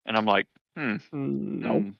and 0.07 0.17
I'm 0.17 0.27
like, 0.27 0.47
hmm, 0.77 0.97
No. 1.13 1.71
Mm. 1.71 1.95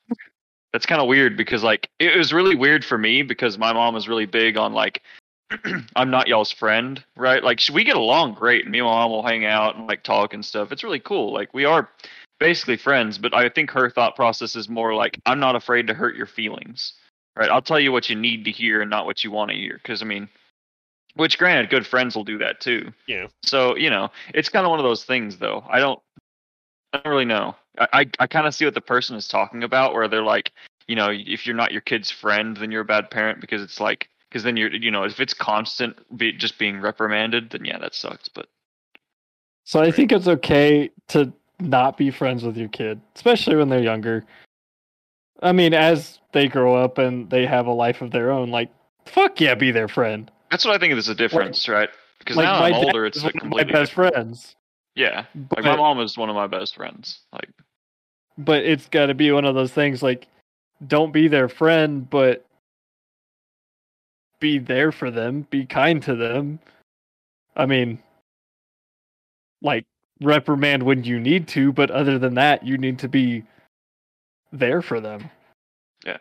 That's 0.73 0.87
kind 0.87 1.01
of 1.01 1.07
weird 1.07 1.37
because 1.37 1.63
like 1.63 1.89
it 2.01 2.17
was 2.17 2.33
really 2.33 2.57
weird 2.57 2.85
for 2.85 2.99
me 2.99 3.23
because 3.23 3.57
my 3.57 3.73
mom 3.73 3.95
is 3.95 4.09
really 4.09 4.27
big 4.27 4.57
on 4.57 4.73
like 4.73 5.03
I'm 5.97 6.11
not 6.11 6.29
y'all's 6.29 6.53
friend, 6.53 7.03
right? 7.17 7.43
Like 7.43 7.61
we 7.73 7.85
get 7.85 7.97
along 7.97 8.35
great. 8.35 8.65
And 8.65 8.73
me 8.73 8.79
and 8.79 8.87
my 8.87 8.95
mom 8.95 9.11
will 9.11 9.27
hang 9.27 9.45
out 9.45 9.77
and 9.77 9.87
like 9.87 10.03
talk 10.03 10.35
and 10.35 10.45
stuff. 10.45 10.73
It's 10.73 10.85
really 10.85 11.01
cool. 11.01 11.33
Like 11.33 11.53
we 11.55 11.65
are 11.65 11.89
basically 12.41 12.77
friends, 12.77 13.19
but 13.19 13.35
I 13.35 13.49
think 13.49 13.71
her 13.71 13.91
thought 13.91 14.17
process 14.17 14.57
is 14.57 14.69
more 14.69 14.95
like 14.95 15.21
I'm 15.27 15.41
not 15.41 15.57
afraid 15.57 15.87
to 15.89 15.95
hurt 15.95 16.17
your 16.17 16.27
feelings. 16.27 16.95
Right? 17.37 17.51
I'll 17.51 17.63
tell 17.63 17.81
you 17.81 17.91
what 17.91 18.09
you 18.09 18.17
need 18.17 18.45
to 18.45 18.51
hear 18.53 18.81
and 18.81 18.91
not 18.91 19.07
what 19.07 19.25
you 19.25 19.31
want 19.31 19.51
to 19.51 19.57
hear 19.57 19.81
cuz 19.85 20.03
I 20.03 20.05
mean 20.05 20.29
which 21.17 21.39
granted 21.39 21.71
good 21.71 21.87
friends 21.87 22.17
will 22.17 22.25
do 22.25 22.39
that 22.39 22.61
too. 22.61 22.93
Yeah. 23.07 23.29
So, 23.45 23.77
you 23.77 23.89
know, 23.89 24.11
it's 24.35 24.49
kind 24.49 24.67
of 24.67 24.71
one 24.71 24.81
of 24.81 24.85
those 24.85 25.05
things 25.05 25.39
though. 25.39 25.65
I 25.69 25.79
don't 25.79 26.01
I 26.93 26.99
don't 26.99 27.11
really 27.11 27.25
know. 27.25 27.57
I 27.79 27.89
I, 27.93 28.11
I 28.21 28.27
kind 28.27 28.47
of 28.47 28.55
see 28.55 28.65
what 28.65 28.75
the 28.75 28.81
person 28.81 29.17
is 29.17 29.29
talking 29.29 29.65
about, 29.65 29.95
where 29.95 30.09
they're 30.09 30.23
like, 30.23 30.53
you 30.87 30.97
know, 30.97 31.11
if 31.11 31.47
you're 31.47 31.57
not 31.57 31.73
your 31.73 31.81
kid's 31.81 32.11
friend, 32.11 32.57
then 32.57 32.71
you're 32.71 32.83
a 32.83 32.85
bad 32.85 33.11
parent 33.11 33.41
because 33.41 33.63
it's 33.63 33.81
like, 33.81 34.09
because 34.35 34.43
then 34.43 34.57
you're, 34.57 34.75
you 34.75 34.91
know, 34.91 35.05
if 35.05 35.21
it's 35.21 35.33
constant, 35.33 35.97
be, 36.19 36.33
just 36.33 36.59
being 36.59 36.81
reprimanded, 36.81 37.51
then 37.51 37.65
yeah, 37.65 37.79
that 37.79 37.95
sucks. 37.95 38.29
But 38.29 38.49
So 39.63 39.79
I 39.81 39.93
think 39.93 40.11
it's 40.11 40.27
okay 40.27 40.91
to 41.11 41.33
not 41.61 41.97
be 41.97 42.11
friends 42.11 42.43
with 42.43 42.57
your 42.57 42.67
kid, 42.67 43.01
especially 43.15 43.55
when 43.55 43.69
they're 43.69 43.79
younger. 43.79 44.25
I 45.41 45.53
mean, 45.53 45.73
as 45.73 46.19
they 46.33 46.49
grow 46.49 46.75
up 46.75 46.99
and 46.99 47.31
they 47.31 47.47
have 47.47 47.69
a 47.69 47.73
life 47.73 48.03
of 48.03 48.11
their 48.11 48.33
own, 48.33 48.51
like 48.51 48.71
fuck 49.07 49.41
yeah, 49.41 49.55
be 49.55 49.71
their 49.71 49.87
friend. 49.87 50.29
that's 50.51 50.65
what 50.65 50.75
I 50.75 50.79
think 50.79 50.93
is 50.95 51.07
the 51.07 51.15
difference, 51.15 51.69
right? 51.69 51.89
Because 52.19 52.35
like 52.37 52.45
now 52.45 52.65
I'm 52.65 52.75
older, 52.75 53.07
it's 53.07 53.23
a 53.23 53.29
of 53.29 53.35
my 53.35 53.41
completely 53.41 53.73
best 53.73 53.91
different- 53.93 54.15
friends. 54.15 54.57
Yeah, 54.97 55.27
But, 55.35 55.59
like 55.61 55.65
my 55.65 55.77
mom 55.77 56.01
is 56.01 56.19
one 56.19 56.29
of 56.29 56.35
my 56.35 56.49
best 56.49 56.75
friends. 56.75 57.21
Like, 57.33 57.51
but 58.37 58.65
it's 58.65 58.89
got 58.89 59.07
to 59.07 59.15
be 59.15 59.31
one 59.31 59.45
of 59.45 59.55
those 59.55 59.73
things 59.73 60.03
like 60.03 60.27
don't 60.85 61.13
be 61.13 61.29
their 61.29 61.49
friend, 61.49 62.11
but 62.11 62.45
be 64.45 64.59
there 64.59 64.93
for 64.93 65.11
them, 65.11 65.47
be 65.49 65.65
kind 65.65 66.03
to 66.03 66.15
them. 66.15 66.59
I 67.57 67.65
mean, 67.65 67.99
like 69.63 69.87
reprimand 70.21 70.83
when 70.83 71.03
you 71.03 71.19
need 71.19 71.49
to, 71.49 71.73
but 71.73 71.91
other 71.91 72.19
than 72.19 72.35
that, 72.35 72.63
you 72.63 72.77
need 72.77 72.99
to 72.99 73.09
be 73.09 73.43
there 74.53 74.83
for 74.83 75.01
them. 75.01 75.31
Yeah, 76.05 76.19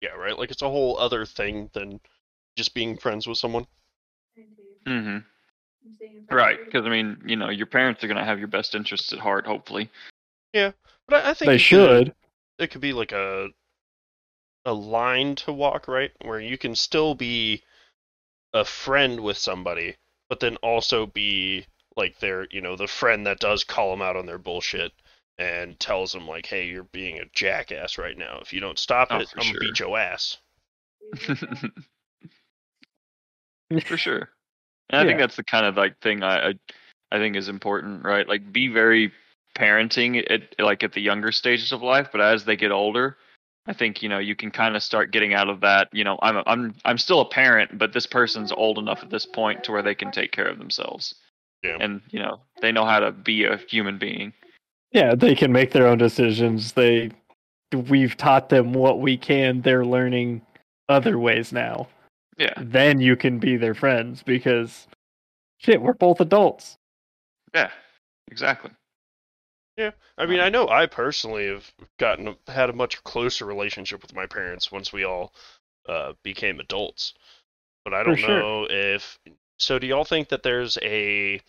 Yeah, 0.00 0.12
right. 0.12 0.38
Like 0.38 0.50
it's 0.50 0.62
a 0.62 0.70
whole 0.70 0.98
other 0.98 1.26
thing 1.26 1.68
than 1.74 2.00
just 2.56 2.72
being 2.72 2.96
friends 2.96 3.26
with 3.26 3.36
someone. 3.36 3.66
Mm 4.86 5.04
hmm 5.04 5.18
right? 6.34 6.58
Because 6.64 6.86
I 6.86 6.88
mean, 6.88 7.18
you 7.26 7.36
know, 7.36 7.50
your 7.50 7.66
parents 7.66 8.02
are 8.02 8.08
gonna 8.08 8.24
have 8.24 8.38
your 8.38 8.48
best 8.48 8.74
interests 8.74 9.12
at 9.12 9.18
heart, 9.18 9.46
hopefully. 9.46 9.90
Yeah, 10.54 10.70
but 11.06 11.22
I, 11.26 11.30
I 11.30 11.34
think 11.34 11.48
They 11.48 11.56
it 11.56 11.58
could- 11.58 11.60
should. 11.60 12.14
it 12.58 12.70
could 12.70 12.80
be 12.80 12.94
like 12.94 13.12
a 13.12 13.48
a 14.64 14.72
line 14.72 15.34
to 15.34 15.52
walk 15.52 15.88
right 15.88 16.12
where 16.22 16.40
you 16.40 16.56
can 16.58 16.74
still 16.74 17.14
be 17.14 17.62
a 18.52 18.64
friend 18.64 19.20
with 19.20 19.36
somebody 19.36 19.94
but 20.28 20.40
then 20.40 20.56
also 20.56 21.06
be 21.06 21.66
like 21.96 22.18
their 22.18 22.46
you 22.50 22.60
know 22.60 22.76
the 22.76 22.86
friend 22.86 23.26
that 23.26 23.40
does 23.40 23.64
call 23.64 23.90
them 23.90 24.02
out 24.02 24.16
on 24.16 24.26
their 24.26 24.38
bullshit 24.38 24.92
and 25.38 25.78
tells 25.80 26.12
them 26.12 26.26
like 26.26 26.46
hey 26.46 26.66
you're 26.66 26.84
being 26.84 27.18
a 27.18 27.28
jackass 27.34 27.98
right 27.98 28.16
now 28.16 28.38
if 28.40 28.52
you 28.52 28.60
don't 28.60 28.78
stop 28.78 29.08
Oh, 29.10 29.18
it 29.18 29.28
i'm 29.36 29.42
sure. 29.42 29.52
gonna 29.52 29.58
beat 29.58 29.80
your 29.80 29.98
ass 29.98 30.38
for 33.86 33.96
sure. 33.96 34.30
And 34.90 35.00
I 35.00 35.06
think 35.06 35.18
that's 35.18 35.36
the 35.36 35.44
kind 35.44 35.66
of 35.66 35.76
like 35.76 35.98
thing 36.00 36.22
I, 36.22 36.50
I 36.50 36.54
I 37.12 37.18
think 37.18 37.36
is 37.36 37.48
important, 37.48 38.04
right? 38.04 38.28
Like 38.28 38.52
be 38.52 38.68
very 38.68 39.12
parenting 39.56 40.24
at 40.30 40.42
like 40.58 40.82
at 40.82 40.92
the 40.92 41.00
younger 41.00 41.32
stages 41.32 41.72
of 41.72 41.82
life, 41.82 42.08
but 42.12 42.20
as 42.20 42.44
they 42.44 42.56
get 42.56 42.72
older, 42.72 43.16
I 43.66 43.72
think 43.72 44.02
you 44.02 44.08
know 44.08 44.18
you 44.18 44.36
can 44.36 44.50
kind 44.50 44.76
of 44.76 44.82
start 44.82 45.10
getting 45.10 45.34
out 45.34 45.48
of 45.48 45.60
that. 45.60 45.88
You 45.92 46.04
know, 46.04 46.18
I'm 46.22 46.36
a, 46.36 46.42
I'm 46.46 46.74
I'm 46.84 46.98
still 46.98 47.20
a 47.20 47.28
parent, 47.28 47.78
but 47.78 47.92
this 47.92 48.06
person's 48.06 48.52
old 48.52 48.78
enough 48.78 49.02
at 49.02 49.10
this 49.10 49.26
point 49.26 49.64
to 49.64 49.72
where 49.72 49.82
they 49.82 49.94
can 49.94 50.10
take 50.10 50.32
care 50.32 50.46
of 50.46 50.58
themselves. 50.58 51.14
Yeah. 51.62 51.78
And 51.80 52.02
you 52.10 52.18
know 52.18 52.40
they 52.60 52.72
know 52.72 52.84
how 52.84 53.00
to 53.00 53.10
be 53.10 53.44
a 53.44 53.56
human 53.56 53.98
being. 53.98 54.32
Yeah, 54.92 55.14
they 55.14 55.34
can 55.34 55.50
make 55.50 55.72
their 55.72 55.86
own 55.86 55.98
decisions. 55.98 56.72
They 56.72 57.10
we've 57.74 58.16
taught 58.16 58.48
them 58.48 58.72
what 58.72 59.00
we 59.00 59.16
can, 59.16 59.62
they're 59.62 59.84
learning 59.84 60.42
other 60.88 61.18
ways 61.18 61.52
now. 61.52 61.88
Yeah. 62.36 62.54
Then 62.56 63.00
you 63.00 63.16
can 63.16 63.38
be 63.38 63.56
their 63.56 63.74
friends 63.74 64.22
because 64.22 64.86
shit, 65.58 65.80
we're 65.80 65.94
both 65.94 66.20
adults. 66.20 66.76
Yeah. 67.54 67.70
Exactly. 68.30 68.70
I 69.78 70.26
mean, 70.26 70.40
I 70.40 70.48
know 70.48 70.68
I 70.68 70.86
personally 70.86 71.48
have 71.48 71.70
gotten 71.98 72.36
had 72.46 72.70
a 72.70 72.74
much 72.74 73.02
closer 73.04 73.44
relationship 73.44 74.02
with 74.02 74.14
my 74.14 74.26
parents 74.26 74.70
once 74.70 74.92
we 74.92 75.04
all 75.04 75.32
uh, 75.88 76.12
became 76.22 76.60
adults. 76.60 77.14
But 77.84 77.94
I 77.94 78.02
don't 78.02 78.16
sure. 78.16 78.28
know 78.28 78.66
if 78.70 79.18
so. 79.58 79.78
Do 79.78 79.86
y'all 79.86 80.04
think 80.04 80.28
that 80.28 80.42
there's 80.42 80.78
a 80.82 81.40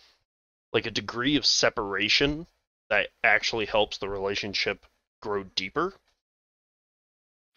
like 0.74 0.86
a 0.86 0.92
degree 0.92 1.38
of 1.38 1.46
separation 1.46 2.48
that 2.90 3.10
actually 3.24 3.66
helps 3.66 3.98
the 3.98 4.10
relationship 4.10 4.86
grow 5.22 5.44
deeper? 5.44 5.94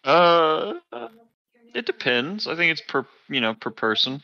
Uh, 0.03 0.75
it 1.73 1.85
depends. 1.85 2.47
I 2.47 2.55
think 2.55 2.71
it's 2.71 2.81
per 2.81 3.05
you 3.27 3.41
know 3.41 3.53
per 3.53 3.71
person. 3.71 4.23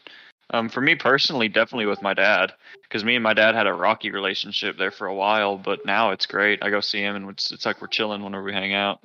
Um, 0.51 0.69
for 0.69 0.81
me 0.81 0.95
personally, 0.95 1.47
definitely 1.47 1.87
with 1.87 2.01
my 2.01 2.13
dad, 2.13 2.53
because 2.83 3.03
me 3.03 3.15
and 3.15 3.23
my 3.23 3.33
dad 3.33 3.55
had 3.55 3.67
a 3.67 3.73
rocky 3.73 4.11
relationship 4.11 4.77
there 4.77 4.91
for 4.91 5.07
a 5.07 5.15
while, 5.15 5.57
but 5.57 5.85
now 5.85 6.11
it's 6.11 6.27
great. 6.27 6.63
I 6.63 6.69
go 6.69 6.81
see 6.81 6.99
him, 6.99 7.15
and 7.15 7.29
it's 7.29 7.51
it's 7.51 7.65
like 7.65 7.81
we're 7.81 7.87
chilling 7.87 8.23
whenever 8.23 8.43
we 8.43 8.53
hang 8.53 8.73
out. 8.73 8.99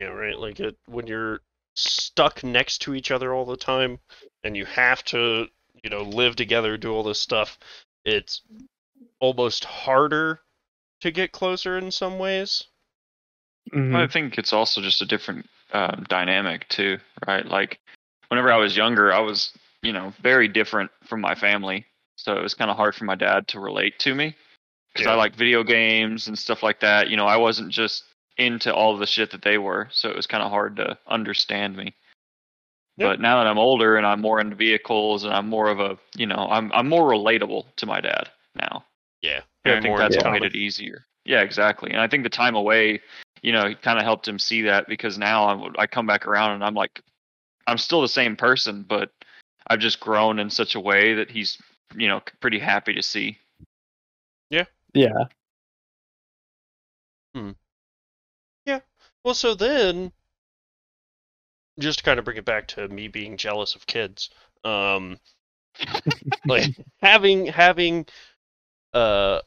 Yeah, 0.00 0.08
right. 0.08 0.38
Like 0.38 0.60
it 0.60 0.76
when 0.86 1.06
you're 1.06 1.40
stuck 1.74 2.44
next 2.44 2.78
to 2.82 2.94
each 2.94 3.10
other 3.10 3.32
all 3.32 3.46
the 3.46 3.56
time, 3.56 3.98
and 4.44 4.56
you 4.56 4.66
have 4.66 5.02
to, 5.04 5.46
you 5.82 5.90
know, 5.90 6.02
live 6.02 6.36
together, 6.36 6.76
do 6.76 6.92
all 6.92 7.02
this 7.02 7.20
stuff. 7.20 7.58
It's 8.04 8.42
almost 9.20 9.64
harder 9.64 10.40
to 11.00 11.10
get 11.10 11.32
closer 11.32 11.78
in 11.78 11.90
some 11.90 12.18
ways. 12.18 12.64
Mhm. 13.72 13.94
I 13.94 14.06
think 14.06 14.38
it's 14.38 14.52
also 14.52 14.80
just 14.80 15.02
a 15.02 15.06
different 15.06 15.48
um, 15.72 16.04
dynamic 16.08 16.68
too, 16.68 16.98
right? 17.26 17.46
Like 17.46 17.80
whenever 18.28 18.52
I 18.52 18.56
was 18.56 18.76
younger, 18.76 19.12
I 19.12 19.20
was 19.20 19.52
you 19.82 19.92
know 19.92 20.12
very 20.22 20.48
different 20.48 20.90
from 21.04 21.20
my 21.20 21.34
family, 21.34 21.86
so 22.16 22.36
it 22.36 22.42
was 22.42 22.54
kind 22.54 22.70
of 22.70 22.76
hard 22.76 22.94
for 22.94 23.04
my 23.04 23.14
dad 23.14 23.48
to 23.48 23.60
relate 23.60 23.98
to 24.00 24.14
me 24.14 24.34
because 24.92 25.06
Yeah. 25.06 25.12
I 25.12 25.16
like 25.16 25.34
video 25.34 25.62
games 25.62 26.28
and 26.28 26.38
stuff 26.38 26.62
like 26.62 26.80
that. 26.80 27.08
You 27.10 27.16
know, 27.16 27.26
I 27.26 27.36
wasn't 27.36 27.70
just 27.70 28.04
into 28.36 28.72
all 28.74 28.96
the 28.96 29.06
shit 29.06 29.30
that 29.32 29.42
they 29.42 29.58
were, 29.58 29.88
so 29.90 30.08
it 30.08 30.16
was 30.16 30.26
kind 30.26 30.42
of 30.42 30.50
hard 30.50 30.76
to 30.76 30.98
understand 31.06 31.76
me. 31.76 31.94
Yeah. 32.96 33.08
But 33.08 33.20
now 33.20 33.38
that 33.38 33.48
I'm 33.48 33.58
older 33.58 33.96
and 33.96 34.06
I'm 34.06 34.20
more 34.20 34.40
into 34.40 34.56
vehicles 34.56 35.22
and 35.24 35.32
I'm 35.32 35.48
more 35.48 35.68
of 35.68 35.78
a, 35.78 35.96
you 36.16 36.26
know, 36.26 36.48
I'm 36.50 36.72
I'm 36.72 36.88
more 36.88 37.08
relatable 37.08 37.64
to 37.76 37.86
my 37.86 38.00
dad 38.00 38.28
now. 38.56 38.84
Yeah, 39.22 39.40
And 39.64 39.74
I 39.74 39.80
think 39.80 39.90
more 39.90 39.98
that's 39.98 40.16
what 40.16 40.30
made 40.32 40.44
it 40.44 40.54
easier. 40.54 41.04
Yeah, 41.24 41.42
exactly. 41.42 41.90
And 41.90 42.00
I 42.00 42.06
think 42.06 42.22
the 42.22 42.30
time 42.30 42.54
away, 42.54 43.00
you 43.42 43.52
know, 43.52 43.74
kind 43.82 43.98
of 43.98 44.04
helped 44.04 44.26
him 44.26 44.38
see 44.38 44.62
that 44.62 44.88
because 44.88 45.18
now 45.18 45.48
I'm, 45.48 45.74
I 45.76 45.86
come 45.86 46.06
back 46.06 46.26
around 46.26 46.52
and 46.52 46.64
I'm 46.64 46.74
like, 46.74 47.02
I'm 47.66 47.78
still 47.78 48.00
the 48.00 48.08
same 48.08 48.36
person, 48.36 48.84
but 48.88 49.10
I've 49.68 49.80
just 49.80 50.00
grown 50.00 50.38
in 50.38 50.50
such 50.50 50.74
a 50.74 50.80
way 50.80 51.14
that 51.14 51.30
he's, 51.30 51.58
you 51.96 52.08
know, 52.08 52.20
pretty 52.40 52.58
happy 52.58 52.94
to 52.94 53.02
see. 53.02 53.38
Yeah. 54.50 54.64
Yeah. 54.94 55.24
Hmm. 57.34 57.50
Yeah. 58.64 58.80
Well, 59.24 59.34
so 59.34 59.54
then, 59.54 60.12
just 61.78 61.98
to 61.98 62.04
kind 62.04 62.18
of 62.18 62.24
bring 62.24 62.36
it 62.36 62.44
back 62.44 62.68
to 62.68 62.88
me 62.88 63.08
being 63.08 63.36
jealous 63.36 63.74
of 63.74 63.86
kids, 63.86 64.30
um, 64.64 65.18
like 66.46 66.74
having 67.00 67.46
having 67.46 68.06
uh, 68.94 69.40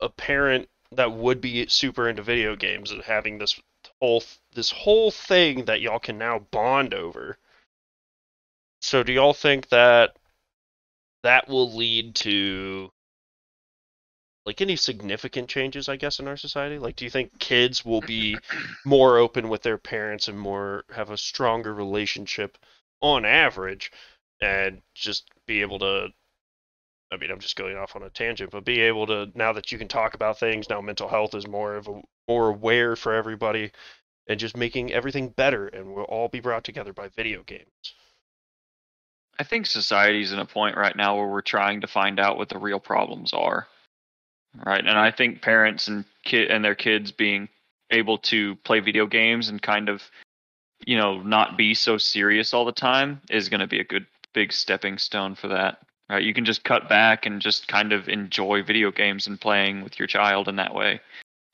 a 0.00 0.08
parent 0.08 0.68
that 0.92 1.12
would 1.12 1.40
be 1.40 1.66
super 1.68 2.08
into 2.08 2.22
video 2.22 2.54
games 2.54 2.92
and 2.92 3.02
having 3.02 3.38
this 3.38 3.58
whole 4.00 4.22
this 4.54 4.70
whole 4.70 5.10
thing 5.10 5.64
that 5.64 5.80
y'all 5.80 5.98
can 5.98 6.18
now 6.18 6.38
bond 6.50 6.94
over. 6.94 7.38
So, 8.82 9.02
do 9.02 9.12
y'all 9.12 9.32
think 9.32 9.68
that 9.68 10.16
that 11.22 11.48
will 11.48 11.72
lead 11.72 12.16
to 12.16 12.90
like 14.44 14.60
any 14.60 14.76
significant 14.76 15.48
changes, 15.48 15.88
I 15.88 15.96
guess, 15.96 16.18
in 16.18 16.26
our 16.28 16.36
society? 16.36 16.78
Like, 16.78 16.96
do 16.96 17.04
you 17.04 17.10
think 17.10 17.38
kids 17.38 17.84
will 17.84 18.00
be 18.00 18.36
more 18.84 19.18
open 19.18 19.48
with 19.48 19.62
their 19.62 19.78
parents 19.78 20.28
and 20.28 20.38
more 20.38 20.84
have 20.92 21.10
a 21.10 21.16
stronger 21.16 21.72
relationship 21.72 22.58
on 23.00 23.24
average 23.24 23.92
and 24.40 24.82
just 24.94 25.30
be 25.46 25.60
able 25.62 25.78
to 25.80 26.08
I 27.12 27.18
mean, 27.18 27.30
I'm 27.30 27.40
just 27.40 27.56
going 27.56 27.76
off 27.76 27.94
on 27.94 28.02
a 28.02 28.10
tangent, 28.10 28.50
but 28.50 28.64
be 28.64 28.80
able 28.80 29.06
to 29.08 29.30
now 29.34 29.52
that 29.52 29.70
you 29.70 29.78
can 29.78 29.88
talk 29.88 30.14
about 30.14 30.38
things, 30.38 30.68
now 30.70 30.80
mental 30.80 31.08
health 31.08 31.34
is 31.34 31.46
more 31.46 31.76
of 31.76 31.88
a 31.88 32.00
more 32.28 32.48
aware 32.48 32.96
for 32.96 33.12
everybody 33.12 33.70
and 34.28 34.40
just 34.40 34.56
making 34.56 34.92
everything 34.92 35.28
better 35.28 35.68
and 35.68 35.94
we'll 35.94 36.04
all 36.04 36.28
be 36.28 36.40
brought 36.40 36.64
together 36.64 36.92
by 36.92 37.08
video 37.08 37.42
games. 37.44 37.94
I 39.38 39.44
think 39.44 39.66
society's 39.66 40.32
in 40.32 40.38
a 40.38 40.46
point 40.46 40.76
right 40.76 40.94
now 40.94 41.16
where 41.16 41.28
we're 41.28 41.40
trying 41.40 41.80
to 41.80 41.86
find 41.86 42.20
out 42.20 42.36
what 42.36 42.48
the 42.48 42.58
real 42.58 42.80
problems 42.80 43.32
are. 43.32 43.66
Right? 44.64 44.80
And 44.80 44.98
I 44.98 45.10
think 45.10 45.42
parents 45.42 45.88
and 45.88 46.04
kid 46.24 46.50
and 46.50 46.64
their 46.64 46.74
kids 46.74 47.10
being 47.10 47.48
able 47.90 48.18
to 48.18 48.56
play 48.56 48.80
video 48.80 49.06
games 49.06 49.48
and 49.48 49.60
kind 49.60 49.88
of 49.88 50.02
you 50.86 50.96
know, 50.96 51.20
not 51.22 51.56
be 51.56 51.74
so 51.74 51.98
serious 51.98 52.52
all 52.52 52.64
the 52.64 52.72
time 52.72 53.20
is 53.30 53.48
going 53.48 53.60
to 53.60 53.66
be 53.66 53.80
a 53.80 53.84
good 53.84 54.06
big 54.32 54.52
stepping 54.52 54.98
stone 54.98 55.34
for 55.34 55.48
that. 55.48 55.78
Right? 56.10 56.24
You 56.24 56.34
can 56.34 56.44
just 56.44 56.64
cut 56.64 56.88
back 56.88 57.26
and 57.26 57.40
just 57.40 57.68
kind 57.68 57.92
of 57.92 58.08
enjoy 58.08 58.62
video 58.62 58.90
games 58.90 59.26
and 59.26 59.40
playing 59.40 59.82
with 59.82 59.98
your 59.98 60.08
child 60.08 60.48
in 60.48 60.56
that 60.56 60.74
way. 60.74 61.00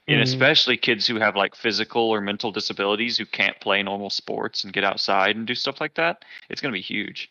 And 0.07 0.21
Mhm. 0.21 0.23
especially 0.23 0.79
kids 0.79 1.07
who 1.07 1.17
have 1.17 1.37
like 1.37 1.55
physical 1.55 2.09
or 2.09 2.21
mental 2.21 2.51
disabilities 2.51 3.19
who 3.19 3.27
can't 3.27 3.61
play 3.61 3.83
normal 3.83 4.09
sports 4.11 4.65
and 4.65 4.73
get 4.73 4.85
outside 4.85 5.37
and 5.37 5.47
do 5.47 5.55
stuff 5.55 5.81
like 5.81 5.95
that, 5.95 6.25
it's 6.49 6.63
going 6.63 6.73
to 6.73 6.79
be 6.79 6.83
huge. 6.83 7.31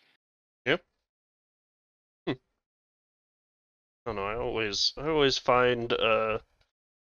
I 4.08 4.12
don't 4.12 4.16
know. 4.16 4.26
I 4.26 4.36
always 4.36 4.94
I 4.96 5.06
always 5.06 5.36
find 5.36 5.92
uh, 5.92 6.38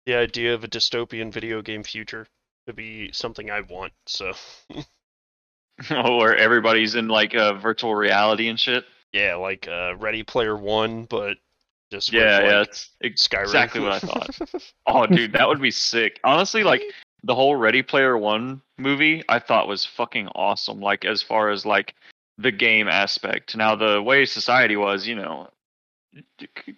the 0.07 0.15
idea 0.15 0.55
of 0.55 0.63
a 0.63 0.67
dystopian 0.67 1.31
video 1.31 1.61
game 1.61 1.83
future 1.83 2.25
to 2.65 2.73
be 2.73 3.11
something 3.11 3.51
I 3.51 3.61
want. 3.61 3.93
So 4.07 4.33
Where 5.89 6.35
everybody's 6.35 6.95
in 6.95 7.07
like 7.07 7.35
uh, 7.35 7.53
virtual 7.53 7.93
reality 7.93 8.47
and 8.47 8.59
shit. 8.59 8.83
yeah, 9.13 9.35
like 9.35 9.67
uh, 9.67 9.95
Ready 9.97 10.23
Player 10.23 10.57
One, 10.57 11.05
but 11.05 11.37
just 11.91 12.11
with, 12.11 12.19
Yeah, 12.19 12.39
yeah, 12.41 12.59
like, 12.61 12.69
it's 13.01 13.27
Skyrim. 13.27 13.43
exactly 13.43 13.81
what 13.81 13.91
I 13.91 13.99
thought. 13.99 14.63
Oh, 14.87 15.05
dude, 15.05 15.33
that 15.33 15.47
would 15.47 15.61
be 15.61 15.69
sick. 15.69 16.19
Honestly, 16.23 16.63
like 16.63 16.81
the 17.21 17.35
whole 17.35 17.55
Ready 17.55 17.83
Player 17.83 18.17
One 18.17 18.63
movie, 18.79 19.23
I 19.29 19.37
thought 19.37 19.67
was 19.67 19.85
fucking 19.85 20.29
awesome. 20.29 20.79
Like 20.79 21.05
as 21.05 21.21
far 21.21 21.51
as 21.51 21.63
like 21.63 21.93
the 22.39 22.51
game 22.51 22.87
aspect. 22.87 23.55
Now 23.55 23.75
the 23.75 24.01
way 24.01 24.25
society 24.25 24.77
was, 24.77 25.07
you 25.07 25.13
know, 25.13 25.47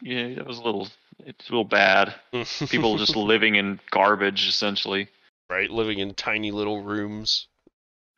yeah, 0.01 0.25
it 0.25 0.45
was 0.45 0.57
a 0.57 0.61
little, 0.63 0.87
it's 1.19 1.47
a 1.49 1.51
little 1.51 1.63
bad. 1.63 2.13
People 2.69 2.97
just 2.97 3.15
living 3.15 3.55
in 3.55 3.79
garbage, 3.91 4.47
essentially. 4.47 5.07
right, 5.49 5.69
living 5.69 5.99
in 5.99 6.13
tiny 6.13 6.51
little 6.51 6.81
rooms, 6.83 7.47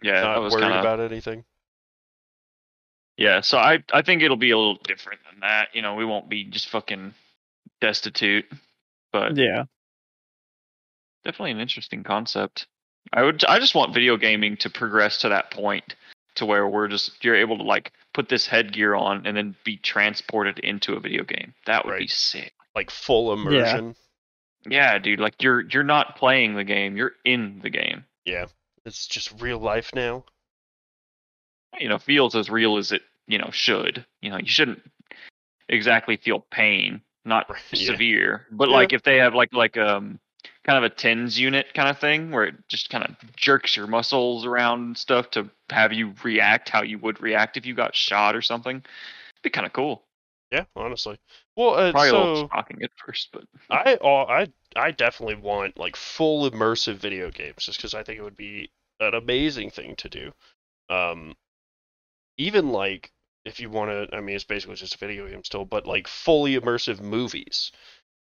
Yeah, 0.01 0.21
that 0.21 0.35
not 0.35 0.41
was 0.41 0.53
worried 0.53 0.63
kind 0.63 0.73
of 0.73 0.79
about 0.81 0.99
anything. 0.99 1.43
Yeah, 3.17 3.41
so 3.41 3.57
I 3.57 3.83
I 3.93 4.01
think 4.01 4.23
it'll 4.23 4.37
be 4.37 4.51
a 4.51 4.57
little 4.57 4.79
different 4.83 5.19
than 5.29 5.41
that. 5.41 5.69
You 5.75 5.81
know, 5.81 5.95
we 5.95 6.05
won't 6.05 6.29
be 6.29 6.43
just 6.45 6.69
fucking 6.69 7.13
destitute, 7.79 8.45
but 9.11 9.37
Yeah. 9.37 9.65
definitely 11.23 11.51
an 11.51 11.59
interesting 11.59 12.03
concept. 12.03 12.67
I 13.13 13.23
would 13.23 13.43
I 13.45 13.59
just 13.59 13.75
want 13.75 13.93
video 13.93 14.17
gaming 14.17 14.57
to 14.57 14.69
progress 14.69 15.19
to 15.19 15.29
that 15.29 15.51
point 15.51 15.95
to 16.35 16.45
where 16.45 16.67
we're 16.67 16.87
just 16.87 17.23
you're 17.23 17.35
able 17.35 17.57
to 17.57 17.63
like 17.63 17.91
put 18.13 18.29
this 18.29 18.47
headgear 18.47 18.95
on 18.95 19.25
and 19.25 19.35
then 19.35 19.55
be 19.63 19.77
transported 19.77 20.59
into 20.59 20.93
a 20.93 20.99
video 20.99 21.23
game. 21.23 21.53
That 21.65 21.85
would 21.85 21.97
be 21.97 22.07
sick. 22.07 22.53
Like 22.75 22.89
full 22.89 23.33
immersion. 23.33 23.95
Yeah, 24.65 24.97
dude, 24.99 25.19
like 25.19 25.41
you're 25.41 25.61
you're 25.61 25.83
not 25.83 26.15
playing 26.15 26.55
the 26.55 26.63
game, 26.63 26.95
you're 26.95 27.13
in 27.25 27.59
the 27.63 27.69
game. 27.69 28.05
Yeah, 28.25 28.45
it's 28.85 29.07
just 29.07 29.41
real 29.41 29.59
life 29.59 29.91
now. 29.93 30.23
You 31.79 31.89
know, 31.89 31.97
feels 31.97 32.35
as 32.35 32.49
real 32.49 32.77
as 32.77 32.91
it, 32.91 33.01
you 33.27 33.37
know, 33.37 33.49
should. 33.51 34.05
You 34.21 34.29
know, 34.29 34.37
you 34.37 34.45
shouldn't 34.47 34.81
exactly 35.67 36.15
feel 36.17 36.45
pain, 36.51 37.01
not 37.25 37.47
yeah. 37.71 37.85
severe, 37.91 38.45
but 38.51 38.69
Yeah. 38.69 38.75
like 38.75 38.93
if 38.93 39.03
they 39.03 39.17
have 39.17 39.33
like 39.33 39.53
like 39.53 39.77
um 39.77 40.19
kind 40.63 40.77
of 40.77 40.83
a 40.83 40.93
TENS 40.93 41.39
unit 41.39 41.73
kind 41.73 41.89
of 41.89 41.99
thing 41.99 42.31
where 42.31 42.45
it 42.45 42.55
just 42.67 42.89
kind 42.89 43.03
of 43.03 43.15
jerks 43.35 43.75
your 43.75 43.87
muscles 43.87 44.45
around 44.45 44.81
and 44.81 44.97
stuff 44.97 45.31
to 45.31 45.49
have 45.69 45.91
you 45.91 46.13
react 46.23 46.69
how 46.69 46.83
you 46.83 46.99
would 46.99 47.21
react 47.21 47.57
if 47.57 47.65
you 47.65 47.73
got 47.73 47.95
shot 47.95 48.35
or 48.35 48.41
something. 48.41 48.77
It'd 48.77 49.43
be 49.43 49.49
kind 49.49 49.65
of 49.65 49.73
cool. 49.73 50.03
Yeah, 50.51 50.65
honestly. 50.75 51.17
Well, 51.55 51.75
uh, 51.75 51.91
Probably 51.91 52.09
a 52.09 52.13
little 52.13 52.49
shocking 52.49 52.83
at 52.83 52.91
first, 53.05 53.29
but 53.31 53.45
I 53.69 53.95
uh, 53.95 54.25
I 54.25 54.47
I 54.75 54.91
definitely 54.91 55.35
want 55.35 55.77
like 55.77 55.95
full 55.95 56.49
immersive 56.49 56.95
video 56.95 57.31
games 57.31 57.65
just 57.65 57.77
because 57.77 57.93
I 57.93 58.03
think 58.03 58.19
it 58.19 58.23
would 58.23 58.37
be 58.37 58.69
an 58.99 59.13
amazing 59.13 59.71
thing 59.71 59.95
to 59.95 60.09
do. 60.09 60.33
Um, 60.89 61.35
even 62.37 62.69
like 62.69 63.11
if 63.45 63.59
you 63.59 63.69
want 63.69 63.91
to, 63.91 64.15
I 64.15 64.19
mean, 64.19 64.35
it's 64.35 64.43
basically 64.43 64.75
just 64.75 64.95
a 64.95 64.97
video 64.97 65.27
game 65.27 65.43
still, 65.43 65.65
but 65.65 65.87
like 65.87 66.07
fully 66.07 66.59
immersive 66.59 66.99
movies 66.99 67.71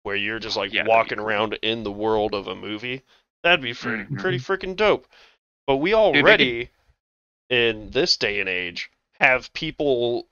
where 0.03 0.15
you're 0.15 0.39
just 0.39 0.55
like 0.57 0.71
yeah, 0.71 0.81
that'd 0.81 0.89
walking 0.89 1.17
cool. 1.17 1.27
around 1.27 1.53
in 1.61 1.84
the 1.84 1.91
world 1.91 2.34
of 2.34 2.47
a 2.47 2.55
movie. 2.55 3.01
That'd 3.43 3.61
be 3.61 3.73
pretty, 3.73 4.03
Mhm. 4.03 4.19
pretty 4.19 4.38
freaking 4.39 4.75
dope. 4.75 5.05
But 5.67 5.77
we 5.77 5.93
already, 5.93 6.69
in 7.49 7.89
this 7.91 8.17
day 8.17 8.39
and 8.39 8.49
age, 8.49 8.89
have 9.19 9.51
people 9.53 10.27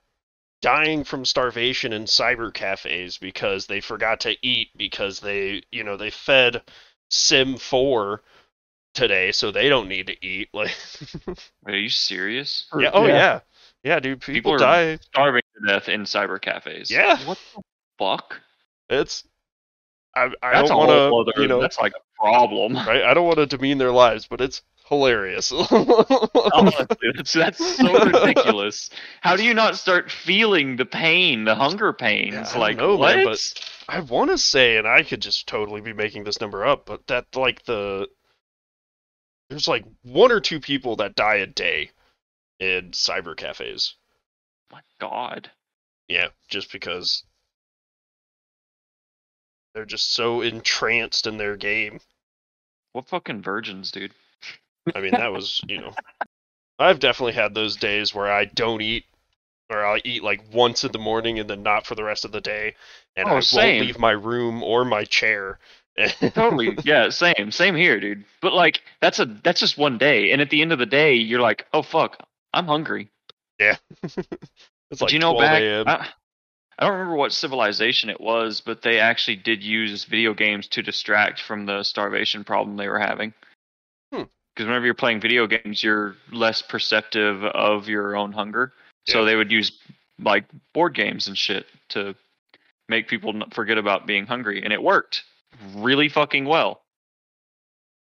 dying 0.60 1.04
from 1.04 1.24
starvation 1.24 1.92
in 1.92 2.04
cyber 2.04 2.52
cafes 2.52 3.18
because 3.18 3.66
they 3.66 3.80
forgot 3.80 4.20
to 4.20 4.36
eat 4.46 4.68
because 4.76 5.20
they, 5.20 5.62
you 5.72 5.82
know, 5.84 5.96
they 5.96 6.10
fed 6.10 6.62
Sim 7.10 7.56
4 7.58 8.22
today, 8.94 9.32
so 9.32 9.50
they 9.50 9.68
don't 9.68 9.88
need 9.88 10.06
to 10.06 10.24
eat. 10.26 10.48
Like, 10.54 10.74
are 11.66 11.74
you 11.74 11.88
serious? 11.88 12.66
yeah, 12.78 12.90
oh 12.92 13.06
yeah, 13.06 13.40
yeah, 13.82 14.00
dude. 14.00 14.20
People, 14.20 14.34
People 14.34 14.54
are- 14.54 14.58
die. 14.58 14.96
Starving 15.02 15.42
to 15.60 15.66
death 15.72 15.88
in 15.88 16.02
cyber 16.02 16.40
cafes. 16.40 16.90
Yeah. 16.90 17.18
What 17.26 17.38
the 17.54 17.62
fuck? 17.98 18.40
It's. 18.90 19.24
I, 20.14 20.30
I 20.42 20.52
That's 20.52 20.68
don't 20.68 20.78
want 20.78 21.34
to, 21.34 21.40
you 21.42 21.48
know, 21.48 21.60
that's 21.60 21.78
like 21.78 21.92
a 21.92 22.20
problem. 22.20 22.74
right? 22.74 23.02
I 23.02 23.14
don't 23.14 23.26
want 23.26 23.38
to 23.38 23.46
demean 23.46 23.78
their 23.78 23.92
lives, 23.92 24.26
but 24.28 24.40
it's 24.40 24.60
hilarious. 24.88 25.50
Honestly, 25.70 26.86
that's, 27.16 27.32
that's 27.32 27.76
so 27.76 28.04
ridiculous. 28.04 28.90
How 29.22 29.36
do 29.36 29.44
you 29.44 29.54
not 29.54 29.76
start 29.76 30.10
feeling 30.10 30.76
the 30.76 30.84
pain, 30.84 31.44
the 31.44 31.54
hunger 31.54 31.92
pains? 31.94 32.52
Yeah, 32.52 32.58
like 32.58 32.76
know, 32.76 32.96
what? 32.96 33.16
man, 33.16 33.24
but- 33.24 33.54
I 33.88 34.00
want 34.00 34.30
to 34.30 34.38
say, 34.38 34.76
and 34.76 34.86
I 34.86 35.02
could 35.02 35.20
just 35.22 35.46
totally 35.46 35.80
be 35.80 35.92
making 35.92 36.24
this 36.24 36.40
number 36.40 36.64
up, 36.64 36.86
but 36.86 37.06
that 37.08 37.34
like 37.34 37.64
the 37.64 38.06
there's 39.50 39.68
like 39.68 39.84
one 40.02 40.32
or 40.32 40.40
two 40.40 40.60
people 40.60 40.96
that 40.96 41.14
die 41.14 41.36
a 41.36 41.46
day 41.46 41.90
in 42.58 42.90
cyber 42.92 43.36
cafes. 43.36 43.94
my 44.70 44.80
God. 45.00 45.50
Yeah, 46.08 46.28
just 46.48 46.70
because 46.72 47.24
they're 49.74 49.84
just 49.84 50.12
so 50.14 50.40
entranced 50.42 51.26
in 51.26 51.36
their 51.38 51.56
game. 51.56 52.00
What 52.92 53.08
fucking 53.08 53.42
virgins, 53.42 53.90
dude? 53.90 54.12
I 54.94 55.00
mean, 55.00 55.12
that 55.12 55.32
was 55.32 55.60
you 55.68 55.80
know, 55.80 55.92
I've 56.78 56.98
definitely 57.00 57.34
had 57.34 57.54
those 57.54 57.76
days 57.76 58.14
where 58.14 58.30
I 58.30 58.44
don't 58.46 58.82
eat. 58.82 59.04
Or 59.70 59.86
I'll 59.86 60.00
eat 60.04 60.22
like 60.22 60.42
once 60.52 60.84
in 60.84 60.92
the 60.92 60.98
morning 60.98 61.38
and 61.38 61.48
then 61.48 61.62
not 61.62 61.86
for 61.86 61.94
the 61.94 62.04
rest 62.04 62.26
of 62.26 62.32
the 62.32 62.42
day, 62.42 62.74
and 63.16 63.26
Oh, 63.26 63.36
I 63.36 63.40
same. 63.40 63.76
won't 63.76 63.86
leave 63.86 63.98
my 63.98 64.10
room 64.10 64.62
or 64.62 64.84
my 64.84 65.04
chair. 65.04 65.58
Totally. 66.34 66.76
yeah, 66.84 67.08
same. 67.08 67.50
Same 67.50 67.74
here, 67.74 67.98
dude. 67.98 68.24
But 68.42 68.52
like 68.52 68.82
that's 69.00 69.18
a 69.18 69.24
that's 69.24 69.60
just 69.60 69.78
one 69.78 69.96
day. 69.96 70.32
And 70.32 70.42
at 70.42 70.50
the 70.50 70.60
end 70.60 70.72
of 70.72 70.78
the 70.78 70.84
day, 70.84 71.14
you're 71.14 71.40
like, 71.40 71.66
oh 71.72 71.80
fuck, 71.80 72.18
I'm 72.52 72.66
hungry. 72.66 73.08
Yeah, 73.58 73.76
it's 74.02 75.00
like 75.00 75.08
Do 75.08 75.14
you 75.14 75.20
know 75.20 75.32
12 75.32 75.38
back. 75.38 75.62
I, 75.86 76.08
I 76.82 76.86
don't 76.86 76.94
remember 76.94 77.14
what 77.14 77.32
civilization 77.32 78.10
it 78.10 78.20
was, 78.20 78.60
but 78.60 78.82
they 78.82 78.98
actually 78.98 79.36
did 79.36 79.62
use 79.62 80.02
video 80.02 80.34
games 80.34 80.66
to 80.68 80.82
distract 80.82 81.40
from 81.40 81.64
the 81.64 81.84
starvation 81.84 82.42
problem 82.42 82.76
they 82.76 82.88
were 82.88 82.98
having. 82.98 83.32
Hmm. 84.12 84.24
Because 84.52 84.66
whenever 84.66 84.84
you're 84.86 84.94
playing 84.94 85.20
video 85.20 85.46
games, 85.46 85.84
you're 85.84 86.16
less 86.32 86.60
perceptive 86.60 87.44
of 87.44 87.88
your 87.88 88.16
own 88.16 88.32
hunger. 88.32 88.72
So 89.06 89.24
they 89.24 89.36
would 89.36 89.52
use 89.52 89.70
like 90.18 90.44
board 90.74 90.96
games 90.96 91.28
and 91.28 91.38
shit 91.38 91.66
to 91.90 92.16
make 92.88 93.06
people 93.06 93.32
forget 93.52 93.78
about 93.78 94.08
being 94.08 94.26
hungry, 94.26 94.64
and 94.64 94.72
it 94.72 94.82
worked 94.82 95.22
really 95.76 96.08
fucking 96.08 96.46
well. 96.46 96.82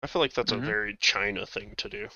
I 0.02 0.08
feel 0.08 0.20
like 0.20 0.34
that's 0.34 0.52
Mhm. 0.52 0.58
a 0.58 0.66
very 0.66 0.96
China 0.96 1.46
thing 1.46 1.76
to 1.76 1.88
do. 1.88 2.08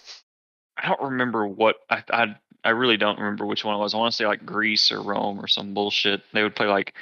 I 0.77 0.89
don't 0.89 1.01
remember 1.01 1.47
what 1.47 1.77
I 1.89 2.03
I 2.11 2.37
I 2.65 2.71
really 2.71 2.97
don't 2.97 3.19
remember 3.19 3.47
which 3.47 3.65
one 3.65 3.75
it 3.75 3.79
was. 3.79 3.95
I 3.95 3.99
want 3.99 4.13
to 4.13 4.17
say 4.17 4.27
like 4.27 4.45
Greece 4.45 4.93
or 4.93 5.03
Rome 5.03 5.41
or 5.41 5.47
some 5.47 5.75
bullshit. 5.75 6.23
They 6.33 6.43
would 6.43 6.57
play 6.57 6.67
like 6.67 6.95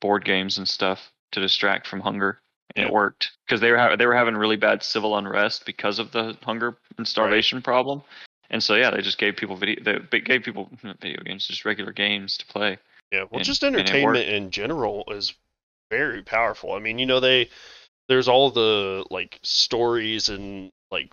board 0.00 0.24
games 0.24 0.58
and 0.58 0.68
stuff 0.68 1.12
to 1.32 1.40
distract 1.40 1.86
from 1.86 2.00
hunger, 2.00 2.40
and 2.74 2.82
Yeah. 2.84 2.88
it 2.88 2.92
worked 2.92 3.32
because 3.46 3.60
they 3.60 3.70
were 3.70 3.78
ha- 3.78 3.96
they 3.96 4.06
were 4.06 4.14
having 4.14 4.36
really 4.36 4.56
bad 4.56 4.82
civil 4.82 5.16
unrest 5.16 5.66
because 5.66 5.98
of 5.98 6.12
the 6.12 6.36
hunger 6.42 6.76
and 6.96 7.06
starvation 7.06 7.60
problem. 7.62 8.02
And 8.50 8.62
so 8.62 8.74
yeah, 8.76 8.90
they 8.90 9.02
just 9.02 9.18
gave 9.18 9.36
people 9.36 9.56
video 9.56 9.82
they 9.82 9.98
they 10.10 10.20
gave 10.20 10.42
people 10.42 10.66
hmm, 10.80 10.92
video 11.00 11.22
games, 11.22 11.46
just 11.46 11.64
regular 11.64 11.92
games 11.92 12.36
to 12.38 12.46
play. 12.46 12.78
Yeah, 13.12 13.24
well, 13.30 13.40
And- 13.40 13.44
just 13.44 13.64
entertainment 13.64 14.28
in 14.28 14.50
general 14.50 15.04
is 15.08 15.34
very 15.90 16.22
powerful. 16.22 16.72
I 16.72 16.78
mean, 16.78 16.98
you 16.98 17.06
know, 17.06 17.20
they 17.20 17.50
there's 18.08 18.28
all 18.28 18.50
the 18.50 19.04
like 19.10 19.38
stories 19.42 20.28
and 20.30 20.70
like 20.90 21.12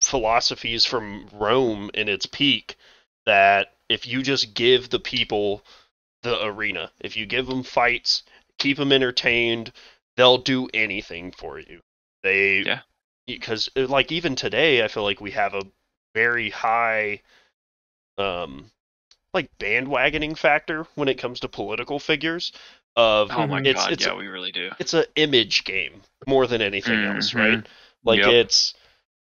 philosophies 0.00 0.84
from 0.84 1.28
Rome 1.32 1.90
in 1.94 2.08
its 2.08 2.26
peak 2.26 2.76
that 3.26 3.74
if 3.88 4.06
you 4.06 4.22
just 4.22 4.54
give 4.54 4.90
the 4.90 4.98
people 5.00 5.64
the 6.22 6.44
arena, 6.44 6.90
if 7.00 7.16
you 7.16 7.26
give 7.26 7.46
them 7.46 7.62
fights, 7.62 8.22
keep 8.58 8.76
them 8.78 8.92
entertained, 8.92 9.72
they'll 10.16 10.38
do 10.38 10.68
anything 10.74 11.32
for 11.32 11.58
you. 11.58 11.80
They 12.22 12.62
Yeah. 12.64 12.80
because 13.26 13.68
uh, 13.76 13.86
like 13.86 14.12
even 14.12 14.36
today, 14.36 14.82
I 14.84 14.88
feel 14.88 15.02
like 15.02 15.20
we 15.20 15.32
have 15.32 15.54
a 15.54 15.66
very 16.14 16.50
high 16.50 17.22
um 18.18 18.70
like 19.34 19.50
bandwagoning 19.58 20.36
factor 20.36 20.86
when 20.94 21.08
it 21.08 21.18
comes 21.18 21.40
to 21.40 21.48
political 21.48 21.98
figures 21.98 22.52
of 22.96 23.30
Oh 23.32 23.46
my 23.46 23.60
it's 23.60 23.84
god, 23.84 23.92
it's 23.92 24.06
yeah, 24.06 24.14
we 24.16 24.26
really 24.26 24.52
do. 24.52 24.70
it's 24.78 24.94
an 24.94 25.04
image 25.16 25.64
game 25.64 26.00
more 26.26 26.46
than 26.46 26.62
anything 26.62 27.04
else, 27.04 27.34
Mhm. 27.34 27.36
right? 27.36 27.66
Like 28.04 28.20
Yep. 28.20 28.32
it's 28.32 28.74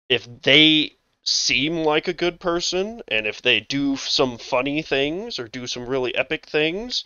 if 0.08 0.28
they 0.42 0.95
seem 1.26 1.78
like 1.78 2.08
a 2.08 2.12
good 2.12 2.38
person 2.40 3.02
and 3.08 3.26
if 3.26 3.42
they 3.42 3.60
do 3.60 3.96
some 3.96 4.38
funny 4.38 4.82
things 4.82 5.38
or 5.38 5.48
do 5.48 5.66
some 5.66 5.86
really 5.86 6.14
epic 6.14 6.46
things, 6.46 7.04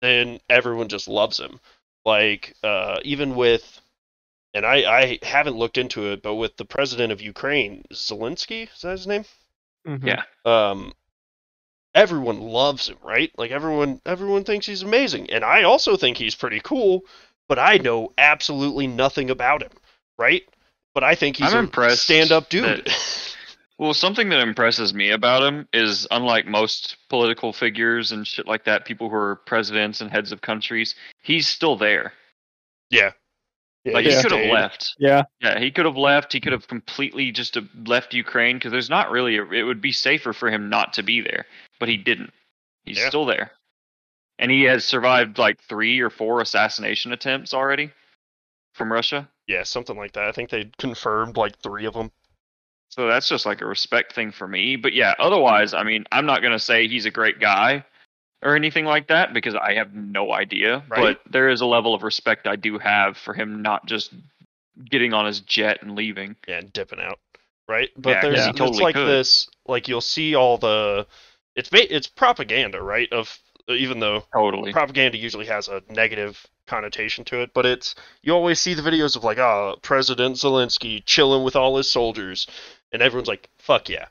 then 0.00 0.40
everyone 0.48 0.88
just 0.88 1.08
loves 1.08 1.38
him. 1.38 1.60
Like 2.04 2.56
uh 2.62 2.98
even 3.04 3.34
with 3.34 3.80
and 4.54 4.64
I 4.66 4.76
I 5.00 5.18
haven't 5.22 5.56
looked 5.56 5.78
into 5.78 6.10
it, 6.12 6.22
but 6.22 6.34
with 6.34 6.56
the 6.56 6.64
president 6.64 7.12
of 7.12 7.20
Ukraine, 7.20 7.84
Zelensky, 7.92 8.68
is 8.74 8.80
that 8.82 8.92
his 8.92 9.06
name? 9.06 9.24
Mhm. 9.86 10.06
Yeah. 10.06 10.22
um 10.44 10.92
everyone 11.94 12.40
loves 12.40 12.88
him 12.88 12.96
right 13.02 13.32
like 13.36 13.50
everyone 13.50 14.00
everyone 14.06 14.44
thinks 14.44 14.66
he's 14.66 14.82
amazing 14.82 15.28
and 15.30 15.44
i 15.44 15.64
also 15.64 15.96
think 15.96 16.16
he's 16.16 16.34
pretty 16.36 16.60
cool 16.60 17.02
but 17.48 17.58
i 17.58 17.76
know 17.78 18.12
absolutely 18.16 18.86
nothing 18.86 19.28
about 19.28 19.62
him 19.62 19.72
right 20.16 20.48
but 20.94 21.02
i 21.02 21.14
think 21.16 21.36
he's 21.36 21.52
I'm 21.52 21.56
a 21.56 21.62
impressed 21.64 22.04
stand-up 22.04 22.48
dude 22.48 22.88
Well, 23.80 23.94
something 23.94 24.28
that 24.28 24.40
impresses 24.40 24.92
me 24.92 25.08
about 25.10 25.42
him 25.42 25.66
is 25.72 26.06
unlike 26.10 26.44
most 26.46 26.98
political 27.08 27.50
figures 27.54 28.12
and 28.12 28.26
shit 28.26 28.46
like 28.46 28.64
that, 28.64 28.84
people 28.84 29.08
who 29.08 29.16
are 29.16 29.36
presidents 29.36 30.02
and 30.02 30.10
heads 30.10 30.32
of 30.32 30.42
countries, 30.42 30.94
he's 31.22 31.48
still 31.48 31.76
there. 31.78 32.12
yeah, 32.90 33.12
yeah 33.84 33.94
Like 33.94 34.04
he 34.04 34.10
he 34.14 34.16
could 34.22 34.32
have 34.32 34.40
stayed. 34.40 34.52
left. 34.52 34.94
Yeah. 34.98 35.22
Yeah, 35.40 35.58
he 35.58 35.70
could 35.70 35.86
have 35.86 35.96
left. 35.96 36.30
He 36.34 36.40
could 36.40 36.52
have 36.52 36.68
completely 36.68 37.32
just 37.32 37.56
uh, 37.56 37.62
left 37.86 38.12
Ukraine 38.12 38.56
because 38.58 38.70
there's 38.70 38.90
not 38.90 39.10
really. 39.10 39.38
A, 39.38 39.44
it 39.50 39.62
would 39.62 39.80
be 39.80 39.92
safer 39.92 40.34
for 40.34 40.50
him 40.50 40.68
not 40.68 40.92
to 40.92 41.02
be 41.02 41.22
there, 41.22 41.46
but 41.78 41.88
he 41.88 41.96
didn't. 41.96 42.34
He's 42.84 42.98
Yeah. 42.98 43.08
still 43.08 43.24
there, 43.24 43.52
and 44.38 44.50
he 44.50 44.64
has 44.64 44.84
survived 44.84 45.38
like 45.38 45.58
three 45.62 46.00
or 46.00 46.10
four 46.10 46.42
assassination 46.42 47.12
attempts 47.14 47.54
already 47.54 47.90
from 48.74 48.92
Russia. 48.92 49.26
yeah 49.48 49.62
something 49.64 49.96
like 49.96 50.12
that 50.12 50.24
i 50.26 50.32
think 50.32 50.48
they 50.50 50.70
confirmed 50.78 51.36
like 51.36 51.58
three 51.58 51.84
of 51.86 51.92
them 51.94 52.10
So 52.90 53.06
that's 53.06 53.28
just 53.28 53.46
like 53.46 53.60
a 53.60 53.66
respect 53.66 54.12
thing 54.14 54.32
for 54.32 54.46
me. 54.46 54.76
But 54.76 54.92
yeah, 54.92 55.14
otherwise, 55.18 55.74
I 55.74 55.84
mean, 55.84 56.04
I'm 56.12 56.26
not 56.26 56.42
gonna 56.42 56.58
say 56.58 56.86
he's 56.88 57.06
a 57.06 57.10
great 57.10 57.40
guy 57.40 57.84
or 58.42 58.56
anything 58.56 58.84
like 58.84 59.08
that 59.08 59.32
because 59.32 59.54
I 59.54 59.74
have 59.74 59.94
no 59.94 60.32
idea. 60.32 60.82
Right. 60.88 61.16
But 61.24 61.32
there 61.32 61.48
is 61.48 61.60
a 61.60 61.66
level 61.66 61.94
of 61.94 62.02
respect 62.02 62.46
I 62.46 62.56
do 62.56 62.78
have 62.78 63.16
for 63.16 63.32
him 63.32 63.62
not 63.62 63.86
just 63.86 64.12
getting 64.90 65.12
on 65.12 65.26
his 65.26 65.40
jet 65.40 65.78
and 65.82 65.94
leaving. 65.94 66.36
yeah 66.48 66.58
and 66.58 66.72
dipping 66.72 67.00
out 67.00 67.18
right 67.68 67.90
but 67.96 68.10
Yeah, 68.10 68.20
there's 68.22 68.44
he 68.46 68.64
it's 68.64 68.80
like 68.80 68.94
could. 68.94 69.06
this 69.06 69.48
like 69.66 69.88
you'll 69.88 70.00
see 70.00 70.34
all 70.34 70.58
the 70.58 71.06
it's 71.54 71.68
it's 71.72 72.06
propaganda 72.06 72.80
right 72.80 73.12
of 73.12 73.38
even 73.68 74.00
though 74.00 74.24
Totally. 74.32 74.72
propaganda 74.72 75.18
usually 75.18 75.46
has 75.46 75.68
a 75.68 75.82
negative 75.88 76.46
connotation 76.66 77.24
to 77.26 77.42
it, 77.42 77.50
but 77.52 77.66
it's 77.66 77.94
you 78.22 78.32
always 78.32 78.58
see 78.60 78.74
the 78.74 78.82
videos 78.82 79.16
of 79.16 79.24
like, 79.24 79.38
ah, 79.38 79.74
President 79.82 80.36
Zelensky 80.36 81.04
chilling 81.04 81.42
with 81.44 81.56
all 81.56 81.76
his 81.76 81.90
soldiers, 81.90 82.46
and 82.92 83.02
everyone's 83.02 83.28
like, 83.28 83.48
fuck 83.58 83.88
yeah, 83.88 84.06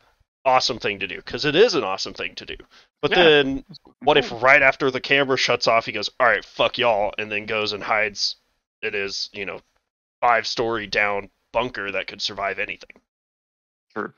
awesome 0.46 0.80
thing 0.80 1.00
to 1.00 1.08
do, 1.08 1.18
because 1.18 1.46
it 1.46 1.56
is 1.56 1.76
an 1.76 1.84
awesome 1.84 2.14
thing 2.14 2.36
to 2.36 2.46
do. 2.46 2.56
But 3.02 3.12
Yeah. 3.12 3.18
then, 3.18 3.66
what 4.02 4.18
if 4.18 4.32
right 4.32 4.62
after 4.62 4.92
the 4.92 5.02
camera 5.02 5.38
shuts 5.38 5.68
off, 5.68 5.86
he 5.86 5.92
goes, 5.92 6.10
all 6.20 6.28
right, 6.28 6.44
fuck 6.46 6.78
y'all, 6.78 7.14
and 7.18 7.32
then 7.32 7.46
goes 7.46 7.74
and 7.74 7.84
hides 7.84 8.36
It 8.82 8.96
is 8.96 9.30
you 9.34 9.46
know, 9.46 9.62
five 10.22 10.48
story 10.48 10.88
down 10.88 11.30
bunker 11.52 11.92
that 11.92 12.08
could 12.08 12.22
survive 12.22 12.60
anything. 12.60 13.02
Sure. 13.94 14.14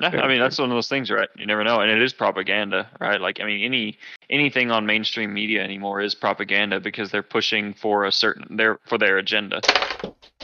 Yeah, 0.00 0.08
I 0.08 0.28
mean 0.28 0.40
that's 0.40 0.58
one 0.58 0.70
of 0.70 0.76
those 0.76 0.88
things, 0.88 1.10
right? 1.10 1.28
You 1.36 1.46
never 1.46 1.64
know, 1.64 1.80
and 1.80 1.90
it 1.90 2.02
is 2.02 2.12
propaganda, 2.12 2.88
right? 3.00 3.20
Like, 3.20 3.40
I 3.40 3.44
mean, 3.44 3.64
any 3.64 3.98
anything 4.28 4.70
on 4.70 4.84
mainstream 4.84 5.32
media 5.32 5.62
anymore 5.62 6.02
is 6.02 6.14
propaganda 6.14 6.80
because 6.80 7.10
they're 7.10 7.22
pushing 7.22 7.72
for 7.72 8.04
a 8.04 8.12
certain 8.12 8.56
their 8.56 8.78
for 8.86 8.98
their 8.98 9.16
agenda, 9.16 9.60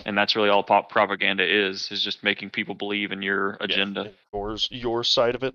and 0.06 0.16
that's 0.16 0.34
really 0.36 0.48
all 0.48 0.62
pop 0.62 0.88
propaganda 0.88 1.44
is 1.44 1.90
is 1.92 2.02
just 2.02 2.24
making 2.24 2.50
people 2.50 2.74
believe 2.74 3.12
in 3.12 3.20
your 3.20 3.58
agenda. 3.60 4.10
Yours, 4.32 4.68
your 4.70 5.04
side 5.04 5.34
of 5.34 5.42
it. 5.42 5.54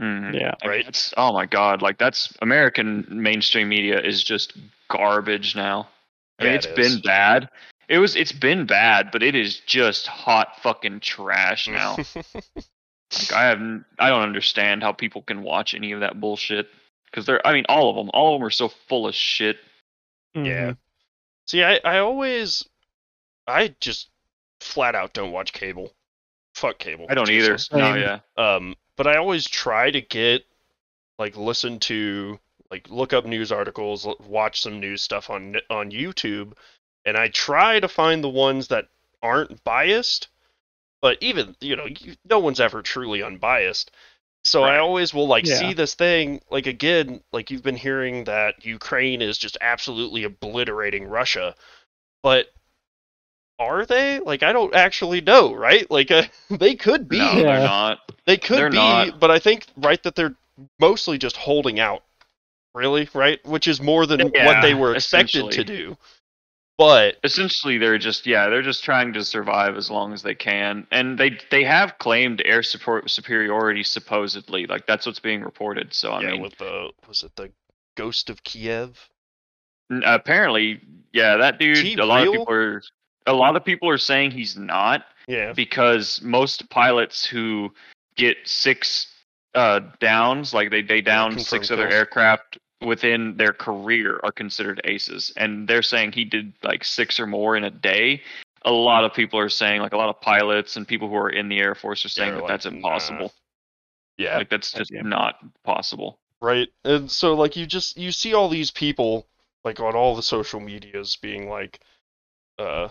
Mhm. 0.00 0.34
Yeah. 0.34 0.54
I 0.62 0.66
Right. 0.66 0.84
That's, 0.84 1.14
oh 1.16 1.32
my 1.32 1.46
god, 1.46 1.80
like 1.80 1.98
that's 1.98 2.34
American 2.42 3.06
mainstream 3.08 3.68
media 3.68 4.00
is 4.00 4.24
just 4.24 4.54
garbage 4.88 5.54
now. 5.54 5.88
I 6.40 6.44
mean, 6.44 6.52
Yeah, 6.52 6.56
it's 6.56 6.66
it 6.66 6.74
been 6.76 7.00
bad. 7.02 7.48
It 7.88 7.98
was. 7.98 8.16
It's 8.16 8.32
been 8.32 8.66
bad, 8.66 9.10
but 9.12 9.22
it 9.22 9.34
is 9.34 9.60
just 9.60 10.06
hot 10.06 10.60
fucking 10.62 11.00
trash 11.00 11.68
now. 11.68 11.98
like 13.18 13.32
I 13.32 13.44
haven't. 13.46 13.84
I 13.98 14.08
don't 14.08 14.22
understand 14.22 14.82
how 14.82 14.92
people 14.92 15.22
can 15.22 15.42
watch 15.42 15.74
any 15.74 15.92
of 15.92 16.00
that 16.00 16.20
bullshit. 16.20 16.68
Because 17.06 17.26
they're. 17.26 17.46
I 17.46 17.52
mean, 17.52 17.64
all 17.68 17.90
of 17.90 17.96
them. 17.96 18.10
All 18.14 18.34
of 18.34 18.40
them 18.40 18.46
are 18.46 18.50
so 18.50 18.68
full 18.68 19.06
of 19.06 19.14
shit. 19.14 19.56
Yeah. 20.34 20.70
Mhm. 20.72 20.76
See, 21.46 21.62
I, 21.62 21.78
I 21.84 21.98
always, 21.98 22.66
I 23.46 23.74
just 23.80 24.08
flat 24.60 24.94
out 24.94 25.12
don't 25.12 25.32
watch 25.32 25.52
cable. 25.52 25.92
Fuck 26.54 26.78
cable. 26.78 27.06
I 27.10 27.14
don't 27.14 27.22
It's 27.24 27.30
either. 27.30 27.52
useless. 27.52 27.72
No, 27.72 27.92
Same. 27.94 28.00
yeah. 28.02 28.18
Um, 28.36 28.76
but 28.96 29.06
I 29.06 29.16
always 29.16 29.46
try 29.48 29.90
to 29.90 30.00
get, 30.00 30.44
like, 31.18 31.36
listen 31.36 31.80
to, 31.80 32.38
like, 32.70 32.88
look 32.88 33.12
up 33.12 33.26
news 33.26 33.50
articles, 33.52 34.06
watch 34.26 34.62
some 34.62 34.80
news 34.80 35.02
stuff 35.02 35.28
on 35.30 35.56
on 35.68 35.90
YouTube, 35.90 36.52
and 37.04 37.16
I 37.16 37.28
try 37.28 37.80
to 37.80 37.88
find 37.88 38.22
the 38.24 38.28
ones 38.30 38.68
that 38.68 38.88
aren't 39.22 39.62
biased. 39.64 40.28
But 41.02 41.18
even 41.20 41.56
you 41.60 41.76
know, 41.76 41.86
you, 41.86 42.14
no 42.30 42.38
one's 42.38 42.60
ever 42.60 42.80
truly 42.80 43.22
unbiased. 43.22 43.90
So 44.44 44.62
I 44.64 44.78
always 44.78 45.12
will 45.12 45.28
like 45.28 45.46
Yeah. 45.46 45.58
see 45.58 45.72
this 45.74 45.94
thing 45.94 46.40
like 46.50 46.66
again, 46.66 47.22
like 47.32 47.50
you've 47.50 47.62
been 47.62 47.76
hearing 47.76 48.24
that 48.24 48.64
Ukraine 48.64 49.20
is 49.20 49.36
just 49.38 49.58
absolutely 49.60 50.24
obliterating 50.24 51.04
Russia, 51.04 51.54
but 52.22 52.46
are 53.58 53.86
they? 53.86 54.20
Like 54.20 54.42
I 54.42 54.52
don't 54.52 54.74
actually 54.74 55.20
know, 55.20 55.52
right? 55.54 55.88
Like 55.90 56.10
uh, 56.10 56.24
they 56.50 56.74
could 56.74 57.08
be. 57.08 57.18
No, 57.18 57.36
Yeah. 57.42 57.52
they're 57.52 57.60
not. 57.60 57.98
They 58.26 58.36
could 58.36 58.56
They're 58.58 58.70
be, 58.70 58.76
not. 58.76 59.20
but 59.20 59.30
I 59.30 59.38
think 59.38 59.66
right 59.76 60.02
that 60.04 60.14
they're 60.14 60.34
mostly 60.78 61.18
just 61.18 61.36
holding 61.36 61.80
out. 61.80 62.04
Really, 62.74 63.08
right? 63.12 63.44
Which 63.44 63.68
is 63.68 63.82
more 63.82 64.06
than 64.06 64.20
what 64.20 64.62
they 64.62 64.74
were 64.74 64.94
expected 64.94 65.50
to 65.50 65.64
do. 65.64 65.96
But 66.82 67.18
Essentially, 67.22 67.78
they're 67.78 67.96
just 67.96 68.26
yeah, 68.26 68.48
they're 68.48 68.60
just 68.60 68.82
trying 68.82 69.12
to 69.12 69.24
survive 69.24 69.76
as 69.76 69.88
long 69.88 70.12
as 70.12 70.22
they 70.22 70.34
can, 70.34 70.84
and 70.90 71.16
they 71.16 71.38
they 71.48 71.62
have 71.62 71.96
claimed 71.98 72.42
air 72.44 72.64
support 72.64 73.08
superiority 73.08 73.84
supposedly. 73.84 74.66
Like 74.66 74.84
that's 74.88 75.06
what's 75.06 75.20
being 75.20 75.42
reported. 75.44 75.94
So 75.94 76.10
I 76.10 76.22
yeah, 76.22 76.30
mean, 76.32 76.40
with 76.42 76.58
the 76.58 76.90
was 77.06 77.22
it 77.22 77.36
the 77.36 77.52
Ghost 77.94 78.30
of 78.30 78.42
Kiev? 78.42 78.98
apparently, 80.04 80.80
yeah, 81.12 81.36
that 81.36 81.60
dude. 81.60 82.00
A 82.00 82.04
lot 82.04 82.26
of 82.26 82.32
people 82.32 82.52
are 82.52 82.82
a 83.28 83.32
lot 83.32 83.54
of 83.54 83.64
people 83.64 83.88
are 83.88 83.98
saying 83.98 84.32
he's 84.32 84.56
not 84.56 85.04
Yeah, 85.28 85.52
because 85.52 86.20
most 86.20 86.68
pilots 86.68 87.24
who 87.24 87.72
get 88.16 88.38
six 88.44 89.06
uh, 89.54 89.82
downs, 90.00 90.52
like 90.52 90.72
they 90.72 90.82
they 90.82 91.00
down 91.00 91.38
six 91.38 91.70
other 91.70 91.88
aircraft 91.88 92.58
within 92.84 93.36
their 93.36 93.52
career, 93.52 94.20
are 94.22 94.32
considered 94.32 94.80
aces. 94.84 95.32
And 95.36 95.68
they're 95.68 95.82
saying 95.82 96.12
he 96.12 96.24
did 96.24 96.52
like 96.62 96.84
six 96.84 97.18
or 97.20 97.26
more 97.26 97.56
in 97.56 97.64
a 97.64 97.70
day. 97.70 98.22
A 98.64 98.70
lot 98.72 99.04
of 99.04 99.12
people 99.12 99.38
are 99.38 99.48
saying, 99.48 99.80
like 99.80 99.92
a 99.92 99.96
lot 99.96 100.08
of 100.08 100.20
pilots 100.20 100.76
and 100.76 100.86
people 100.86 101.08
who 101.08 101.16
are 101.16 101.30
in 101.30 101.48
the 101.48 101.58
Air 101.58 101.74
Force 101.74 102.04
are 102.04 102.08
saying 102.08 102.30
they're 102.30 102.36
that 102.36 102.42
like, 102.42 102.48
that's 102.52 102.66
"Nah." 102.66 102.76
impossible. 102.76 103.32
yeah, 104.18 104.38
Like 104.38 104.50
that's 104.50 104.72
just 104.72 104.90
Yeah. 104.90 105.02
not 105.02 105.36
possible. 105.64 106.20
right. 106.40 106.68
And 106.84 107.10
so 107.10 107.34
like 107.34 107.56
you 107.56 107.66
just 107.66 107.96
you 107.96 108.12
see 108.12 108.34
all 108.34 108.48
these 108.48 108.70
people 108.70 109.26
like 109.64 109.80
on 109.80 109.94
all 109.94 110.14
the 110.16 110.22
social 110.22 110.60
medias 110.60 111.16
being 111.16 111.48
like, 111.48 111.80
uh, 112.58 112.88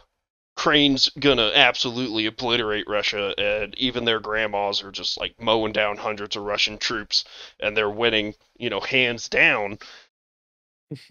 Crane's 0.56 1.10
gonna 1.10 1.52
absolutely 1.54 2.26
obliterate 2.26 2.88
Russia, 2.88 3.34
and 3.38 3.76
even 3.78 4.06
their 4.06 4.20
grandmas 4.20 4.84
are 4.84 4.92
just 4.92 5.18
like 5.18 5.40
mowing 5.42 5.72
down 5.72 5.98
hundreds 5.98 6.36
of 6.36 6.44
Russian 6.44 6.78
troops, 6.78 7.24
and 7.60 7.76
they're 7.76 7.90
winning, 7.90 8.36
you 8.58 8.70
know, 8.70 8.80
hands 8.80 9.30
down. 9.30 9.80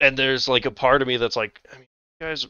and 0.00 0.16
there's 0.16 0.48
like 0.48 0.66
a 0.66 0.70
part 0.70 1.02
of 1.02 1.08
me 1.08 1.18
that's 1.18 1.36
like, 1.36 1.60
I 1.72 1.76
mean, 1.76 1.86
you 2.20 2.26
guys, 2.26 2.46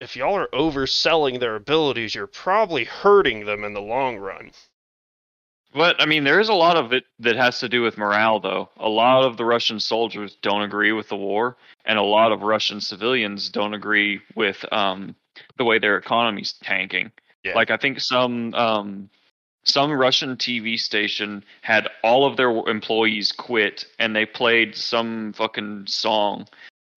if 0.00 0.16
y'all 0.16 0.36
are 0.36 0.48
overselling 0.48 1.38
their 1.38 1.56
abilities, 1.56 2.14
you're 2.14 2.26
probably 2.26 2.84
hurting 2.84 3.44
them 3.44 3.64
in 3.64 3.74
the 3.74 3.80
long 3.80 4.16
run. 4.16 4.50
But 5.74 6.00
I 6.00 6.06
mean, 6.06 6.24
there 6.24 6.40
is 6.40 6.48
a 6.48 6.54
lot 6.54 6.76
of 6.76 6.94
it 6.94 7.04
that 7.18 7.36
has 7.36 7.58
to 7.60 7.68
do 7.68 7.82
with 7.82 7.98
morale, 7.98 8.40
though. 8.40 8.70
A 8.78 8.88
lot 8.88 9.24
of 9.24 9.36
the 9.36 9.44
Russian 9.44 9.78
soldiers 9.78 10.36
don't 10.40 10.62
agree 10.62 10.92
with 10.92 11.08
the 11.10 11.16
war, 11.16 11.58
and 11.84 11.98
a 11.98 12.02
lot 12.02 12.32
of 12.32 12.42
Russian 12.42 12.80
civilians 12.80 13.50
don't 13.50 13.74
agree 13.74 14.20
with 14.34 14.64
um, 14.72 15.14
the 15.58 15.64
way 15.64 15.78
their 15.78 15.96
economy's 15.96 16.54
tanking. 16.62 17.12
Yeah. 17.44 17.54
Like 17.54 17.70
I 17.70 17.76
think 17.76 18.00
some 18.00 18.54
um, 18.54 19.10
some 19.64 19.92
Russian 19.92 20.36
TV 20.36 20.78
station 20.78 21.44
had 21.62 21.88
all 22.02 22.26
of 22.26 22.36
their 22.36 22.50
employees 22.68 23.32
quit, 23.32 23.84
and 23.98 24.14
they 24.14 24.26
played 24.26 24.74
some 24.74 25.32
fucking 25.32 25.86
song 25.86 26.46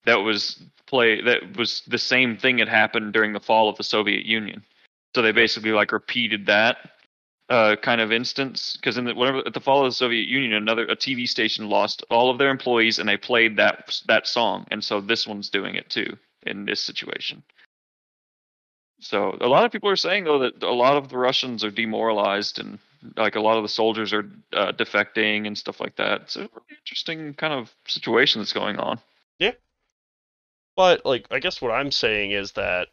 that 0.05 0.17
was 0.17 0.61
play 0.87 1.21
that 1.21 1.57
was 1.57 1.81
the 1.87 1.97
same 1.97 2.37
thing 2.37 2.57
that 2.57 2.67
happened 2.67 3.13
during 3.13 3.33
the 3.33 3.39
fall 3.39 3.69
of 3.69 3.77
the 3.77 3.83
Soviet 3.83 4.25
Union. 4.25 4.63
So 5.15 5.21
they 5.21 5.31
basically 5.31 5.71
like 5.71 5.91
repeated 5.91 6.45
that 6.47 6.77
uh, 7.49 7.75
kind 7.81 7.99
of 7.99 8.11
instance 8.11 8.77
because 8.77 8.97
in 8.97 9.05
the 9.05 9.15
whenever 9.15 9.39
at 9.39 9.53
the 9.53 9.59
fall 9.59 9.85
of 9.85 9.91
the 9.91 9.95
Soviet 9.95 10.27
Union, 10.27 10.53
another 10.53 10.83
a 10.83 10.95
TV 10.95 11.27
station 11.27 11.69
lost 11.69 12.03
all 12.09 12.29
of 12.29 12.37
their 12.37 12.49
employees 12.49 12.99
and 12.99 13.09
they 13.09 13.17
played 13.17 13.57
that 13.57 13.99
that 14.07 14.27
song, 14.27 14.65
and 14.71 14.83
so 14.83 15.01
this 15.01 15.25
one's 15.25 15.49
doing 15.49 15.75
it 15.75 15.89
too 15.89 16.17
in 16.45 16.65
this 16.65 16.79
situation. 16.79 17.43
So 18.99 19.37
a 19.39 19.47
lot 19.47 19.65
of 19.65 19.71
people 19.71 19.89
are 19.89 19.95
saying 19.95 20.25
though 20.25 20.39
that 20.39 20.61
a 20.63 20.73
lot 20.73 20.97
of 20.97 21.09
the 21.09 21.17
Russians 21.17 21.63
are 21.63 21.71
demoralized 21.71 22.59
and 22.59 22.79
like 23.15 23.35
a 23.35 23.41
lot 23.41 23.57
of 23.57 23.63
the 23.63 23.69
soldiers 23.69 24.13
are 24.13 24.29
uh, 24.53 24.71
defecting 24.73 25.47
and 25.47 25.57
stuff 25.57 25.79
like 25.79 25.95
that. 25.95 26.21
It's 26.21 26.35
a 26.35 26.41
really 26.41 26.77
interesting 26.81 27.33
kind 27.33 27.53
of 27.53 27.73
situation 27.87 28.41
that's 28.41 28.53
going 28.53 28.77
on. 28.77 28.99
Yeah. 29.37 29.53
But 30.75 31.05
like, 31.05 31.25
I 31.31 31.39
guess 31.39 31.61
what 31.61 31.71
I'm 31.71 31.91
saying 31.91 32.31
is 32.31 32.53
that 32.53 32.89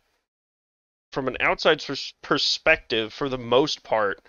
from 1.13 1.29
an 1.29 1.37
outside 1.41 1.85
perspective, 2.23 3.13
for 3.13 3.29
the 3.29 3.39
most 3.39 3.83
part, 3.83 4.21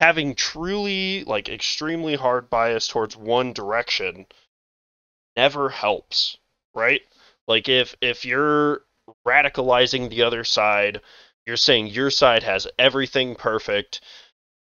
having 0.00 0.34
truly 0.34 1.24
like 1.24 1.48
extremely 1.48 2.14
hard 2.14 2.48
bias 2.48 2.88
towards 2.88 3.16
one 3.16 3.52
direction 3.52 4.26
never 5.36 5.68
helps, 5.68 6.36
right? 6.74 7.02
Like 7.46 7.68
if 7.68 7.96
if 8.00 8.24
you're 8.24 8.82
radicalizing 9.26 10.10
the 10.10 10.22
other 10.22 10.44
side, 10.44 11.00
you're 11.46 11.56
saying 11.56 11.88
your 11.88 12.10
side 12.10 12.42
has 12.42 12.66
everything 12.78 13.34
perfect, 13.34 14.00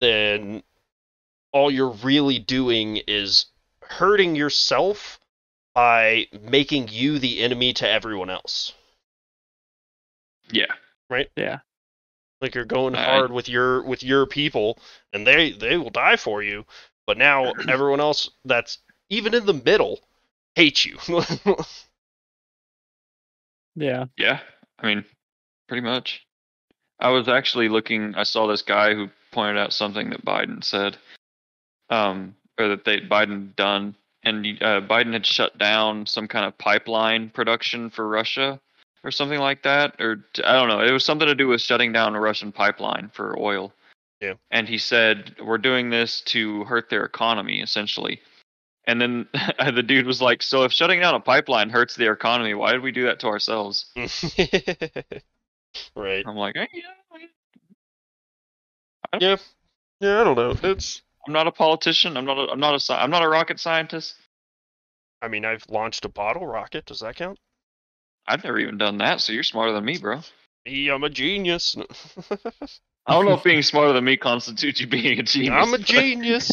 then 0.02 0.64
all 1.52 1.72
you're 1.72 1.92
really 2.04 2.40
doing 2.40 2.98
is 3.08 3.46
hurting 3.82 4.36
yourself 4.36 5.20
by 5.74 6.28
making 6.42 6.88
you 6.90 7.20
the 7.20 7.42
enemy 7.42 7.74
to 7.74 7.90
everyone 7.90 8.30
else. 8.30 8.74
Yeah. 10.52 10.74
Right? 11.10 11.30
Yeah. 11.36 11.60
Like 12.42 12.56
you're 12.56 12.66
going 12.66 12.96
I- 12.96 13.04
hard 13.04 13.32
with 13.32 13.48
your 13.48 13.84
with 13.84 14.04
your 14.04 14.26
people 14.26 14.78
and 15.14 15.26
they 15.26 15.52
they 15.52 15.78
will 15.78 15.90
die 15.90 16.18
for 16.18 16.44
you, 16.44 16.66
but 17.08 17.18
now 17.18 17.54
everyone 17.70 18.00
else 18.00 18.30
that's 18.44 18.80
even 19.10 19.34
in 19.34 19.46
the 19.46 19.54
middle 19.54 20.00
hates 20.56 20.86
you. 20.86 20.98
Yeah. 23.76 24.06
Yeah, 24.18 24.40
I 24.80 24.88
mean, 24.88 25.06
pretty 25.68 25.82
much. 25.82 26.26
I 27.00 27.10
was 27.10 27.28
actually 27.28 27.70
looking. 27.70 28.16
I 28.16 28.24
saw 28.24 28.48
this 28.48 28.62
guy 28.62 28.94
who 28.94 29.10
pointed 29.32 29.58
out 29.58 29.74
something 29.74 30.10
that 30.12 30.24
Biden 30.24 30.64
said, 30.64 30.98
um, 31.90 32.36
or 32.58 32.70
that 32.70 32.86
they 32.86 33.02
Biden 33.02 33.56
done, 33.56 33.96
and 34.24 34.46
uh, 34.62 34.82
Biden 34.82 35.14
had 35.14 35.26
shut 35.26 35.58
down 35.58 36.06
some 36.06 36.28
kind 36.28 36.46
of 36.46 36.58
pipeline 36.58 37.30
production 37.30 37.90
for 37.90 38.08
Russia, 38.08 38.60
or 39.04 39.12
something 39.12 39.40
like 39.40 39.64
that, 39.64 40.00
or 40.00 40.24
I 40.44 40.54
don't 40.54 40.70
know. 40.70 40.80
It 40.80 40.92
was 40.92 41.04
something 41.04 41.28
to 41.28 41.36
do 41.36 41.48
with 41.48 41.62
shutting 41.62 41.92
down 41.92 42.16
a 42.16 42.20
Russian 42.20 42.52
pipeline 42.52 43.12
for 43.14 43.38
oil. 43.38 43.74
Yeah. 44.22 44.34
And 44.52 44.70
he 44.70 44.78
said, 44.78 45.36
"We're 45.44 45.58
doing 45.58 45.90
this 45.90 46.22
to 46.22 46.64
hurt 46.64 46.90
their 46.90 47.04
economy, 47.04 47.62
essentially." 47.62 48.22
And 48.88 49.02
then 49.02 49.28
the 49.74 49.84
dude 49.84 50.06
was 50.06 50.22
like, 50.22 50.44
"So 50.44 50.64
if 50.64 50.72
shutting 50.72 51.00
down 51.00 51.16
a 51.16 51.20
pipeline 51.20 51.70
hurts 51.70 51.96
the 51.96 52.12
economy, 52.12 52.54
why 52.54 52.72
did 52.72 52.82
we 52.82 52.92
do 52.92 53.06
that 53.06 53.20
to 53.22 53.28
ourselves?" 53.28 53.86
right. 55.96 56.24
I'm 56.28 56.36
like, 56.36 56.56
eh, 56.56 56.68
yeah, 56.74 56.82
I- 59.14 59.18
Yeah. 59.20 59.36
Yeah, 60.02 60.22
I 60.22 60.24
don't 60.26 60.36
know. 60.36 60.54
It's 60.70 61.02
I'm 61.26 61.34
not 61.34 61.48
a 61.48 61.52
politician. 61.52 62.18
I'm 62.18 62.26
not. 62.26 62.38
A, 62.38 62.52
I'm 62.52 62.60
not 62.60 62.90
a. 62.90 62.94
I'm 62.94 63.10
not 63.10 63.24
a 63.24 63.28
rocket 63.30 63.60
scientist. 63.60 64.14
I 65.22 65.28
mean, 65.30 65.46
I've 65.46 65.66
launched 65.70 66.06
a 66.06 66.10
bottle 66.10 66.46
rocket. 66.46 66.86
Does 66.86 67.00
that 67.00 67.16
count? 67.16 67.40
I've 68.28 68.44
never 68.44 68.60
even 68.60 68.78
done 68.78 68.98
that. 69.00 69.22
So 69.22 69.34
you're 69.34 69.44
smarter 69.44 69.72
than 69.72 69.86
me, 69.86 69.98
bro. 69.98 70.20
Me, 70.66 70.90
I'm 70.92 71.04
a 71.04 71.10
genius. 71.10 71.76
I 73.08 73.14
don't 73.14 73.26
know 73.26 73.34
if 73.36 73.44
being 73.44 73.62
smarter 73.62 73.94
than 73.94 74.04
me 74.04 74.18
constitutes 74.18 74.80
you 74.82 74.88
being 74.88 75.20
a 75.20 75.24
genius. 75.24 75.54
I'm 75.56 75.74
a 75.74 75.78
but- 75.78 75.86
genius. 75.88 76.52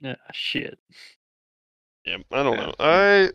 Yeah. 0.00 0.14
Shit. 0.32 0.78
Yeah, 2.04 2.18
I 2.32 2.42
don't 2.42 2.56
know. 2.56 2.74
I 2.80 3.30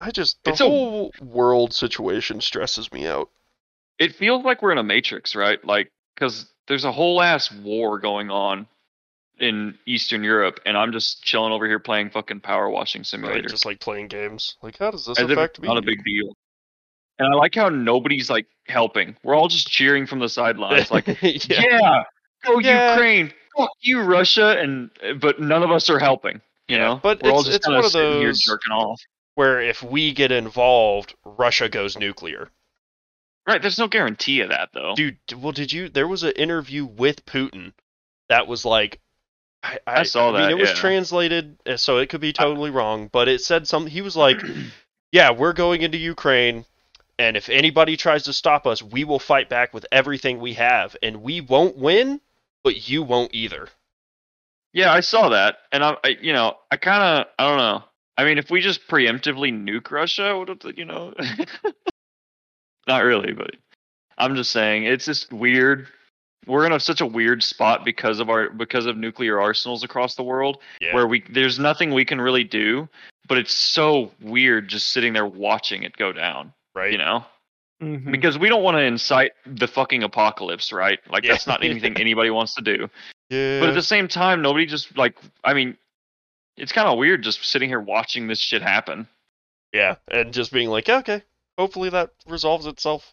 I 0.00 0.10
just 0.10 0.42
the 0.44 0.50
It's 0.50 0.60
a- 0.60 0.64
whole 0.64 1.12
world 1.20 1.72
situation 1.72 2.40
stresses 2.40 2.92
me 2.92 3.06
out. 3.06 3.30
It 3.98 4.14
feels 4.16 4.44
like 4.44 4.60
we're 4.62 4.72
in 4.72 4.78
a 4.78 4.82
matrix, 4.82 5.36
right? 5.36 5.64
Like, 5.64 5.92
because 6.14 6.46
there's 6.66 6.84
a 6.84 6.90
whole 6.92 7.22
ass 7.22 7.52
war 7.52 8.00
going 8.00 8.28
on, 8.30 8.66
in 9.38 9.76
Eastern 9.86 10.22
Europe, 10.24 10.60
and 10.66 10.76
I'm 10.76 10.92
just 10.92 11.22
chilling 11.22 11.52
over 11.52 11.66
here 11.66 11.78
playing 11.78 12.10
fucking 12.10 12.40
power 12.40 12.68
washing 12.70 13.04
simulator. 13.04 13.40
Right, 13.40 13.48
just 13.48 13.64
like 13.66 13.80
playing 13.80 14.08
games. 14.08 14.56
Like, 14.62 14.78
how 14.78 14.90
does 14.90 15.06
this 15.06 15.18
As 15.18 15.28
affect 15.30 15.60
me? 15.60 15.68
not 15.68 15.76
a 15.76 15.82
big 15.82 16.02
deal. 16.04 16.36
And 17.18 17.32
I 17.32 17.36
like 17.36 17.54
how 17.54 17.68
nobody's 17.68 18.28
like 18.30 18.46
helping. 18.66 19.16
We're 19.22 19.34
all 19.36 19.48
just 19.48 19.68
cheering 19.68 20.06
from 20.06 20.18
the 20.20 20.28
sidelines, 20.28 20.90
like, 20.90 21.06
yeah. 21.22 21.62
yeah, 21.70 22.02
go 22.44 22.58
Yeah. 22.60 22.92
Ukraine, 22.92 23.32
fuck 23.56 23.70
you 23.80 24.00
Russia, 24.02 24.58
and 24.58 24.90
but 25.20 25.40
none 25.40 25.62
of 25.62 25.70
us 25.70 25.88
are 25.90 25.98
helping. 25.98 26.40
You 26.68 26.78
know, 26.78 26.98
but 27.02 27.22
we're 27.22 27.30
all 27.30 27.40
it's- 27.40 27.46
just 27.46 27.56
it's 27.58 27.68
one 27.68 27.84
of 27.84 27.92
those- 27.92 28.40
jerking 28.40 28.72
off. 28.72 29.00
Where 29.34 29.60
if 29.60 29.82
we 29.82 30.12
get 30.12 30.30
involved, 30.30 31.14
Russia 31.24 31.68
goes 31.68 31.98
nuclear. 31.98 32.50
Right, 33.46 33.60
there's 33.60 33.78
no 33.78 33.88
guarantee 33.88 34.40
of 34.40 34.48
that 34.50 34.70
though. 34.72 34.94
Dude, 34.94 35.18
well, 35.36 35.52
did 35.52 35.72
you? 35.72 35.88
There 35.88 36.06
was 36.08 36.22
an 36.22 36.32
interview 36.32 36.84
with 36.84 37.26
Putin 37.26 37.72
that 38.28 38.46
was 38.46 38.64
like, 38.64 39.00
I, 39.62 39.78
I, 39.86 40.00
I 40.00 40.02
saw 40.04 40.28
I 40.28 40.32
mean, 40.32 40.40
that, 40.42 40.50
it 40.52 40.58
was 40.58 40.70
yeah. 40.70 40.76
translated, 40.76 41.58
uh, 41.66 41.76
so 41.76 41.98
it 41.98 42.08
could 42.08 42.20
be 42.20 42.32
totally 42.32 42.70
wrong, 42.70 43.08
but 43.12 43.28
it 43.28 43.40
said 43.42 43.66
something. 43.68 43.90
He 43.92 44.02
was 44.02 44.16
like, 44.16 44.40
"Yeah, 45.12 45.32
we're 45.32 45.52
going 45.52 45.82
into 45.82 45.98
Ukraine, 45.98 46.64
and 47.18 47.36
if 47.36 47.48
anybody 47.48 47.96
tries 47.96 48.22
to 48.24 48.32
stop 48.32 48.66
us, 48.66 48.82
we 48.82 49.04
will 49.04 49.18
fight 49.18 49.48
back 49.50 49.74
with 49.74 49.84
everything 49.92 50.38
we 50.38 50.54
have, 50.54 50.96
and 51.02 51.22
we 51.22 51.40
won't 51.42 51.76
win, 51.76 52.20
but 52.64 52.88
you 52.88 53.02
won't 53.02 53.32
either." 53.34 53.68
Yeah, 54.72 54.92
I 54.92 55.00
saw 55.00 55.28
that, 55.28 55.58
and 55.70 55.84
I, 55.84 55.96
I 56.02 56.16
you 56.20 56.32
know, 56.32 56.56
I 56.72 56.76
kind 56.76 57.02
of, 57.20 57.26
I 57.38 57.46
don't 57.48 57.58
know. 57.58 57.84
I 58.16 58.24
mean, 58.24 58.38
if 58.38 58.50
we 58.50 58.60
just 58.60 58.88
preemptively 58.88 59.52
nuke 59.52 59.90
Russia, 59.92 60.36
would 60.36 60.48
it, 60.50 60.76
you 60.78 60.84
know, 60.84 61.14
not 62.88 63.04
really, 63.04 63.32
but 63.32 63.52
I'm 64.18 64.34
just 64.36 64.50
saying 64.52 64.84
it's 64.84 65.04
just 65.06 65.32
weird. 65.32 65.88
We're 66.46 66.66
in 66.66 66.72
a, 66.72 66.80
such 66.80 67.00
a 67.00 67.06
weird 67.06 67.42
spot 67.42 67.84
because 67.84 68.20
of 68.20 68.28
our 68.28 68.50
because 68.50 68.86
of 68.86 68.96
nuclear 68.96 69.40
arsenals 69.40 69.82
across 69.82 70.14
the 70.14 70.22
world, 70.22 70.58
Yeah. 70.80 70.94
where 70.94 71.06
we 71.06 71.24
there's 71.30 71.58
nothing 71.58 71.92
we 71.94 72.04
can 72.04 72.20
really 72.20 72.44
do. 72.44 72.88
But 73.26 73.38
it's 73.38 73.54
so 73.54 74.10
weird 74.20 74.68
just 74.68 74.88
sitting 74.88 75.14
there 75.14 75.24
watching 75.26 75.82
it 75.84 75.96
go 75.96 76.12
down. 76.12 76.52
right? 76.74 76.92
You 76.92 76.98
know, 76.98 77.24
Mhm. 77.82 78.10
because 78.12 78.38
we 78.38 78.48
don't 78.48 78.62
want 78.62 78.76
to 78.76 78.82
incite 78.82 79.32
the 79.46 79.66
fucking 79.66 80.02
apocalypse, 80.02 80.72
right? 80.72 81.00
Like 81.10 81.24
Yeah. 81.24 81.32
that's 81.32 81.46
not 81.46 81.64
anything 81.64 81.96
anybody 82.00 82.30
wants 82.30 82.54
to 82.54 82.62
do. 82.62 82.88
yeah. 83.30 83.60
But 83.60 83.70
at 83.70 83.74
the 83.74 83.82
same 83.82 84.06
time, 84.08 84.42
nobody 84.42 84.66
just 84.66 84.96
like 84.96 85.16
I 85.42 85.54
mean, 85.54 85.76
it's 86.56 86.72
kind 86.72 86.86
of 86.88 86.96
weird 86.98 87.22
just 87.22 87.44
sitting 87.44 87.68
here 87.68 87.80
watching 87.80 88.28
this 88.28 88.38
shit 88.38 88.62
happen. 88.62 89.08
yeah, 89.72 89.96
and 90.08 90.32
just 90.32 90.52
being 90.52 90.68
like, 90.70 90.88
okay, 90.88 91.22
hopefully 91.58 91.90
that 91.90 92.10
resolves 92.26 92.66
itself. 92.66 93.12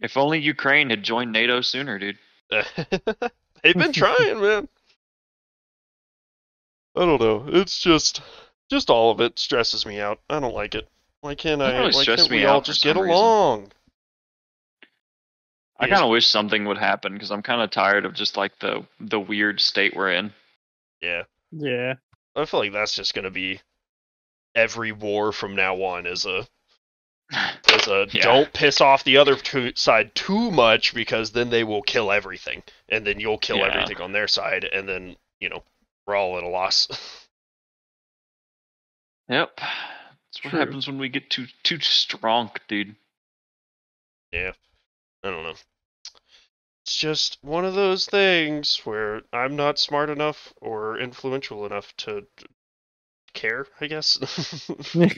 If 0.00 0.16
only 0.16 0.40
Ukraine 0.40 0.90
had 0.90 1.04
joined 1.04 1.30
NATO 1.30 1.60
sooner, 1.60 1.96
dude. 2.00 2.18
They've 2.50 3.76
been 3.76 3.92
trying, 3.92 4.40
man. 4.40 4.68
I 6.96 7.00
don't 7.06 7.20
know. 7.20 7.44
It's 7.48 7.80
just, 7.80 8.20
just 8.68 8.90
all 8.90 9.10
of 9.12 9.20
it 9.20 9.38
stresses 9.38 9.86
me 9.86 10.00
out. 10.00 10.20
I 10.28 10.40
don't 10.40 10.54
like 10.54 10.74
it. 10.74 10.88
Why 11.22 11.34
can't 11.36 11.62
It 11.62 11.64
I? 11.64 11.80
Why 11.90 12.04
can't 12.04 12.30
me 12.30 12.38
we 12.38 12.44
all 12.46 12.60
just 12.60 12.82
get 12.82 12.96
reason. 12.96 13.10
along? 13.10 13.72
I 15.78 15.88
kind 15.88 16.02
of 16.04 16.10
wish 16.10 16.26
something 16.26 16.64
would 16.66 16.78
happen 16.78 17.12
because 17.14 17.30
I'm 17.30 17.42
kind 17.42 17.60
of 17.62 17.70
tired 17.70 18.04
of 18.04 18.12
just 18.14 18.36
like 18.36 18.58
the 18.58 18.84
the 19.00 19.18
weird 19.18 19.60
state 19.60 19.96
we're 19.96 20.12
in. 20.12 20.32
Yeah, 21.00 21.22
Yeah. 21.50 21.94
I 22.36 22.44
feel 22.44 22.60
like 22.60 22.72
that's 22.72 22.94
just 22.94 23.14
gonna 23.14 23.30
be 23.30 23.60
every 24.54 24.92
war 24.92 25.32
from 25.32 25.56
now 25.56 25.76
on 25.82 26.06
is 26.06 26.26
a 26.26 26.46
is 27.72 27.86
a 27.88 28.06
Yeah. 28.12 28.22
don't 28.22 28.52
piss 28.52 28.80
off 28.80 29.02
the 29.04 29.16
other 29.16 29.34
two, 29.36 29.72
side 29.74 30.14
too 30.14 30.50
much 30.50 30.92
because 30.94 31.32
then 31.32 31.50
they 31.50 31.64
will 31.64 31.82
kill 31.82 32.12
everything, 32.12 32.62
and 32.88 33.06
then 33.06 33.18
you'll 33.20 33.38
kill 33.38 33.58
Yeah. 33.58 33.66
everything 33.72 34.00
on 34.00 34.12
their 34.12 34.28
side, 34.28 34.64
and 34.64 34.88
then 34.88 35.16
you 35.40 35.48
know 35.48 35.62
we're 36.06 36.16
all 36.16 36.36
at 36.36 36.42
a 36.44 36.48
loss. 36.48 36.88
Yep, 39.28 39.60
that's 40.32 40.44
what 40.44 40.50
True. 40.50 40.60
happens 40.60 40.86
when 40.86 40.98
we 40.98 41.08
get 41.08 41.28
too 41.28 41.46
too 41.62 41.78
strong, 41.80 42.50
dude. 42.68 42.96
Yeah. 44.32 44.52
I 45.22 45.30
don't 45.30 45.42
know. 45.44 45.54
It's 46.84 46.96
just 46.96 47.38
one 47.42 47.64
of 47.64 47.74
those 47.74 48.06
things 48.06 48.80
where 48.84 49.22
I'm 49.32 49.54
not 49.56 49.78
smart 49.78 50.08
enough 50.10 50.52
or 50.60 50.98
influential 50.98 51.66
enough 51.66 51.94
to 51.98 52.22
to 52.38 52.46
care, 53.34 53.66
I 53.80 53.86
guess. 53.86 54.70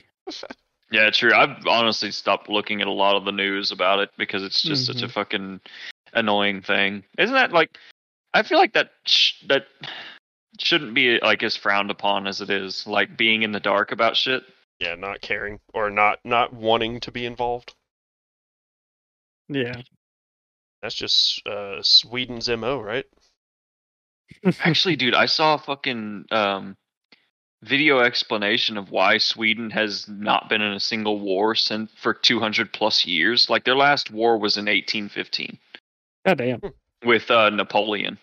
Yeah, 0.90 1.10
true. 1.10 1.34
I've 1.34 1.66
honestly 1.66 2.12
stopped 2.12 2.48
looking 2.48 2.80
at 2.80 2.86
a 2.86 2.92
lot 2.92 3.16
of 3.16 3.24
the 3.24 3.32
news 3.32 3.72
about 3.72 3.98
it 3.98 4.10
because 4.16 4.44
it's 4.44 4.62
just 4.62 4.86
such 4.86 5.02
a 5.02 5.06
Mhm. 5.06 5.12
fucking 5.12 5.60
annoying 6.12 6.60
thing. 6.62 7.02
Isn't 7.18 7.34
that 7.34 7.52
like? 7.52 7.78
I 8.32 8.42
feel 8.44 8.58
like 8.58 8.74
that 8.74 8.92
sh- 9.04 9.42
that 9.48 9.66
shouldn't 10.60 10.94
be 10.94 11.18
like 11.20 11.42
as 11.42 11.56
frowned 11.56 11.90
upon 11.90 12.28
as 12.28 12.40
it 12.40 12.50
is, 12.50 12.86
like 12.86 13.16
being 13.16 13.42
in 13.42 13.50
the 13.50 13.58
dark 13.60 13.90
about 13.90 14.16
shit. 14.16 14.44
Yeah, 14.80 14.94
not 14.94 15.20
caring 15.20 15.60
or 15.72 15.90
not 15.90 16.18
not 16.24 16.52
wanting 16.52 17.00
to 17.00 17.12
be 17.12 17.26
involved. 17.26 17.74
Yeah. 19.48 19.82
That's 20.82 20.94
just 20.94 21.40
uh, 21.46 21.78
Sweden's 21.82 22.48
mo, 22.48 22.80
right? 22.80 23.06
Actually, 24.60 24.96
dude, 24.96 25.14
I 25.14 25.26
saw 25.26 25.54
a 25.54 25.58
fucking 25.58 26.26
um, 26.30 26.76
video 27.62 28.00
explanation 28.00 28.76
of 28.76 28.90
why 28.90 29.18
Sweden 29.18 29.70
has 29.70 30.06
not 30.08 30.48
been 30.48 30.60
in 30.60 30.72
a 30.72 30.80
single 30.80 31.20
war 31.20 31.54
since 31.54 31.90
for 31.96 32.12
200 32.12 32.72
plus 32.72 33.06
years. 33.06 33.48
Like 33.48 33.64
their 33.64 33.76
last 33.76 34.10
war 34.10 34.36
was 34.38 34.56
in 34.56 34.64
1815 34.66 35.58
God 36.26 36.38
damn. 36.38 36.60
with 37.04 37.30
uh, 37.30 37.50
Napoleon. 37.50 38.18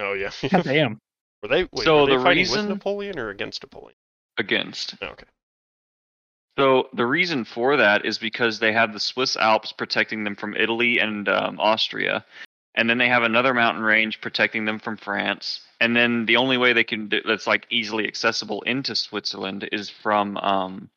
Oh 0.00 0.12
yeah. 0.12 0.30
God 0.50 0.64
damn. 0.64 0.98
were 1.42 1.48
they 1.48 1.62
wait, 1.72 1.84
So 1.84 2.02
were 2.02 2.06
they 2.10 2.16
the 2.16 2.22
fighting 2.22 2.42
reason- 2.42 2.60
with 2.68 2.76
Napoleon 2.76 3.18
or 3.18 3.30
against 3.30 3.62
Napoleon? 3.62 3.96
against. 4.38 4.94
Oh, 5.02 5.08
okay. 5.08 5.26
So 6.58 6.88
the 6.92 7.06
reason 7.06 7.44
for 7.44 7.76
that 7.78 8.04
is 8.04 8.18
because 8.18 8.58
they 8.58 8.72
have 8.72 8.92
the 8.92 9.00
Swiss 9.00 9.36
Alps 9.36 9.72
protecting 9.72 10.24
them 10.24 10.36
from 10.36 10.54
Italy 10.54 10.98
and 10.98 11.28
um, 11.28 11.58
Austria, 11.58 12.24
and 12.74 12.88
then 12.88 12.98
they 12.98 13.08
have 13.08 13.22
another 13.22 13.54
mountain 13.54 13.82
range 13.82 14.20
protecting 14.20 14.64
them 14.64 14.78
from 14.78 14.96
France. 14.96 15.60
And 15.80 15.96
then 15.96 16.26
the 16.26 16.36
only 16.36 16.58
way 16.58 16.72
they 16.72 16.84
can 16.84 17.08
do 17.08 17.20
that's 17.26 17.46
like 17.46 17.66
easily 17.70 18.06
accessible 18.06 18.62
into 18.62 18.94
Switzerland 18.94 19.68
is 19.72 19.90
from 19.90 20.36
um, 20.36 20.90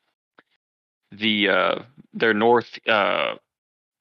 the 1.12 1.50
uh, 1.50 1.76
their 2.14 2.34
north 2.34 2.78
uh, 2.88 3.36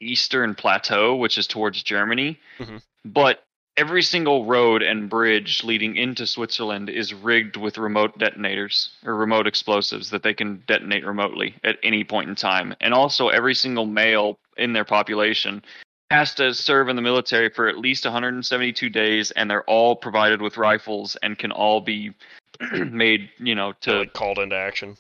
eastern 0.01 0.55
plateau, 0.55 1.17
which 1.17 1.39
is 1.39 1.47
towards 1.47 1.83
Germany. 1.83 2.39
Mhm. 2.59 2.83
But 3.05 3.45
every 3.77 4.03
single 4.03 4.45
road 4.45 4.83
and 4.83 5.11
bridge 5.11 5.65
leading 5.65 5.97
into 5.97 6.27
Switzerland 6.27 6.89
is 6.89 7.13
rigged 7.13 7.57
with 7.57 7.79
remote 7.79 8.19
detonators 8.19 8.91
or 9.05 9.17
remote 9.17 9.47
explosives 9.47 10.11
that 10.11 10.23
they 10.23 10.35
can 10.35 10.63
detonate 10.67 11.05
remotely 11.05 11.55
at 11.65 11.79
any 11.83 12.05
point 12.05 12.29
in 12.29 12.35
time. 12.35 12.75
And 12.81 12.95
also, 12.95 13.29
every 13.29 13.55
single 13.55 13.87
male 13.87 14.39
in 14.57 14.73
their 14.73 14.85
population 14.85 15.63
has 16.11 16.35
to 16.35 16.55
serve 16.55 16.89
in 16.89 16.97
the 16.97 17.03
military 17.03 17.51
for 17.51 17.69
at 17.69 17.79
least 17.79 18.05
172 18.05 18.89
days, 18.89 19.31
and 19.33 19.51
they're 19.51 19.65
all 19.65 19.97
provided 19.97 20.41
with 20.41 20.57
rifles 20.57 21.17
and 21.23 21.39
can 21.39 21.51
all 21.51 21.81
be 21.81 22.15
made, 22.73 23.31
you 23.39 23.55
know, 23.55 23.73
to 23.81 24.01
like 24.01 24.13
called 24.13 24.39
into 24.39 24.57
action. 24.57 24.97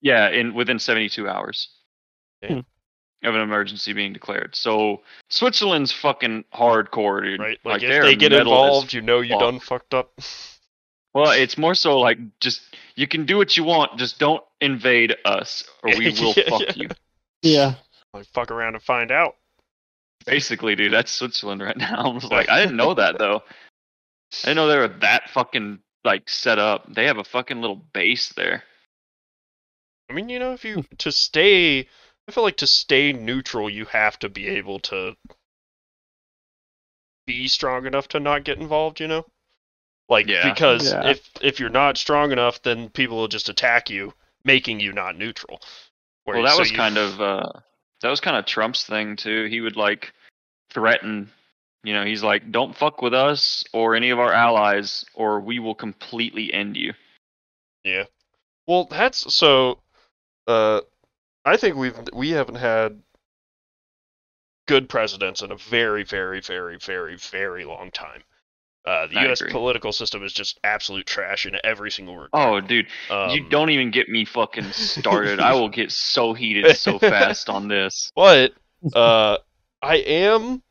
yeah, 0.00 0.28
in 0.30 0.54
within 0.54 0.78
72 0.78 1.28
hours 1.28 1.68
Damn. 2.42 2.64
Of 3.24 3.34
an 3.34 3.40
emergency 3.40 3.92
being 3.92 4.12
declared. 4.12 4.54
So 4.54 5.02
Switzerland's 5.28 5.92
fucking 5.92 6.44
hardcore, 6.54 7.22
dude. 7.22 7.40
Right? 7.40 7.58
Like, 7.64 7.82
if 7.82 7.88
they're 7.88 8.14
get 8.14 8.32
involved, 8.32 8.92
you 8.92 9.00
know 9.00 9.20
you 9.20 9.30
fuck. 9.30 9.40
done 9.40 9.60
fucked 9.60 9.94
up. 9.94 10.12
Well, 11.14 11.30
it's 11.32 11.58
more 11.58 11.74
so 11.74 11.98
like 11.98 12.18
just 12.40 12.60
you 12.94 13.06
can 13.08 13.26
do 13.26 13.36
what 13.36 13.56
you 13.56 13.64
want, 13.64 13.98
just 13.98 14.18
don't 14.18 14.42
invade 14.60 15.16
us, 15.24 15.64
or 15.82 15.90
we 15.98 16.10
will 16.20 16.34
Yeah, 16.36 16.48
fuck 16.48 16.60
yeah. 16.60 16.72
you. 16.76 16.88
Yeah. 17.42 17.74
like 18.14 18.26
fuck 18.26 18.50
around 18.50 18.74
and 18.74 18.82
find 18.82 19.10
out. 19.10 19.36
Basically, 20.26 20.74
dude, 20.76 20.92
that's 20.92 21.10
Switzerland 21.12 21.62
right 21.62 21.76
now. 21.76 22.04
I 22.10 22.14
was 22.14 22.24
like, 22.24 22.48
I 22.48 22.60
didn't 22.60 22.76
know 22.76 22.94
that 22.94 23.18
though. 23.18 23.42
I 24.44 24.48
didn't 24.48 24.56
know 24.56 24.68
they 24.68 24.78
were 24.78 24.88
that 25.00 25.30
fucking 25.30 25.78
like 26.04 26.28
set 26.28 26.58
up. 26.58 26.92
They 26.92 27.06
have 27.06 27.18
a 27.18 27.24
fucking 27.24 27.60
little 27.60 27.82
base 27.92 28.32
there. 28.36 28.62
I 30.10 30.14
mean, 30.14 30.28
you 30.28 30.38
know, 30.38 30.52
if 30.52 30.64
you 30.64 30.84
to 30.98 31.12
stay, 31.12 31.86
I 32.28 32.30
feel 32.30 32.44
like 32.44 32.58
to 32.58 32.66
stay 32.66 33.12
neutral, 33.12 33.70
you 33.70 33.86
have 33.86 34.18
to 34.18 34.28
be 34.28 34.46
able 34.48 34.80
to 34.80 35.16
be 37.26 37.48
strong 37.48 37.86
enough 37.86 38.08
to 38.08 38.20
not 38.20 38.44
get 38.44 38.58
involved. 38.58 39.00
You 39.00 39.08
know, 39.08 39.26
like 40.10 40.26
Yeah. 40.26 40.52
because 40.52 40.92
Yeah. 40.92 41.08
if 41.08 41.30
if 41.40 41.58
you're 41.58 41.70
not 41.70 41.96
strong 41.96 42.30
enough, 42.32 42.60
then 42.62 42.90
people 42.90 43.16
will 43.16 43.28
just 43.28 43.48
attack 43.48 43.88
you, 43.88 44.12
making 44.44 44.78
you 44.80 44.92
not 44.92 45.16
neutral. 45.16 45.60
Where- 46.24 46.36
well, 46.36 46.44
that 46.46 46.52
so 46.52 46.58
was 46.60 46.70
you- 46.70 46.76
kind 46.76 46.98
of 46.98 47.20
uh, 47.20 47.50
that 48.02 48.10
was 48.10 48.20
kind 48.20 48.36
of 48.36 48.44
Trump's 48.44 48.84
thing 48.84 49.16
too. 49.16 49.46
He 49.46 49.62
would 49.62 49.76
like 49.76 50.12
threaten, 50.70 51.32
you 51.82 51.94
know, 51.94 52.04
he's 52.04 52.22
like, 52.22 52.52
"Don't 52.52 52.76
fuck 52.76 53.00
with 53.00 53.14
us 53.14 53.64
or 53.72 53.94
any 53.94 54.10
of 54.10 54.18
our 54.18 54.32
allies, 54.34 55.06
or 55.14 55.40
we 55.40 55.58
will 55.60 55.74
completely 55.74 56.52
end 56.52 56.76
you." 56.76 56.92
Yeah. 57.84 58.04
Well, 58.66 58.84
that's 58.84 59.34
so. 59.34 59.82
Uh, 60.46 60.82
I 61.48 61.56
think 61.56 61.76
we've 61.76 61.98
we 62.12 62.30
haven't 62.30 62.56
had 62.56 63.00
good 64.66 64.88
presidents 64.88 65.42
in 65.42 65.50
a 65.50 65.56
very, 65.56 66.04
very, 66.04 66.40
very, 66.40 66.76
very, 66.78 67.16
very 67.16 67.64
long 67.64 67.90
time. 67.90 68.22
Uh, 68.84 69.06
the 69.08 69.18
I 69.18 69.24
U.S. 69.24 69.40
agree. 69.40 69.52
political 69.52 69.92
system 69.92 70.22
is 70.22 70.32
just 70.32 70.58
absolute 70.64 71.06
trash 71.06 71.46
in 71.46 71.56
every 71.64 71.90
single 71.90 72.14
word. 72.14 72.30
Oh, 72.32 72.60
dude, 72.60 72.86
Um, 73.10 73.30
you 73.30 73.48
don't 73.48 73.70
even 73.70 73.90
get 73.90 74.08
me 74.08 74.24
fucking 74.24 74.72
started. 74.72 75.40
I 75.40 75.54
will 75.54 75.68
get 75.68 75.90
so 75.90 76.32
heated 76.34 76.76
so 76.76 76.98
fast 76.98 77.48
on 77.50 77.68
this. 77.68 78.12
But 78.14 78.52
uh, 78.94 79.38
I 79.82 79.96
am. 79.96 80.62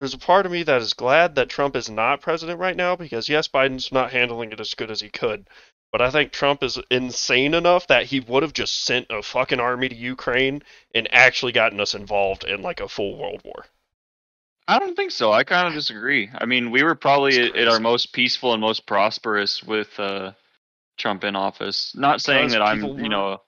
There's 0.00 0.14
a 0.14 0.18
part 0.18 0.46
of 0.46 0.52
me 0.52 0.64
that 0.64 0.82
is 0.82 0.94
glad 0.94 1.36
that 1.36 1.48
Trump 1.48 1.76
is 1.76 1.88
not 1.88 2.20
president 2.20 2.58
right 2.58 2.76
now 2.76 2.96
because 2.96 3.28
yes, 3.28 3.48
Biden's 3.48 3.92
not 3.92 4.10
handling 4.10 4.50
it 4.50 4.60
as 4.60 4.74
good 4.74 4.90
as 4.90 5.00
he 5.00 5.08
could. 5.08 5.46
But 5.92 6.00
I 6.00 6.10
think 6.10 6.32
Trump 6.32 6.62
is 6.62 6.78
insane 6.90 7.52
enough 7.52 7.86
that 7.88 8.06
he 8.06 8.20
would 8.20 8.42
have 8.42 8.54
just 8.54 8.84
sent 8.84 9.06
a 9.10 9.22
fucking 9.22 9.60
army 9.60 9.90
to 9.90 9.94
Ukraine 9.94 10.62
and 10.94 11.06
actually 11.12 11.52
gotten 11.52 11.78
us 11.80 11.94
involved 11.94 12.44
in 12.44 12.62
like 12.62 12.80
a 12.80 12.88
full 12.88 13.16
world 13.16 13.42
war. 13.44 13.66
I 14.66 14.78
don't 14.78 14.96
think 14.96 15.10
so. 15.10 15.32
I 15.32 15.44
kind 15.44 15.68
of 15.68 15.74
disagree. 15.74 16.30
I 16.34 16.46
mean, 16.46 16.70
we 16.70 16.82
were 16.82 16.94
probably 16.94 17.38
at, 17.38 17.68
our 17.68 17.78
most 17.78 18.12
peaceful 18.12 18.54
and 18.54 18.60
most 18.60 18.86
prosperous 18.86 19.62
with 19.62 19.88
uh, 20.00 20.32
Trump 20.96 21.24
in 21.24 21.36
office. 21.36 21.94
Not 21.94 22.22
saying 22.22 22.48
Because 22.48 22.52
that 22.52 22.62
I'm, 22.62 22.98
you 22.98 23.10
know, 23.10 23.40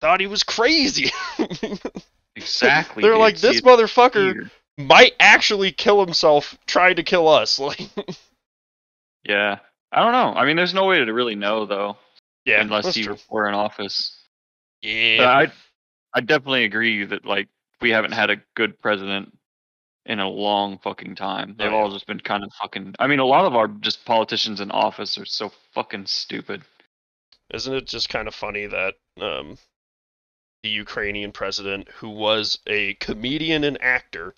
Thought 0.00 0.20
he 0.20 0.26
was 0.26 0.42
crazy. 0.42 1.10
exactly. 2.36 3.02
They're 3.02 3.12
dude. 3.12 3.20
like, 3.20 3.38
this 3.38 3.62
motherfucker 3.62 4.34
weird. 4.34 4.50
might 4.76 5.14
actually 5.18 5.72
kill 5.72 6.04
himself 6.04 6.56
trying 6.66 6.96
to 6.96 7.02
kill 7.02 7.28
us. 7.28 7.58
Like, 7.66 7.80
Yeah, 9.24 9.58
I 9.92 10.02
don't 10.02 10.12
know. 10.12 10.38
I 10.38 10.44
mean, 10.44 10.56
there's 10.56 10.74
no 10.74 10.86
way 10.86 11.04
to 11.04 11.12
really 11.12 11.36
know 11.36 11.64
though, 11.66 11.96
yeah, 12.44 12.60
unless 12.60 12.96
you 12.96 13.04
true. 13.04 13.16
were 13.30 13.48
in 13.48 13.54
office. 13.54 14.16
But 14.82 14.88
Yeah, 14.88 15.28
I, 15.28 15.52
I 16.14 16.20
definitely 16.20 16.64
agree 16.64 17.04
that 17.04 17.24
like 17.24 17.48
we 17.80 17.90
haven't 17.90 18.12
had 18.12 18.30
a 18.30 18.36
good 18.54 18.80
president 18.80 19.36
in 20.04 20.20
a 20.20 20.28
long 20.28 20.78
fucking 20.78 21.14
time. 21.16 21.56
They've 21.58 21.68
Oh, 21.68 21.70
yeah. 21.70 21.76
all 21.76 21.90
just 21.92 22.06
been 22.06 22.20
kind 22.20 22.44
of 22.44 22.52
fucking. 22.60 22.94
I 22.98 23.06
mean, 23.06 23.18
a 23.18 23.24
lot 23.24 23.44
of 23.44 23.54
our 23.54 23.68
just 23.68 24.04
politicians 24.04 24.60
in 24.60 24.70
office 24.70 25.18
are 25.18 25.24
so 25.24 25.50
fucking 25.72 26.06
stupid. 26.06 26.62
Isn't 27.52 27.74
it 27.74 27.86
just 27.86 28.08
kind 28.08 28.26
of 28.28 28.34
funny 28.34 28.66
that 28.66 28.94
um, 29.20 29.56
the 30.62 30.68
Ukrainian 30.68 31.32
president, 31.32 31.88
who 31.88 32.08
was 32.10 32.58
a 32.66 32.94
comedian 32.94 33.62
and 33.64 33.80
actor, 33.82 34.34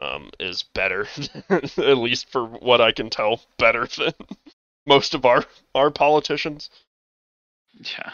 um, 0.00 0.30
is 0.40 0.64
better, 0.74 1.06
at 1.50 1.78
least 1.98 2.30
for 2.30 2.46
what 2.46 2.80
I 2.80 2.92
can 2.92 3.10
tell, 3.10 3.40
better 3.58 3.86
than 3.86 4.12
most 4.86 5.14
of 5.14 5.24
our 5.24 5.44
our 5.74 5.90
politicians. 5.90 6.70
Yeah. 7.74 8.12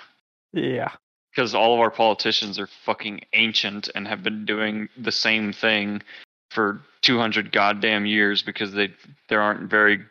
Yeah. 0.53 0.93
because 1.31 1.55
all 1.55 1.75
of 1.75 1.81
our 1.81 1.91
politicians 1.91 2.59
are 2.59 2.69
fucking 2.85 3.23
ancient 3.33 3.89
and 3.95 4.07
have 4.07 4.23
been 4.23 4.45
doing 4.45 4.89
the 4.97 5.13
same 5.13 5.53
thing 5.53 6.03
for 6.51 6.83
200 7.03 7.53
goddamn 7.53 8.05
years 8.05 8.43
because 8.43 8.73
they 8.73 8.93
there 9.29 9.41
aren't 9.41 9.71
very 9.71 10.05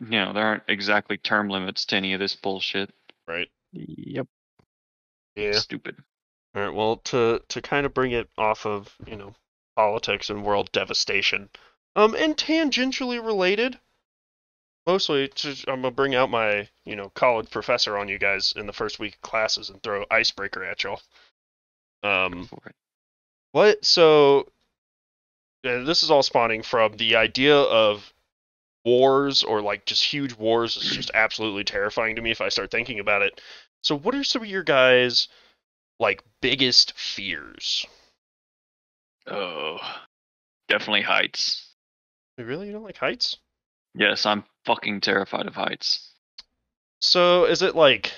you 0.00 0.10
know 0.10 0.32
there 0.32 0.44
aren't 0.44 0.64
exactly 0.68 1.16
term 1.16 1.48
limits 1.48 1.86
to 1.86 1.96
any 1.96 2.12
of 2.12 2.20
this 2.20 2.34
bullshit 2.34 2.90
Right. 3.28 3.48
Yep. 3.72 4.26
Yeah. 5.34 5.52
stupid 5.52 5.96
All 6.54 6.62
right. 6.62 6.74
Well, 6.74 6.96
to 6.96 7.42
to 7.48 7.62
kind 7.62 7.86
of 7.86 7.94
bring 7.94 8.12
it 8.12 8.28
off 8.38 8.66
of 8.66 8.94
you 9.06 9.16
know 9.16 9.34
politics 9.76 10.30
and 10.30 10.44
world 10.44 10.70
devastation, 10.72 11.50
um, 11.94 12.14
and 12.14 12.36
tangentially 12.36 13.22
related. 13.24 13.78
Mostly, 14.86 15.28
to, 15.28 15.50
I'm 15.66 15.82
gonna 15.82 15.90
bring 15.90 16.14
out 16.14 16.30
my 16.30 16.68
you 16.84 16.94
know 16.94 17.10
college 17.10 17.50
professor 17.50 17.98
on 17.98 18.08
you 18.08 18.18
guys 18.18 18.52
in 18.56 18.66
the 18.66 18.72
first 18.72 18.98
week 18.98 19.14
of 19.14 19.22
classes 19.22 19.68
and 19.70 19.82
throw 19.82 20.04
icebreaker 20.10 20.64
at 20.64 20.84
y'all. 20.84 21.00
Um, 22.02 22.48
what? 23.52 23.84
So, 23.84 24.48
this 25.62 26.02
is 26.02 26.10
all 26.10 26.22
spawning 26.22 26.62
from 26.62 26.96
the 26.96 27.16
idea 27.16 27.56
of 27.56 28.12
wars 28.84 29.42
or 29.42 29.60
like 29.60 29.84
just 29.86 30.04
huge 30.04 30.34
wars 30.34 30.76
is 30.76 30.84
just 30.84 31.10
absolutely 31.14 31.64
terrifying 31.64 32.14
to 32.14 32.22
me 32.22 32.30
if 32.30 32.40
I 32.40 32.48
start 32.48 32.70
thinking 32.70 33.00
about 33.00 33.22
it. 33.22 33.40
So, 33.82 33.98
what 33.98 34.14
are 34.14 34.22
some 34.22 34.42
of 34.42 34.48
your 34.48 34.62
guys' 34.62 35.26
like 35.98 36.22
biggest 36.40 36.92
fears? 36.96 37.84
oh 39.28 39.78
definitely 40.68 41.02
heights 41.02 41.72
You 42.38 42.44
Really, 42.44 42.68
you 42.68 42.72
don't 42.72 42.84
like 42.84 42.96
heights? 42.98 43.36
yes 43.94 44.24
i'm 44.24 44.44
fucking 44.66 45.00
terrified 45.00 45.46
of 45.46 45.54
heights. 45.54 46.12
So, 47.00 47.44
is 47.44 47.62
it 47.62 47.74
like 47.74 48.12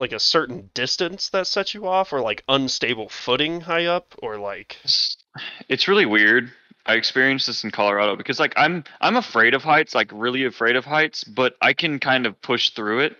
like 0.00 0.12
a 0.12 0.20
certain 0.20 0.70
distance 0.74 1.30
that 1.30 1.46
sets 1.48 1.74
you 1.74 1.88
off, 1.88 2.12
or 2.12 2.20
like 2.20 2.44
unstable 2.48 3.08
footing 3.08 3.62
high 3.62 3.86
up, 3.86 4.14
or 4.22 4.38
like 4.38 4.78
it's, 5.68 5.88
really 5.88 6.06
weird. 6.06 6.52
I 6.86 6.94
experienced 6.94 7.46
this 7.48 7.64
in 7.64 7.70
colorado 7.70 8.16
because 8.16 8.40
like 8.40 8.54
i'm 8.56 8.82
i'm 9.02 9.16
afraid 9.16 9.52
of 9.52 9.62
heights 9.62 9.94
like 9.94 10.10
really 10.10 10.46
afraid 10.46 10.74
of 10.74 10.86
heights 10.86 11.22
but 11.22 11.54
i 11.60 11.74
can 11.74 11.98
kind 11.98 12.24
of 12.24 12.40
push 12.40 12.70
through 12.70 13.00
it 13.00 13.16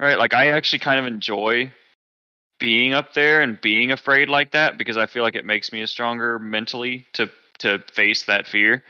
right? 0.00 0.18
Like 0.18 0.34
i 0.34 0.48
actually 0.48 0.80
kind 0.80 0.98
of 0.98 1.06
enjoy 1.06 1.72
being 2.58 2.94
up 2.94 3.14
there 3.14 3.40
and 3.40 3.60
being 3.60 3.92
afraid 3.92 4.28
like 4.28 4.50
that 4.50 4.78
because 4.78 4.96
i 4.96 5.06
feel 5.06 5.22
like 5.22 5.36
it 5.36 5.44
makes 5.44 5.72
me 5.72 5.82
a 5.82 5.86
stronger 5.86 6.40
mentally 6.40 7.06
to 7.12 7.30
to 7.58 7.78
face 7.92 8.24
that 8.24 8.48
fear 8.48 8.82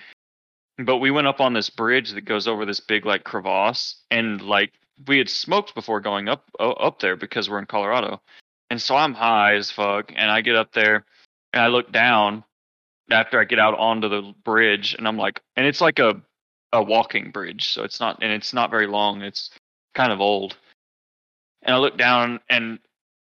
but 0.78 0.98
we 0.98 1.10
went 1.10 1.26
up 1.26 1.40
on 1.40 1.52
this 1.52 1.70
bridge 1.70 2.12
that 2.12 2.22
goes 2.22 2.46
over 2.46 2.64
this 2.64 2.80
big 2.80 3.04
like 3.04 3.24
crevasse 3.24 3.96
and 4.10 4.40
like 4.42 4.72
we 5.06 5.18
had 5.18 5.28
smoked 5.28 5.74
before 5.74 6.00
going 6.00 6.28
up 6.28 6.48
up 6.60 7.00
there 7.00 7.16
because 7.16 7.48
we're 7.50 7.58
in 7.58 7.66
colorado. 7.66 8.20
And 8.70 8.80
so 8.80 8.96
i'm 8.96 9.14
high 9.14 9.54
as 9.54 9.70
fuck 9.70 10.12
and 10.14 10.30
i 10.30 10.40
get 10.40 10.56
up 10.56 10.72
there 10.72 11.04
and 11.52 11.62
i 11.62 11.68
look 11.68 11.90
down 11.90 12.44
after 13.10 13.40
i 13.40 13.44
get 13.44 13.58
out 13.58 13.78
onto 13.78 14.08
the 14.08 14.34
bridge 14.44 14.94
and 14.94 15.08
i'm 15.08 15.16
like 15.16 15.40
and 15.56 15.66
it's 15.66 15.80
like 15.80 15.98
a 15.98 16.20
a 16.74 16.82
walking 16.82 17.30
bridge 17.30 17.72
so 17.72 17.82
it's 17.82 17.98
not 17.98 18.22
and 18.22 18.30
it's 18.30 18.52
not 18.52 18.70
very 18.70 18.86
long 18.86 19.22
it's 19.22 19.50
kind 19.94 20.12
of 20.12 20.20
old. 20.20 20.56
And 21.62 21.74
i 21.74 21.78
look 21.78 21.96
down 21.96 22.40
and 22.50 22.78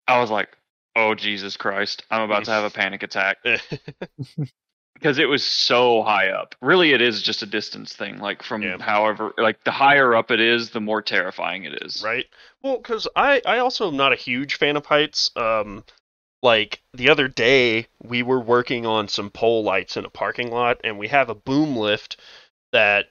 i 0.06 0.20
was 0.20 0.30
like 0.30 0.50
oh 0.96 1.14
jesus 1.14 1.56
christ 1.56 2.04
i'm 2.10 2.20
about 2.20 2.44
to 2.44 2.50
have 2.50 2.64
a 2.64 2.70
panic 2.70 3.02
attack 3.02 3.38
because 4.94 5.18
it 5.18 5.28
was 5.28 5.44
so 5.44 6.02
high 6.02 6.28
up. 6.28 6.54
Really, 6.60 6.92
it 6.92 7.00
is 7.02 7.22
just 7.22 7.42
a 7.42 7.46
distance 7.46 7.94
thing. 7.94 8.18
Like 8.18 8.42
from 8.42 8.62
Yeah. 8.62 8.78
however, 8.78 9.32
like 9.38 9.62
the 9.64 9.70
higher 9.70 10.14
up 10.14 10.30
it 10.30 10.40
is, 10.40 10.70
the 10.70 10.80
more 10.80 11.02
terrifying 11.02 11.64
it 11.64 11.82
is. 11.82 12.02
right? 12.02 12.26
Well, 12.62 12.76
because 12.76 13.08
I 13.16 13.42
I 13.44 13.58
also 13.58 13.88
am 13.88 13.96
not 13.96 14.12
a 14.12 14.16
huge 14.16 14.54
fan 14.56 14.76
of 14.76 14.86
heights. 14.86 15.30
Um, 15.36 15.84
like 16.42 16.82
the 16.94 17.08
other 17.10 17.28
day 17.28 17.86
we 18.02 18.22
were 18.22 18.40
working 18.40 18.86
on 18.86 19.08
some 19.08 19.30
pole 19.30 19.62
lights 19.62 19.96
in 19.96 20.04
a 20.04 20.10
parking 20.10 20.50
lot, 20.50 20.80
and 20.84 20.98
we 20.98 21.08
have 21.08 21.28
a 21.30 21.34
boom 21.34 21.76
lift 21.76 22.16
that 22.72 23.06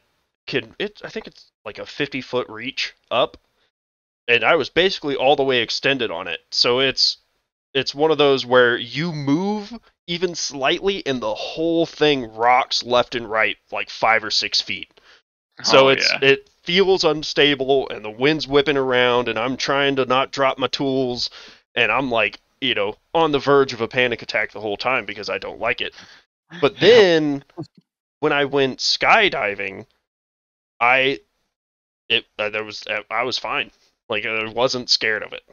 can 0.48 0.76
it 0.80 1.02
I 1.04 1.10
think 1.10 1.28
it's 1.28 1.52
like 1.66 1.80
a 1.80 1.86
50 1.86 2.22
foot 2.22 2.48
reach 2.50 2.94
up, 3.10 3.38
and 4.28 4.44
I 4.44 4.56
was 4.56 4.70
basically 4.70 5.16
all 5.16 5.36
the 5.36 5.44
way 5.44 5.62
extended 5.62 6.12
on 6.12 6.28
it. 6.28 6.42
So 6.52 6.80
it's 6.80 7.18
it's 7.74 7.96
one 7.96 8.12
of 8.12 8.18
those 8.18 8.46
where 8.46 8.78
you 8.78 9.12
move 9.14 9.74
even 10.08 10.36
slightly 10.36 11.06
and 11.06 11.22
the 11.22 11.34
whole 11.34 11.86
thing 11.86 12.34
rocks 12.34 12.84
left 12.84 13.16
and 13.16 13.30
right 13.30 13.58
like 13.72 13.90
five 13.90 14.24
or 14.24 14.32
six 14.32 14.62
feet. 14.62 14.92
So 15.64 15.86
Oh, 15.86 15.90
it's 15.90 16.12
yeah. 16.12 16.20
it 16.22 16.50
feels 16.64 17.04
unstable 17.04 17.90
and 17.90 18.04
the 18.04 18.10
wind's 18.12 18.48
whipping 18.48 18.78
around 18.78 19.28
and 19.28 19.40
I'm 19.40 19.58
trying 19.58 19.96
to 19.98 20.06
not 20.06 20.32
drop 20.32 20.58
my 20.58 20.68
tools 20.68 21.30
and 21.76 21.92
I'm 21.92 22.12
like, 22.12 22.40
you 22.60 22.76
know, 22.76 22.96
on 23.14 23.32
the 23.32 23.40
verge 23.40 23.74
of 23.74 23.82
a 23.82 23.88
panic 23.88 24.22
attack 24.22 24.52
the 24.52 24.62
whole 24.62 24.78
time 24.78 25.06
because 25.06 25.30
I 25.30 25.38
don't 25.38 25.60
like 25.60 25.82
it. 25.82 25.94
But 26.60 26.80
then 26.80 27.44
when 28.20 28.34
I 28.34 28.46
went 28.46 28.80
skydiving, 28.80 29.86
I 30.80 31.20
it 32.10 32.26
uh, 32.38 32.50
there 32.50 32.64
was 32.64 32.86
uh, 32.88 33.04
I 33.10 33.24
was 33.24 33.38
fine. 33.38 33.72
Like 34.10 34.26
I 34.26 34.46
wasn't 34.50 34.90
scared 34.90 35.24
of 35.24 35.34
it. 35.34 35.44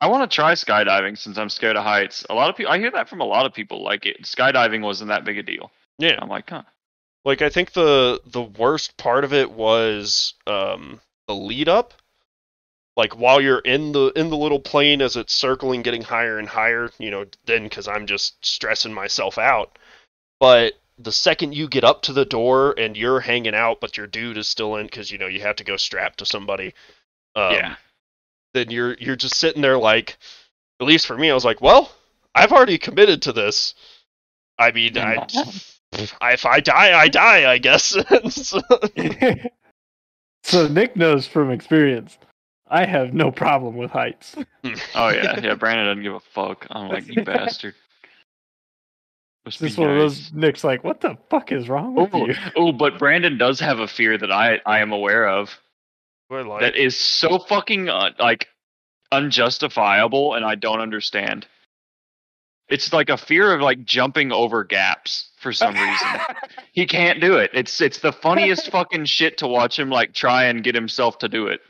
I 0.00 0.06
want 0.06 0.30
to 0.30 0.34
try 0.34 0.52
skydiving 0.52 1.18
since 1.18 1.38
I'm 1.38 1.48
scared 1.48 1.76
of 1.76 1.82
heights. 1.82 2.24
A 2.30 2.34
lot 2.34 2.50
of 2.50 2.56
people, 2.56 2.72
I 2.72 2.78
hear 2.78 2.90
that 2.92 3.08
from 3.08 3.20
a 3.20 3.24
lot 3.24 3.46
of 3.46 3.52
people. 3.52 3.82
Like 3.82 4.06
it, 4.06 4.22
skydiving 4.22 4.82
wasn't 4.82 5.08
that 5.08 5.24
big 5.24 5.38
a 5.38 5.42
deal. 5.42 5.72
Yeah. 5.98 6.18
I'm 6.20 6.28
like, 6.28 6.48
huh. 6.50 6.62
Like 7.24 7.42
I 7.42 7.50
think 7.50 7.72
the 7.72 8.20
the 8.26 8.42
worst 8.42 8.96
part 8.96 9.24
of 9.24 9.32
it 9.32 9.50
was 9.50 10.34
um 10.46 11.00
the 11.26 11.34
lead 11.34 11.68
up. 11.68 11.94
Like 12.96 13.18
while 13.18 13.40
you're 13.40 13.58
in 13.58 13.92
the 13.92 14.12
in 14.14 14.30
the 14.30 14.36
little 14.36 14.60
plane 14.60 15.02
as 15.02 15.16
it's 15.16 15.34
circling 15.34 15.82
getting 15.82 16.02
higher 16.02 16.38
and 16.38 16.48
higher, 16.48 16.90
you 16.98 17.10
know, 17.10 17.26
then 17.44 17.68
cuz 17.68 17.88
I'm 17.88 18.06
just 18.06 18.44
stressing 18.46 18.94
myself 18.94 19.36
out. 19.36 19.78
But 20.38 20.74
the 20.96 21.12
second 21.12 21.54
you 21.54 21.68
get 21.68 21.84
up 21.84 22.02
to 22.02 22.12
the 22.12 22.24
door 22.24 22.74
and 22.78 22.96
you're 22.96 23.20
hanging 23.20 23.54
out 23.54 23.80
but 23.80 23.96
your 23.96 24.06
dude 24.06 24.36
is 24.36 24.48
still 24.48 24.76
in 24.76 24.88
cuz 24.88 25.10
you 25.10 25.18
know 25.18 25.26
you 25.26 25.40
have 25.40 25.56
to 25.56 25.64
go 25.64 25.76
strapped 25.76 26.20
to 26.20 26.26
somebody. 26.26 26.72
Um, 27.34 27.52
yeah. 27.52 27.76
Then 28.54 28.70
you're 28.70 28.94
you're 28.94 29.16
just 29.16 29.34
sitting 29.36 29.62
there 29.62 29.78
like 29.78 30.16
at 30.80 30.86
least 30.86 31.06
for 31.06 31.16
me 31.16 31.30
I 31.30 31.34
was 31.34 31.44
like, 31.44 31.60
well, 31.60 31.90
I've 32.34 32.52
already 32.52 32.78
committed 32.78 33.22
to 33.22 33.32
this. 33.32 33.74
I 34.58 34.72
mean, 34.72 34.96
I, 34.98 35.16
I 35.16 35.44
if 36.32 36.46
I 36.46 36.60
die, 36.60 36.98
I 36.98 37.08
die, 37.08 37.50
I 37.50 37.58
guess. 37.58 37.96
So- 38.30 38.60
so 40.42 40.68
Nick 40.68 40.96
knows 40.96 41.26
from 41.26 41.50
experience. 41.50 42.18
I 42.70 42.84
have 42.84 43.14
no 43.14 43.30
problem 43.30 43.76
with 43.76 43.90
heights. 43.90 44.34
Hmm. 44.62 44.74
Oh 44.94 45.08
yeah, 45.08 45.40
yeah. 45.40 45.54
Brandon 45.54 45.86
doesn't 45.86 46.02
give 46.02 46.14
a 46.14 46.20
fuck. 46.20 46.66
I'm 46.70 46.88
like, 46.88 47.06
you 47.08 47.24
bastard. 47.24 47.74
It's 49.46 49.58
Must 49.58 49.60
be 49.60 49.66
just 49.68 49.78
one 49.78 49.90
of 49.90 49.96
those. 49.96 50.30
Nick's 50.34 50.64
like, 50.64 50.84
what 50.84 51.00
the 51.00 51.16
fuck 51.30 51.50
is 51.50 51.68
wrong 51.70 51.94
with 51.94 52.10
Oh, 52.12 52.26
you? 52.26 52.34
oh, 52.56 52.72
but 52.72 52.98
Brandon 52.98 53.38
does 53.38 53.58
have 53.60 53.78
a 53.78 53.88
fear 53.88 54.18
that 54.18 54.30
I 54.30 54.60
I 54.66 54.80
am 54.80 54.92
aware 54.92 55.26
of 55.26 55.48
I 55.48 55.52
like. 56.30 56.60
that 56.60 56.76
is 56.76 56.96
so 56.96 57.38
fucking 57.38 57.88
uh, 57.88 58.10
like 58.18 58.48
unjustifiable, 59.12 60.34
and 60.34 60.44
I 60.44 60.54
don't 60.54 60.80
understand. 60.80 61.46
It's 62.68 62.92
like 62.92 63.08
a 63.08 63.16
fear 63.16 63.54
of 63.54 63.62
like 63.62 63.84
jumping 63.84 64.30
over 64.30 64.62
gaps 64.62 65.30
for 65.38 65.52
some 65.52 65.74
reason. 65.74 66.08
he 66.72 66.86
can't 66.86 67.20
do 67.20 67.36
it. 67.36 67.50
It's 67.54 67.80
it's 67.80 68.00
the 68.00 68.12
funniest 68.12 68.70
fucking 68.72 69.06
shit 69.06 69.38
to 69.38 69.48
watch 69.48 69.78
him 69.78 69.88
like 69.90 70.12
try 70.12 70.44
and 70.44 70.62
get 70.62 70.74
himself 70.74 71.18
to 71.18 71.28
do 71.28 71.46
it. 71.46 71.60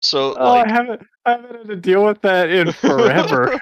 so 0.00 0.34
oh, 0.38 0.54
like 0.54 0.66
I 0.66 0.72
haven't 0.72 1.06
I 1.24 1.30
haven't 1.32 1.56
had 1.56 1.68
to 1.68 1.76
deal 1.76 2.04
with 2.04 2.20
that 2.22 2.50
in 2.50 2.72
forever. 2.72 3.60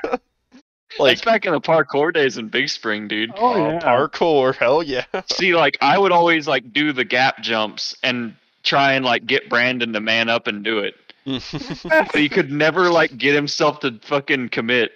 like 0.98 1.18
That's 1.18 1.24
back 1.24 1.44
in 1.44 1.52
the 1.52 1.60
parkour 1.60 2.14
days 2.14 2.38
in 2.38 2.48
Big 2.48 2.70
Spring, 2.70 3.06
dude. 3.06 3.30
oh 3.36 3.52
uh, 3.52 3.72
yeah. 3.72 3.80
parkour, 3.80 4.54
hell 4.54 4.82
yeah. 4.82 5.04
See, 5.32 5.54
like 5.54 5.76
I 5.82 5.98
would 5.98 6.12
always 6.12 6.48
like 6.48 6.72
do 6.72 6.94
the 6.94 7.04
gap 7.04 7.42
jumps 7.42 7.94
and 8.02 8.34
try 8.62 8.92
and 8.94 9.04
like 9.04 9.26
get 9.26 9.48
Brandon 9.48 9.92
to 9.92 10.00
man 10.00 10.28
up 10.28 10.46
and 10.46 10.64
do 10.64 10.78
it. 10.80 10.94
But 11.84 12.14
he 12.14 12.28
could 12.28 12.50
never 12.50 12.90
like 12.90 13.16
get 13.18 13.34
himself 13.34 13.80
to 13.80 13.98
fucking 14.02 14.48
commit. 14.50 14.92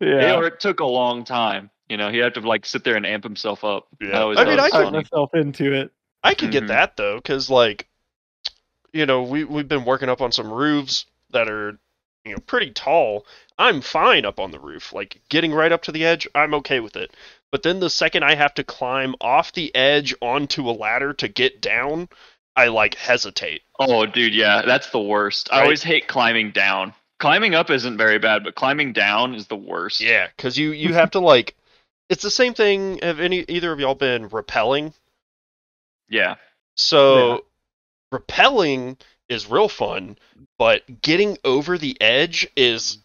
yeah. 0.00 0.36
Or 0.36 0.46
it 0.46 0.60
took 0.60 0.80
a 0.80 0.84
long 0.84 1.24
time. 1.24 1.70
You 1.88 1.96
know, 1.96 2.10
he 2.10 2.18
had 2.18 2.34
to 2.34 2.40
like 2.40 2.64
sit 2.66 2.84
there 2.84 2.96
and 2.96 3.06
amp 3.06 3.24
himself 3.24 3.64
up. 3.64 3.86
Yeah. 4.00 4.24
Was, 4.24 4.38
I 4.38 4.44
mean, 4.44 4.58
I 4.58 4.68
Talk 4.68 4.72
could- 4.72 4.84
funny. 4.84 4.96
myself 4.98 5.34
into 5.34 5.72
it. 5.72 5.92
I 6.24 6.34
can 6.34 6.50
get 6.50 6.64
Mhm. 6.64 6.68
that 6.68 6.96
though, 6.96 7.16
because 7.16 7.50
like, 7.50 7.88
you 8.92 9.06
know, 9.06 9.22
we 9.22 9.44
we've 9.44 9.66
been 9.68 9.84
working 9.84 10.08
up 10.08 10.20
on 10.20 10.30
some 10.32 10.50
roofs 10.52 11.06
that 11.30 11.48
are, 11.48 11.78
you 12.24 12.32
know, 12.32 12.38
pretty 12.46 12.70
tall. 12.70 13.26
I'm 13.58 13.80
fine 13.80 14.24
up 14.24 14.38
on 14.38 14.50
the 14.50 14.60
roof, 14.60 14.92
like 14.92 15.20
getting 15.28 15.52
right 15.52 15.72
up 15.72 15.82
to 15.84 15.92
the 15.92 16.04
edge. 16.04 16.28
I'm 16.34 16.54
okay 16.54 16.80
with 16.80 16.96
it. 16.96 17.12
But 17.52 17.62
then 17.62 17.80
the 17.80 17.90
second 17.90 18.24
I 18.24 18.34
have 18.34 18.54
to 18.54 18.64
climb 18.64 19.14
off 19.20 19.52
the 19.52 19.72
edge 19.74 20.14
onto 20.22 20.68
a 20.68 20.72
ladder 20.72 21.12
to 21.12 21.28
get 21.28 21.60
down, 21.60 22.08
I 22.56 22.68
like 22.68 22.94
hesitate. 22.94 23.62
Oh, 23.78 24.06
dude, 24.06 24.34
yeah, 24.34 24.62
that's 24.62 24.90
the 24.90 25.00
worst. 25.00 25.52
I 25.52 25.62
always 25.62 25.82
hate 25.82 26.08
climbing 26.08 26.52
down. 26.52 26.94
Climbing 27.20 27.54
up 27.54 27.70
isn't 27.70 27.98
very 27.98 28.18
bad, 28.18 28.42
but 28.42 28.54
climbing 28.54 28.94
down 28.94 29.34
is 29.34 29.46
the 29.46 29.56
worst. 29.56 30.00
Yeah, 30.00 30.28
because 30.34 30.58
you 30.58 30.72
you 30.72 30.94
have 30.94 31.10
to 31.12 31.20
like, 31.20 31.54
it's 32.08 32.22
the 32.22 32.30
same 32.30 32.54
thing. 32.54 32.98
Have 33.02 33.20
any 33.20 33.44
either 33.48 33.70
of 33.70 33.78
y'all 33.78 33.94
been 33.94 34.30
rappelling? 34.30 34.94
Yeah. 36.08 36.36
So, 36.74 37.44
rappelling 38.12 38.98
is 39.28 39.46
real 39.46 39.68
fun, 39.68 40.16
but 40.58 41.02
getting 41.02 41.36
over 41.44 41.76
the 41.76 42.00
edge 42.00 42.48
is 42.56 42.98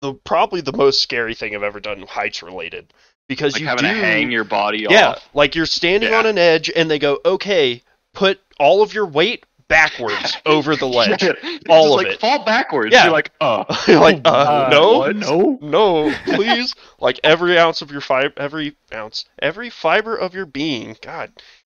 the 0.00 0.14
probably 0.14 0.62
the 0.62 0.72
most 0.72 1.02
scary 1.02 1.34
thing 1.34 1.54
I've 1.54 1.62
ever 1.62 1.80
done 1.80 2.02
heights 2.02 2.42
related 2.42 2.92
because 3.28 3.54
Like 3.54 3.62
you 3.62 3.66
having 3.68 3.84
do 3.84 3.94
to 3.94 4.00
hang 4.00 4.30
your 4.30 4.44
body 4.44 4.86
yeah 4.88 5.10
off. 5.10 5.28
like 5.34 5.54
you're 5.54 5.66
standing 5.66 6.10
Yeah. 6.10 6.18
on 6.18 6.26
an 6.26 6.38
edge 6.38 6.70
and 6.74 6.90
they 6.90 6.98
go 6.98 7.18
okay 7.24 7.82
put 8.14 8.40
all 8.58 8.82
of 8.82 8.92
your 8.94 9.06
weight 9.06 9.46
backwards 9.68 10.36
over 10.46 10.76
the 10.76 10.86
ledge 10.86 11.22
Yeah, 11.22 11.32
All 11.70 11.94
of 11.98 12.04
like, 12.04 12.14
it. 12.14 12.20
Fall 12.20 12.44
backwards. 12.44 12.92
Yeah. 12.92 13.04
You're 13.04 13.12
like, 13.12 13.30
uh. 13.40 13.64
You're 13.88 14.00
like 14.00 14.20
uh, 14.24 14.28
Uh, 14.28 14.68
no 14.70 14.98
what? 14.98 15.16
No. 15.16 15.58
no 15.62 16.14
please 16.26 16.74
like 17.00 17.18
every 17.24 17.58
ounce 17.58 17.80
of 17.80 17.90
your 17.90 18.02
fiber 18.02 18.34
every 18.36 18.76
ounce 18.92 19.24
every 19.40 19.70
fiber 19.70 20.14
of 20.16 20.34
your 20.34 20.46
being 20.46 20.96
god 21.00 21.32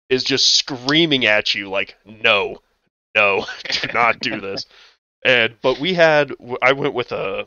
is 0.09 0.23
just 0.23 0.55
screaming 0.55 1.27
at 1.27 1.55
you 1.55 1.69
like 1.69 1.97
no 2.05 2.59
no 3.17 3.45
do 3.83 3.89
not 3.93 4.21
do 4.21 4.41
this 4.41 4.65
and 5.25 5.55
but 5.61 5.81
we 5.81 5.95
had 5.95 6.33
i 6.63 6.73
went 6.73 6.95
with 6.95 7.11
a 7.11 7.47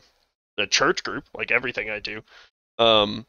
a 0.58 0.66
church 0.66 1.02
group 1.02 1.24
like 1.34 1.50
everything 1.50 1.88
i 1.88 1.98
do 1.98 2.20
um 2.78 3.24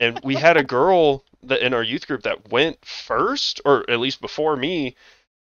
and 0.00 0.20
we 0.24 0.34
had 0.34 0.56
a 0.56 0.64
girl 0.64 1.24
that 1.42 1.60
in 1.60 1.74
our 1.74 1.82
youth 1.82 2.06
group 2.06 2.22
that 2.22 2.50
went 2.50 2.84
first 2.84 3.60
or 3.64 3.88
at 3.90 4.00
least 4.00 4.20
before 4.20 4.56
me 4.56 4.96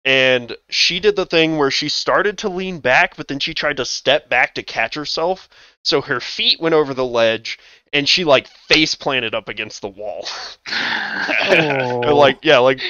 and 0.05 0.57
she 0.69 0.99
did 0.99 1.15
the 1.15 1.25
thing 1.25 1.57
where 1.57 1.71
she 1.71 1.87
started 1.87 2.37
to 2.39 2.49
lean 2.49 2.79
back 2.79 3.15
but 3.15 3.27
then 3.27 3.39
she 3.39 3.53
tried 3.53 3.77
to 3.77 3.85
step 3.85 4.29
back 4.29 4.55
to 4.55 4.63
catch 4.63 4.95
herself. 4.95 5.47
So 5.83 6.01
her 6.01 6.19
feet 6.19 6.59
went 6.59 6.75
over 6.75 6.93
the 6.93 7.05
ledge 7.05 7.57
and 7.93 8.07
she 8.07 8.23
like 8.23 8.47
face 8.47 8.95
planted 8.95 9.33
up 9.33 9.47
against 9.47 9.81
the 9.81 9.89
wall. 9.89 10.27
Oh. 11.45 12.15
like 12.15 12.43
yeah 12.43 12.57
like 12.57 12.81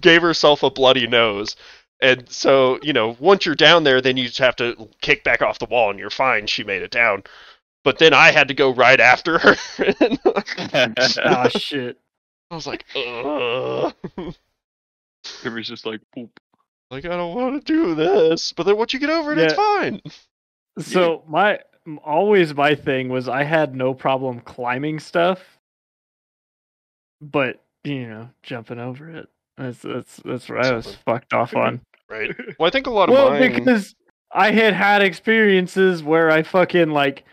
gave 0.00 0.22
herself 0.22 0.62
a 0.62 0.70
bloody 0.70 1.06
nose. 1.06 1.56
And 2.00 2.30
so 2.30 2.78
you 2.82 2.92
know 2.92 3.16
once 3.18 3.44
you're 3.46 3.54
down 3.54 3.82
there 3.84 4.00
then 4.00 4.16
you 4.16 4.26
just 4.26 4.38
have 4.38 4.56
to 4.56 4.88
kick 5.00 5.24
back 5.24 5.42
off 5.42 5.58
the 5.58 5.66
wall 5.66 5.90
and 5.90 5.98
you're 5.98 6.10
fine. 6.10 6.46
She 6.46 6.62
made 6.62 6.82
it 6.82 6.90
down 6.92 7.24
but 7.84 7.98
then 7.98 8.12
i 8.14 8.30
had 8.30 8.48
to 8.48 8.54
go 8.54 8.72
right 8.74 9.00
after 9.00 9.38
her 9.38 9.56
and 10.02 10.18
Ah 11.24 11.48
shit. 11.48 11.98
i 12.50 12.54
was 12.54 12.66
like 12.66 12.84
Ugh. 12.94 13.94
It 15.44 15.52
was 15.52 15.68
just 15.68 15.84
like, 15.86 16.00
poop. 16.14 16.40
like 16.90 17.04
i 17.04 17.08
don't 17.08 17.34
want 17.34 17.66
to 17.66 17.72
do 17.72 17.94
this 17.94 18.52
but 18.52 18.64
then 18.64 18.76
once 18.76 18.92
you 18.92 19.00
get 19.00 19.10
over 19.10 19.32
it 19.32 19.38
it's 19.38 19.54
fine 19.54 20.00
So 20.78 21.24
my 21.26 21.58
always 22.04 22.54
my 22.54 22.74
thing 22.74 23.08
was 23.08 23.28
I 23.28 23.42
had 23.42 23.74
no 23.74 23.94
problem 23.94 24.40
climbing 24.40 25.00
stuff, 25.00 25.58
but 27.20 27.62
you 27.84 28.06
know 28.06 28.30
jumping 28.42 28.78
over 28.78 29.10
it. 29.10 29.28
That's 29.56 29.80
that's 29.80 30.16
that's 30.24 30.48
what 30.48 30.64
I 30.64 30.72
was 30.72 30.94
fucked 30.94 31.32
off 31.32 31.54
on. 31.54 31.80
right 32.08 32.30
well 32.58 32.66
i 32.66 32.70
think 32.70 32.88
a 32.88 32.90
lot 32.90 33.08
of 33.08 33.14
well, 33.14 33.30
mine 33.30 33.54
because 33.54 33.94
I 34.32 34.50
had 34.50 34.74
had 34.74 35.00
experiences 35.00 36.02
where 36.02 36.28
I 36.30 36.42
fucking 36.42 36.90
like 36.90 37.24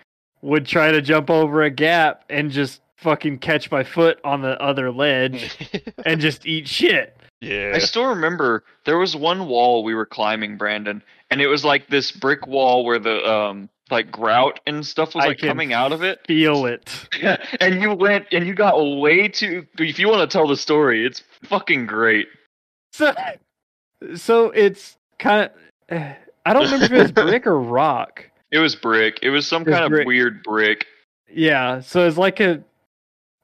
would 0.42 0.66
try 0.66 0.92
to 0.92 1.02
jump 1.02 1.30
over 1.30 1.64
a 1.64 1.70
gap 1.70 2.24
and 2.30 2.52
just 2.52 2.82
fucking 2.98 3.40
catch 3.40 3.70
my 3.72 3.84
foot 3.84 4.20
on 4.24 4.42
the 4.42 4.60
other 4.62 4.92
ledge 4.92 5.56
and 6.06 6.20
just 6.20 6.46
eat 6.46 6.68
shit. 6.68 7.16
yeah 7.42 7.72
I 7.76 7.80
still 7.80 8.06
remember 8.06 8.64
there 8.86 8.98
was 8.98 9.16
one 9.16 9.48
wall 9.48 9.84
we 9.84 9.94
were 9.94 10.06
climbing, 10.06 10.58
Brandon, 10.58 11.04
and 11.30 11.42
it 11.42 11.48
was 11.48 11.64
like 11.64 11.88
this 11.88 12.12
brick 12.12 12.48
wall 12.48 12.86
where 12.86 13.00
the 13.00 13.24
um 13.30 13.70
like 13.90 14.12
grout 14.12 14.60
and 14.66 14.86
stuff 14.86 15.16
was 15.16 15.24
I 15.24 15.30
like 15.30 15.40
can 15.40 15.50
coming 15.50 15.74
out 15.74 15.92
of 15.92 16.04
it. 16.04 16.20
Feel 16.28 16.66
it. 16.66 17.08
and 17.62 17.82
you 17.82 17.94
went 17.94 18.28
and 18.32 18.46
you 18.46 18.54
got 18.54 18.76
way 18.78 19.28
too. 19.28 19.66
If 19.78 20.00
you 20.00 20.10
want 20.10 20.30
to 20.30 20.38
tell 20.38 20.48
the 20.48 20.58
story, 20.58 21.06
it's 21.06 21.24
fucking 21.44 21.86
great. 21.86 22.28
So, 22.94 23.14
so 24.16 24.50
it's 24.52 24.98
kind 25.20 25.50
of. 25.90 26.02
I 26.46 26.54
don't 26.54 26.64
remember 26.64 26.86
if 26.86 26.92
it 26.92 27.02
was 27.02 27.12
brick 27.26 27.46
or 27.46 27.60
rock. 27.60 28.30
It 28.52 28.60
was 28.60 28.76
brick. 28.76 29.20
It 29.22 29.30
was 29.30 29.48
some 29.48 29.64
It 29.64 29.70
was 29.70 29.80
kind 29.80 29.94
of 29.94 30.06
weird 30.06 30.44
brick. 30.44 30.86
Yeah, 31.30 31.82
so 31.82 32.08
it's 32.08 32.18
like 32.18 32.40
a. 32.40 32.64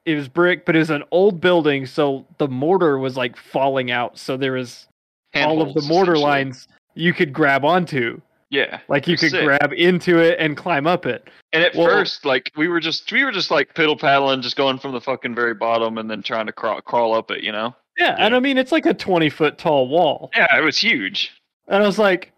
It 0.06 0.16
was 0.16 0.28
brick, 0.28 0.66
but 0.66 0.76
it 0.76 0.80
was 0.80 0.90
an 0.90 1.02
old 1.10 1.40
building, 1.40 1.86
so 1.86 2.26
the 2.38 2.48
mortar 2.48 2.98
was 2.98 3.16
like 3.16 3.36
falling 3.36 3.90
out. 3.90 4.18
So 4.18 4.36
there 4.36 4.52
was 4.52 4.86
all 5.34 5.62
of 5.62 5.72
the 5.74 5.82
mortar 5.82 6.16
lines 6.18 6.68
you 6.94 7.12
could 7.14 7.32
grab 7.32 7.64
onto. 7.64 8.20
Yeah, 8.50 8.78
Like 8.86 9.08
you 9.08 9.16
could 9.16 9.30
sick. 9.32 9.44
grab 9.44 9.72
into 9.72 10.18
it 10.18 10.38
and 10.38 10.56
climb 10.56 10.86
up 10.86 11.06
it. 11.06 11.28
and 11.52 11.64
at 11.64 11.74
Well- 11.74 11.88
first, 11.88 12.24
like 12.24 12.52
we 12.56 12.68
were 12.68 12.78
just 12.80 13.10
we 13.10 13.24
were 13.24 13.32
just 13.32 13.50
like 13.50 13.74
piddle 13.74 13.98
paddling, 13.98 14.42
just 14.42 14.56
going 14.56 14.78
from 14.78 14.92
the 14.92 15.00
fucking 15.00 15.34
very 15.34 15.54
bottom 15.54 15.98
and 15.98 16.08
then 16.10 16.22
trying 16.22 16.46
to 16.46 16.52
crawl 16.52 16.80
crawl 16.82 17.14
up 17.14 17.30
it. 17.30 17.42
You 17.42 17.50
know? 17.52 17.74
Yeah, 17.98 18.14
and 18.18 18.34
I 18.36 18.40
mean 18.40 18.58
it's 18.58 18.70
like 18.72 18.86
a 18.86 18.94
twenty 18.94 19.28
foot 19.30 19.56
tall 19.58 19.88
wall. 19.88 20.30
Yeah, 20.36 20.56
it 20.56 20.62
was 20.62 20.78
huge. 20.78 21.32
And 21.66 21.82
I 21.82 21.86
was 21.86 21.98
like, 21.98 22.30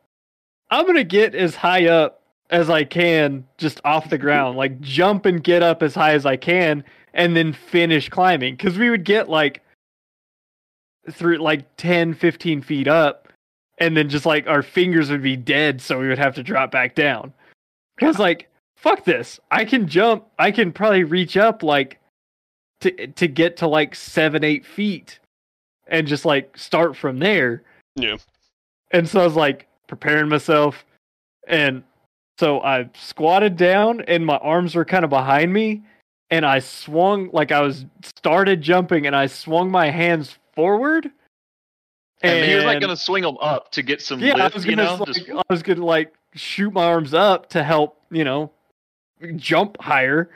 I'm 0.71 0.87
gonna 0.87 1.05
get 1.05 1.35
as 1.35 1.57
high 1.57 1.87
up 1.89 2.23
as 2.51 2.71
I 2.71 2.85
can 2.85 3.47
just 3.59 3.81
off 3.85 4.11
the 4.11 4.19
ground. 4.19 4.57
Like 4.57 4.81
jump 4.81 5.27
and 5.27 5.43
get 5.43 5.63
up 5.63 5.83
as 5.83 5.95
high 5.95 6.13
as 6.13 6.27
I 6.27 6.37
can 6.37 6.85
and 7.15 7.37
then 7.37 7.53
finish 7.53 8.09
climbing. 8.09 8.57
Cause 8.57 8.79
we 8.79 8.91
would 8.91 9.05
get 9.05 9.29
like 9.29 9.63
through 11.11 11.39
like 11.39 11.77
10, 11.77 12.15
15 12.15 12.63
feet 12.63 12.89
up, 12.89 13.29
and 13.79 13.97
then 13.97 14.09
just 14.09 14.27
like 14.27 14.47
our 14.47 14.63
fingers 14.63 15.11
would 15.11 15.23
be 15.23 15.37
dead, 15.37 15.81
so 15.81 15.99
we 15.99 16.09
would 16.09 16.19
have 16.19 16.35
to 16.35 16.43
drop 16.43 16.71
back 16.71 16.95
down. 16.95 17.33
I 18.01 18.07
was 18.07 18.19
like, 18.19 18.49
fuck 18.77 19.05
this. 19.05 19.41
I 19.51 19.65
can 19.65 19.89
jump, 19.89 20.25
I 20.39 20.51
can 20.51 20.73
probably 20.73 21.05
reach 21.05 21.37
up 21.37 21.63
like 21.63 21.99
to 22.81 23.07
to 23.07 23.29
get 23.29 23.57
to 23.59 23.67
like 23.67 23.95
seven, 23.95 24.45
eight 24.45 24.67
feet 24.67 25.19
and 25.87 26.07
just 26.07 26.25
like 26.25 26.57
start 26.57 26.97
from 26.97 27.19
there. 27.19 27.63
Yeah. 27.95 28.17
And 28.91 29.09
so 29.09 29.21
I 29.21 29.25
was 29.25 29.37
like 29.37 29.67
preparing 29.87 30.29
myself. 30.29 30.85
And 31.49 31.85
so 32.39 32.61
I 32.61 32.89
squatted 32.95 33.57
down 33.57 34.03
and 34.03 34.25
my 34.25 34.37
arms 34.39 34.75
were 34.75 34.85
kind 34.85 35.05
of 35.05 35.11
behind 35.11 35.53
me. 35.53 35.83
And 36.31 36.45
I 36.45 36.59
swung 36.59 37.31
like 37.33 37.53
I 37.53 37.61
was 37.61 37.87
started 38.03 38.61
jumping 38.61 39.07
and 39.07 39.15
I 39.15 39.27
swung 39.27 39.71
my 39.71 39.91
hands 39.91 40.39
forward. 40.55 41.11
And, 42.23 42.45
he 42.45 42.55
was 42.55 42.65
like 42.65 42.81
gonna 42.81 42.97
swing 42.97 43.23
them 43.23 43.37
up 43.41 43.71
to 43.73 43.83
get 43.83 44.03
some 44.03 44.21
yeah, 44.21 44.35
I 44.43 44.49
was 44.49 44.65
gonna 44.65 44.77
know, 44.77 44.95
like, 44.97 45.07
just 45.07 45.31
I 45.31 45.43
was 45.49 45.63
gonna 45.63 45.85
like 45.85 46.13
shoot 46.35 46.73
my 46.73 46.85
arms 46.85 47.15
up 47.15 47.49
to 47.51 47.63
help, 47.63 48.01
you 48.11 48.25
know, 48.25 48.51
jump 49.37 49.81
higher. 49.81 50.31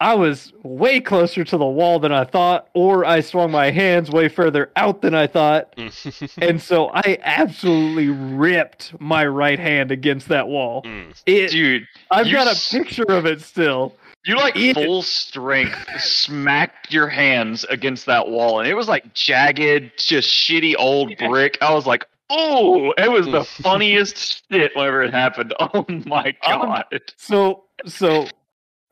I 0.00 0.14
was 0.14 0.52
way 0.62 1.00
closer 1.00 1.42
to 1.42 1.56
the 1.58 1.66
wall 1.66 1.98
than 1.98 2.12
I 2.12 2.22
thought, 2.24 2.68
or 2.72 3.04
I 3.04 3.20
swung 3.20 3.50
my 3.50 3.70
hands 3.72 4.10
way 4.10 4.28
further 4.28 4.70
out 4.76 5.02
than 5.02 5.12
I 5.14 5.26
thought, 5.26 5.74
and 6.38 6.62
so 6.62 6.90
I 6.94 7.18
absolutely 7.22 8.08
ripped 8.08 8.98
my 9.00 9.26
right 9.26 9.58
hand 9.58 9.90
against 9.90 10.28
that 10.28 10.46
wall. 10.46 10.82
Mm. 10.84 11.20
It, 11.26 11.50
dude. 11.50 11.86
I've 12.12 12.30
got 12.30 12.46
a 12.46 12.50
s- 12.50 12.70
picture 12.70 13.06
of 13.08 13.26
it 13.26 13.40
still. 13.40 13.94
You 14.24 14.36
like 14.36 14.54
Yeah. 14.56 14.74
full 14.74 15.02
strength 15.02 15.76
smacked 16.00 16.92
your 16.92 17.08
hands 17.08 17.64
against 17.64 18.06
that 18.06 18.28
wall, 18.28 18.60
and 18.60 18.68
it 18.68 18.74
was 18.74 18.86
like 18.88 19.14
jagged, 19.14 19.92
just 19.98 20.28
shitty 20.28 20.74
old 20.78 21.16
brick. 21.18 21.58
I 21.60 21.72
was 21.74 21.86
like, 21.86 22.04
oh, 22.30 22.92
it 22.98 23.10
was 23.10 23.26
the 23.26 23.42
funniest 23.62 24.44
shit 24.50 24.72
whenever 24.76 25.02
it 25.02 25.12
happened. 25.12 25.54
Oh 25.60 25.84
my 26.06 26.34
Um, 26.46 26.60
god! 26.60 26.84
So 27.16 27.64
so 27.86 28.26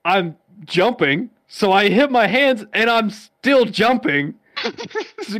I'm 0.04 0.36
jumping. 0.64 1.30
So 1.48 1.72
I 1.72 1.88
hit 1.88 2.10
my 2.10 2.26
hands 2.26 2.64
and 2.72 2.90
I'm 2.90 3.10
still 3.10 3.64
jumping. 3.64 4.34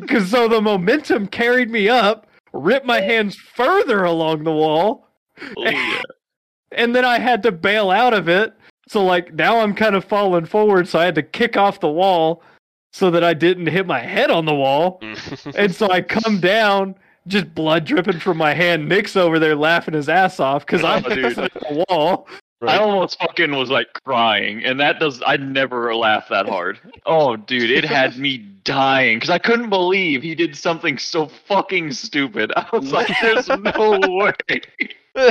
Cause 0.09 0.30
so 0.30 0.47
the 0.48 0.60
momentum 0.60 1.26
carried 1.26 1.70
me 1.70 1.88
up, 1.88 2.26
ripped 2.52 2.86
my 2.86 3.01
hands 3.01 3.34
further 3.36 4.05
along 4.05 4.44
the 4.44 4.52
wall, 4.52 5.09
Oh, 5.56 5.64
yeah. 5.64 6.01
and 6.72 6.94
then 6.94 7.05
I 7.05 7.18
had 7.18 7.43
to 7.44 7.52
bail 7.52 7.90
out 7.90 8.14
of 8.14 8.28
it. 8.28 8.55
So 8.88 9.05
like 9.05 9.34
now 9.34 9.60
I'm 9.60 9.74
kind 9.74 9.94
of 9.97 10.05
falling 10.05 10.47
forward, 10.47 10.86
so 10.88 10.98
I 10.98 11.05
had 11.05 11.14
to 11.16 11.22
kick 11.22 11.56
off 11.56 11.80
the 11.80 11.88
wall 11.88 12.43
so 12.93 13.10
that 13.10 13.24
I 13.24 13.34
didn't 13.34 13.66
hit 13.66 13.86
my 13.86 14.01
head 14.01 14.30
on 14.30 14.44
the 14.47 14.55
wall. 14.55 15.01
And 15.56 15.74
so 15.74 15.90
I 15.90 16.02
come 16.02 16.38
down, 16.40 16.94
just 17.26 17.55
blood 17.55 17.84
dripping 17.84 18.20
from 18.20 18.36
my 18.36 18.55
hand. 18.55 18.88
Nick's 18.88 19.16
over 19.16 19.38
there 19.38 19.56
laughing 19.56 19.94
his 19.94 20.09
ass 20.09 20.38
off 20.40 20.64
because 20.66 20.84
I'm 20.84 21.05
Oh, 21.06 21.14
dude. 21.14 21.38
at 21.38 21.52
the 21.55 21.84
wall. 21.88 22.28
I 22.62 22.78
almost 22.78 23.19
fucking 23.19 23.55
was 23.55 23.69
like 23.69 23.89
crying, 24.05 24.65
and 24.65 24.81
that 24.81 24.99
does. 24.99 25.23
I 25.27 25.37
never 25.37 25.95
laugh 25.95 26.28
that 26.31 26.49
hard. 26.49 26.78
Oh, 27.05 27.37
dude, 27.37 27.70
it 27.70 27.85
had 27.85 28.16
me 28.16 28.39
dying 28.39 29.19
because 29.19 29.31
I 29.31 29.39
couldn't 29.39 29.69
believe 29.69 30.23
he 30.23 30.35
did 30.35 30.57
something 30.57 30.97
so 30.97 31.27
fucking 31.27 31.93
stupid. 31.93 32.53
I 32.57 32.66
was 32.73 32.93
like, 32.93 33.11
"There's 33.20 33.49
no 33.49 34.01
way." 34.01 34.61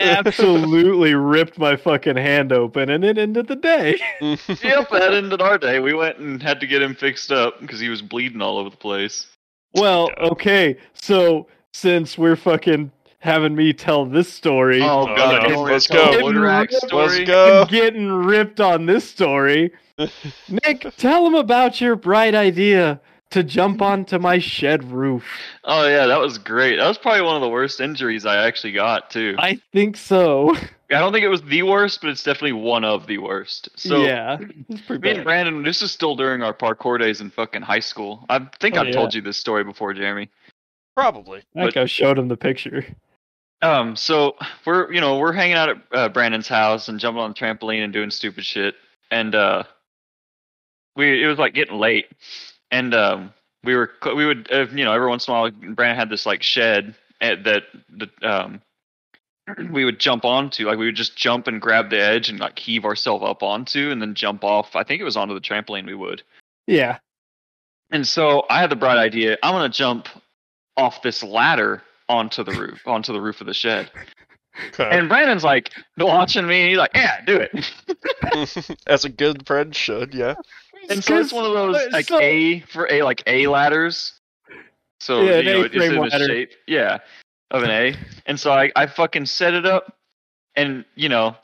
Absolutely 0.00 1.14
ripped 1.14 1.58
my 1.58 1.76
fucking 1.76 2.16
hand 2.16 2.52
open, 2.52 2.90
and 2.90 3.02
it 3.04 3.16
ended 3.16 3.46
the 3.46 3.56
day. 3.56 3.98
yep, 4.20 4.90
that 4.90 5.14
ended 5.14 5.40
our 5.40 5.56
day. 5.56 5.78
We 5.78 5.94
went 5.94 6.18
and 6.18 6.42
had 6.42 6.60
to 6.60 6.66
get 6.66 6.82
him 6.82 6.94
fixed 6.94 7.32
up 7.32 7.60
because 7.60 7.80
he 7.80 7.88
was 7.88 8.02
bleeding 8.02 8.42
all 8.42 8.58
over 8.58 8.70
the 8.70 8.76
place. 8.76 9.28
Well, 9.74 10.10
okay, 10.18 10.76
so 10.92 11.46
since 11.72 12.18
we're 12.18 12.36
fucking 12.36 12.92
having 13.22 13.54
me 13.54 13.72
tell 13.72 14.04
this 14.04 14.32
story, 14.32 14.82
Oh 14.82 15.02
Oh, 15.02 15.06
god, 15.16 15.42
no, 15.44 15.48
you 15.48 15.54
want 15.56 15.66
me 15.68 15.72
let's 15.74 15.86
go. 15.86 16.12
the 16.12 16.18
Woodrack 16.24 16.70
Let's 16.72 16.86
story? 16.86 17.06
Let's 17.06 17.26
go. 17.26 17.64
getting 17.70 18.08
ripped 18.10 18.60
on 18.60 18.86
this 18.86 19.08
story, 19.08 19.72
Nick, 20.48 20.86
tell 20.96 21.26
him 21.26 21.34
about 21.34 21.80
your 21.80 21.96
bright 21.96 22.34
idea 22.34 23.00
to 23.30 23.42
jump 23.42 23.80
onto 23.80 24.18
my 24.18 24.38
shed 24.38 24.84
roof. 24.90 25.24
Oh 25.64 25.86
yeah, 25.88 26.06
that 26.06 26.18
was 26.20 26.36
great. 26.38 26.76
That 26.76 26.88
was 26.88 26.98
probably 26.98 27.22
one 27.22 27.36
of 27.36 27.40
the 27.42 27.48
worst 27.48 27.80
injuries 27.80 28.26
I 28.26 28.46
actually 28.46 28.72
got 28.72 29.10
too. 29.10 29.36
I 29.38 29.60
think 29.72 29.96
so. 29.96 30.54
I 30.90 30.98
don't 30.98 31.12
think 31.12 31.24
it 31.24 31.28
was 31.28 31.40
the 31.42 31.62
worst, 31.62 32.02
but 32.02 32.10
it's 32.10 32.22
definitely 32.22 32.52
one 32.52 32.84
of 32.84 33.06
the 33.06 33.16
worst. 33.18 33.70
So 33.76 34.02
yeah, 34.04 34.38
it's 34.68 34.82
pretty 34.82 35.02
Me 35.02 35.10
and. 35.14 35.24
Brandon, 35.24 35.62
this 35.62 35.80
is 35.80 35.90
still 35.92 36.14
during 36.16 36.42
our 36.42 36.52
parkour 36.52 36.98
days 36.98 37.20
in 37.22 37.30
fucking 37.30 37.62
high 37.62 37.80
school. 37.80 38.26
I 38.28 38.40
think 38.60 38.76
Oh, 38.76 38.80
I've 38.80 38.88
yeah. 38.88 38.92
told 38.92 39.14
you 39.14 39.22
this 39.22 39.38
story 39.38 39.64
before, 39.64 39.94
Jeremy. 39.94 40.28
Probably. 40.94 41.42
I 41.56 41.62
think 41.64 41.76
I 41.78 41.86
showed 41.86 42.18
him 42.18 42.28
the 42.28 42.36
picture. 42.36 42.84
Um, 43.62 43.94
so 43.94 44.36
we're 44.66 44.92
you 44.92 45.00
know 45.00 45.18
we're 45.18 45.32
hanging 45.32 45.54
out 45.54 45.68
at 45.68 45.76
uh, 45.92 46.08
Brandon's 46.08 46.48
house 46.48 46.88
and 46.88 46.98
jumping 46.98 47.22
on 47.22 47.30
the 47.30 47.34
trampoline 47.34 47.84
and 47.84 47.92
doing 47.92 48.10
stupid 48.10 48.44
shit, 48.44 48.74
and 49.10 49.34
uh, 49.34 49.62
we 50.96 51.22
it 51.22 51.28
was 51.28 51.38
like 51.38 51.54
getting 51.54 51.78
late, 51.78 52.06
and 52.72 52.92
um, 52.92 53.32
we 53.62 53.76
were 53.76 53.92
we 54.16 54.26
would 54.26 54.50
uh, 54.52 54.66
you 54.72 54.84
know 54.84 54.92
every 54.92 55.08
once 55.08 55.28
in 55.28 55.34
a 55.34 55.40
while 55.40 55.50
Brandon 55.50 55.96
had 55.96 56.10
this 56.10 56.26
like 56.26 56.42
shed 56.42 56.96
at, 57.20 57.44
that 57.44 57.62
that 57.98 58.24
um 58.24 58.60
we 59.70 59.84
would 59.84 59.98
jump 59.98 60.24
onto 60.24 60.66
like 60.66 60.78
we 60.78 60.86
would 60.86 60.96
just 60.96 61.16
jump 61.16 61.46
and 61.46 61.60
grab 61.60 61.90
the 61.90 62.00
edge 62.00 62.28
and 62.28 62.40
like 62.40 62.58
heave 62.58 62.84
ourselves 62.84 63.24
up 63.24 63.42
onto 63.42 63.90
and 63.90 64.02
then 64.02 64.14
jump 64.14 64.44
off. 64.44 64.74
I 64.74 64.82
think 64.82 65.00
it 65.00 65.04
was 65.04 65.16
onto 65.16 65.34
the 65.34 65.40
trampoline 65.40 65.86
we 65.86 65.94
would. 65.94 66.22
Yeah. 66.66 66.98
And 67.90 68.06
so 68.06 68.44
I 68.48 68.60
had 68.60 68.70
the 68.70 68.76
bright 68.76 68.98
idea. 68.98 69.38
I'm 69.42 69.52
gonna 69.52 69.68
jump 69.68 70.08
off 70.76 71.02
this 71.02 71.22
ladder 71.22 71.82
onto 72.12 72.44
the 72.44 72.52
roof, 72.52 72.82
onto 72.86 73.12
the 73.12 73.20
roof 73.20 73.40
of 73.40 73.46
the 73.46 73.54
shed. 73.54 73.90
Okay. 74.68 74.88
And 74.90 75.08
Brandon's 75.08 75.44
like 75.44 75.70
watching 75.96 76.46
me. 76.46 76.60
and 76.60 76.68
he's 76.68 76.78
like, 76.78 76.90
"Yeah, 76.94 77.24
do 77.24 77.40
it." 77.40 78.78
As 78.86 79.04
a 79.04 79.08
good 79.08 79.46
friend 79.46 79.74
should, 79.74 80.14
yeah. 80.14 80.34
And 80.90 81.02
so 81.02 81.16
it's 81.18 81.32
one 81.32 81.46
of 81.46 81.52
those 81.52 81.90
like 81.92 82.08
so- 82.08 82.20
A 82.20 82.60
for 82.60 82.86
A, 82.92 83.02
like 83.02 83.22
A 83.26 83.46
ladders. 83.46 84.12
So 85.00 85.22
Yeah, 85.22 85.38
an 85.38 85.46
you 85.46 85.52
know, 85.52 85.60
it's 85.62 85.74
A-frame 85.74 85.94
in 85.94 86.08
the 86.10 86.26
shape, 86.26 86.50
yeah, 86.68 86.98
of 87.50 87.62
an 87.62 87.70
A. 87.70 87.94
And 88.26 88.38
so 88.38 88.52
I, 88.52 88.70
I 88.76 88.86
fucking 88.86 89.26
set 89.26 89.54
it 89.54 89.64
up, 89.64 89.96
and 90.54 90.84
you 90.96 91.08
know, 91.08 91.34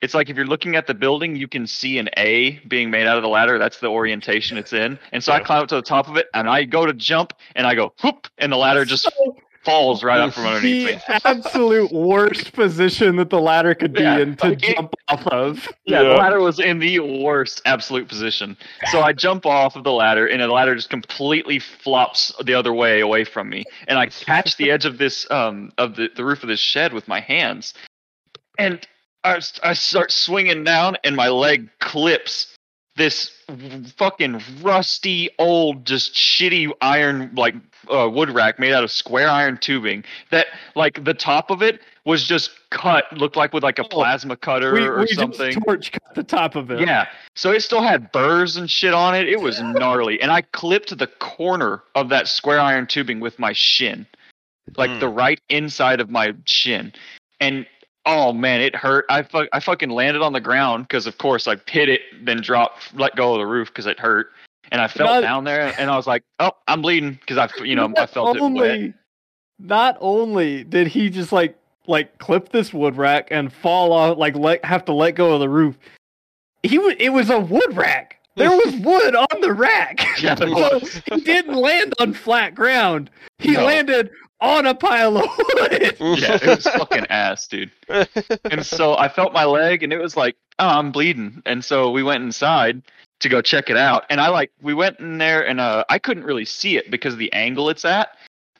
it's 0.00 0.14
like 0.14 0.30
if 0.30 0.36
you're 0.36 0.46
looking 0.46 0.74
at 0.74 0.86
the 0.86 0.94
building, 0.94 1.36
you 1.36 1.46
can 1.46 1.66
see 1.66 1.98
an 1.98 2.08
A 2.16 2.58
being 2.66 2.90
made 2.90 3.06
out 3.06 3.16
of 3.18 3.22
the 3.22 3.28
ladder. 3.28 3.58
That's 3.58 3.78
the 3.78 3.88
orientation 3.88 4.56
it's 4.56 4.72
in. 4.72 4.98
And 5.12 5.22
so 5.22 5.32
I 5.32 5.40
climb 5.40 5.62
up 5.62 5.68
to 5.68 5.76
the 5.76 5.82
top 5.82 6.08
of 6.08 6.16
it, 6.16 6.28
and 6.34 6.48
I 6.48 6.64
go 6.64 6.86
to 6.86 6.92
jump, 6.94 7.34
and 7.56 7.66
I 7.66 7.74
go 7.74 7.92
whoop, 8.02 8.26
and 8.38 8.50
the 8.50 8.56
ladder 8.56 8.84
just 8.84 9.08
falls 9.64 10.02
right 10.04 10.20
up 10.20 10.32
from 10.34 10.46
underneath 10.46 11.04
the 11.06 11.12
me. 11.12 11.18
absolute 11.24 11.92
worst 11.92 12.52
position 12.52 13.16
that 13.16 13.30
the 13.30 13.40
ladder 13.40 13.74
could 13.74 13.92
be 13.92 14.02
Yeah, 14.02 14.18
in 14.18 14.36
to 14.36 14.48
like 14.48 14.62
it- 14.62 14.76
jump 14.76 14.94
off 15.08 15.26
of. 15.28 15.68
Yeah, 15.84 16.02
Yeah. 16.02 16.08
the 16.10 16.14
ladder 16.16 16.40
was 16.40 16.60
in 16.60 16.78
the 16.78 17.00
worst 17.00 17.62
absolute 17.64 18.08
position. 18.08 18.56
So 18.90 19.00
I 19.02 19.12
jump 19.12 19.46
off 19.46 19.76
of 19.76 19.84
the 19.84 19.92
ladder, 19.92 20.26
and 20.26 20.40
the 20.42 20.48
ladder 20.48 20.74
just 20.74 20.90
completely 20.90 21.58
flops 21.58 22.32
the 22.44 22.54
other 22.54 22.72
way 22.72 23.00
away 23.00 23.24
from 23.24 23.48
me. 23.48 23.64
And 23.88 23.98
I 23.98 24.06
catch 24.06 24.56
the 24.56 24.70
edge 24.70 24.84
of 24.84 24.98
this 24.98 25.28
um 25.30 25.72
of 25.78 25.96
the, 25.96 26.08
the 26.14 26.24
roof 26.24 26.42
of 26.42 26.48
this 26.48 26.60
shed 26.60 26.92
with 26.92 27.08
my 27.08 27.20
hands, 27.20 27.74
and 28.58 28.86
I 29.26 29.38
start 29.72 30.12
swinging 30.12 30.64
down, 30.64 30.98
and 31.02 31.16
my 31.16 31.28
leg 31.28 31.70
clips 31.80 32.53
this 32.96 33.32
fucking 33.96 34.40
rusty 34.62 35.28
old 35.38 35.84
just 35.84 36.14
shitty 36.14 36.70
iron 36.80 37.30
like 37.34 37.54
uh, 37.92 38.08
wood 38.08 38.30
rack 38.30 38.58
made 38.58 38.72
out 38.72 38.84
of 38.84 38.90
square 38.90 39.28
iron 39.28 39.58
tubing 39.60 40.04
that 40.30 40.46
like 40.74 41.04
the 41.04 41.12
top 41.14 41.50
of 41.50 41.60
it 41.62 41.80
was 42.04 42.24
just 42.26 42.50
cut 42.70 43.04
looked 43.12 43.36
like 43.36 43.52
with 43.52 43.62
like 43.62 43.78
a 43.78 43.84
Oh, 43.84 43.88
plasma 43.88 44.36
cutter 44.36 44.72
We, 44.72 44.82
or 44.86 45.00
we 45.00 45.06
something 45.08 45.52
just 45.52 45.64
torch 45.64 45.92
cut 45.92 46.14
the 46.14 46.22
top 46.22 46.54
of 46.54 46.70
it. 46.70 46.80
yeah. 46.80 47.06
So 47.34 47.50
it 47.50 47.60
still 47.62 47.82
had 47.82 48.12
burrs 48.12 48.56
and 48.56 48.70
shit 48.70 48.94
on 48.94 49.14
it. 49.14 49.28
It 49.28 49.40
was 49.40 49.60
gnarly. 49.62 50.20
And 50.20 50.30
I 50.30 50.42
clipped 50.42 50.96
the 50.96 51.06
corner 51.06 51.82
of 51.94 52.08
that 52.10 52.28
square 52.28 52.60
iron 52.60 52.86
tubing 52.86 53.20
with 53.20 53.38
my 53.38 53.52
shin. 53.52 54.06
Like 54.76 54.90
Hmm. 54.90 55.00
the 55.00 55.08
right 55.08 55.40
inside 55.48 56.00
of 56.00 56.10
my 56.10 56.34
shin. 56.46 56.92
And 57.40 57.66
oh 58.06 58.32
man, 58.32 58.60
it 58.60 58.74
hurt. 58.74 59.04
I 59.08 59.22
fu- 59.22 59.48
I 59.52 59.60
fucking 59.60 59.90
landed 59.90 60.22
on 60.22 60.32
the 60.32 60.40
ground 60.40 60.84
because 60.88 61.06
of 61.06 61.18
course 61.18 61.46
I 61.48 61.56
hit 61.66 61.88
it, 61.88 62.02
then 62.22 62.40
dropped, 62.40 62.94
let 62.94 63.16
go 63.16 63.32
of 63.34 63.38
the 63.38 63.46
roof 63.46 63.68
because 63.68 63.86
it 63.86 63.98
hurt. 63.98 64.30
And 64.72 64.80
I 64.80 64.88
fell 64.88 65.06
Not- 65.06 65.20
down 65.22 65.44
there 65.44 65.74
and 65.78 65.90
I 65.90 65.96
was 65.96 66.06
like, 66.06 66.22
"Oh, 66.40 66.52
I'm 66.68 66.82
bleeding" 66.82 67.12
because 67.20 67.38
I, 67.38 67.48
you 67.64 67.76
know, 67.76 67.92
I 67.96 68.06
felt 68.06 68.36
it 68.36 68.40
wet. 68.40 68.42
only, 68.42 68.94
Not 69.58 69.96
only 70.00 70.64
did 70.64 70.86
he 70.88 71.10
just 71.10 71.32
like 71.32 71.56
like 71.86 72.16
clip 72.18 72.48
this 72.48 72.72
wood 72.72 72.96
rack 72.96 73.28
and 73.30 73.52
fall 73.52 73.92
off, 73.92 74.16
like 74.18 74.34
let 74.36 74.64
have 74.64 74.84
to 74.86 74.92
let 74.92 75.12
go 75.12 75.34
of 75.34 75.40
the 75.40 75.48
roof. 75.48 75.78
He 76.62 76.78
was 76.78 76.94
it 76.98 77.10
was 77.10 77.30
a 77.30 77.38
wood 77.38 77.76
rack. 77.76 78.18
There 78.36 78.50
was 78.50 78.74
wood 78.80 79.14
on 79.14 79.40
the 79.42 79.52
rack. 79.52 80.00
Yeah, 80.20 80.34
so 80.36 80.80
he 81.14 81.20
didn't 81.20 81.54
land 81.54 81.92
on 82.00 82.14
flat 82.14 82.54
ground. 82.54 83.10
He 83.38 83.52
No. 83.52 83.64
landed 83.66 84.10
on 84.40 84.66
a 84.66 84.74
pile 84.74 85.16
of 85.16 85.24
wood. 85.24 85.96
Yeah, 86.00 86.38
it 86.42 86.46
was 86.46 86.64
fucking 86.66 87.06
ass, 87.08 87.46
dude. 87.48 87.70
and 88.44 88.64
so 88.64 88.96
I 88.96 89.08
felt 89.08 89.32
my 89.32 89.44
leg, 89.44 89.82
and 89.82 89.92
it 89.92 89.98
was 89.98 90.16
like, 90.16 90.36
oh, 90.58 90.68
I'm 90.68 90.92
bleeding. 90.92 91.42
And 91.46 91.64
so 91.64 91.90
we 91.90 92.02
went 92.02 92.22
inside 92.22 92.82
to 93.20 93.28
go 93.28 93.40
check 93.40 93.70
it 93.70 93.76
out. 93.76 94.04
And 94.10 94.20
I 94.20 94.28
like, 94.28 94.50
we 94.60 94.74
went 94.74 95.00
in 95.00 95.18
there, 95.18 95.46
and 95.46 95.60
uh, 95.60 95.84
I 95.88 95.98
couldn't 95.98 96.24
really 96.24 96.44
see 96.44 96.76
it 96.76 96.90
because 96.90 97.14
of 97.14 97.18
the 97.18 97.32
angle 97.32 97.70
it's 97.70 97.84
at. 97.84 98.10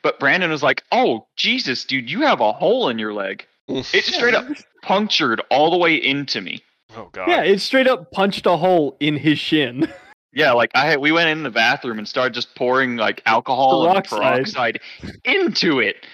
But 0.02 0.20
Brandon 0.20 0.51
was 0.51 0.62
like, 0.62 0.84
"Oh 0.92 1.26
Jesus, 1.34 1.84
dude, 1.84 2.10
you 2.10 2.20
have 2.20 2.40
a 2.40 2.52
hole 2.52 2.90
in 2.90 2.98
your 2.98 3.14
leg. 3.14 3.46
It 3.68 3.84
straight 4.05 4.34
up 4.34 4.46
punctured 4.82 5.40
all 5.51 5.70
the 5.70 5.78
way 5.78 5.96
into 5.96 6.42
me." 6.42 6.62
Oh 6.94 7.09
god. 7.10 7.26
Yeah, 7.26 7.42
it 7.42 7.60
straight 7.60 7.88
up 7.88 8.12
punched 8.12 8.44
a 8.44 8.59
hole 8.59 8.96
in 9.01 9.16
his 9.16 9.38
shin. 9.38 9.90
Yeah, 10.35 10.52
like 10.52 10.70
I 10.74 10.86
had, 10.86 11.01
we 11.01 11.12
went 11.12 11.28
in 11.28 11.43
the 11.43 11.51
bathroom 11.51 11.98
and 11.98 12.09
started 12.09 12.35
just 12.35 12.55
pouring 12.55 12.97
like 12.97 13.23
alcohol 13.27 13.86
and 13.86 14.05
Peroxide. 14.05 14.20
peroxide 14.20 14.81
into 15.24 15.81
it. 15.81 16.06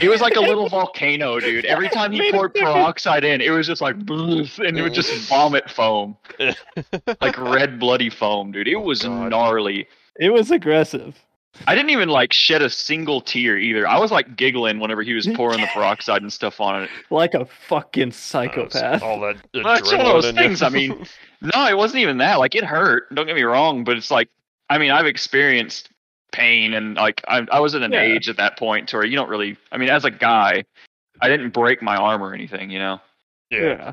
It 0.00 0.08
was 0.08 0.20
like 0.20 0.36
a 0.36 0.40
little 0.40 0.68
volcano, 0.70 1.40
dude. 1.40 1.66
Every 1.66 1.88
time 1.88 2.12
he 2.12 2.32
poured 2.32 2.54
peroxide 2.54 3.24
in, 3.24 3.40
it 3.40 3.50
was 3.50 3.66
just 3.66 3.82
like, 3.82 3.98
"Bleh," 3.98 4.66
and 4.66 4.78
it 4.78 4.82
would 4.82 4.94
just 4.94 5.12
vomit 5.28 5.68
foam, 5.70 6.16
like 7.20 7.38
red 7.38 7.78
bloody 7.78 8.08
foam, 8.08 8.52
dude. 8.52 8.68
It 8.68 8.76
was 8.76 9.04
oh, 9.04 9.08
God. 9.08 9.30
gnarly. 9.30 9.86
It 10.18 10.30
was 10.32 10.50
aggressive. 10.50 11.16
I 11.66 11.74
didn't 11.74 11.90
even 11.90 12.08
like 12.08 12.32
shed 12.32 12.62
a 12.62 12.70
single 12.70 13.20
tear 13.20 13.58
either. 13.58 13.86
I 13.86 13.98
was 13.98 14.12
like 14.12 14.36
giggling 14.36 14.78
whenever 14.78 15.02
he 15.02 15.12
was 15.12 15.26
pouring 15.26 15.60
the 15.60 15.66
peroxide 15.68 16.22
and 16.22 16.32
stuff 16.32 16.60
on 16.60 16.84
it. 16.84 16.90
Like 17.10 17.34
a 17.34 17.44
fucking 17.44 18.10
That's 18.10 18.18
psychopath. 18.18 19.02
All 19.02 19.20
that 19.20 19.36
Well, 19.52 19.74
it's 19.76 19.90
one 19.90 20.00
of 20.00 20.06
those 20.06 20.24
adrenaline 20.24 20.28
in 20.30 20.36
you. 20.36 20.42
things, 20.42 20.62
I 20.62 20.68
mean, 20.68 21.06
No, 21.40 21.66
it 21.66 21.76
wasn't 21.76 22.02
even 22.02 22.18
that. 22.18 22.38
Like 22.38 22.54
it 22.54 22.64
hurt. 22.64 23.14
Don't 23.14 23.26
get 23.26 23.36
me 23.36 23.42
wrong, 23.42 23.84
but 23.84 23.96
it's 23.96 24.10
like 24.10 24.28
I 24.70 24.78
mean, 24.78 24.90
I've 24.90 25.06
experienced 25.06 25.90
pain 26.32 26.74
and 26.74 26.94
like 26.94 27.22
I, 27.26 27.46
I 27.50 27.60
was 27.60 27.74
at 27.74 27.82
an 27.82 27.92
Yeah. 27.92 28.02
age 28.02 28.28
at 28.28 28.36
that 28.36 28.58
point 28.58 28.88
to 28.88 28.96
where 28.96 29.06
you 29.06 29.16
don't 29.16 29.28
really. 29.28 29.56
I 29.72 29.78
mean, 29.78 29.88
as 29.88 30.04
a 30.04 30.10
guy, 30.10 30.64
I 31.20 31.28
didn't 31.28 31.50
break 31.50 31.82
my 31.82 31.96
arm 31.96 32.22
or 32.22 32.34
anything, 32.34 32.70
you 32.70 32.78
know. 32.78 33.00
yeah. 33.50 33.92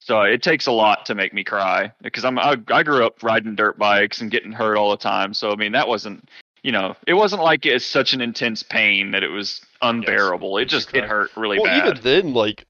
So 0.00 0.20
it 0.22 0.42
takes 0.42 0.66
a 0.66 0.72
lot 0.72 1.06
to 1.06 1.14
make 1.14 1.32
me 1.32 1.42
cry 1.44 1.90
because 2.02 2.24
I'm 2.24 2.38
I, 2.38 2.56
I 2.68 2.82
grew 2.82 3.06
up 3.06 3.22
riding 3.22 3.54
dirt 3.54 3.78
bikes 3.78 4.20
and 4.20 4.30
getting 4.30 4.52
hurt 4.52 4.76
all 4.76 4.90
the 4.90 4.98
time. 4.98 5.32
So 5.32 5.50
I 5.50 5.56
mean 5.56 5.72
that 5.72 5.88
wasn't 5.88 6.28
you 6.62 6.72
know 6.72 6.94
it 7.06 7.14
wasn't 7.14 7.42
like 7.42 7.64
it's 7.64 7.86
such 7.86 8.12
an 8.12 8.20
intense 8.20 8.62
pain 8.62 9.12
that 9.12 9.22
it 9.22 9.28
was 9.28 9.62
unbearable. 9.80 10.58
It 10.58 10.66
just 10.66 10.94
it 10.94 11.04
hurt 11.04 11.30
really 11.36 11.58
well, 11.58 11.66
bad. 11.66 11.86
even 11.86 12.02
then, 12.02 12.34
like, 12.34 12.66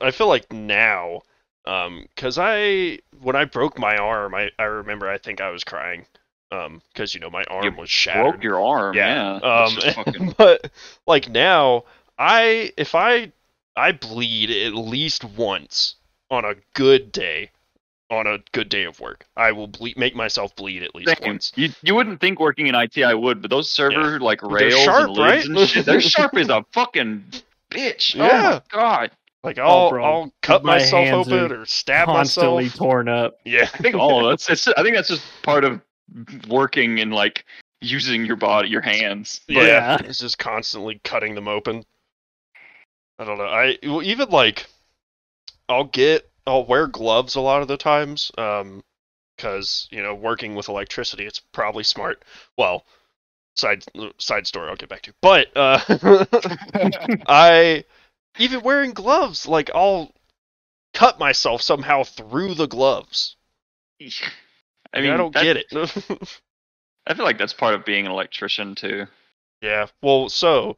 I 0.00 0.10
feel 0.10 0.28
like 0.28 0.50
now, 0.52 1.20
um, 1.66 2.06
because 2.14 2.38
I 2.38 2.98
when 3.20 3.36
I 3.36 3.44
broke 3.44 3.78
my 3.78 3.96
arm, 3.96 4.34
I 4.34 4.50
I 4.58 4.64
remember 4.64 5.08
I 5.08 5.18
think 5.18 5.40
I 5.40 5.50
was 5.50 5.64
crying, 5.64 6.06
um, 6.50 6.80
because 6.92 7.14
you 7.14 7.20
know 7.20 7.30
my 7.30 7.44
arm 7.44 7.76
was 7.76 7.90
shattered. 7.90 8.32
Broke 8.32 8.42
your 8.42 8.64
arm, 8.64 8.96
yeah. 8.96 9.34
Um, 9.34 9.76
fucking- 9.76 10.34
but 10.38 10.70
like 11.06 11.28
now, 11.28 11.84
I 12.18 12.72
if 12.76 12.94
I 12.94 13.32
I 13.76 13.92
bleed 13.92 14.50
at 14.50 14.74
least 14.74 15.24
once 15.24 15.96
on 16.30 16.44
a 16.44 16.54
good 16.74 17.12
day, 17.12 17.50
on 18.10 18.26
a 18.26 18.38
good 18.52 18.68
day 18.68 18.84
of 18.84 18.98
work, 19.00 19.26
I 19.36 19.52
will 19.52 19.66
bleed, 19.68 19.96
make 19.96 20.14
myself 20.16 20.54
bleed 20.56 20.82
at 20.82 20.94
least 20.94 21.08
Same. 21.18 21.28
once. 21.28 21.52
You 21.56 21.70
you 21.82 21.94
wouldn't 21.94 22.20
think 22.20 22.40
working 22.40 22.66
in 22.66 22.74
IT 22.74 22.98
I 22.98 23.14
would, 23.14 23.42
but 23.42 23.50
those 23.50 23.68
server 23.68 24.18
like 24.18 24.40
They're 24.40 24.50
rails 24.50 24.80
sharp, 24.80 25.08
and 25.08 25.16
lids 25.16 25.48
right? 25.48 25.58
and 25.58 25.68
shit, 25.68 25.86
they're 25.86 26.00
sharp 26.00 26.34
as 26.36 26.48
a 26.48 26.64
fucking 26.72 27.24
bitch. 27.70 28.16
Oh 28.18 28.26
my 28.26 28.62
god. 28.70 29.10
Like 29.42 29.58
I'll 29.58 29.88
bro, 29.90 30.04
I'll 30.04 30.34
cut 30.42 30.64
my 30.64 30.74
myself 30.74 31.06
hands 31.06 31.28
open 31.28 31.52
are 31.52 31.60
or 31.62 31.66
stab 31.66 32.08
myself. 32.08 32.16
Constantly 32.18 32.64
myself. 32.64 32.78
torn 32.78 33.08
up. 33.08 33.38
Yeah, 33.44 33.68
I 33.72 33.78
think 33.78 33.94
all 33.96 34.26
of 34.26 34.30
that's 34.32 34.50
it's, 34.50 34.68
I 34.76 34.82
think 34.82 34.94
that's 34.96 35.08
just 35.08 35.24
part 35.42 35.64
of 35.64 35.80
working 36.48 37.00
and 37.00 37.12
like 37.12 37.44
using 37.80 38.26
your 38.26 38.36
body, 38.36 38.68
your 38.68 38.82
hands. 38.82 39.40
yeah, 39.48 39.62
Yeah. 39.62 39.98
it's 40.04 40.18
just 40.18 40.38
constantly 40.38 41.00
cutting 41.04 41.34
them 41.34 41.48
open. 41.48 41.84
I 43.18 43.24
don't 43.24 43.38
know. 43.38 43.44
I 43.46 43.78
well, 43.82 44.02
even 44.02 44.28
like 44.28 44.66
I'll 45.68 45.84
get 45.84 46.28
I'll 46.46 46.66
wear 46.66 46.86
gloves 46.86 47.34
a 47.34 47.40
lot 47.40 47.62
of 47.62 47.68
the 47.68 47.76
times 47.78 48.30
um 48.36 48.82
cuz 49.38 49.88
you 49.90 50.02
know 50.02 50.14
working 50.14 50.54
with 50.54 50.68
electricity 50.68 51.24
it's 51.24 51.40
probably 51.52 51.84
smart. 51.84 52.24
Well, 52.58 52.84
side 53.56 53.84
side 54.18 54.46
story 54.46 54.68
I'll 54.68 54.76
get 54.76 54.90
back 54.90 55.02
to. 55.02 55.14
But 55.22 55.48
uh 55.56 55.80
I 57.26 57.84
even 58.38 58.62
wearing 58.62 58.92
gloves 58.92 59.46
like 59.46 59.70
I'll 59.74 60.12
cut 60.94 61.18
myself 61.18 61.62
somehow 61.62 62.04
through 62.04 62.54
the 62.54 62.68
gloves. 62.68 63.36
I 64.92 65.00
mean, 65.00 65.10
I 65.10 65.16
don't 65.16 65.32
that- 65.34 65.42
get 65.42 65.56
it. 65.56 65.68
I 67.06 67.14
feel 67.14 67.24
like 67.24 67.38
that's 67.38 67.52
part 67.54 67.74
of 67.74 67.84
being 67.84 68.06
an 68.06 68.12
electrician 68.12 68.74
too. 68.74 69.06
Yeah. 69.62 69.86
Well, 70.02 70.28
so 70.28 70.76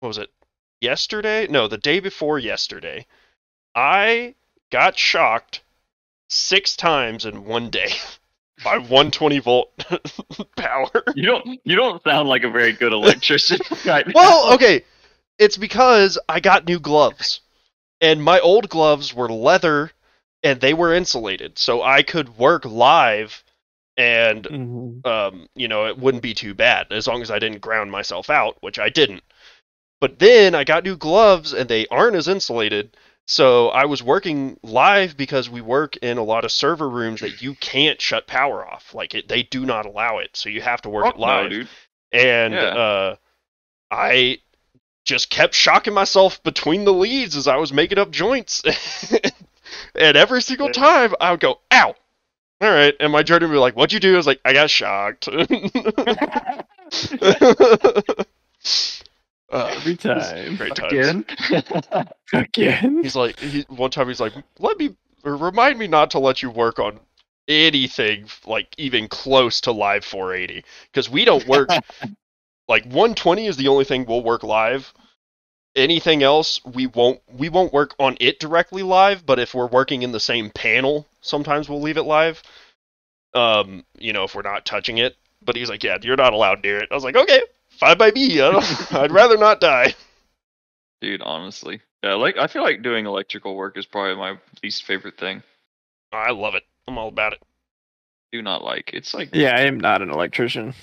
what 0.00 0.08
was 0.08 0.18
it? 0.18 0.30
Yesterday? 0.80 1.46
No, 1.48 1.66
the 1.68 1.78
day 1.78 2.00
before 2.00 2.38
yesterday. 2.38 3.06
I 3.74 4.34
got 4.70 4.98
shocked 4.98 5.62
six 6.28 6.76
times 6.76 7.24
in 7.24 7.44
one 7.44 7.70
day 7.70 7.90
by 8.64 8.78
120 8.78 9.38
volt 9.40 9.70
power. 10.56 10.90
You 11.14 11.26
don't 11.26 11.60
you 11.64 11.76
don't 11.76 12.02
sound 12.02 12.28
like 12.28 12.44
a 12.44 12.50
very 12.50 12.72
good 12.72 12.92
electrician 12.92 13.58
right. 13.86 14.06
Well, 14.14 14.54
okay. 14.54 14.84
It's 15.38 15.56
because 15.56 16.18
I 16.28 16.40
got 16.40 16.66
new 16.66 16.80
gloves. 16.80 17.40
And 18.00 18.22
my 18.22 18.40
old 18.40 18.68
gloves 18.68 19.12
were 19.14 19.28
leather 19.28 19.90
and 20.42 20.60
they 20.60 20.74
were 20.74 20.94
insulated. 20.94 21.58
So 21.58 21.82
I 21.82 22.02
could 22.02 22.38
work 22.38 22.64
live 22.64 23.42
and 23.96 24.44
Mhm. 24.44 25.06
um, 25.06 25.48
you 25.54 25.68
know, 25.68 25.86
it 25.86 25.98
wouldn't 25.98 26.22
be 26.22 26.34
too 26.34 26.54
bad 26.54 26.92
as 26.92 27.06
long 27.06 27.22
as 27.22 27.30
I 27.30 27.38
didn't 27.38 27.60
ground 27.60 27.90
myself 27.90 28.30
out, 28.30 28.56
which 28.60 28.78
I 28.78 28.88
didn't. 28.88 29.22
But 30.00 30.18
then 30.18 30.54
I 30.54 30.64
got 30.64 30.84
new 30.84 30.96
gloves 30.96 31.52
and 31.52 31.68
they 31.68 31.86
aren't 31.88 32.16
as 32.16 32.28
insulated. 32.28 32.96
So 33.26 33.68
I 33.68 33.84
was 33.84 34.02
working 34.02 34.58
live 34.62 35.16
because 35.16 35.50
we 35.50 35.60
work 35.60 35.96
in 35.98 36.18
a 36.18 36.22
lot 36.22 36.44
of 36.44 36.52
server 36.52 36.88
rooms 36.88 37.20
that 37.20 37.42
you 37.42 37.54
can't 37.56 38.00
shut 38.00 38.26
power 38.26 38.66
off. 38.66 38.94
Like 38.94 39.14
it, 39.14 39.28
they 39.28 39.42
do 39.42 39.66
not 39.66 39.86
allow 39.86 40.18
it. 40.18 40.36
So 40.36 40.48
you 40.48 40.60
have 40.62 40.82
to 40.82 40.88
work 40.90 41.04
Fuck 41.06 41.14
it 41.16 41.20
no, 41.20 41.26
live. 41.26 41.50
dude. 41.50 41.68
and 42.12 42.54
Yeah. 42.54 42.60
uh, 42.60 43.16
I 43.90 44.38
just 45.08 45.30
kept 45.30 45.54
shocking 45.54 45.94
myself 45.94 46.40
between 46.42 46.84
the 46.84 46.92
leads 46.92 47.34
as 47.34 47.48
I 47.48 47.56
was 47.56 47.72
making 47.72 47.98
up 47.98 48.10
joints. 48.10 48.62
and 49.94 50.16
every 50.16 50.42
single 50.42 50.70
time 50.70 51.14
I 51.18 51.30
would 51.30 51.40
go, 51.40 51.60
ow. 51.72 51.94
All 52.60 52.70
right. 52.70 52.94
And 53.00 53.10
my 53.10 53.22
journey 53.22 53.46
would 53.46 53.52
be 53.52 53.58
like, 53.58 53.74
what'd 53.74 53.94
you 53.94 54.00
do? 54.00 54.14
I 54.14 54.16
was 54.18 54.26
like, 54.26 54.40
I 54.44 54.52
got 54.52 54.70
shocked. 54.70 55.28
Uh, 59.50 59.72
Every 59.76 59.96
time. 59.96 60.56
great 60.56 60.74
times. 60.74 60.92
Again. 60.92 61.24
Again. 62.34 63.02
He's 63.02 63.16
like, 63.16 63.40
he, 63.40 63.62
one 63.68 63.90
time 63.90 64.08
he's 64.08 64.20
like, 64.20 64.34
let 64.58 64.76
me, 64.76 64.94
remind 65.24 65.78
me 65.78 65.86
not 65.86 66.10
to 66.10 66.18
let 66.18 66.42
you 66.42 66.50
work 66.50 66.78
on 66.78 67.00
anything 67.48 68.26
like 68.46 68.68
even 68.76 69.08
close 69.08 69.62
to 69.62 69.72
live 69.72 70.04
480 70.04 70.66
because 70.92 71.08
we 71.08 71.24
don't 71.24 71.48
work 71.48 71.70
like 72.68 72.84
120 72.84 73.46
is 73.46 73.56
the 73.56 73.68
only 73.68 73.84
thing 73.84 74.04
we'll 74.04 74.22
work 74.22 74.42
live. 74.42 74.92
Anything 75.74 76.22
else 76.22 76.60
we 76.64 76.86
won't 76.86 77.20
we 77.32 77.48
won't 77.48 77.72
work 77.72 77.94
on 77.98 78.16
it 78.20 78.40
directly 78.40 78.82
live, 78.82 79.24
but 79.24 79.38
if 79.38 79.54
we're 79.54 79.66
working 79.66 80.02
in 80.02 80.12
the 80.12 80.20
same 80.20 80.50
panel, 80.50 81.06
sometimes 81.20 81.68
we'll 81.68 81.80
leave 81.80 81.98
it 81.98 82.02
live. 82.02 82.42
Um, 83.34 83.84
you 83.98 84.12
know, 84.12 84.24
if 84.24 84.34
we're 84.34 84.42
not 84.42 84.64
touching 84.64 84.98
it. 84.98 85.16
But 85.40 85.54
he's 85.54 85.70
like, 85.70 85.84
yeah, 85.84 85.98
you're 86.02 86.16
not 86.16 86.32
allowed 86.32 86.64
near 86.64 86.78
it. 86.78 86.88
I 86.90 86.94
was 86.94 87.04
like, 87.04 87.16
okay, 87.16 87.40
fine 87.68 87.96
by 87.96 88.10
me. 88.10 88.40
I 88.40 88.50
I'd 88.90 89.12
rather 89.12 89.36
not 89.36 89.60
die. 89.60 89.94
Dude, 91.00 91.22
honestly. 91.22 91.80
Yeah, 92.02 92.14
like 92.14 92.36
I 92.38 92.46
feel 92.46 92.62
like 92.62 92.82
doing 92.82 93.06
electrical 93.06 93.54
work 93.56 93.76
is 93.76 93.86
probably 93.86 94.16
my 94.16 94.38
least 94.62 94.84
favorite 94.84 95.18
thing. 95.18 95.42
I 96.12 96.30
love 96.30 96.54
it. 96.54 96.64
I'm 96.86 96.98
all 96.98 97.08
about 97.08 97.34
it. 97.34 97.42
Do 98.32 98.42
not 98.42 98.64
like. 98.64 98.90
It's 98.92 99.14
like 99.14 99.30
Yeah, 99.32 99.54
I 99.56 99.62
am 99.62 99.78
not 99.78 100.02
an 100.02 100.10
electrician. 100.10 100.74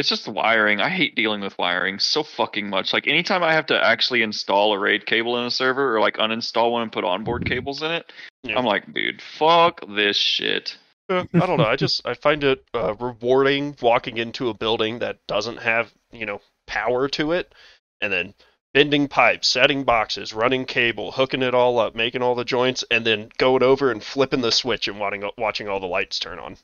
It's 0.00 0.08
just 0.08 0.24
the 0.24 0.30
wiring. 0.32 0.80
I 0.80 0.88
hate 0.88 1.14
dealing 1.14 1.40
with 1.42 1.56
wiring 1.58 1.98
so 1.98 2.22
fucking 2.22 2.68
much. 2.68 2.92
Like 2.92 3.06
anytime 3.06 3.42
I 3.44 3.52
have 3.52 3.66
to 3.66 3.80
actually 3.80 4.22
install 4.22 4.72
a 4.72 4.78
RAID 4.78 5.06
cable 5.06 5.38
in 5.38 5.44
a 5.46 5.50
server 5.50 5.94
or 5.94 6.00
like 6.00 6.16
uninstall 6.16 6.72
one 6.72 6.82
and 6.82 6.90
put 6.92 7.04
onboard 7.04 7.44
cables 7.44 7.82
in 7.82 7.90
it, 7.92 8.12
Yeah. 8.42 8.58
I'm 8.58 8.64
like, 8.64 8.92
dude, 8.92 9.20
fuck 9.22 9.82
this 9.88 10.16
shit. 10.16 10.76
Uh, 11.08 11.24
I 11.34 11.46
don't 11.46 11.58
know. 11.58 11.66
I 11.66 11.76
just 11.76 12.04
I 12.06 12.14
find 12.14 12.42
it 12.44 12.64
uh, 12.74 12.94
rewarding 12.94 13.76
walking 13.82 14.16
into 14.16 14.48
a 14.48 14.54
building 14.54 14.98
that 15.00 15.18
doesn't 15.28 15.58
have 15.58 15.92
you 16.12 16.24
know 16.26 16.40
power 16.66 17.08
to 17.08 17.32
it, 17.32 17.52
and 18.00 18.12
then 18.12 18.32
bending 18.72 19.08
pipes, 19.08 19.48
setting 19.48 19.82
boxes, 19.84 20.32
running 20.32 20.64
cable, 20.64 21.10
hooking 21.10 21.42
it 21.42 21.52
all 21.54 21.78
up, 21.80 21.94
making 21.96 22.22
all 22.22 22.36
the 22.36 22.44
joints, 22.44 22.84
and 22.92 23.04
then 23.04 23.28
going 23.38 23.62
over 23.64 23.90
and 23.90 24.02
flipping 24.04 24.40
the 24.40 24.52
switch 24.52 24.86
and 24.88 24.98
watching 25.00 25.24
watching 25.36 25.68
all 25.68 25.80
the 25.80 25.86
lights 25.86 26.18
turn 26.20 26.38
on. 26.38 26.56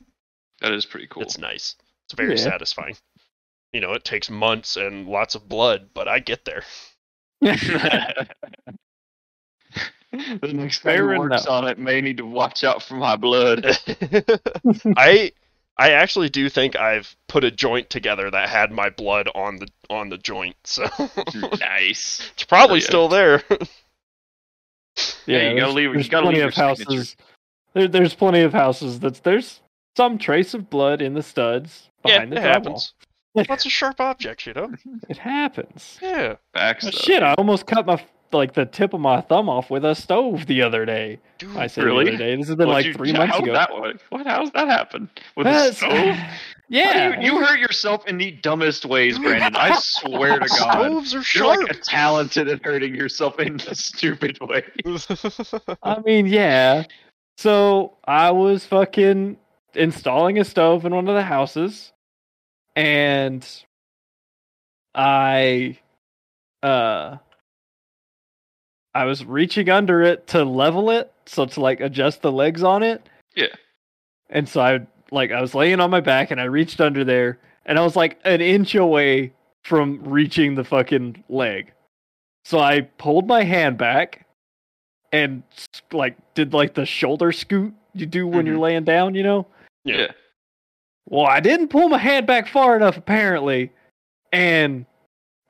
That 0.61 0.71
is 0.71 0.85
pretty 0.85 1.07
cool. 1.07 1.23
It's 1.23 1.37
nice. 1.37 1.75
It's 2.05 2.13
very 2.15 2.31
Yeah. 2.37 2.43
satisfying. 2.43 2.95
You 3.73 3.81
know, 3.81 3.93
it 3.93 4.03
takes 4.05 4.29
months 4.29 4.77
and 4.77 5.07
lots 5.07 5.35
of 5.35 5.47
blood, 5.49 5.89
but 5.93 6.07
I 6.07 6.19
get 6.19 6.45
there. 6.45 6.63
the 7.41 8.27
next 10.53 10.79
Fair 10.79 11.07
guy 11.09 11.17
works 11.19 11.43
enough. 11.45 11.49
on 11.49 11.67
it 11.67 11.77
may 11.77 12.01
need 12.01 12.17
to 12.17 12.25
watch 12.25 12.63
out 12.63 12.81
for 12.81 12.95
my 12.95 13.15
blood. 13.15 13.65
I 14.97 15.31
I 15.77 15.91
actually 15.91 16.29
do 16.29 16.49
think 16.49 16.75
I've 16.75 17.15
put 17.27 17.43
a 17.43 17.51
joint 17.51 17.89
together 17.89 18.31
that 18.31 18.49
had 18.49 18.71
my 18.71 18.89
blood 18.89 19.29
on 19.35 19.57
the 19.57 19.67
on 19.89 20.09
the 20.09 20.17
joint, 20.17 20.55
so 20.63 20.85
nice. 21.59 22.31
it's 22.33 22.43
probably 22.45 22.79
Yeah. 22.79 22.85
still 22.85 23.07
there. 23.09 23.43
Yeah, 25.27 25.49
you 25.51 25.59
gotta 25.59 25.73
there's- 25.73 25.73
leave- 25.73 25.95
you 25.95 26.09
gotta 26.09 26.23
plenty 26.25 26.39
leave 26.39 26.47
of 26.47 26.57
your 26.57 26.75
signature. 26.75 26.83
houses. 26.93 27.15
There, 27.73 27.87
there's 27.87 28.13
plenty 28.15 28.41
of 28.41 28.53
houses 28.53 28.99
that's 28.99 29.19
there's 29.19 29.59
some 29.95 30.17
trace 30.17 30.53
of 30.55 30.69
blood 30.69 31.01
in 31.01 31.13
the 31.13 31.21
studs 31.21 31.89
behind 32.01 32.33
yeah, 32.33 32.39
the 32.41 32.41
it 32.41 32.49
drywall. 32.49 32.53
happens. 32.53 32.93
Lots 33.49 33.65
a 33.65 33.69
sharp 33.69 33.99
object, 33.99 34.45
you 34.47 34.53
know. 34.53 34.71
It 35.09 35.17
happens. 35.17 35.97
Yeah, 36.01 36.35
Facts. 36.53 36.85
Oh, 36.87 36.91
shit! 36.91 37.23
I 37.23 37.33
almost 37.37 37.65
cut 37.67 37.85
my 37.85 38.03
like 38.33 38.53
the 38.55 38.65
tip 38.65 38.93
of 38.93 38.99
my 38.99 39.21
thumb 39.21 39.47
off 39.47 39.69
with 39.69 39.85
a 39.85 39.95
stove 39.95 40.47
the 40.47 40.61
other 40.61 40.83
day. 40.85 41.17
dude. 41.37 41.55
I 41.55 41.67
say 41.67 41.81
Really? 41.81 42.03
the 42.05 42.09
other 42.11 42.17
day. 42.17 42.35
This 42.35 42.47
has 42.47 42.57
been 42.57 42.67
What'd 42.67 42.85
like 42.85 42.85
you- 42.87 42.93
three 42.93 43.13
months 43.13 43.35
how'd 43.35 43.43
ago. 43.43 43.53
That 43.53 43.73
work? 43.73 44.01
What? 44.09 44.27
How's 44.27 44.51
that 44.51 44.67
happen? 44.67 45.09
With 45.37 45.47
a 45.47 45.73
stove? 45.73 46.17
yeah, 46.67 47.19
You, 47.21 47.37
you 47.37 47.45
hurt 47.45 47.57
yourself 47.59 48.05
in 48.05 48.17
the 48.17 48.31
dumbest 48.31 48.83
ways, 48.85 49.17
Brandon. 49.17 49.55
I 49.55 49.73
swear 49.79 50.39
to 50.39 50.47
God. 50.49 50.73
Stoves 50.73 51.15
are 51.15 51.23
sharp. 51.23 51.57
You're 51.59 51.67
like 51.67 51.77
a 51.77 51.79
talented 51.79 52.49
at 52.49 52.65
hurting 52.65 52.93
yourself 52.95 53.39
in 53.39 53.61
a 53.61 53.75
stupid 53.75 54.37
way. 54.41 54.65
I 55.83 55.99
mean, 56.01 56.25
yeah. 56.27 56.83
So 57.37 57.97
I 58.05 58.31
was 58.31 58.65
fucking 58.65 59.37
installing 59.73 60.37
a 60.37 60.43
stove 60.43 60.85
in 60.85 60.93
one 60.93 61.07
of 61.07 61.15
the 61.15 61.23
houses, 61.23 61.93
and 62.77 63.45
I, 64.95 65.77
uh, 66.63 67.17
I 68.93 69.05
was 69.05 69.25
reaching 69.25 69.69
under 69.69 70.01
it 70.03 70.27
to 70.27 70.43
level 70.43 70.89
it, 70.91 71.11
so 71.25 71.45
to 71.45 71.59
like 71.61 71.81
adjust 71.81 72.21
the 72.21 72.31
legs 72.31 72.63
on 72.63 72.83
it. 72.83 73.01
Yeah. 73.35 73.47
And 74.29 74.47
so 74.47 74.61
I 74.61 74.87
like 75.11 75.31
I 75.31 75.41
was 75.41 75.55
laying 75.55 75.79
on 75.79 75.89
my 75.89 75.99
back, 76.01 76.31
and 76.31 76.39
I 76.39 76.45
reached 76.45 76.79
under 76.79 77.03
there, 77.03 77.39
and 77.65 77.77
I 77.79 77.83
was 77.83 77.95
like 77.95 78.19
an 78.25 78.41
inch 78.41 78.75
away 78.75 79.33
from 79.63 80.01
reaching 80.03 80.55
the 80.55 80.63
fucking 80.63 81.23
leg. 81.29 81.71
So 82.45 82.59
I 82.59 82.81
pulled 82.81 83.27
my 83.27 83.43
hand 83.43 83.77
back, 83.77 84.25
and 85.11 85.43
like 85.91 86.15
did 86.33 86.53
like 86.53 86.73
the 86.73 86.85
shoulder 86.85 87.31
scoot 87.31 87.73
you 87.93 88.05
do 88.05 88.27
when 88.27 88.45
you're 88.45 88.57
Mhm. 88.57 88.61
laying 88.61 88.83
down, 88.83 89.15
you 89.15 89.23
know? 89.23 89.47
Yeah. 89.83 90.11
Well, 91.09 91.25
I 91.25 91.39
didn't 91.39 91.69
pull 91.69 91.89
my 91.89 91.97
hand 91.97 92.27
back 92.27 92.47
far 92.47 92.75
enough 92.75 92.97
apparently, 92.97 93.71
and 94.31 94.85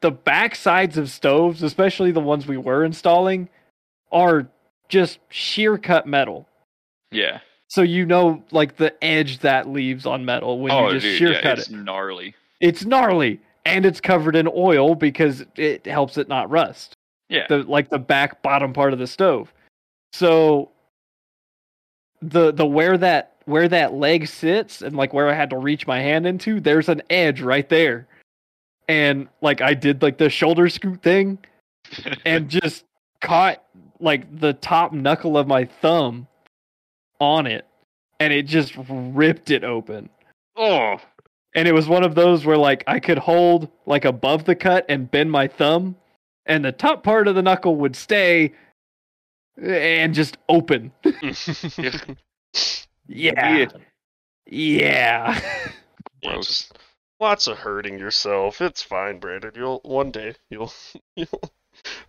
the 0.02 0.12
back 0.12 0.56
sides 0.56 0.98
of 0.98 1.10
stoves, 1.10 1.64
especially 1.64 2.12
the 2.12 2.20
ones 2.20 2.46
we 2.46 2.58
were 2.58 2.86
installing, 2.86 3.50
are 4.12 4.48
just 4.88 5.20
shear 5.30 5.78
cut 5.78 6.06
metal. 6.06 6.48
Yeah. 7.12 7.40
So 7.70 7.82
you 7.82 8.06
know 8.06 8.44
like 8.52 8.78
the 8.78 8.94
edge 9.04 9.40
that 9.40 9.68
leaves 9.68 10.06
on 10.06 10.24
metal 10.24 10.60
when 10.60 10.72
oh, 10.72 10.88
you 10.88 10.94
just 10.94 11.04
dude, 11.04 11.18
shear 11.18 11.34
yeah, 11.34 11.42
cut 11.42 11.60
it's 11.60 11.70
it. 11.70 11.76
gnarly. 11.76 12.36
It's 12.62 12.86
gnarly 12.86 13.40
and 13.66 13.86
it's 13.86 14.00
covered 14.00 14.36
in 14.36 14.48
oil 14.56 14.96
because 14.96 15.44
it 15.56 15.86
helps 15.86 16.18
it 16.18 16.28
not 16.28 16.50
rust. 16.50 16.94
Yeah. 17.30 17.46
The 17.50 17.64
like 17.64 17.90
the 17.90 18.00
back 18.00 18.42
bottom 18.42 18.74
part 18.74 18.94
of 18.94 19.00
the 19.00 19.08
stove. 19.08 19.52
So 20.14 20.72
the 22.22 22.54
the 22.54 22.66
where 22.66 22.98
that 22.98 23.37
where 23.48 23.68
that 23.68 23.94
leg 23.94 24.28
sits 24.28 24.82
and 24.82 24.96
like 24.96 25.14
where 25.14 25.30
I 25.30 25.34
had 25.34 25.50
to 25.52 25.58
reach 25.58 25.88
my 25.88 26.00
hand 26.00 26.28
into, 26.28 26.60
there's 26.60 26.90
an 26.90 27.02
edge 27.10 27.42
right 27.42 27.68
there. 27.68 28.08
And 28.88 29.28
like 29.42 29.62
I 29.62 29.74
did 29.74 30.02
like 30.02 30.18
the 30.18 30.30
shoulder 30.30 30.70
scoot 30.70 31.02
thing 31.02 31.40
and 32.26 32.50
just 32.50 32.86
caught 33.22 33.64
like 34.00 34.40
the 34.40 34.54
top 34.54 34.94
knuckle 34.94 35.38
of 35.38 35.48
my 35.48 35.66
thumb 35.66 36.28
on 37.20 37.48
it 37.48 37.66
and 38.20 38.32
it 38.32 38.44
just 38.44 38.74
ripped 38.88 39.50
it 39.50 39.64
open 39.64 40.10
oh, 40.58 40.98
and 41.56 41.68
it 41.68 41.74
was 41.74 41.88
one 41.88 42.04
of 42.04 42.16
those 42.16 42.46
where 42.46 42.58
like 42.58 42.84
I 42.88 43.00
could 43.00 43.18
hold 43.18 43.70
like 43.86 44.06
above 44.06 44.46
the 44.46 44.56
cut 44.56 44.86
and 44.90 45.10
bend 45.10 45.32
my 45.32 45.48
thumb, 45.48 45.96
and 46.46 46.66
the 46.66 46.72
top 46.72 47.04
part 47.04 47.28
of 47.28 47.36
the 47.36 47.42
knuckle 47.42 47.76
would 47.78 47.96
stay 47.96 48.54
and 49.62 50.14
just 50.14 50.38
open. 50.50 50.92
Yeah, 51.78 51.92
yeah. 53.08 53.68
Yeah, 54.50 55.40
Gross. 56.24 56.48
just 56.48 56.78
lots 57.20 57.48
of 57.48 57.58
hurting 57.58 58.00
yourself. 58.00 58.62
It's 58.62 58.82
fine, 58.82 59.20
Brandon. 59.20 59.52
You'll 59.56 59.80
one 59.84 60.12
day 60.12 60.36
you'll 60.50 60.72
you'll 61.16 61.52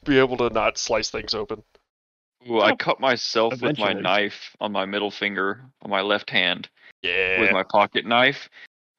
be 0.05 0.19
able 0.19 0.37
to 0.39 0.51
not 0.51 0.79
slice 0.79 1.11
things 1.11 1.35
open. 1.35 1.63
Ooh, 2.49 2.61
I 2.61 2.77
cut 2.77 3.01
myself 3.01 3.61
with 3.61 3.79
my 3.79 3.93
knife 3.93 4.57
on 4.61 4.71
my 4.71 4.87
middle 4.87 5.11
finger 5.11 5.61
on 5.83 5.91
my 5.91 6.01
left 6.03 6.31
hand 6.31 6.69
Yeah. 7.03 7.41
with 7.41 7.51
my 7.51 7.65
pocket 7.65 8.07
knife, 8.07 8.49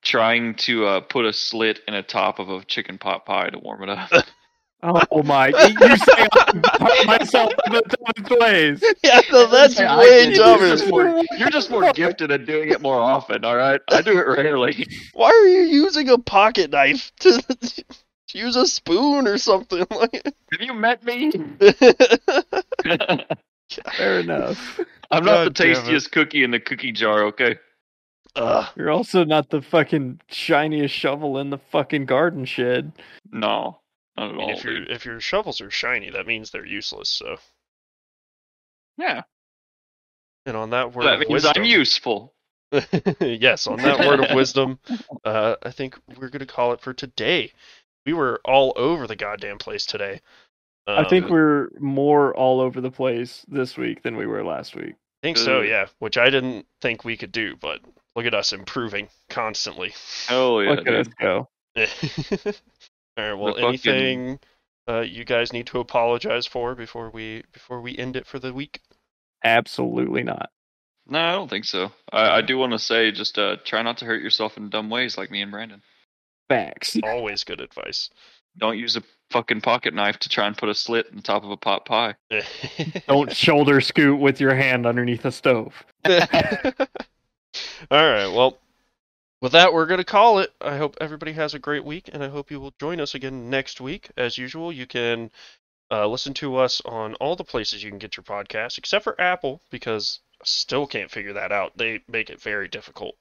trying 0.03 0.55
to 0.55 0.85
uh, 0.85 0.99
put 1.01 1.23
a 1.25 1.31
slit 1.31 1.79
in 1.87 1.93
the 1.93 2.03
top 2.03 2.39
of 2.39 2.49
a 2.49 2.63
chicken 2.65 2.97
pot 2.97 3.25
pie 3.25 3.49
to 3.49 3.57
warm 3.57 3.83
it 3.83 3.89
up. 3.89 4.09
oh 4.83 5.23
my! 5.23 5.47
You 5.47 5.97
say 5.97 6.13
I 6.17 6.27
cut 6.31 7.05
myself 7.05 7.53
in 7.67 7.73
the 7.73 7.81
dumbest 8.15 8.39
ways. 8.41 8.83
yeah, 9.03 9.21
so 9.29 9.47
that's 9.47 9.77
Hey, 9.77 9.85
I 9.85 9.97
way 9.97 10.25
did- 10.27 10.35
You're 10.37 10.57
just, 10.69 10.83
dumber. 10.87 11.05
more, 11.13 11.23
you're 11.37 11.49
just 11.49 11.69
more 11.69 11.91
gifted 11.93 12.31
at 12.31 12.45
doing 12.45 12.69
it 12.69 12.81
more 12.81 12.99
often. 12.99 13.43
All 13.45 13.55
right, 13.57 13.81
I 13.91 14.01
do 14.01 14.11
it 14.17 14.25
rarely. 14.27 14.87
Why 15.13 15.27
are 15.29 15.47
you 15.47 15.61
using 15.63 16.09
a 16.09 16.17
pocket 16.17 16.71
knife 16.71 17.11
to 17.19 17.41
use 18.33 18.55
a 18.55 18.65
spoon 18.67 19.27
or 19.27 19.37
something 19.37 19.85
like? 19.91 20.23
Have 20.51 20.61
you 20.61 20.73
met 20.73 21.03
me? 21.03 21.31
Fair 23.97 24.19
enough. 24.21 24.79
I'm 25.11 25.23
not 25.25 25.43
the 25.43 25.49
God 25.49 25.53
damn 25.55 25.71
it. 25.71 25.75
tastiest 25.75 26.11
cookie 26.11 26.43
in 26.43 26.51
the 26.51 26.59
cookie 26.59 26.91
jar. 26.91 27.23
Okay. 27.25 27.57
Ugh. 28.35 28.65
You're 28.75 28.91
also 28.91 29.23
not 29.23 29.49
the 29.49 29.61
fucking 29.61 30.21
shiniest 30.29 30.93
shovel 30.93 31.37
in 31.39 31.49
the 31.49 31.57
fucking 31.71 32.05
garden 32.05 32.45
shed. 32.45 32.91
No, 33.31 33.79
not 34.19 34.29
at 34.29 34.35
I 34.35 34.37
mean, 34.37 34.49
all. 34.49 34.57
if 34.57 34.63
your 34.63 34.79
dude. 34.79 34.91
if 34.91 35.05
your 35.05 35.19
shovels 35.19 35.61
are 35.61 35.71
shiny, 35.71 36.09
that 36.11 36.27
means 36.27 36.51
they're 36.51 36.65
useless. 36.65 37.09
So, 37.09 37.37
Yeah, 38.97 39.23
and 40.45 40.57
on 40.57 40.71
that 40.71 40.93
word 40.93 41.05
that 41.05 41.13
of 41.13 41.19
means 41.19 41.29
wisdom, 41.29 41.53
I'm 41.55 41.63
useful. 41.65 42.33
yes, 43.19 43.67
on 43.67 43.77
that 43.77 43.99
word 43.99 44.19
of 44.23 44.35
wisdom, 44.35 44.79
uh, 45.23 45.55
I 45.63 45.71
think 45.71 45.97
we're 46.17 46.29
gonna 46.29 46.45
call 46.45 46.73
it 46.73 46.81
for 46.81 46.93
today. 46.93 47.51
We 48.05 48.13
were 48.13 48.41
all 48.45 48.73
over 48.75 49.07
the 49.07 49.15
goddamn 49.15 49.57
place 49.57 49.85
today. 49.85 50.21
I 50.87 51.03
think 51.03 51.25
Um, 51.25 51.31
we're 51.31 51.69
more 51.79 52.35
all 52.35 52.61
over 52.61 52.81
the 52.81 52.89
place 52.91 53.45
this 53.47 53.77
week 53.77 54.01
than 54.01 54.17
we 54.17 54.25
were 54.25 54.43
last 54.43 54.75
week. 54.75 54.95
I 55.21 55.27
think 55.27 55.37
so, 55.37 55.61
yeah. 55.61 55.87
Which 55.99 56.17
I 56.17 56.29
didn't 56.29 56.65
think 56.81 57.03
we 57.03 57.17
could 57.17 57.31
do, 57.31 57.55
but 57.57 57.81
look 58.15 58.25
at 58.25 58.33
us 58.33 58.53
improving 58.53 59.09
constantly. 59.29 59.93
Hell 60.27 60.63
yeah, 60.63 60.69
Look 60.71 60.87
at 60.87 60.93
us 60.95 61.07
go. 61.19 61.49
all 63.19 63.29
right. 63.29 63.33
Well, 63.33 63.53
fucking- 63.53 63.67
anything 63.67 64.39
uh, 64.87 65.01
you 65.01 65.25
guys 65.25 65.53
need 65.53 65.67
to 65.67 65.79
apologize 65.79 66.47
for 66.47 66.75
before 66.75 67.09
we 67.09 67.43
before 67.51 67.81
we 67.81 67.97
end 67.97 68.15
it 68.15 68.25
for 68.25 68.39
the 68.39 68.53
week? 68.53 68.81
Absolutely 69.43 70.23
not. 70.23 70.49
No, 71.07 71.19
I 71.19 71.31
don't 71.31 71.49
think 71.49 71.65
so. 71.65 71.91
I, 72.11 72.37
I 72.37 72.41
do 72.41 72.57
want 72.57 72.71
to 72.73 72.79
say, 72.79 73.11
just 73.11 73.39
uh, 73.39 73.57
try 73.65 73.81
not 73.81 73.97
to 73.97 74.05
hurt 74.05 74.21
yourself 74.21 74.57
in 74.57 74.69
dumb 74.69 74.89
ways 74.89 75.17
like 75.17 75.31
me 75.31 75.41
and 75.41 75.51
Brandon. 75.51 75.81
Facts. 76.49 76.97
Always 77.03 77.43
good 77.43 77.61
advice. 77.61 78.09
Don't 78.57 78.77
use 78.77 78.95
a 78.95 79.03
fucking 79.31 79.61
pocket 79.61 79.93
knife 79.93 80.17
to 80.19 80.29
try 80.29 80.45
and 80.45 80.57
put 80.57 80.69
a 80.69 80.75
slit 80.75 81.07
in 81.07 81.17
the 81.17 81.21
top 81.21 81.43
of 81.43 81.51
a 81.51 81.57
pot 81.57 81.85
pie. 81.85 82.15
Don't 83.07 83.35
shoulder 83.35 83.81
scoot 83.81 84.19
with 84.19 84.39
your 84.39 84.53
hand 84.53 84.85
underneath 84.85 85.25
a 85.25 85.31
stove. 85.31 85.83
All 86.05 86.13
right. 87.91 88.27
Well, 88.27 88.57
with 89.41 89.53
that, 89.53 89.73
we're 89.73 89.85
going 89.85 89.99
to 89.99 90.03
call 90.03 90.39
it. 90.39 90.51
I 90.59 90.77
hope 90.77 90.97
everybody 90.99 91.33
has 91.33 91.53
a 91.53 91.59
great 91.59 91.85
week, 91.85 92.09
and 92.11 92.23
I 92.23 92.29
hope 92.29 92.51
you 92.51 92.59
will 92.59 92.73
join 92.79 92.99
us 92.99 93.15
again 93.15 93.49
next 93.49 93.79
week. 93.79 94.09
As 94.17 94.37
usual, 94.37 94.71
you 94.71 94.85
can 94.85 95.31
uh, 95.91 96.07
listen 96.07 96.33
to 96.35 96.57
us 96.57 96.81
on 96.85 97.15
all 97.15 97.35
the 97.35 97.43
places 97.43 97.83
you 97.83 97.89
can 97.89 97.99
get 97.99 98.17
your 98.17 98.23
podcast, 98.23 98.77
except 98.77 99.03
for 99.03 99.19
Apple, 99.19 99.61
because 99.71 100.19
I 100.41 100.45
still 100.45 100.85
can't 100.85 101.11
figure 101.11 101.33
that 101.33 101.51
out. 101.51 101.77
They 101.77 102.01
make 102.07 102.29
it 102.29 102.41
very 102.41 102.67
difficult 102.67 103.15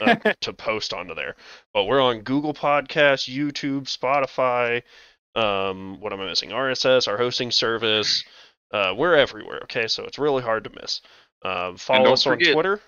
uh, 0.00 0.16
to 0.40 0.52
post 0.52 0.92
onto 0.92 1.14
there. 1.14 1.36
But 1.72 1.84
we're 1.84 2.02
on 2.02 2.20
Google 2.20 2.54
Podcasts, 2.54 3.32
YouTube, 3.32 3.84
Spotify. 3.84 4.82
Um, 5.34 6.00
what 6.00 6.12
am 6.12 6.20
I 6.20 6.26
missing? 6.26 6.50
RSS, 6.50 7.08
our 7.08 7.16
hosting 7.16 7.50
service. 7.50 8.24
Uh, 8.72 8.94
we're 8.96 9.14
everywhere. 9.14 9.60
Okay, 9.64 9.86
so 9.86 10.04
it's 10.04 10.18
really 10.18 10.42
hard 10.42 10.64
to 10.64 10.70
miss. 10.70 11.00
Um, 11.42 11.76
follow 11.76 12.04
don't 12.04 12.12
us 12.14 12.26
on 12.26 12.38
Twitter. 12.38 12.80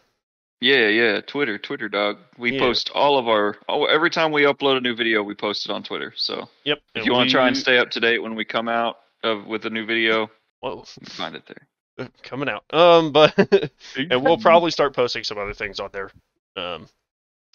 Yeah, 0.60 0.89
yeah, 0.89 1.20
Twitter, 1.20 1.56
Twitter, 1.56 1.89
dog. 1.89 2.18
We 2.36 2.52
Yeah. 2.55 2.60
post 2.60 2.90
all 2.90 3.16
of 3.18 3.28
our. 3.28 3.56
Oh, 3.68 3.85
every 3.85 4.10
time 4.10 4.32
we 4.32 4.43
upload 4.43 4.76
a 4.76 4.80
new 4.80 4.94
video, 4.94 5.22
we 5.22 5.35
post 5.35 5.64
it 5.64 5.70
on 5.70 5.82
Twitter. 5.85 6.12
So 6.16 6.48
Yep. 6.64 6.82
if 6.97 7.06
you 7.06 7.12
want 7.12 7.28
to 7.28 7.32
try 7.32 7.47
and 7.47 7.56
stay 7.56 7.78
up 7.78 7.90
to 7.93 8.01
date 8.01 8.18
when 8.18 8.35
we 8.35 8.44
come 8.44 8.68
out 8.68 8.98
of 9.22 9.47
with 9.47 9.66
a 9.66 9.70
new 9.70 9.86
video, 9.86 10.30
Whoa, 10.60 10.82
find 11.05 11.36
it 11.36 11.44
there. 11.47 12.09
coming 12.22 12.48
out. 12.48 12.64
Um, 12.72 13.12
but 13.12 13.36
and 13.97 14.22
we'll 14.22 14.39
probably 14.39 14.72
start 14.72 14.94
posting 14.94 15.22
some 15.22 15.39
other 15.39 15.55
things 15.55 15.78
on 15.78 15.90
there. 15.93 16.10
Um, 16.56 16.89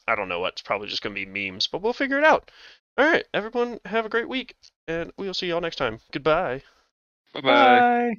I 0.08 0.16
don't 0.16 0.30
know 0.30 0.40
what. 0.40 0.54
It's 0.54 0.62
probably 0.62 0.88
just 0.88 1.02
gonna 1.02 1.16
be 1.16 1.26
memes, 1.26 1.68
but 1.68 1.82
we'll 1.82 1.94
figure 1.94 2.18
it 2.18 2.24
out. 2.26 2.52
All 2.98 3.06
right, 3.06 3.26
everyone, 3.34 3.80
have 3.86 4.06
a 4.06 4.10
great 4.10 4.30
week, 4.30 4.56
and 4.88 5.12
we'll 5.18 5.34
see 5.34 5.48
y'all 5.48 5.60
next 5.62 5.78
time. 5.78 6.00
Goodbye. 6.12 6.62
Bye 7.34 7.42
bye. 7.42 7.80
Bye. 7.80 8.16